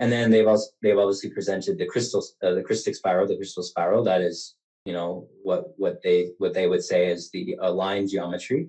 And 0.00 0.12
then 0.12 0.30
they've 0.30 0.46
also 0.46 0.68
they've 0.82 0.98
obviously 0.98 1.30
presented 1.30 1.78
the 1.78 1.86
crystal 1.86 2.22
uh, 2.42 2.54
the 2.54 2.62
Krystic 2.62 2.94
spiral, 2.94 3.26
the 3.26 3.36
crystal 3.36 3.62
spiral 3.62 4.04
that 4.04 4.20
is 4.20 4.54
you 4.84 4.92
know 4.92 5.26
what 5.42 5.72
what 5.76 6.00
they 6.02 6.30
what 6.38 6.54
they 6.54 6.66
would 6.68 6.84
say 6.84 7.08
is 7.10 7.30
the 7.30 7.56
aligned 7.60 8.10
geometry. 8.10 8.68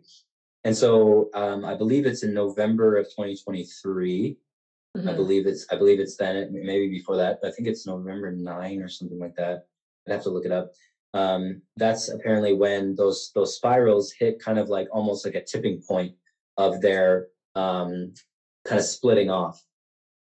And 0.64 0.76
so 0.76 1.30
um, 1.34 1.64
I 1.66 1.76
believe 1.76 2.06
it's 2.06 2.24
in 2.24 2.34
November 2.34 2.98
of 2.98 3.06
2023. 3.06 4.38
I 4.96 5.00
Mhm. 5.00 5.16
believe 5.16 5.46
it's 5.46 5.68
I 5.72 5.76
believe 5.76 6.00
it's 6.00 6.18
then 6.18 6.50
maybe 6.52 6.90
before 6.90 7.16
that, 7.18 7.40
but 7.41 7.50
I 7.50 7.52
think 7.52 7.68
it's 7.68 7.86
November 7.86 8.32
9 8.32 8.82
or 8.82 8.90
something 8.90 9.20
like 9.20 9.36
that. 9.36 9.66
I'd 10.08 10.14
have 10.14 10.24
to 10.24 10.32
look 10.32 10.46
it 10.46 10.52
up. 10.52 10.72
Um, 11.14 11.61
that's 11.76 12.10
apparently 12.10 12.53
when 12.53 12.95
those 12.95 13.31
those 13.34 13.56
spirals 13.56 14.11
hit 14.11 14.40
kind 14.40 14.60
of 14.60 14.69
like 14.69 14.88
almost 14.91 15.26
like 15.26 15.36
a 15.36 15.44
tipping 15.44 15.81
point 15.81 16.14
of 16.57 16.81
their 16.81 17.27
um, 17.56 18.14
kind 18.65 18.80
of 18.80 18.86
splitting 18.86 19.30
off, 19.30 19.64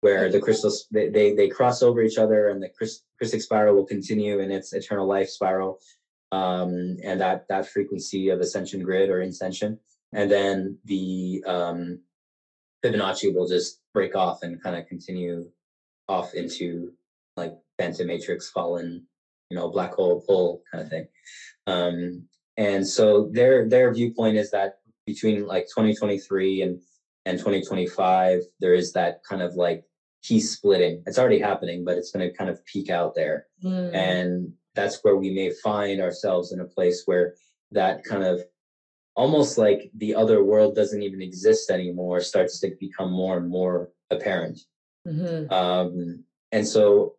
where 0.01 0.31
the 0.31 0.41
crystals 0.41 0.87
they, 0.91 1.09
they 1.11 1.35
they 1.35 1.49
cross 1.49 1.83
over 1.83 2.03
each 2.03 2.19
other 2.19 2.49
and 2.49 2.63
the 2.63 2.69
crys- 2.69 3.03
Krystic 3.23 3.43
spiral 3.43 3.75
will 3.75 3.87
continue 3.87 4.39
in 4.39 4.51
its 4.51 4.73
eternal 4.73 5.07
life 5.07 5.29
spiral, 5.29 5.79
um, 6.33 6.97
and 7.05 7.21
that 7.21 7.45
that 7.49 7.69
frequency 7.69 8.31
of 8.31 8.41
ascension 8.41 8.83
grid 8.83 9.11
or 9.11 9.21
ascension 9.21 9.79
and 10.13 10.31
then 10.31 10.79
the 10.85 11.43
um, 11.47 12.01
Fibonacci 12.85 13.35
will 13.35 13.47
just 13.47 13.81
break 13.95 14.17
off 14.17 14.43
and 14.43 14.63
kind 14.63 14.77
of 14.77 14.87
continue 14.87 15.49
off 16.09 16.35
into 16.35 16.93
like 17.37 17.57
phantom 17.79 18.09
matrix 18.09 18.51
fallen, 18.51 19.07
you 19.51 19.57
know, 19.57 19.69
black 19.69 19.93
hole 19.95 20.23
pull 20.27 20.63
kind 20.71 20.85
of 20.85 20.91
thing. 20.91 21.07
Um, 21.67 22.25
and 22.57 22.87
so 22.87 23.29
their 23.33 23.69
their 23.69 23.93
viewpoint 23.93 24.37
is 24.37 24.51
that 24.51 24.79
between 25.07 25.47
like 25.47 25.65
2023 25.65 26.63
and 26.63 26.81
and 27.27 27.39
2025, 27.39 28.43
there 28.61 28.75
is 28.75 28.93
that 28.93 29.21
kind 29.29 29.43
of 29.43 29.55
like 29.55 29.85
T 30.23 30.41
splitting. 30.41 31.03
It's 31.07 31.19
already 31.19 31.39
happening, 31.39 31.85
but 31.85 31.97
it's 31.97 32.11
going 32.11 32.29
to 32.29 32.37
kind 32.37 32.51
of 32.51 32.65
peak 32.65 32.91
out 32.91 33.15
there, 33.15 33.47
mm. 33.63 33.95
and 33.95 34.53
that's 34.75 35.01
where 35.03 35.17
we 35.17 35.31
may 35.31 35.53
find 35.63 36.01
ourselves 36.01 36.53
in 36.53 36.61
a 36.61 36.65
place 36.65 37.03
where 37.07 37.35
that 37.73 38.05
kind 38.05 38.25
of 38.25 38.43
almost 39.17 39.59
like 39.59 39.91
the 39.97 40.15
other 40.15 40.45
world 40.45 40.75
doesn't 40.75 41.03
even 41.03 41.21
exist 41.21 41.71
anymore 41.71 42.21
starts 42.21 42.61
to 42.61 42.71
become 42.79 43.11
more 43.11 43.37
and 43.37 43.49
more 43.49 43.91
apparent 44.11 44.61
mm-hmm. 45.07 45.53
um, 45.53 46.25
and 46.53 46.67
so 46.67 47.15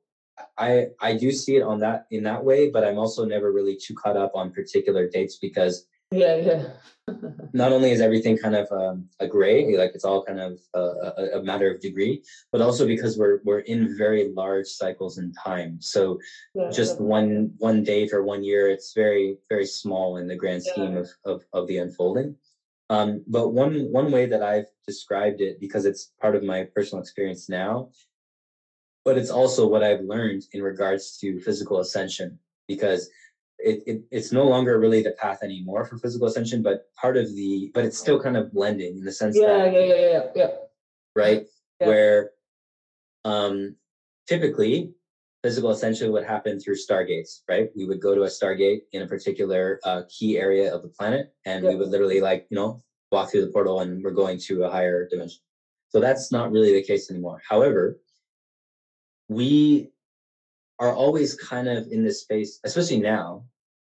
i 0.57 0.87
i 0.99 1.15
do 1.15 1.31
see 1.31 1.55
it 1.55 1.63
on 1.63 1.79
that 1.79 2.05
in 2.11 2.23
that 2.23 2.43
way 2.43 2.69
but 2.69 2.83
i'm 2.83 2.97
also 2.97 3.25
never 3.25 3.51
really 3.51 3.75
too 3.75 3.95
caught 3.95 4.17
up 4.17 4.31
on 4.35 4.51
particular 4.51 5.09
dates 5.09 5.37
because 5.37 5.87
yeah 6.11 6.35
yeah 6.35 6.63
not 7.53 7.71
only 7.71 7.91
is 7.91 8.01
everything 8.01 8.37
kind 8.37 8.55
of 8.55 8.71
um, 8.71 9.07
a 9.19 9.27
gray, 9.27 9.75
like 9.77 9.91
it's 9.93 10.05
all 10.05 10.23
kind 10.23 10.39
of 10.39 10.59
a, 10.73 11.39
a, 11.39 11.43
matter 11.43 11.71
of 11.71 11.81
degree, 11.81 12.23
but 12.51 12.61
also 12.61 12.85
because 12.85 13.17
we're 13.17 13.39
we're 13.43 13.59
in 13.59 13.97
very 13.97 14.31
large 14.33 14.67
cycles 14.67 15.17
in 15.17 15.33
time. 15.33 15.77
So 15.81 16.19
yeah, 16.53 16.69
just 16.69 16.99
yeah. 16.99 17.05
one 17.05 17.53
one 17.57 17.83
date 17.83 18.13
or 18.13 18.23
one 18.23 18.43
year, 18.43 18.69
it's 18.69 18.93
very 18.93 19.37
very 19.49 19.65
small 19.65 20.17
in 20.17 20.27
the 20.27 20.35
grand 20.35 20.63
scheme 20.63 20.97
of, 20.97 21.09
of 21.25 21.43
of 21.53 21.67
the 21.67 21.79
unfolding. 21.79 22.35
Um, 22.89 23.23
but 23.27 23.49
one 23.49 23.91
one 23.91 24.11
way 24.11 24.25
that 24.25 24.43
I've 24.43 24.67
described 24.85 25.41
it, 25.41 25.59
because 25.59 25.85
it's 25.85 26.11
part 26.21 26.35
of 26.35 26.43
my 26.43 26.65
personal 26.75 27.01
experience 27.01 27.49
now, 27.49 27.89
but 29.03 29.17
it's 29.17 29.29
also 29.29 29.67
what 29.67 29.83
I've 29.83 30.01
learned 30.01 30.43
in 30.53 30.61
regards 30.61 31.17
to 31.19 31.39
physical 31.39 31.79
ascension, 31.79 32.39
because 32.67 33.09
it, 33.59 33.83
it, 33.85 34.01
it's 34.11 34.31
no 34.31 34.45
longer 34.45 34.79
really 34.79 35.03
the 35.03 35.11
path 35.11 35.43
anymore 35.43 35.85
for 35.85 35.97
physical 35.97 36.27
ascension, 36.27 36.61
but 36.61 36.85
part 36.99 37.17
of 37.17 37.27
the 37.35 37.71
but 37.73 37.85
it's 37.85 37.97
still 37.97 38.21
kind 38.21 38.37
of 38.37 38.51
blending 38.51 38.97
in 38.97 39.03
the 39.03 39.11
sense 39.11 39.37
yeah, 39.37 39.47
that 39.47 39.73
yeah, 39.73 39.79
yeah, 39.79 39.95
yeah, 39.95 40.23
yeah. 40.35 40.47
Right? 41.15 41.45
Yeah. 41.79 41.87
Where 41.87 42.31
um 43.23 43.75
typically 44.27 44.93
physical 45.43 45.71
ascension 45.71 46.11
would 46.11 46.23
happen 46.23 46.59
through 46.59 46.75
stargates, 46.75 47.41
right? 47.49 47.69
We 47.75 47.85
would 47.85 47.99
go 47.99 48.13
to 48.13 48.23
a 48.23 48.27
stargate 48.27 48.81
in 48.91 49.01
a 49.01 49.07
particular 49.07 49.79
uh, 49.83 50.03
key 50.07 50.37
area 50.37 50.73
of 50.73 50.83
the 50.83 50.89
planet, 50.89 51.33
and 51.45 51.63
yeah. 51.63 51.71
we 51.71 51.75
would 51.77 51.89
literally 51.89 52.21
like, 52.21 52.45
you 52.49 52.55
know, 52.55 52.81
walk 53.11 53.31
through 53.31 53.45
the 53.45 53.51
portal 53.51 53.81
and 53.81 54.03
we're 54.03 54.11
going 54.11 54.39
to 54.39 54.63
a 54.63 54.71
higher 54.71 55.07
dimension. 55.09 55.41
So 55.89 55.99
that's 55.99 56.31
not 56.31 56.51
really 56.51 56.73
the 56.73 56.83
case 56.83 57.09
anymore. 57.11 57.41
However, 57.47 57.97
we 59.31 59.89
are 60.79 60.93
always 60.93 61.35
kind 61.35 61.69
of 61.69 61.87
in 61.89 62.03
this 62.03 62.21
space, 62.21 62.59
especially 62.65 62.99
now, 62.99 63.45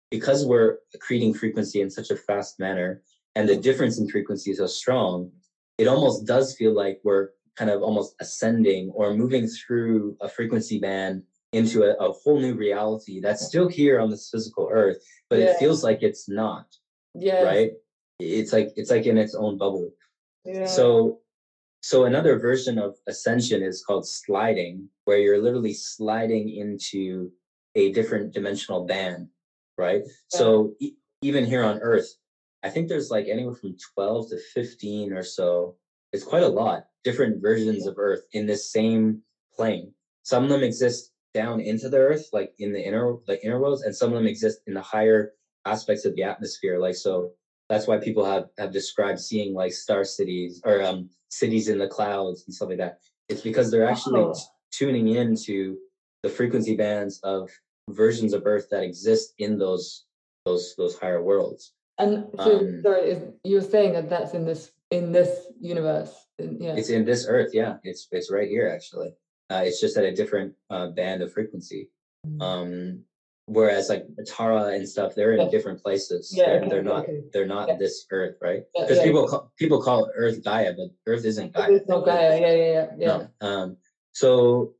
because 0.09 0.43
we're 0.45 0.79
creating 0.99 1.35
frequency 1.35 1.81
in 1.81 1.91
such 1.91 2.09
a 2.09 2.15
fast 2.15 2.59
manner 2.59 3.03
and 3.35 3.47
the 3.47 3.55
difference 3.55 3.99
in 3.99 4.09
frequency 4.09 4.51
is 4.51 4.57
so 4.57 4.65
strong, 4.65 5.31
it 5.77 5.87
almost 5.87 6.25
does 6.25 6.55
feel 6.55 6.73
like 6.73 6.99
we're 7.03 7.29
kind 7.57 7.69
of 7.69 7.83
almost 7.83 8.15
ascending 8.19 8.89
or 8.95 9.13
moving 9.13 9.47
through 9.47 10.17
a 10.21 10.27
frequency 10.27 10.79
band 10.79 11.21
into 11.53 11.83
a, 11.83 11.93
a 12.03 12.11
whole 12.11 12.39
new 12.39 12.55
reality 12.55 13.21
that's 13.21 13.45
still 13.45 13.67
here 13.67 13.99
on 13.99 14.09
this 14.09 14.29
physical 14.31 14.67
earth, 14.71 14.97
but 15.29 15.39
yeah. 15.39 15.45
it 15.45 15.57
feels 15.59 15.83
like 15.83 16.01
it's 16.01 16.27
not. 16.27 16.65
Yeah. 17.13 17.43
Right? 17.43 17.71
It's 18.19 18.51
like 18.51 18.73
it's 18.77 18.89
like 18.89 19.05
in 19.05 19.17
its 19.17 19.35
own 19.35 19.57
bubble. 19.57 19.91
Yeah. 20.43 20.65
So 20.65 21.19
so 21.85 22.05
another 22.05 22.39
version 22.39 22.77
of 22.77 22.95
ascension 23.07 23.61
is 23.61 23.83
called 23.83 24.07
sliding, 24.07 24.89
where 25.05 25.19
you're 25.19 25.41
literally 25.41 25.73
sliding 25.73 26.49
into 26.49 27.31
a 27.75 27.91
different 27.91 28.33
dimensional 28.33 28.85
band 28.85 29.29
right? 29.77 30.01
Yeah. 30.05 30.11
So 30.29 30.73
e- 30.79 30.95
even 31.21 31.45
here 31.45 31.63
on 31.63 31.79
Earth, 31.79 32.15
I 32.63 32.69
think 32.69 32.87
there's 32.87 33.11
like 33.11 33.27
anywhere 33.27 33.55
from 33.55 33.77
12 33.95 34.29
to 34.29 34.37
15 34.53 35.13
or 35.13 35.23
so. 35.23 35.75
It's 36.13 36.23
quite 36.23 36.43
a 36.43 36.47
lot, 36.47 36.85
different 37.03 37.41
versions 37.41 37.87
of 37.87 37.95
Earth 37.97 38.25
in 38.33 38.45
this 38.45 38.71
same 38.71 39.21
plane. 39.53 39.93
Some 40.23 40.43
of 40.43 40.49
them 40.49 40.63
exist 40.63 41.11
down 41.33 41.59
into 41.59 41.89
the 41.89 41.97
Earth, 41.97 42.29
like 42.31 42.53
in 42.59 42.71
the 42.71 42.81
inner, 42.81 43.17
like 43.27 43.41
inner 43.43 43.59
worlds, 43.59 43.83
and 43.83 43.95
some 43.95 44.09
of 44.09 44.15
them 44.15 44.27
exist 44.27 44.59
in 44.67 44.73
the 44.73 44.81
higher 44.81 45.33
aspects 45.65 46.05
of 46.05 46.15
the 46.15 46.23
atmosphere. 46.23 46.79
Like 46.79 46.95
so, 46.95 47.31
that's 47.69 47.87
why 47.87 47.97
people 47.97 48.25
have 48.25 48.45
have 48.57 48.71
described 48.71 49.19
seeing 49.19 49.53
like 49.53 49.73
star 49.73 50.03
cities 50.03 50.61
or 50.65 50.83
um, 50.83 51.09
cities 51.29 51.67
in 51.67 51.77
the 51.77 51.87
clouds 51.87 52.43
and 52.45 52.53
stuff 52.53 52.69
like 52.69 52.77
that. 52.77 52.99
It's 53.29 53.41
because 53.41 53.71
they're 53.71 53.87
actually 53.87 54.21
oh. 54.21 54.35
tuning 54.71 55.07
into 55.09 55.77
the 56.23 56.29
frequency 56.29 56.75
bands 56.75 57.19
of 57.23 57.49
versions 57.89 58.33
of 58.33 58.43
Earth 58.45 58.67
that 58.71 58.83
exist 58.83 59.33
in 59.39 59.57
those 59.57 60.05
those 60.45 60.75
those 60.77 60.97
higher 60.97 61.21
worlds. 61.21 61.73
And 61.97 62.27
so, 62.37 62.59
um, 62.59 62.81
sorry, 62.83 63.21
you're 63.43 63.61
saying 63.61 63.93
that 63.93 64.09
that's 64.09 64.33
in 64.33 64.45
this 64.45 64.71
in 64.91 65.11
this 65.11 65.47
universe? 65.59 66.13
Yeah, 66.37 66.75
it's 66.75 66.89
in 66.89 67.05
this 67.05 67.25
Earth. 67.27 67.51
Yeah, 67.53 67.77
it's 67.83 68.07
it's 68.11 68.31
right 68.31 68.47
here 68.47 68.71
actually. 68.73 69.13
Uh, 69.49 69.61
it's 69.63 69.79
just 69.79 69.97
at 69.97 70.03
a 70.03 70.13
different 70.13 70.53
uh, 70.69 70.87
band 70.87 71.21
of 71.21 71.31
frequency. 71.31 71.89
Mm-hmm. 72.25 72.41
Um, 72.41 73.03
whereas 73.47 73.89
like 73.89 74.05
Tara 74.25 74.73
and 74.73 74.87
stuff, 74.87 75.13
they're 75.15 75.33
in 75.33 75.41
yeah. 75.41 75.49
different 75.49 75.81
places. 75.81 76.33
Yeah, 76.35 76.45
they're, 76.45 76.59
okay, 76.59 76.69
they're 76.69 76.83
not 76.83 77.03
okay. 77.03 77.21
they're 77.33 77.47
not 77.47 77.67
yeah. 77.67 77.77
this 77.77 78.05
Earth, 78.11 78.37
right? 78.41 78.63
Because 78.75 78.97
yeah, 78.97 79.03
people 79.03 79.27
call, 79.27 79.51
people 79.57 79.81
call 79.81 80.09
Earth 80.15 80.43
Gaia, 80.43 80.73
but 80.73 80.87
Earth 81.07 81.25
isn't 81.25 81.53
Gaia. 81.53 81.73
It's 81.73 81.87
not 81.87 82.05
Gaia. 82.05 82.39
Yeah, 82.39 82.53
yeah, 82.53 82.55
yeah. 82.55 82.87
yeah. 82.97 83.27
No. 83.41 83.47
Um, 83.47 83.77
so 84.13 84.73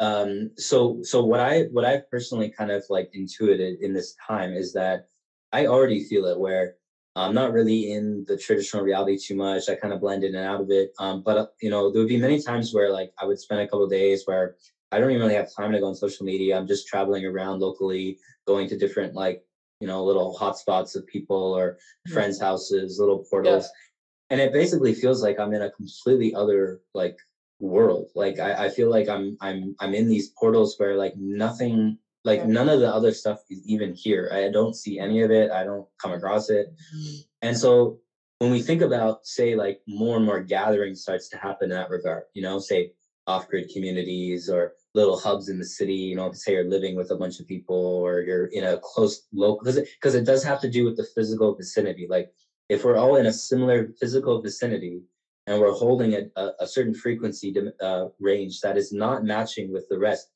um, 0.00 0.50
so 0.56 0.98
so 1.02 1.22
what 1.22 1.40
I 1.40 1.64
what 1.72 1.84
I 1.84 2.02
personally 2.10 2.50
kind 2.50 2.70
of 2.70 2.84
like 2.88 3.10
intuited 3.12 3.80
in 3.82 3.92
this 3.92 4.14
time 4.26 4.52
is 4.52 4.72
that 4.72 5.08
I 5.52 5.66
already 5.66 6.04
feel 6.04 6.24
it 6.26 6.38
where 6.38 6.76
I'm 7.16 7.34
not 7.34 7.52
really 7.52 7.92
in 7.92 8.24
the 8.26 8.36
traditional 8.36 8.82
reality 8.82 9.18
too 9.18 9.34
much. 9.34 9.68
I 9.68 9.74
kind 9.74 9.92
of 9.92 10.00
blend 10.00 10.24
in 10.24 10.34
and 10.34 10.46
out 10.46 10.60
of 10.60 10.70
it. 10.70 10.92
Um, 10.98 11.22
but 11.22 11.36
uh, 11.36 11.46
you 11.60 11.68
know, 11.68 11.92
there 11.92 12.00
would 12.00 12.08
be 12.08 12.20
many 12.20 12.40
times 12.40 12.72
where 12.72 12.90
like 12.90 13.12
I 13.20 13.26
would 13.26 13.38
spend 13.38 13.60
a 13.60 13.66
couple 13.66 13.86
days 13.88 14.22
where 14.24 14.56
I 14.92 14.98
don't 14.98 15.10
even 15.10 15.22
really 15.22 15.34
have 15.34 15.54
time 15.54 15.72
to 15.72 15.80
go 15.80 15.86
on 15.86 15.94
social 15.94 16.26
media. 16.26 16.58
I'm 16.58 16.66
just 16.66 16.86
traveling 16.86 17.24
around 17.24 17.60
locally, 17.60 18.18
going 18.46 18.68
to 18.68 18.78
different 18.78 19.14
like 19.14 19.44
you 19.80 19.86
know 19.86 20.04
little 20.04 20.36
hotspots 20.38 20.96
of 20.96 21.06
people 21.06 21.36
or 21.36 21.72
mm-hmm. 21.72 22.12
friends' 22.12 22.40
houses, 22.40 22.98
little 22.98 23.24
portals, 23.30 23.64
yeah. 23.64 24.26
and 24.30 24.40
it 24.40 24.52
basically 24.52 24.94
feels 24.94 25.22
like 25.22 25.38
I'm 25.38 25.54
in 25.54 25.62
a 25.62 25.70
completely 25.70 26.34
other 26.34 26.80
like 26.94 27.16
world. 27.60 28.08
Like 28.14 28.38
I, 28.38 28.66
I 28.66 28.68
feel 28.70 28.90
like 28.90 29.08
I'm 29.08 29.36
I'm 29.40 29.76
I'm 29.80 29.94
in 29.94 30.08
these 30.08 30.30
portals 30.30 30.74
where 30.78 30.96
like 30.96 31.16
nothing 31.16 31.98
like 32.24 32.46
none 32.46 32.68
of 32.68 32.80
the 32.80 32.92
other 32.92 33.12
stuff 33.12 33.40
is 33.48 33.66
even 33.66 33.94
here. 33.94 34.30
I 34.32 34.50
don't 34.50 34.74
see 34.74 34.98
any 34.98 35.22
of 35.22 35.30
it. 35.30 35.50
I 35.50 35.64
don't 35.64 35.86
come 36.02 36.12
across 36.12 36.50
it. 36.50 36.74
Mm-hmm. 36.94 37.16
And 37.42 37.56
so 37.56 37.98
when 38.38 38.50
we 38.50 38.62
think 38.62 38.82
about 38.82 39.26
say 39.26 39.54
like 39.54 39.80
more 39.86 40.16
and 40.16 40.26
more 40.26 40.40
gathering 40.40 40.94
starts 40.94 41.28
to 41.30 41.38
happen 41.38 41.70
in 41.70 41.76
that 41.76 41.90
regard, 41.90 42.24
you 42.34 42.42
know, 42.42 42.58
say 42.58 42.92
off-grid 43.26 43.70
communities 43.72 44.50
or 44.50 44.72
little 44.94 45.18
hubs 45.18 45.48
in 45.48 45.58
the 45.58 45.64
city, 45.64 45.94
you 45.94 46.16
know, 46.16 46.32
say 46.32 46.52
you're 46.52 46.64
living 46.64 46.96
with 46.96 47.10
a 47.10 47.16
bunch 47.16 47.38
of 47.40 47.46
people 47.46 47.76
or 47.76 48.20
you're 48.20 48.46
in 48.46 48.64
a 48.64 48.78
close 48.78 49.26
local 49.32 49.60
because 49.60 49.76
it, 49.76 49.88
because 50.00 50.14
it 50.14 50.24
does 50.24 50.42
have 50.42 50.60
to 50.60 50.70
do 50.70 50.84
with 50.84 50.96
the 50.96 51.06
physical 51.14 51.54
vicinity. 51.54 52.06
Like 52.08 52.32
if 52.68 52.84
we're 52.84 52.96
all 52.96 53.16
in 53.16 53.26
a 53.26 53.32
similar 53.32 53.88
physical 54.00 54.42
vicinity, 54.42 55.02
and 55.46 55.60
we're 55.60 55.72
holding 55.72 56.14
a, 56.14 56.22
a, 56.36 56.50
a 56.60 56.66
certain 56.66 56.94
frequency 56.94 57.54
uh, 57.82 58.06
range 58.20 58.60
that 58.60 58.76
is 58.76 58.92
not 58.92 59.24
matching 59.24 59.72
with 59.72 59.88
the 59.88 59.98
rest, 59.98 60.30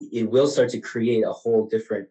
it 0.00 0.30
will 0.30 0.46
start 0.46 0.68
to 0.70 0.80
create 0.80 1.24
a 1.24 1.32
whole 1.32 1.66
different, 1.66 2.08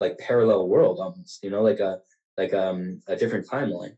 like 0.00 0.18
parallel 0.18 0.68
world 0.68 0.98
almost, 0.98 1.44
you 1.44 1.50
know, 1.50 1.62
like 1.62 1.78
a 1.78 2.00
like 2.36 2.54
um, 2.54 3.02
a 3.06 3.14
different 3.14 3.46
timeline. 3.46 3.94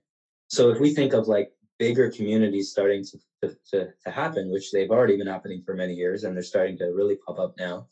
So 0.48 0.70
if 0.70 0.80
we 0.80 0.94
think 0.94 1.14
of 1.14 1.28
like 1.28 1.52
bigger 1.82 2.08
communities 2.12 2.70
starting 2.70 3.02
to, 3.04 3.18
to, 3.40 3.56
to, 3.68 3.88
to 4.04 4.10
happen, 4.10 4.52
which 4.52 4.70
they've 4.70 4.92
already 4.92 5.16
been 5.16 5.26
happening 5.26 5.60
for 5.66 5.74
many 5.74 5.94
years, 5.94 6.22
and 6.22 6.36
they're 6.36 6.52
starting 6.54 6.78
to 6.78 6.84
really 6.94 7.18
pop 7.26 7.40
up 7.40 7.54
now. 7.58 7.88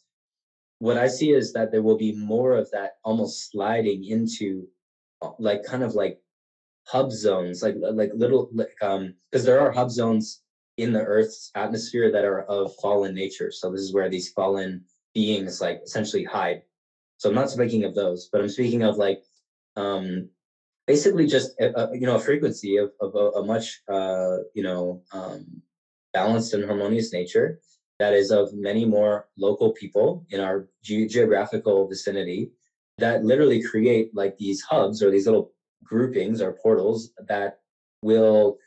What 0.79 0.97
I 0.97 1.09
see 1.09 1.33
is 1.33 1.53
that 1.55 1.73
there 1.73 1.83
will 1.83 1.99
be 1.99 2.15
more 2.15 2.57
of 2.57 2.71
that 2.71 2.93
almost 3.05 3.51
sliding 3.51 4.05
into 4.05 4.69
like 5.41 5.65
kind 5.65 5.83
of 5.83 5.95
like 5.97 6.21
hub 6.87 7.11
zones, 7.11 7.65
like 7.65 7.75
like 7.81 8.13
little 8.15 8.49
like 8.53 8.77
um 8.81 9.15
because 9.29 9.45
there 9.45 9.61
are 9.61 9.73
hub 9.73 9.91
zones 9.91 10.43
in 10.77 10.93
the 10.93 11.03
Earth's 11.03 11.51
atmosphere 11.57 12.13
that 12.13 12.25
are 12.25 12.43
of 12.43 12.73
fallen 12.81 13.13
nature. 13.13 13.51
So 13.51 13.73
this 13.73 13.81
is 13.81 13.93
where 13.93 14.09
these 14.09 14.31
fallen 14.31 14.85
beings 15.15 15.61
like 15.61 15.81
essentially 15.85 16.25
hide. 16.25 16.63
So 17.19 17.29
I'm 17.29 17.35
not 17.35 17.51
speaking 17.51 17.83
of 17.85 17.97
those, 17.97 18.29
but 18.31 18.41
I'm 18.41 18.49
speaking 18.49 18.85
of 18.85 18.97
like 18.97 19.21
um 19.75 20.31
basically 20.93 21.27
just 21.37 21.49
a, 21.61 21.67
a 21.81 21.83
you 22.01 22.07
know 22.09 22.17
a 22.17 22.25
frequency 22.29 22.73
of, 22.77 22.91
of 23.01 23.11
a, 23.15 23.27
a 23.41 23.43
much 23.53 23.67
uh 23.97 24.37
you 24.55 24.65
know 24.69 24.83
um 25.13 25.41
balanced 26.13 26.53
and 26.55 26.65
harmonious 26.65 27.13
nature 27.13 27.49
that 28.01 28.13
is 28.21 28.31
of 28.31 28.47
many 28.69 28.85
more 28.97 29.15
local 29.47 29.71
people 29.73 30.09
in 30.31 30.41
our 30.41 30.57
ge- 30.83 31.11
geographical 31.15 31.87
vicinity 31.93 32.51
that 32.99 33.25
literally 33.25 33.63
create 33.63 34.07
like 34.15 34.35
these 34.39 34.61
hubs 34.71 35.03
or 35.03 35.11
these 35.11 35.27
little 35.27 35.53
groupings 35.91 36.41
or 36.41 36.59
portals 36.63 37.11
that 37.29 37.59
will 38.03 38.59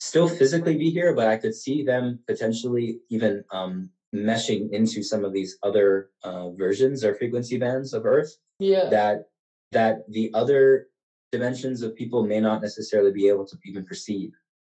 still 0.00 0.28
physically 0.28 0.76
be 0.76 0.90
here, 0.90 1.14
but 1.14 1.26
I 1.26 1.36
could 1.36 1.54
see 1.54 1.82
them 1.82 2.20
potentially 2.26 3.00
even 3.10 3.44
um, 3.52 3.90
meshing 4.14 4.70
into 4.72 5.02
some 5.02 5.24
of 5.24 5.32
these 5.32 5.58
other 5.62 6.10
uh, 6.22 6.50
versions 6.50 7.04
or 7.04 7.14
frequency 7.14 7.58
bands 7.58 7.92
of 7.92 8.06
Earth. 8.06 8.32
Yeah. 8.58 8.88
That 8.90 9.24
that 9.72 9.94
the 10.08 10.30
other 10.34 10.88
dimensions 11.32 11.82
of 11.82 11.94
people 11.94 12.24
may 12.24 12.40
not 12.40 12.62
necessarily 12.62 13.12
be 13.12 13.28
able 13.28 13.46
to 13.46 13.56
even 13.64 13.84
perceive. 13.84 14.32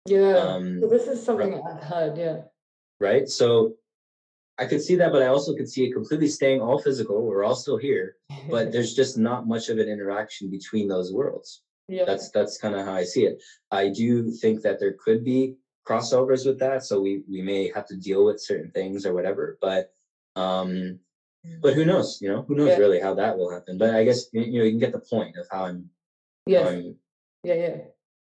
Yeah. 0.05 0.37
Um, 0.37 0.79
so 0.81 0.87
this 0.87 1.07
is 1.07 1.23
something 1.23 1.61
I've 1.65 1.83
heard. 1.83 2.17
Yeah. 2.17 2.41
right? 2.99 3.27
So 3.29 3.75
I 4.57 4.65
could 4.65 4.81
see 4.81 4.95
that, 4.95 5.11
but 5.11 5.21
I 5.23 5.27
also 5.27 5.55
could 5.55 5.69
see 5.69 5.85
it 5.85 5.93
completely 5.93 6.27
staying 6.27 6.61
all 6.61 6.79
physical. 6.81 7.25
We're 7.25 7.43
all 7.43 7.55
still 7.55 7.77
here, 7.77 8.15
but 8.49 8.71
there's 8.71 8.93
just 8.95 9.17
not 9.17 9.47
much 9.47 9.69
of 9.69 9.77
an 9.77 9.87
interaction 9.87 10.49
between 10.49 10.87
those 10.87 11.11
worlds. 11.13 11.61
yeah. 11.87 12.05
That's 12.05 12.29
that's 12.31 12.57
kind 12.57 12.75
of 12.75 12.85
how 12.85 12.93
I 12.93 13.03
see 13.03 13.25
it. 13.25 13.41
I 13.71 13.89
do 13.89 14.31
think 14.31 14.61
that 14.63 14.79
there 14.79 14.95
could 15.03 15.23
be 15.23 15.55
crossovers 15.87 16.45
with 16.45 16.59
that, 16.59 16.83
so 16.83 16.99
we 17.01 17.23
we 17.29 17.41
may 17.41 17.71
have 17.73 17.87
to 17.87 17.95
deal 17.95 18.25
with 18.25 18.41
certain 18.41 18.71
things 18.71 19.05
or 19.05 19.13
whatever. 19.13 19.57
But 19.61 19.93
um, 20.35 20.99
but 21.61 21.73
who 21.73 21.85
knows? 21.85 22.19
You 22.21 22.29
know, 22.29 22.41
who 22.43 22.55
knows 22.55 22.69
Yeah. 22.69 22.77
really 22.77 22.99
how 22.99 23.13
that 23.15 23.37
will 23.37 23.51
happen? 23.51 23.77
But 23.77 23.95
I 23.95 24.03
guess 24.03 24.25
you 24.33 24.59
know 24.59 24.63
you 24.65 24.71
can 24.71 24.79
get 24.79 24.91
the 24.93 24.99
point 25.15 25.35
of 25.37 25.47
how 25.51 25.65
I'm 25.65 25.89
yes. 26.45 26.83
Yeah. 27.43 27.53
Yeah. 27.53 27.77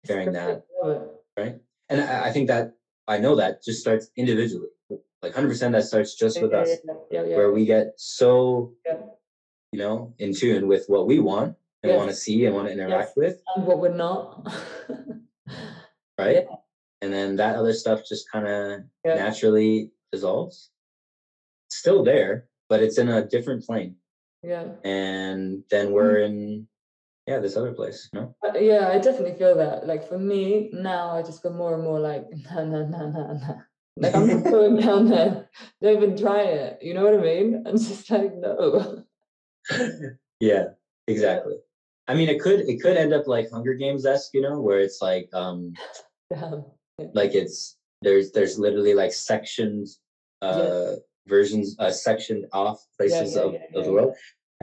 sharing 0.07 0.33
that. 0.33 0.65
Right? 1.37 1.57
And 1.89 2.01
I, 2.01 2.27
I 2.27 2.33
think 2.33 2.49
that 2.49 2.75
I 3.07 3.19
know 3.19 3.37
that 3.37 3.63
just 3.63 3.81
starts 3.81 4.09
individually, 4.17 4.69
like 5.23 5.35
hundred 5.35 5.49
percent. 5.49 5.73
That 5.73 5.85
starts 5.85 6.15
just 6.15 6.41
with 6.41 6.53
yeah, 6.53 6.59
us, 6.59 6.71
Yeah. 7.11 7.25
Yeah. 7.25 7.37
where 7.37 7.53
we 7.53 7.67
get 7.67 7.95
so 7.97 8.73
you 9.73 9.79
know 9.79 10.15
in 10.19 10.35
tune 10.35 10.69
with 10.69 10.85
what 10.87 11.07
we 11.07 11.19
want 11.19 11.57
and 11.83 11.91
Yes. 11.91 11.99
want 11.99 12.11
to 12.11 12.17
see 12.17 12.47
and 12.47 12.55
want 12.55 12.69
to 12.69 12.73
interact 12.73 13.17
with, 13.17 13.43
and 13.57 13.67
what 13.67 13.79
we're 13.79 13.95
not. 13.95 14.47
right? 16.19 16.47
And 17.03 17.13
then 17.13 17.37
that 17.37 17.57
other 17.57 17.75
stuff 17.75 18.01
just 18.09 18.31
kind 18.31 18.47
of 18.49 18.81
naturally 19.05 19.91
dissolves. 20.11 20.71
Still 21.71 22.03
there, 22.03 22.47
but 22.71 22.83
it's 22.83 22.99
in 22.99 23.11
a 23.11 23.27
different 23.27 23.65
plane, 23.65 23.97
yeah. 24.43 24.69
and 24.85 25.65
then 25.71 25.93
we're 25.93 26.21
mm. 26.21 26.27
in 26.27 26.69
yeah 27.27 27.39
this 27.39 27.57
other 27.57 27.73
place. 27.73 28.09
No, 28.13 28.35
Uh, 28.43 28.59
Yeah, 28.59 28.89
I 28.89 28.99
definitely 28.99 29.35
feel 29.39 29.57
that. 29.57 29.87
Like 29.87 30.09
for 30.09 30.19
me 30.19 30.71
now, 30.73 31.11
I 31.11 31.23
just 31.23 31.43
go 31.43 31.51
more 31.51 31.75
and 31.75 31.83
more 31.83 32.01
like 32.01 32.27
no, 32.51 32.65
no, 32.65 32.87
no, 32.87 33.11
no, 33.11 33.33
no. 33.33 33.61
Like 33.97 34.15
I'm 34.15 34.27
not 34.27 34.45
going 34.45 34.77
down 34.77 35.09
there. 35.09 35.49
Don't 35.81 35.97
even 35.97 36.17
try 36.17 36.43
it. 36.43 36.79
You 36.83 36.95
know 36.95 37.05
what 37.05 37.15
I 37.15 37.23
mean? 37.23 37.65
I'm 37.67 37.79
just 37.79 38.11
like 38.11 38.35
no. 38.35 39.05
yeah, 40.41 40.69
exactly. 41.07 41.55
I 42.07 42.15
mean, 42.15 42.29
it 42.29 42.41
could 42.41 42.61
it 42.61 42.83
could 42.83 42.97
end 42.97 43.15
up 43.15 43.27
like 43.27 43.51
Hunger 43.51 43.75
Games 43.75 44.05
esque, 44.05 44.35
you 44.35 44.43
know, 44.43 44.61
where 44.61 44.81
it's 44.81 45.01
like 45.01 45.29
um 45.33 45.73
Damn. 46.33 46.65
like 47.15 47.35
it's 47.35 47.77
there's 48.03 48.33
there's 48.33 48.59
literally 48.59 48.95
like 48.95 49.13
sections 49.13 50.01
uh 50.43 50.97
versions 51.27 51.77
uh 51.79 51.91
sectioned 51.91 52.47
off 52.53 52.85
places 52.99 53.35
yeah, 53.35 53.43
of, 53.43 53.53
yeah, 53.55 53.79
of 53.79 53.85
the 53.85 53.93
world 53.93 54.15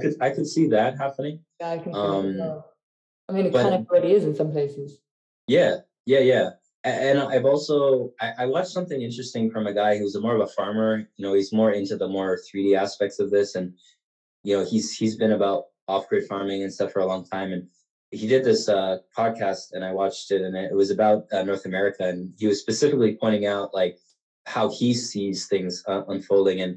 i 0.02 0.10
could 0.10 0.22
i 0.22 0.30
could 0.30 0.48
see 0.48 0.68
that 0.68 0.98
happening 0.98 1.40
Yeah, 1.60 1.72
I 1.72 1.78
can 1.78 1.92
it 1.92 1.98
Um, 1.98 2.38
well. 2.38 2.66
I 3.30 3.34
mean, 3.34 3.46
it 3.46 3.54
but- 3.54 3.62
kind 3.64 3.76
of 3.76 3.88
already 3.90 4.12
is 4.14 4.26
in 4.26 4.36
some 4.36 4.52
places. 4.52 5.00
yeah 5.48 5.76
yeah 6.06 6.20
yeah 6.20 6.50
and 6.84 7.20
i've 7.20 7.46
also 7.46 8.10
I, 8.20 8.32
I 8.40 8.46
watched 8.46 8.72
something 8.72 9.02
interesting 9.02 9.50
from 9.52 9.68
a 9.68 9.74
guy 9.74 9.98
who's 9.98 10.18
more 10.20 10.36
of 10.36 10.42
a 10.42 10.48
farmer 10.58 11.04
you 11.16 11.24
know 11.26 11.34
he's 11.34 11.52
more 11.54 11.72
into 11.72 11.96
the 11.96 12.08
more 12.08 12.38
3d 12.48 12.76
aspects 12.76 13.20
of 13.20 13.30
this 13.30 13.56
and 13.56 13.72
you 14.44 14.56
know 14.58 14.64
he's 14.64 14.88
he's 15.00 15.16
been 15.16 15.32
about 15.32 15.62
off-grid 15.88 16.26
farming 16.26 16.64
and 16.64 16.74
stuff 16.74 16.92
for 16.92 17.00
a 17.00 17.06
long 17.06 17.24
time 17.26 17.52
and 17.54 17.64
he 18.12 18.26
did 18.28 18.44
this 18.44 18.68
uh, 18.68 18.96
podcast 19.18 19.64
and 19.74 19.84
i 19.84 19.92
watched 19.92 20.32
it 20.32 20.42
and 20.42 20.56
it 20.56 20.74
was 20.82 20.90
about 20.90 21.20
uh, 21.34 21.44
north 21.44 21.66
america 21.66 22.04
and 22.12 22.32
he 22.40 22.48
was 22.48 22.60
specifically 22.60 23.16
pointing 23.22 23.46
out 23.46 23.68
like 23.74 23.96
how 24.48 24.68
he 24.80 24.94
sees 24.94 25.46
things 25.48 25.84
uh, 25.88 26.02
unfolding 26.08 26.62
and 26.62 26.74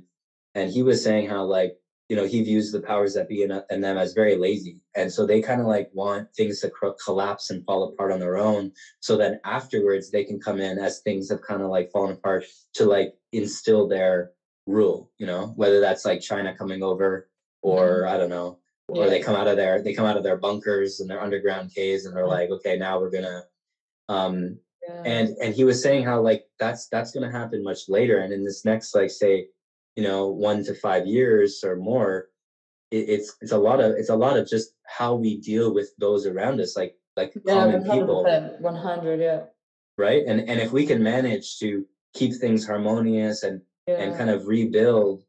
and 0.54 0.70
he 0.70 0.82
was 0.82 1.02
saying 1.02 1.26
how 1.26 1.42
like 1.44 1.72
you 2.08 2.16
know 2.16 2.26
he 2.26 2.42
views 2.42 2.70
the 2.70 2.80
powers 2.80 3.14
that 3.14 3.28
be 3.28 3.42
in, 3.42 3.62
in 3.70 3.80
them 3.80 3.96
as 3.96 4.12
very 4.12 4.36
lazy. 4.36 4.78
And 4.94 5.10
so 5.10 5.26
they 5.26 5.40
kind 5.40 5.60
of 5.60 5.66
like 5.66 5.90
want 5.94 6.28
things 6.36 6.60
to 6.60 6.70
cr- 6.70 6.88
collapse 7.04 7.50
and 7.50 7.64
fall 7.64 7.84
apart 7.88 8.12
on 8.12 8.20
their 8.20 8.36
own 8.36 8.72
so 9.00 9.16
then 9.16 9.40
afterwards 9.44 10.10
they 10.10 10.24
can 10.24 10.38
come 10.40 10.60
in 10.60 10.78
as 10.78 11.00
things 11.00 11.30
have 11.30 11.40
kind 11.42 11.62
of 11.62 11.68
like 11.70 11.90
fallen 11.92 12.12
apart 12.12 12.44
to 12.74 12.84
like 12.84 13.14
instill 13.32 13.88
their 13.88 14.32
rule 14.66 15.10
you 15.18 15.26
know? 15.26 15.52
Whether 15.56 15.80
that's 15.80 16.04
like 16.04 16.20
china 16.20 16.54
coming 16.56 16.82
over 16.82 17.28
or 17.62 18.06
i 18.06 18.16
don't 18.18 18.30
know 18.30 18.58
or 18.88 19.08
they 19.08 19.20
come 19.20 19.34
out 19.34 19.48
of 19.48 19.56
their 19.56 19.80
they 19.82 19.94
come 19.94 20.04
out 20.06 20.18
of 20.18 20.22
their 20.22 20.36
bunkers 20.36 21.00
and 21.00 21.08
their 21.08 21.22
underground 21.22 21.72
caves 21.74 22.04
and 22.04 22.14
they're 22.14 22.26
like 22.26 22.50
okay 22.50 22.76
now 22.76 23.00
we're 23.00 23.10
gonna 23.10 23.42
um 24.08 24.58
Yeah. 24.86 25.02
and 25.06 25.28
and 25.42 25.54
he 25.54 25.64
was 25.64 25.82
saying 25.82 26.04
how 26.04 26.20
like 26.20 26.44
that's 26.58 26.88
that's 26.88 27.10
going 27.12 27.24
to 27.24 27.38
happen 27.38 27.62
much 27.62 27.88
later. 27.88 28.18
And 28.18 28.32
in 28.32 28.44
this 28.44 28.64
next 28.64 28.94
like 28.94 29.10
say 29.10 29.48
you 29.96 30.02
know 30.02 30.28
one 30.28 30.64
to 30.64 30.74
five 30.74 31.06
years 31.06 31.62
or 31.64 31.76
more 31.76 32.28
it, 32.90 33.08
it's 33.08 33.36
it's 33.40 33.52
a 33.52 33.58
lot 33.58 33.80
of 33.80 33.92
it's 33.92 34.10
a 34.10 34.16
lot 34.16 34.36
of 34.36 34.48
just 34.48 34.74
how 34.86 35.14
we 35.14 35.40
deal 35.40 35.72
with 35.72 35.90
those 35.98 36.26
around 36.26 36.60
us 36.60 36.76
like 36.76 36.94
like 37.16 37.32
yeah, 37.44 37.54
common 37.54 37.84
100%, 37.84 37.92
people 37.92 38.22
100, 38.60 39.20
yeah. 39.20 39.42
right 39.96 40.24
and 40.26 40.40
and 40.48 40.60
if 40.60 40.72
we 40.72 40.86
can 40.86 41.02
manage 41.02 41.58
to 41.58 41.86
keep 42.14 42.34
things 42.34 42.66
harmonious 42.66 43.42
and 43.42 43.60
Yeah. 43.86 44.00
and 44.00 44.16
kind 44.16 44.30
of 44.30 44.46
rebuild 44.46 45.24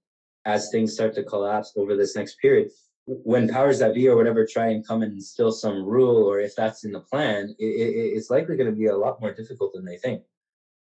as 0.45 0.69
things 0.69 0.93
start 0.93 1.13
to 1.15 1.23
collapse 1.23 1.73
over 1.75 1.95
this 1.95 2.15
next 2.15 2.35
period 2.39 2.69
when 3.07 3.47
powers 3.47 3.79
that 3.79 3.93
be 3.93 4.07
or 4.07 4.15
whatever 4.15 4.45
try 4.45 4.67
and 4.69 4.87
come 4.87 5.03
and 5.03 5.13
instill 5.13 5.51
some 5.51 5.83
rule 5.83 6.23
or 6.29 6.39
if 6.39 6.55
that's 6.55 6.85
in 6.85 6.91
the 6.91 7.01
plan 7.11 7.53
it, 7.59 7.65
it, 7.65 7.91
it's 8.15 8.29
likely 8.29 8.55
going 8.57 8.69
to 8.69 8.75
be 8.75 8.87
a 8.87 8.95
lot 8.97 9.19
more 9.21 9.33
difficult 9.33 9.73
than 9.73 9.85
they 9.85 9.97
think 9.97 10.23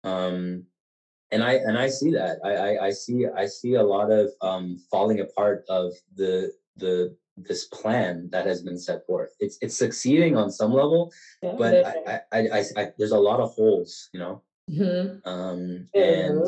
um 0.04 0.64
and 1.32 1.42
i 1.42 1.54
and 1.54 1.76
i 1.78 1.88
see 1.88 2.10
that 2.12 2.38
i 2.44 2.52
i, 2.68 2.86
I 2.88 2.90
see 2.90 3.26
i 3.36 3.46
see 3.46 3.74
a 3.74 3.82
lot 3.82 4.10
of 4.12 4.30
um 4.42 4.76
falling 4.90 5.20
apart 5.20 5.64
of 5.68 5.92
the 6.14 6.52
the 6.76 7.14
this 7.36 7.64
plan 7.68 8.28
that 8.32 8.46
has 8.46 8.62
been 8.62 8.78
set 8.78 9.00
forth 9.06 9.30
it's 9.40 9.56
it's 9.62 9.76
succeeding 9.76 10.36
on 10.36 10.50
some 10.50 10.72
level 10.72 11.10
yeah, 11.42 11.54
but 11.58 11.74
I, 11.86 12.20
I 12.32 12.40
i 12.58 12.64
i, 12.76 12.88
there's 12.98 13.12
a 13.12 13.18
lot 13.30 13.40
of 13.40 13.50
holes 13.52 14.08
you 14.14 14.20
know 14.20 14.42
Mhm. 14.70 15.20
um 15.26 15.88
and 15.94 16.38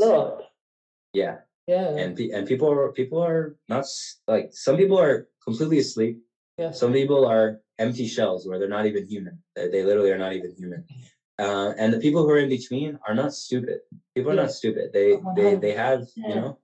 yeah 1.13 1.37
Yeah. 1.67 1.91
and 1.97 2.15
pe- 2.17 2.31
and 2.31 2.47
people 2.47 2.69
are 2.71 2.93
people 2.93 3.21
are 3.31 3.57
not 3.69 3.85
like 4.29 4.47
some 4.53 4.77
people 4.77 4.99
are 5.01 5.27
completely 5.47 5.79
asleep. 5.79 6.15
yeah. 6.59 6.71
Some 6.71 6.93
people 6.93 7.27
are 7.27 7.59
empty 7.79 8.07
shells 8.07 8.47
where 8.47 8.59
they're 8.59 8.77
not 8.79 8.87
even 8.87 9.09
human. 9.09 9.35
They, 9.57 9.69
they 9.73 9.83
literally 9.83 10.13
are 10.15 10.19
not 10.19 10.33
even 10.39 10.53
human. 10.61 10.85
Uh, 11.39 11.73
and 11.79 11.93
the 11.93 11.99
people 11.99 12.23
who 12.23 12.31
are 12.31 12.39
in 12.39 12.49
between 12.49 12.99
are 13.09 13.15
not 13.15 13.33
stupid. 13.35 13.81
People 14.15 14.31
are 14.33 14.35
Yeah. 14.37 14.43
not 14.43 14.53
stupid. 14.53 14.93
They 14.93 15.19
they 15.37 15.57
they 15.57 15.73
have 15.73 16.07
you 16.17 16.35
know. 16.35 16.59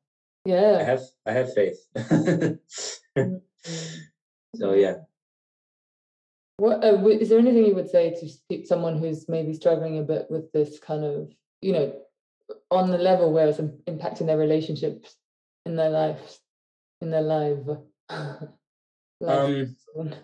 Yeah. 0.44 0.78
I 0.80 0.82
have 0.84 1.02
I 1.26 1.32
have 1.32 1.52
faith. 1.55 1.78
Mm. 3.18 3.40
so 4.55 4.74
yeah. 4.74 4.98
What 6.59 6.84
uh, 6.84 7.05
is 7.09 7.28
there 7.28 7.40
anything 7.40 7.66
you 7.66 7.74
would 7.74 7.90
say 7.90 8.14
to 8.14 8.64
someone 8.64 8.98
who's 8.98 9.28
maybe 9.28 9.52
struggling 9.52 9.98
a 9.98 10.02
bit 10.02 10.30
with 10.30 10.52
this 10.52 10.78
kind 10.78 11.05
of, 11.05 11.28
you 11.60 11.72
know, 11.72 11.92
on 12.70 12.90
the 12.90 12.98
level 12.98 13.32
where 13.32 13.48
it's 13.48 13.59
impacting 13.59 14.26
their 14.26 14.38
relationships 14.38 15.16
in 15.66 15.74
their 15.74 15.90
lives, 15.90 16.40
in 17.01 17.10
their 17.10 17.22
life? 17.22 17.59
life. 19.20 19.68
Um. 19.97 20.14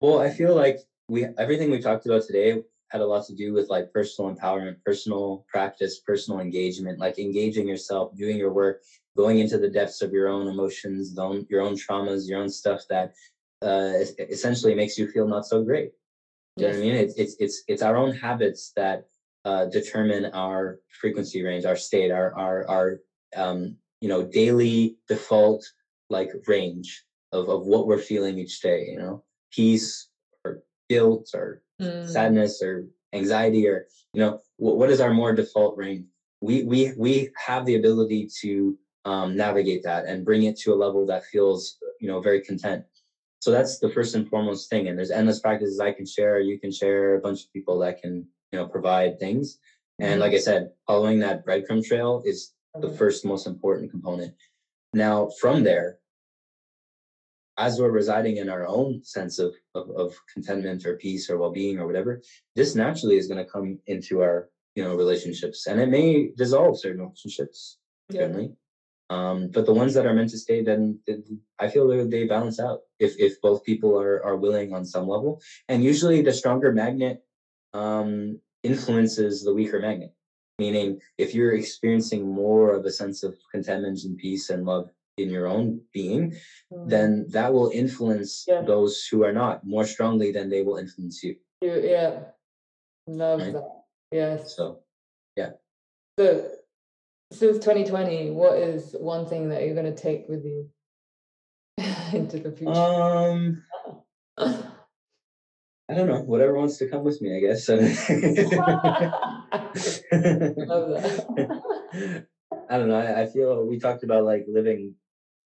Well, 0.00 0.20
I 0.20 0.30
feel 0.30 0.54
like 0.54 0.78
we 1.08 1.26
everything 1.36 1.70
we 1.70 1.80
talked 1.80 2.06
about 2.06 2.22
today 2.22 2.62
had 2.94 3.02
a 3.02 3.06
lot 3.06 3.26
to 3.26 3.34
do 3.34 3.52
with 3.52 3.68
like 3.68 3.92
personal 3.92 4.32
empowerment, 4.32 4.76
personal 4.84 5.44
practice, 5.48 5.98
personal 6.06 6.38
engagement, 6.38 7.00
like 7.00 7.18
engaging 7.18 7.66
yourself, 7.66 8.16
doing 8.16 8.36
your 8.36 8.52
work, 8.52 8.82
going 9.16 9.40
into 9.40 9.58
the 9.58 9.68
depths 9.68 10.00
of 10.00 10.12
your 10.12 10.28
own 10.28 10.46
emotions, 10.46 11.18
own, 11.18 11.44
your 11.50 11.60
own 11.60 11.74
traumas, 11.74 12.28
your 12.28 12.40
own 12.40 12.48
stuff 12.48 12.82
that 12.88 13.10
uh, 13.62 13.94
essentially 14.30 14.76
makes 14.76 14.96
you 14.96 15.08
feel 15.10 15.26
not 15.26 15.44
so 15.44 15.64
great. 15.64 15.90
Do 16.56 16.66
you 16.66 16.70
know 16.70 16.78
what 16.78 16.84
I 16.84 16.86
mean? 16.86 16.94
It's 16.94 17.14
it's 17.16 17.34
it's 17.40 17.64
it's 17.66 17.82
our 17.82 17.96
own 17.96 18.14
habits 18.14 18.72
that 18.76 19.06
uh, 19.44 19.64
determine 19.64 20.26
our 20.26 20.78
frequency 21.00 21.42
range, 21.42 21.64
our 21.64 21.74
state, 21.74 22.12
our 22.12 22.32
our 22.38 22.68
our 22.68 22.98
um, 23.34 23.76
you 24.00 24.08
know 24.08 24.22
daily 24.22 24.96
default 25.08 25.64
like 26.10 26.30
range 26.46 27.04
of 27.32 27.48
of 27.48 27.66
what 27.66 27.88
we're 27.88 27.98
feeling 27.98 28.38
each 28.38 28.60
day. 28.60 28.86
You 28.92 28.98
know, 29.00 29.24
peace 29.50 30.10
or 30.44 30.60
guilt 30.88 31.30
or 31.34 31.60
Mm, 31.84 32.08
sadness 32.08 32.62
or 32.62 32.86
anxiety 33.12 33.66
or 33.68 33.86
you 34.12 34.20
know 34.20 34.40
what, 34.56 34.76
what 34.76 34.90
is 34.90 35.00
our 35.00 35.12
more 35.12 35.32
default 35.34 35.76
range? 35.76 36.04
We 36.40 36.64
we 36.64 36.92
we 36.96 37.28
have 37.46 37.64
the 37.66 37.76
ability 37.76 38.28
to 38.42 38.76
um, 39.04 39.36
navigate 39.36 39.82
that 39.84 40.06
and 40.06 40.24
bring 40.24 40.44
it 40.44 40.56
to 40.60 40.72
a 40.72 40.76
level 40.84 41.06
that 41.06 41.24
feels 41.32 41.76
you 42.00 42.08
know 42.08 42.20
very 42.20 42.40
content. 42.40 42.82
So 43.40 43.50
that's 43.50 43.78
the 43.78 43.90
first 43.90 44.14
and 44.14 44.26
foremost 44.28 44.70
thing 44.70 44.88
and 44.88 44.96
there's 44.96 45.10
endless 45.10 45.38
practices 45.40 45.78
i 45.78 45.92
can 45.92 46.06
share 46.06 46.40
you 46.40 46.58
can 46.58 46.72
share 46.72 47.14
a 47.14 47.20
bunch 47.20 47.40
of 47.44 47.52
people 47.52 47.78
that 47.80 48.00
can 48.00 48.26
you 48.52 48.58
know 48.58 48.66
provide 48.66 49.18
things. 49.18 49.58
And 50.00 50.18
like 50.20 50.32
i 50.32 50.38
said 50.38 50.68
following 50.86 51.18
that 51.20 51.44
breadcrumb 51.46 51.84
trail 51.84 52.22
is 52.24 52.52
the 52.80 52.88
mhm. 52.88 52.98
first 52.98 53.24
most 53.24 53.46
important 53.46 53.90
component. 53.90 54.32
Now 54.94 55.28
from 55.40 55.62
there 55.62 55.96
as 57.58 57.78
we're 57.78 57.90
residing 57.90 58.38
in 58.38 58.48
our 58.48 58.66
own 58.66 59.02
sense 59.04 59.38
of, 59.38 59.54
of, 59.74 59.88
of 59.90 60.14
contentment 60.32 60.84
or 60.86 60.96
peace 60.96 61.30
or 61.30 61.38
well-being 61.38 61.78
or 61.78 61.86
whatever, 61.86 62.20
this 62.56 62.74
naturally 62.74 63.16
is 63.16 63.28
going 63.28 63.44
to 63.44 63.50
come 63.50 63.78
into 63.86 64.22
our, 64.22 64.48
you 64.74 64.82
know, 64.82 64.96
relationships 64.96 65.66
and 65.66 65.80
it 65.80 65.88
may 65.88 66.30
dissolve 66.36 66.78
certain 66.78 67.02
relationships, 67.02 67.78
Yeah. 68.10 68.22
certainly. 68.22 68.52
Um, 69.10 69.48
but 69.52 69.66
the 69.66 69.74
ones 69.74 69.94
that 69.94 70.06
are 70.06 70.14
meant 70.14 70.30
to 70.30 70.38
stay, 70.38 70.62
then 70.62 70.98
th- 71.06 71.20
I 71.58 71.68
feel 71.68 71.86
they, 71.86 72.04
they 72.04 72.26
balance 72.26 72.58
out 72.58 72.80
if, 72.98 73.14
if 73.20 73.40
both 73.40 73.62
people 73.62 73.98
are, 74.00 74.24
are 74.24 74.36
willing 74.36 74.72
on 74.72 74.84
some 74.84 75.06
level. 75.06 75.40
And 75.68 75.84
usually 75.84 76.22
the 76.22 76.32
stronger 76.32 76.72
magnet 76.72 77.22
um, 77.74 78.40
influences 78.62 79.44
the 79.44 79.52
weaker 79.54 79.78
magnet. 79.78 80.12
Meaning, 80.58 81.00
if 81.18 81.34
you're 81.34 81.54
experiencing 81.54 82.26
more 82.32 82.74
of 82.74 82.84
a 82.84 82.90
sense 82.90 83.24
of 83.24 83.36
contentment 83.52 84.04
and 84.04 84.16
peace 84.16 84.50
and 84.50 84.64
love 84.64 84.88
in 85.16 85.30
your 85.30 85.46
own 85.46 85.80
being, 85.92 86.32
Mm. 86.72 86.88
then 86.88 87.26
that 87.30 87.52
will 87.52 87.70
influence 87.70 88.44
Yeah. 88.48 88.62
those 88.62 89.06
who 89.06 89.22
are 89.24 89.32
not 89.32 89.64
more 89.64 89.84
strongly 89.86 90.32
than 90.32 90.48
they 90.50 90.62
will 90.62 90.76
influence 90.76 91.22
you. 91.22 91.36
You- 91.60 91.80
yeah. 91.82 92.24
Love 93.06 93.40
Right. 93.40 93.52
that. 93.52 93.82
Yes. 94.10 94.56
So, 94.56 94.82
yeah. 95.36 95.52
So, 96.18 96.50
since 97.32 97.58
2020, 97.58 98.30
what 98.30 98.58
is 98.58 98.94
one 98.98 99.26
thing 99.26 99.48
that 99.50 99.62
you're 99.64 99.74
going 99.74 99.92
to 99.94 100.02
take 100.02 100.28
with 100.28 100.44
you 100.44 100.70
into 102.12 102.38
the 102.38 102.50
future? 102.50 102.72
um, 102.72 103.62
I 105.86 105.92
don't 105.94 106.08
know. 106.08 106.22
Whatever 106.22 106.54
wants 106.54 106.78
to 106.78 106.88
come 106.88 107.04
with 107.04 107.20
me, 107.20 107.36
I 107.36 107.40
guess. 107.40 107.68
Love 107.68 107.82
that. 110.96 112.26
I 112.70 112.78
don't 112.78 112.88
know. 112.88 112.96
I, 112.98 113.22
I 113.22 113.26
feel 113.26 113.66
we 113.66 113.78
talked 113.78 114.02
about 114.02 114.24
like 114.24 114.46
living 114.48 114.94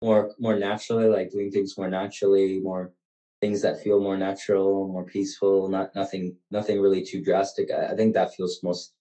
more 0.02 0.34
more 0.38 0.58
naturally, 0.58 1.06
like 1.08 1.30
doing 1.30 1.50
things 1.50 1.76
more 1.78 1.88
naturally, 1.88 2.60
more 2.60 2.92
things 3.40 3.62
that 3.62 3.82
feel 3.82 4.00
more 4.00 4.16
natural, 4.16 4.88
more 4.88 5.04
peaceful. 5.04 5.68
Not 5.68 5.94
nothing 5.94 6.36
nothing 6.50 6.80
really 6.80 7.04
too 7.04 7.22
drastic. 7.22 7.70
I, 7.70 7.88
I 7.92 7.96
think 7.96 8.14
that 8.14 8.34
feels 8.34 8.62
most 8.62 8.92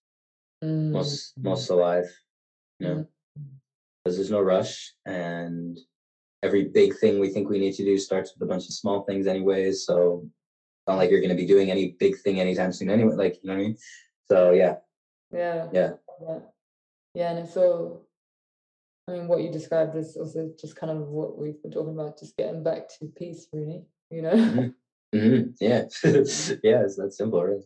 Mm, 0.64 0.92
most 0.92 1.34
most 1.42 1.70
alive. 1.70 2.06
You 2.80 2.88
know, 2.88 3.06
because 4.04 4.18
there's 4.18 4.32
no 4.32 4.42
rush, 4.42 4.94
and 5.06 5.78
every 6.44 6.66
big 6.70 6.98
thing 6.98 7.20
we 7.20 7.30
think 7.30 7.50
we 7.50 7.60
need 7.60 7.74
to 7.76 7.86
do 7.86 7.98
starts 7.98 8.34
with 8.34 8.48
a 8.48 8.52
bunch 8.52 8.66
of 8.66 8.74
small 8.74 9.04
things, 9.04 9.28
anyways. 9.28 9.86
So 9.86 10.28
not 10.88 10.98
like 10.98 11.10
you're 11.10 11.22
going 11.22 11.36
to 11.36 11.42
be 11.42 11.48
doing 11.48 11.72
any 11.72 11.96
big 12.00 12.18
thing 12.20 12.40
anytime 12.40 12.72
soon, 12.72 12.90
anyway. 12.90 13.16
Like 13.16 13.36
you 13.44 13.50
know 13.50 13.56
what 13.56 13.62
I 13.62 13.66
mean? 13.66 13.78
So 14.30 14.52
yeah, 14.52 14.76
Yeah. 15.32 15.68
Yeah. 15.74 15.94
Yeah. 16.22 16.40
Yeah, 17.14 17.30
and 17.32 17.40
it's 17.40 17.58
all 17.58 18.08
I 19.07 19.11
mean 19.11 19.27
what 19.27 19.41
you 19.41 19.52
described 19.52 19.95
is 19.95 20.18
also 20.18 20.52
just 20.60 20.76
kind 20.76 20.91
of 20.91 21.07
what 21.10 21.38
we've 21.38 21.61
been 21.61 21.72
talking 21.72 21.94
about, 21.94 22.19
just 22.19 22.38
getting 22.38 22.64
back 22.64 22.90
to 22.99 23.06
peace 23.15 23.48
really, 23.53 23.84
you 24.10 24.22
know? 24.22 24.72
hmm 25.14 25.41
yeah, 25.60 25.84
yeah. 26.03 26.82
It's 26.84 26.95
that 26.95 27.14
simple, 27.14 27.44
really. 27.44 27.64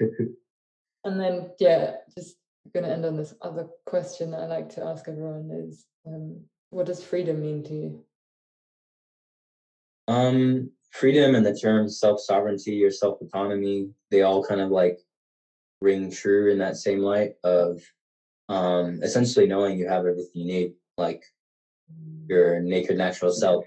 And 1.04 1.18
then 1.18 1.52
yeah, 1.58 1.96
just 2.14 2.36
gonna 2.74 2.88
end 2.88 3.06
on 3.06 3.16
this 3.16 3.34
other 3.40 3.68
question 3.86 4.32
that 4.32 4.40
I 4.40 4.46
like 4.46 4.68
to 4.74 4.84
ask 4.84 5.08
everyone 5.08 5.50
is 5.50 5.86
um, 6.06 6.40
what 6.70 6.86
does 6.86 7.02
freedom 7.02 7.40
mean 7.40 7.64
to 7.64 7.74
you? 7.74 8.04
Um, 10.08 10.70
freedom 10.90 11.34
and 11.34 11.46
the 11.46 11.56
terms 11.56 11.98
self 11.98 12.20
sovereignty 12.20 12.84
or 12.84 12.90
self 12.90 13.20
autonomy, 13.22 13.90
they 14.10 14.22
all 14.22 14.44
kind 14.44 14.60
of 14.60 14.70
like 14.70 14.98
ring 15.80 16.10
true 16.10 16.50
in 16.50 16.58
that 16.58 16.76
same 16.76 17.00
light 17.00 17.32
of 17.44 17.80
um, 18.50 19.00
essentially 19.02 19.46
knowing 19.46 19.78
you 19.78 19.88
have 19.88 20.04
everything 20.06 20.42
you 20.42 20.46
need. 20.46 20.72
Like 20.98 21.22
your 22.26 22.60
naked 22.60 22.98
natural 22.98 23.32
self 23.32 23.64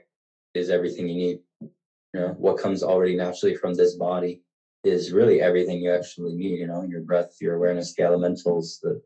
is 0.53 0.69
everything 0.69 1.07
you 1.07 1.15
need. 1.15 1.39
You 1.61 2.19
know, 2.19 2.35
what 2.37 2.59
comes 2.59 2.83
already 2.83 3.15
naturally 3.15 3.55
from 3.55 3.73
this 3.73 3.95
body 3.95 4.41
is 4.83 5.13
really 5.13 5.41
everything 5.41 5.79
you 5.79 5.91
actually 5.91 6.35
need. 6.35 6.59
You 6.59 6.67
know, 6.67 6.83
your 6.83 7.01
breath, 7.01 7.37
your 7.41 7.55
awareness, 7.55 7.95
the 7.95 8.03
elementals, 8.03 8.79
the 8.83 9.01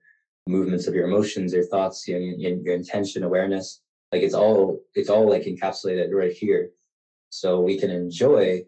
movements 0.48 0.88
of 0.88 0.96
your 0.96 1.08
emotions, 1.08 1.54
your 1.54 1.68
thoughts, 1.68 2.08
your, 2.08 2.20
your, 2.20 2.58
your 2.58 2.76
intention, 2.76 3.24
awareness. 3.24 3.82
Like 4.12 4.24
it's 4.24 4.34
all 4.34 4.80
it's 4.96 5.10
all 5.10 5.30
like 5.30 5.44
encapsulated 5.44 6.12
right 6.12 6.34
here. 6.34 6.72
So 7.30 7.62
we 7.62 7.78
can 7.80 7.92
enjoy 7.92 8.64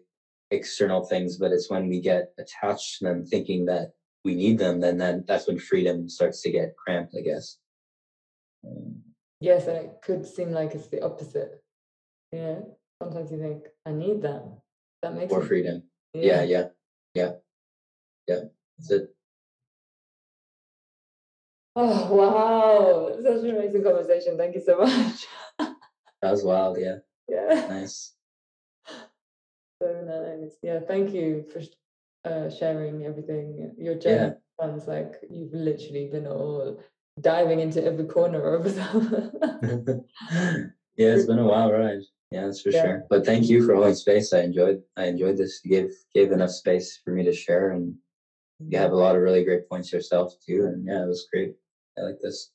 external 0.52 1.04
things, 1.04 1.38
but 1.38 1.50
it's 1.50 1.70
when 1.70 1.88
we 1.88 2.00
get 2.00 2.32
attached 2.38 2.98
to 2.98 3.06
them, 3.06 3.26
thinking 3.26 3.64
that 3.66 3.92
we 4.24 4.34
need 4.34 4.58
them, 4.58 4.80
then 4.80 4.98
then 4.98 5.24
that's 5.26 5.46
when 5.46 5.58
freedom 5.58 6.08
starts 6.08 6.42
to 6.42 6.50
get 6.50 6.76
cramped, 6.76 7.14
I 7.16 7.22
guess. 7.22 7.58
Um, 8.66 9.02
Yes, 9.42 9.66
and 9.68 9.78
it 9.78 10.02
could 10.02 10.26
seem 10.26 10.52
like 10.52 10.74
it's 10.74 10.88
the 10.88 11.02
opposite. 11.02 11.62
Yeah, 12.30 12.58
sometimes 13.02 13.32
you 13.32 13.38
think, 13.38 13.64
I 13.86 13.92
need 13.92 14.20
that. 14.20 14.44
That 15.00 15.14
makes 15.14 15.32
More 15.32 15.42
freedom. 15.42 15.82
Yeah, 16.12 16.42
yeah, 16.42 16.68
yeah, 17.14 17.32
yeah. 18.28 18.40
That's 18.78 18.90
it. 18.90 19.14
Oh 21.74 22.14
wow, 22.14 23.16
such 23.22 23.44
an 23.44 23.56
amazing 23.56 23.82
conversation. 23.82 24.36
Thank 24.36 24.56
you 24.56 24.60
so 24.60 24.78
much. 24.78 25.26
That 26.20 26.30
was 26.30 26.44
wild. 26.44 26.76
Yeah, 26.78 26.96
yeah, 27.28 27.66
nice. 27.68 28.12
so 29.80 30.02
nice. 30.04 30.56
Yeah, 30.62 30.80
thank 30.80 31.14
you 31.14 31.46
for 31.50 31.62
uh, 32.24 32.50
sharing 32.50 33.04
everything. 33.04 33.74
Your 33.78 33.94
journey 33.94 34.34
sounds 34.60 34.86
like 34.86 35.14
you've 35.30 35.52
literally 35.52 36.08
been 36.10 36.26
all 36.26 36.80
diving 37.20 37.60
into 37.60 37.84
every 37.84 38.06
corner 38.06 38.42
of 38.54 38.66
yeah, 39.66 41.14
it's 41.14 41.26
been 41.26 41.38
a 41.38 41.44
wild 41.46 41.72
ride. 41.72 42.00
Yeah, 42.30 42.46
that's 42.46 42.60
for 42.62 42.70
Yeah. 42.70 42.82
sure. 42.82 43.06
But 43.10 43.26
thank 43.26 43.48
you 43.48 43.66
for 43.66 43.74
holding 43.74 43.94
space. 43.94 44.32
I 44.32 44.40
enjoyed. 44.42 44.82
I 44.96 45.06
enjoyed 45.06 45.36
this. 45.36 45.60
You 45.64 45.70
gave 45.70 45.90
gave 46.14 46.32
enough 46.32 46.50
space 46.50 47.00
for 47.04 47.10
me 47.12 47.24
to 47.24 47.32
share, 47.32 47.70
and 47.72 47.94
you 48.60 48.78
have 48.78 48.92
a 48.92 48.96
lot 48.96 49.16
of 49.16 49.22
really 49.22 49.44
great 49.44 49.68
points 49.68 49.92
yourself 49.92 50.34
too. 50.46 50.66
And 50.66 50.86
yeah, 50.86 51.02
it 51.04 51.08
was 51.08 51.26
great. 51.32 51.54
I 51.98 52.02
like 52.02 52.20
this. 52.22 52.52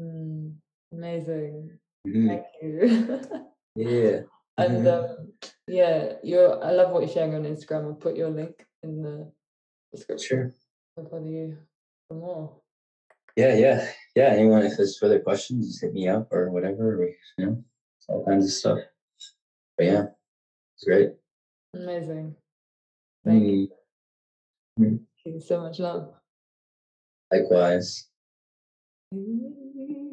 Mm, 0.00 0.54
amazing. 0.92 1.78
Mhm. 2.06 2.26
Thank 2.28 2.46
you. 2.62 3.20
Yeah. 3.78 4.22
and 4.58 4.84
Mhm. 4.86 4.92
um, 4.92 5.32
yeah, 5.68 6.14
you're. 6.24 6.62
I 6.64 6.72
love 6.72 6.90
what 6.90 7.00
you're 7.02 7.12
sharing 7.14 7.34
on 7.36 7.44
Instagram. 7.44 7.84
I'll 7.86 7.94
put 7.94 8.16
your 8.16 8.28
link 8.30 8.66
in 8.82 9.02
the 9.02 9.30
description. 9.92 10.28
Sure. 10.28 10.54
I'll 10.96 11.08
follow 11.10 11.26
you 11.26 11.56
for 12.08 12.14
more. 12.14 12.60
Yeah, 13.36 13.54
yeah, 13.54 13.88
yeah. 14.16 14.28
Anyone, 14.30 14.64
if 14.64 14.76
there's 14.76 14.98
further 14.98 15.20
questions, 15.20 15.68
just 15.68 15.82
hit 15.82 15.92
me 15.94 16.08
up 16.08 16.32
or 16.32 16.50
whatever. 16.50 17.08
You 17.36 17.46
know, 17.46 17.64
all 18.08 18.24
kinds 18.24 18.46
of 18.46 18.50
stuff. 18.52 18.78
But 19.76 19.86
yeah, 19.86 20.04
it's 20.74 20.84
great. 20.84 21.10
Amazing. 21.74 22.34
Thank 23.24 23.70
Mm, 24.78 25.00
you 25.24 25.40
so 25.40 25.60
much, 25.60 25.78
love. 25.80 26.14
likewise. 27.32 28.08
Mm. 29.14 30.04